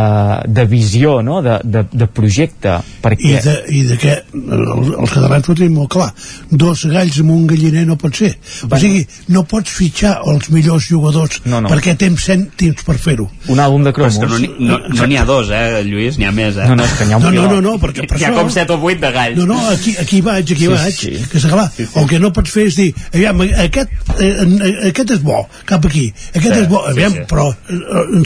[0.51, 1.41] de visió, no?
[1.43, 2.78] de, de, de projecte.
[3.05, 3.31] Perquè...
[3.31, 6.09] I de, i de què els, els catalans ho tenim molt clar
[6.51, 8.33] dos galls amb un galliner no pot ser
[8.67, 11.70] o sigui, no pots fitxar els millors jugadors No, no.
[11.73, 14.41] perquè tens cèntims per fer-ho Un àlbum de Però és cromos.
[14.41, 16.67] que no n'hi no, no ha dos, eh, Lluís, n'hi ha més, eh?
[16.69, 18.31] No, no, és que n'hi ha un no, no, no, no, perquè per N'hi ha
[18.33, 19.39] això com 7 o 8 de galls.
[19.41, 21.12] no, no, aquí, aquí vaig, aquí Sí, vaig sí.
[21.31, 21.67] que és clar,
[22.02, 25.85] el que no pots fer és dir aviam, aquest, eh, eh, aquest és bo cap
[25.89, 27.25] aquí, aquest Sí, és bo sí, aviam, sí.
[27.31, 28.25] però eh,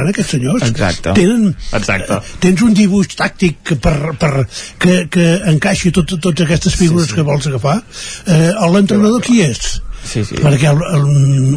[0.00, 1.12] s'acopleran aquests senyors Exacte.
[1.16, 2.20] tenen Exacte.
[2.40, 4.46] tens un dibuix tàctic per, per,
[4.78, 7.18] que, que encaixi tot, totes aquestes figures sí, sí.
[7.18, 7.78] que vols agafar
[8.26, 9.80] eh, l'entrenador qui és?
[10.04, 10.36] Sí, sí.
[10.40, 11.06] perquè el, el,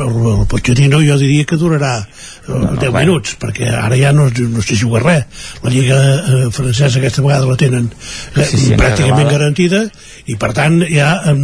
[0.03, 2.05] el, el Pochettino jo diria que durarà
[2.47, 2.99] no, no, 10 bueno.
[2.99, 5.23] minuts, perquè ara ja no, no s'hi juga res.
[5.63, 7.89] La Lliga eh, francesa aquesta vegada la tenen
[8.35, 9.83] eh, sí, sí, pràcticament garantida
[10.27, 11.35] i per tant ja eh,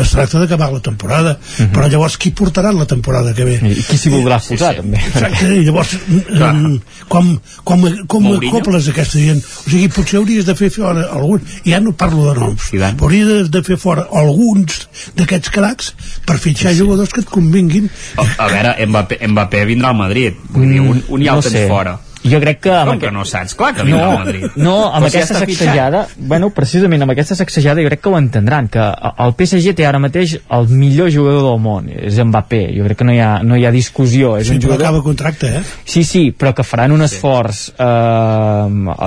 [0.00, 1.36] es tracta d'acabar la temporada.
[1.38, 1.68] Uh Mhm.
[1.68, 1.72] -huh.
[1.72, 3.54] Però llavors qui portarà la temporada que ve?
[3.62, 4.80] I qui s'hi voldrà posar, sí, sí.
[4.80, 4.98] també.
[4.98, 9.42] Exacte, i llavors eh, com, com, com acoples aquesta gent?
[9.66, 12.70] O sigui, potser hauries de fer fora alguns, ja no parlo de noms,
[13.00, 15.94] hauries de, de fer fora alguns d'aquests cracs
[16.26, 16.84] per fitxar sí, sí.
[16.84, 17.90] jugadors que et convinguin.
[18.16, 21.46] A, a veure, Mbappé, Mbappé vindrà al Madrid, vull dir, un, un ja no el
[21.48, 21.68] tens sé.
[21.68, 21.98] fora.
[22.22, 22.70] Jo crec que...
[22.86, 23.56] Com que no saps?
[23.58, 24.44] Clar que vindrà no, al Madrid.
[24.62, 25.64] No, amb Però si aquesta fitxat.
[25.66, 28.78] sacsejada, bueno, precisament amb aquesta sacsejada jo crec que ho entendran, que
[29.24, 33.08] el PSG té ara mateix el millor jugador del món, és Mbappé, jo crec que
[33.10, 34.36] no hi ha, no hi ha discussió.
[34.38, 34.84] És Sí, un jugador...
[34.86, 35.64] acaba contracte, eh?
[35.82, 37.84] Sí, sí, però que faran un esforç eh,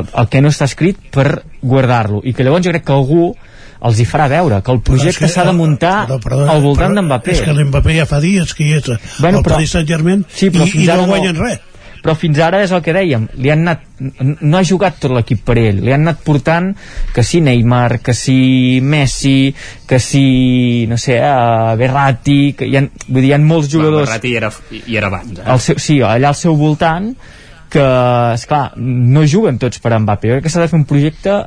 [0.01, 1.29] el, el que no està escrit per
[1.63, 3.29] guardar-lo, i que llavors jo crec que algú
[3.85, 7.01] els hi farà veure que el projecte s'ha de muntar però, perdona, al voltant però
[7.03, 7.31] d'Mbappé.
[7.37, 8.89] És que l'Mbappé ja fa dies que hi és
[9.19, 11.59] Bueno, al però- Paris Saint-Germain Sí, però i, fins i ara no no- guanyen res.
[12.05, 13.79] però fins ara és el que dèiem li han anat,
[14.45, 16.67] no ha jugat tot l'equip per ell li han anat portant
[17.15, 19.55] que si Neymar que si Messi
[19.87, 24.05] que si, no sé, uh, Berratti que hi ha, vull dir, hi ha molts jugadors
[24.07, 24.51] Berratti hi era,
[24.85, 25.47] hi era abans, eh?
[25.49, 27.09] al seu, sí, allà al seu voltant
[27.73, 27.81] que,
[28.37, 30.29] esclar, no juguen tots per Mbappé.
[30.29, 31.39] Jo crec que s'ha de fer un projecte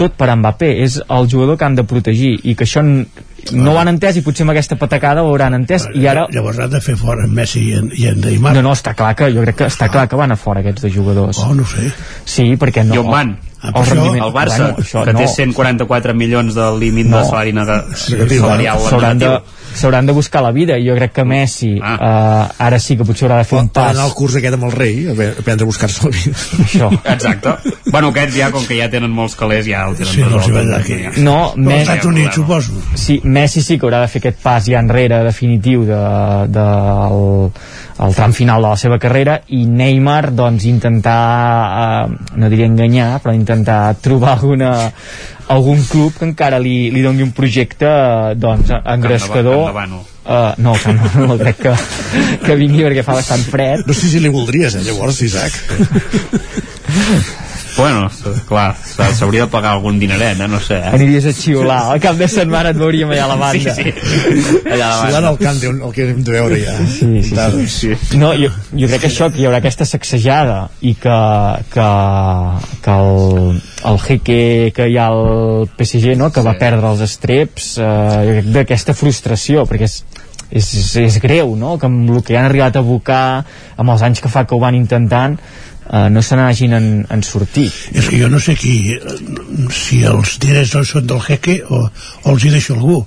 [0.00, 0.72] tot per Mbappé.
[0.84, 4.24] És el jugador que han de protegir i que això no ho han entès i
[4.24, 6.26] potser amb aquesta patacada ho hauran entès i ara...
[6.32, 8.54] Llavors han de fer fora en Messi i en, i en Neymar.
[8.56, 10.86] No, no, està clar que jo crec que està clar que van a fora aquests
[10.86, 11.40] dos jugadors.
[11.44, 11.92] Oh, no sé.
[12.24, 12.96] Sí, perquè no...
[12.96, 13.38] I on van?
[13.62, 15.18] El, El, rendiment- el Barça, bueno, això que no.
[15.20, 17.18] té 144 milions del límit No.
[17.18, 17.52] de salari
[18.38, 19.30] salarial s'hauran de,
[19.74, 21.92] s'hauran de buscar la vida i jo crec que Messi ah.
[22.48, 24.56] uh, ara sí que potser haurà de fer un Per pas anar al curs aquest
[24.56, 26.32] amb el rei, a aprendre a buscar-se la vida.
[26.64, 26.88] Això.
[27.04, 27.54] Exacte.
[27.90, 30.76] Bueno, aquests ja, com que ja tenen molts calés, ja el tenen Sí, no va
[30.78, 30.96] aquí.
[31.20, 32.72] No, Messi, Estats Units, suposo.
[32.94, 36.00] Sí, Messi sí que haurà de fer aquest pas ja enrere definitiu de,
[36.48, 36.66] de
[37.10, 37.52] el,
[38.00, 41.20] el tram final de la seva carrera i Neymar doncs intentar
[41.80, 44.72] eh, no diria enganyar però intentar trobar alguna
[45.50, 49.74] algun club que encara li, li doni un projecte eh, doncs engrescador.
[50.20, 51.72] Uh, no, que no, no crec que,
[52.44, 55.56] que vingui perquè fa bastant fred No sé si li voldries, eh, llavors, Isaac.
[57.80, 58.10] Bueno,
[58.48, 58.74] clar,
[59.16, 60.48] s'hauria de pagar algun dineret, eh?
[60.48, 60.76] no sé.
[60.76, 60.90] Eh?
[60.92, 64.60] aniries a xiular al cap de setmana et veuríem allà a la banda Sí, sí.
[64.68, 65.28] Allà a la banda.
[65.30, 66.76] al camp, el que hem de veure ja.
[66.84, 67.78] Sí, sí, Dades.
[67.80, 67.94] Sí.
[68.20, 71.18] No, jo, jo crec que això, que hi haurà aquesta sacsejada i que,
[71.72, 71.88] que,
[72.84, 73.60] que el,
[73.92, 74.40] el jeque
[74.76, 77.86] que hi ha al PSG, no?, que va perdre els estreps, eh,
[78.26, 80.02] jo crec d'aquesta frustració, perquè és,
[80.50, 80.70] és,
[81.06, 83.24] és greu, no?, que amb el que han arribat a abocar,
[83.80, 85.38] amb els anys que fa que ho van intentant,
[85.92, 87.72] eh, no se n'hagin en, en sortit.
[87.94, 89.00] És que jo no sé qui, eh,
[89.74, 91.84] si els diners no són del jeque o,
[92.24, 93.04] o els hi deixo algú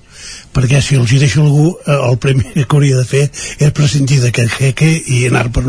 [0.54, 4.20] perquè si els hi deixo algú eh, el primer que hauria de fer és prescindir
[4.22, 5.64] d'aquest jeque i anar per,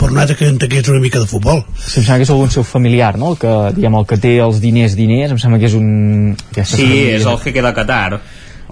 [0.00, 2.50] per un altre que entengués una mica de futbol Sí, em sembla que és algun
[2.50, 5.68] seu familiar, no?, el que, diguem, el que té els diners, diners, em sembla que
[5.70, 6.34] és un...
[6.50, 7.16] aquesta Sí, família.
[7.20, 8.20] és el jeque de Qatar.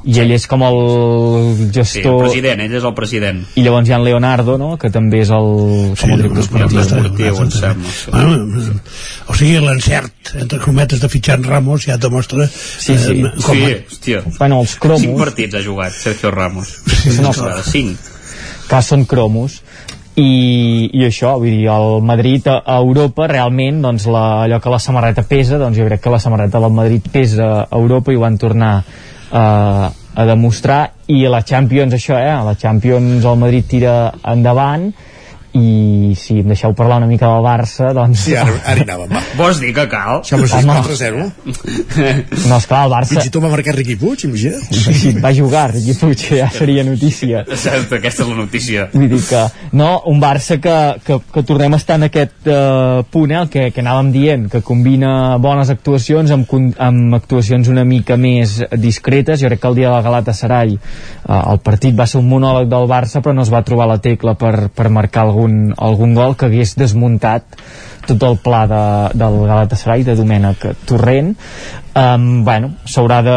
[0.08, 0.76] I ell és com el
[1.58, 2.14] Sí, el gestor...
[2.22, 3.42] president, ell és el president.
[3.60, 5.48] i llavors hi ha en Leonardo, no?, que també és el,
[6.00, 6.80] com el director esportiu.
[6.80, 7.90] esportiu, em sembla.
[7.92, 8.10] sí.
[8.14, 8.62] Bueno,
[9.28, 13.18] o sigui, l'encert, entre cometes, de fitxar en Ramos ja et demostra Sí, sí.
[13.20, 14.22] eh, com, Sí, hòstia.
[14.38, 15.02] Bueno, els cromos...
[15.04, 16.72] Cinc partits ha jugat Sergio Ramos.
[17.20, 17.98] no, Ostres, Cinc.
[18.70, 19.60] que són cromos
[20.18, 24.72] i, i això, vull dir, el Madrid a, a Europa realment, doncs la, allò que
[24.72, 28.16] la samarreta pesa, doncs jo crec que la samarreta del Madrid pesa a Europa i
[28.18, 28.72] ho van tornar
[29.30, 30.80] eh, a demostrar
[31.14, 33.94] i a la Champions això, eh, a la Champions el Madrid tira
[34.26, 34.88] endavant
[35.56, 38.24] i si em deixeu parlar una mica del Barça doncs...
[38.26, 39.22] Sí, ara, ara hi anàvem, va.
[39.38, 40.20] Vols dir que cal?
[40.24, 40.74] És Home.
[40.76, 41.24] 4-0.
[42.48, 44.66] no, esclar, el Barça Fins i tot va marcar Riqui Puig, imagina't.
[44.74, 48.88] sí, va jugar Riqui Puig, ja seria notícia Exacte, aquesta és la notícia.
[48.92, 49.42] Vull dir que,
[49.78, 53.48] no, un Barça que, que, que tornem a estar en aquest uh, punt, eh, el
[53.52, 58.58] que, que anàvem dient, que combina bones actuacions amb, con- amb actuacions una mica més
[58.78, 59.40] discretes.
[59.40, 62.88] Jo crec que el dia del Galatasaray uh, el partit va ser un monòleg del
[62.90, 66.46] Barça, però no es va trobar la tecla per, per marcar algun, algun gol que
[66.50, 67.44] hagués desmuntat
[68.08, 68.82] tot el pla de,
[69.20, 71.34] del Galatasaray de Domènec Torrent
[71.92, 73.34] um, bueno, s'haurà de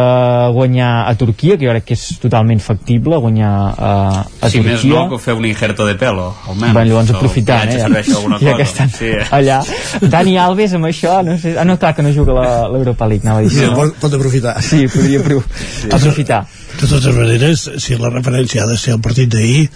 [0.54, 4.80] guanyar a Turquia que jo crec que és totalment factible guanyar uh, a si més
[4.80, 6.72] Turquia no, que fer un injerto de pelo, almenys.
[6.72, 7.82] Bueno, llavors aprofitant, eh?
[7.82, 8.56] Ja cosa.
[8.56, 9.12] que estan Sí.
[9.30, 9.60] allà.
[10.00, 11.52] Dani Alves amb això, no sé...
[11.58, 13.50] Ah, no, clar, que no juga la- l'Europa League, anava a dir.
[13.52, 13.74] Sí, no?
[13.76, 14.56] pot, pot aprofitar.
[14.64, 15.42] Sí, podria pro
[15.92, 16.46] aprofitar.
[16.80, 19.68] De totes maneres, si la referència ha de ser el partit d'ahir,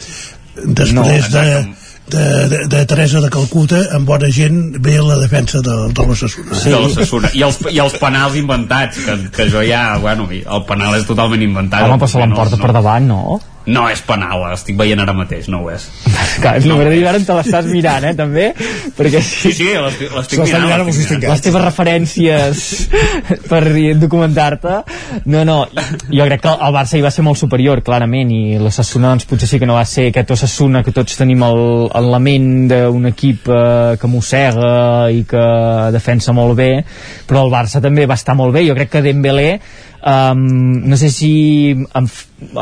[0.65, 1.67] després No, de,
[2.07, 6.55] de, de, de Teresa de Calcuta, amb bona gent, ve la defensa de, de l'Ossassuna.
[6.55, 6.71] Sí.
[6.71, 7.33] De l'Ossassuna.
[7.35, 11.43] I, els, I els penals inventats, que, que jo ja, bueno, el penal és totalment
[11.43, 11.87] inventat.
[11.87, 13.41] Home, però se l'emporta no, per davant, no?
[13.67, 15.89] No és penal, estic veient ara mateix, no ho és.
[16.41, 18.45] Clar, no, m'agradaria veure on te l'estàs mirant, eh, també,
[18.97, 20.67] perquè Sí, sí, l'estic mirant.
[20.67, 21.33] mirant l'estic mirant.
[21.33, 22.63] les teves referències
[23.51, 23.63] per
[23.99, 24.77] documentar-te
[25.27, 25.57] no, no,
[26.11, 29.49] jo crec que el Barça hi va ser molt superior, clarament i l'Ossassuna doncs potser
[29.51, 33.11] sí que no va ser aquest Ossassuna que tots tenim el, en la ment d'un
[33.11, 35.45] equip eh, que mossega i que
[35.95, 36.71] defensa molt bé
[37.27, 39.51] però el Barça també va estar molt bé jo crec que Dembélé
[40.07, 42.09] um, no sé si em,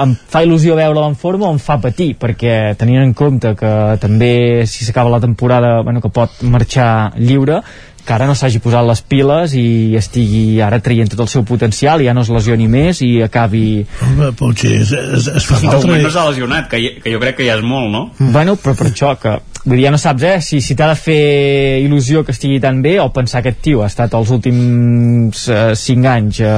[0.00, 3.73] em fa il·lusió veure'l en forma o em fa patir perquè tenint en compte que
[4.00, 7.60] també si s'acaba la temporada bueno, que pot marxar lliure
[8.05, 12.02] que ara no s'hagi posat les piles i estigui ara traient tot el seu potencial
[12.02, 15.70] i ja no es lesioni més i acabi Home, potser es, es, es fa De
[15.70, 15.86] falta...
[15.86, 18.06] moment no s'ha lesionat, que, que jo crec que ja és molt, no?
[18.18, 18.32] Mm.
[18.36, 20.97] Bueno, però per això que vull dir, ja no saps, eh, si, si t'ha de
[21.01, 21.20] fer
[21.81, 25.73] il·lusió que estigui tan bé o pensar que aquest tio ha estat els últims eh,
[25.81, 26.51] 5 anys eh,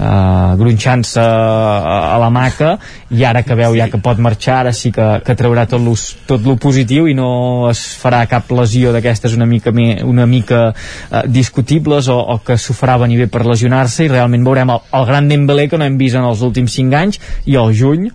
[0.00, 2.78] eh, gronxant-se a, a la maca
[3.12, 5.92] i ara que veu ja que pot marxar ara sí que, que traurà tot lo,
[6.24, 10.70] tot lo positiu i no es farà cap lesió d'aquestes una mica, me, una mica
[10.70, 14.80] eh, discutibles o, o que s'ho farà venir bé per lesionar-se i realment veurem el,
[14.96, 18.08] el gran Dembélé que no hem vist en els últims 5 anys i al juny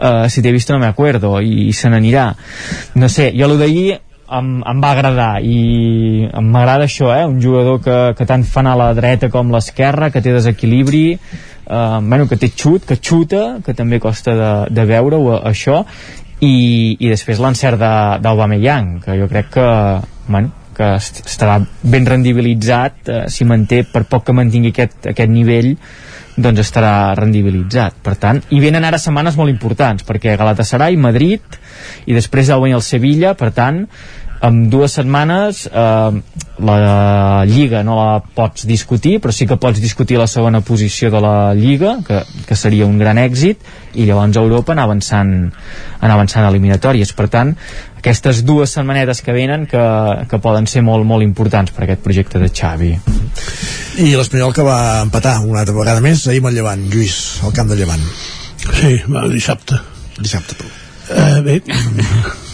[0.00, 0.92] uh, si t'he vist no me
[1.42, 2.34] i, i se n'anirà
[2.94, 3.98] no sé, jo el d'ahir
[4.30, 7.24] em, em va agradar i m'agrada això, eh?
[7.26, 11.04] un jugador que, que tant fa anar a la dreta com l'esquerra que té desequilibri
[11.14, 15.84] eh, bueno, que té xut, que xuta que també costa de, de veure-ho això
[16.40, 17.80] i, i després l'encert
[18.22, 19.68] d'Aubameyang que jo crec que
[20.28, 25.32] bueno, que est- estarà ben rendibilitzat eh, si manté, per poc que mantingui aquest, aquest
[25.32, 25.72] nivell
[26.38, 27.98] doncs estarà rendibilitzat.
[28.04, 31.58] Per tant, i venen ara setmanes molt importants, perquè Galatasaray, Madrid,
[32.06, 33.84] i després deu venir el Sevilla, per tant,
[34.40, 36.20] en dues setmanes eh,
[36.58, 41.20] la Lliga no la pots discutir, però sí que pots discutir la segona posició de
[41.22, 43.62] la Lliga, que, que seria un gran èxit,
[43.94, 45.32] i llavors a Europa anar avançant,
[46.00, 47.12] anar avançant a eliminatòries.
[47.18, 47.54] Per tant,
[47.98, 49.84] aquestes dues setmanetes que venen que,
[50.30, 52.92] que poden ser molt, molt importants per aquest projecte de Xavi.
[54.02, 57.54] I l'Espanyol que va empatar una altra vegada més ahir amb el Llevant, Lluís, al
[57.54, 58.04] camp de Llevant.
[58.68, 59.78] Sí, va, dissabte.
[60.18, 60.74] Dissabte, però.
[61.08, 61.62] Eh, bé,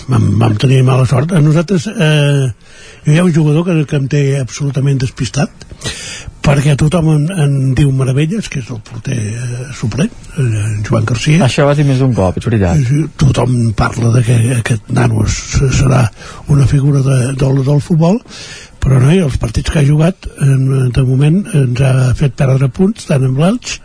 [0.09, 1.33] vam, vam tenir mala sort.
[1.33, 2.49] A nosaltres, eh,
[3.07, 5.67] hi ha un jugador que, que em té absolutament despistat,
[6.45, 10.09] perquè tothom en, en diu meravelles, que és el porter eh, eh,
[10.43, 11.45] en Joan Garcia.
[11.47, 12.93] Això has dit més d'un cop, és veritat.
[13.21, 16.05] Tothom parla de que aquest nano serà
[16.53, 18.21] una figura de, del, del futbol,
[18.85, 22.69] però no, i els partits que ha jugat, en, de moment, ens ha fet perdre
[22.69, 23.79] punts, tant amb l'Elx,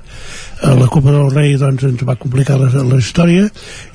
[0.61, 3.45] la Copa del Rei doncs, ens va complicar la, la història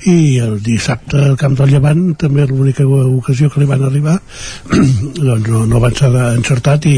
[0.09, 4.17] i el dissabte al camp del Llevant també l'única ocasió que li van arribar
[5.27, 6.97] doncs no, no van ser encertat i,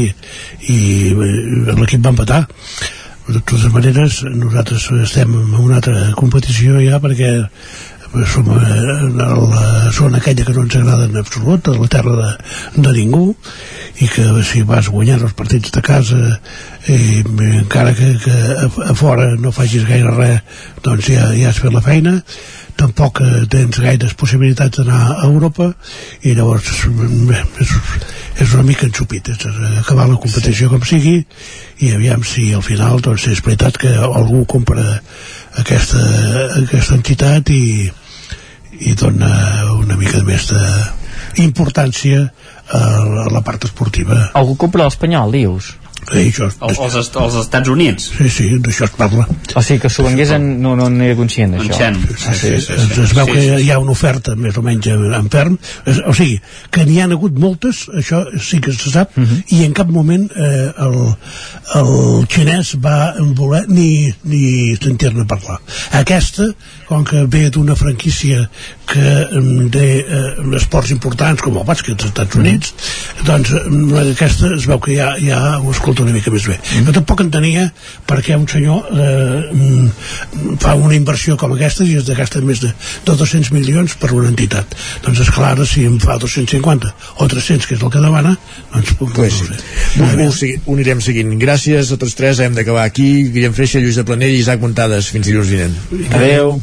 [0.72, 0.78] i
[1.12, 2.42] eh, l'equip va empatar.
[3.28, 7.34] De totes maneres nosaltres estem en una altra competició ja perquè
[8.26, 12.82] som en la zona aquella que no ens agrada en absolut, a la terra de,
[12.82, 13.34] de ningú
[14.00, 16.38] i que si vas guanyant els partits de casa
[16.88, 17.20] i
[17.60, 21.74] encara que, que a, a fora no facis gaire res doncs ja, ja has fet
[21.74, 22.18] la feina.
[22.78, 25.72] Tampoc eh, tens gaires possibilitats d'anar a Europa
[26.22, 26.84] i llavors
[27.26, 27.72] bé, és,
[28.38, 29.42] és una mica ensupit és
[29.80, 31.16] acabar la competició com sigui
[31.82, 35.00] i aviam si al final doncs és veritat que algú compra
[35.56, 36.02] aquesta,
[36.62, 37.88] aquesta entitat i,
[38.80, 39.30] i dona
[39.78, 40.50] una mica més
[41.38, 42.82] d'importància a,
[43.24, 45.77] a la part esportiva Algú compra l'Espanyol, dius?
[46.12, 48.04] Eh, això, Els, els, est- els Estats Units.
[48.16, 49.26] Sí, sí, d'això es parla.
[49.58, 51.74] O sigui que s'ho vengués en, no, no n'era conscient d'això.
[51.76, 51.98] Xen.
[52.14, 55.28] Sí, sí, sí, es, es veu que hi ha una oferta més o menys en,
[55.32, 55.58] ferm
[56.06, 56.38] o sigui,
[56.72, 59.18] que n'hi han hagut moltes això sí que se sap
[59.52, 60.96] i en cap moment eh, el,
[61.82, 61.92] el
[62.32, 65.58] xinès va voler ni, ni sentir-ne parlar
[66.00, 66.48] aquesta,
[66.88, 68.48] com que ve d'una franquícia
[68.88, 69.02] que
[69.36, 72.72] em, té eh, esports importants com el bàsquet als Estats Units
[73.26, 76.94] doncs eh, aquesta es veu que ja, ja ho escolta una mica més bé jo
[76.96, 77.66] tampoc entenia
[78.08, 82.62] per què un senyor eh, mm, fa una inversió com aquesta i es gasta més
[82.64, 82.72] de,
[83.06, 84.72] de 200 milions per una entitat
[85.04, 88.36] doncs és clar, si em fa 250 o 300 que és el que demana
[88.72, 89.44] doncs Pues sí.
[90.00, 91.30] Ho, ho, segui- ho anirem seguint.
[91.40, 93.06] Gràcies a tots tres, hem d'acabar aquí.
[93.34, 95.08] Guillem Freixa, Lluís de Planell i Isaac Montades.
[95.12, 95.74] Fins dilluns vinent.
[96.14, 96.56] Adeu.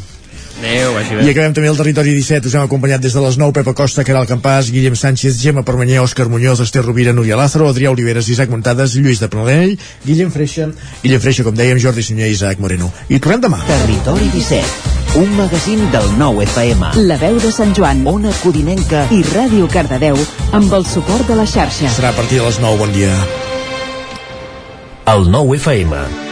[0.60, 2.48] Adéu, vagi I acabem també el territori 17.
[2.48, 6.00] Us hem acompanyat des de les 9, Pepa Costa, Caral Campàs, Guillem Sánchez, Gemma Permanyer,
[6.02, 10.70] Òscar Muñoz, Esther Rovira, Núria Lázaro, Adrià Oliveres, Isaac Montades, Lluís de Planell, Guillem Freixa,
[11.04, 12.92] Guillem Freixa, com dèiem, Jordi Sunyer i Isaac Moreno.
[13.10, 13.62] I tornem demà.
[13.68, 16.96] Territori 17, un magazín del nou FM.
[17.06, 20.20] La veu de Sant Joan, Ona Codinenca i Ràdio Cardedeu
[20.56, 21.92] amb el suport de la xarxa.
[22.00, 22.80] Serà a partir de les 9.
[22.80, 23.16] Bon dia.
[25.12, 26.25] El nou FM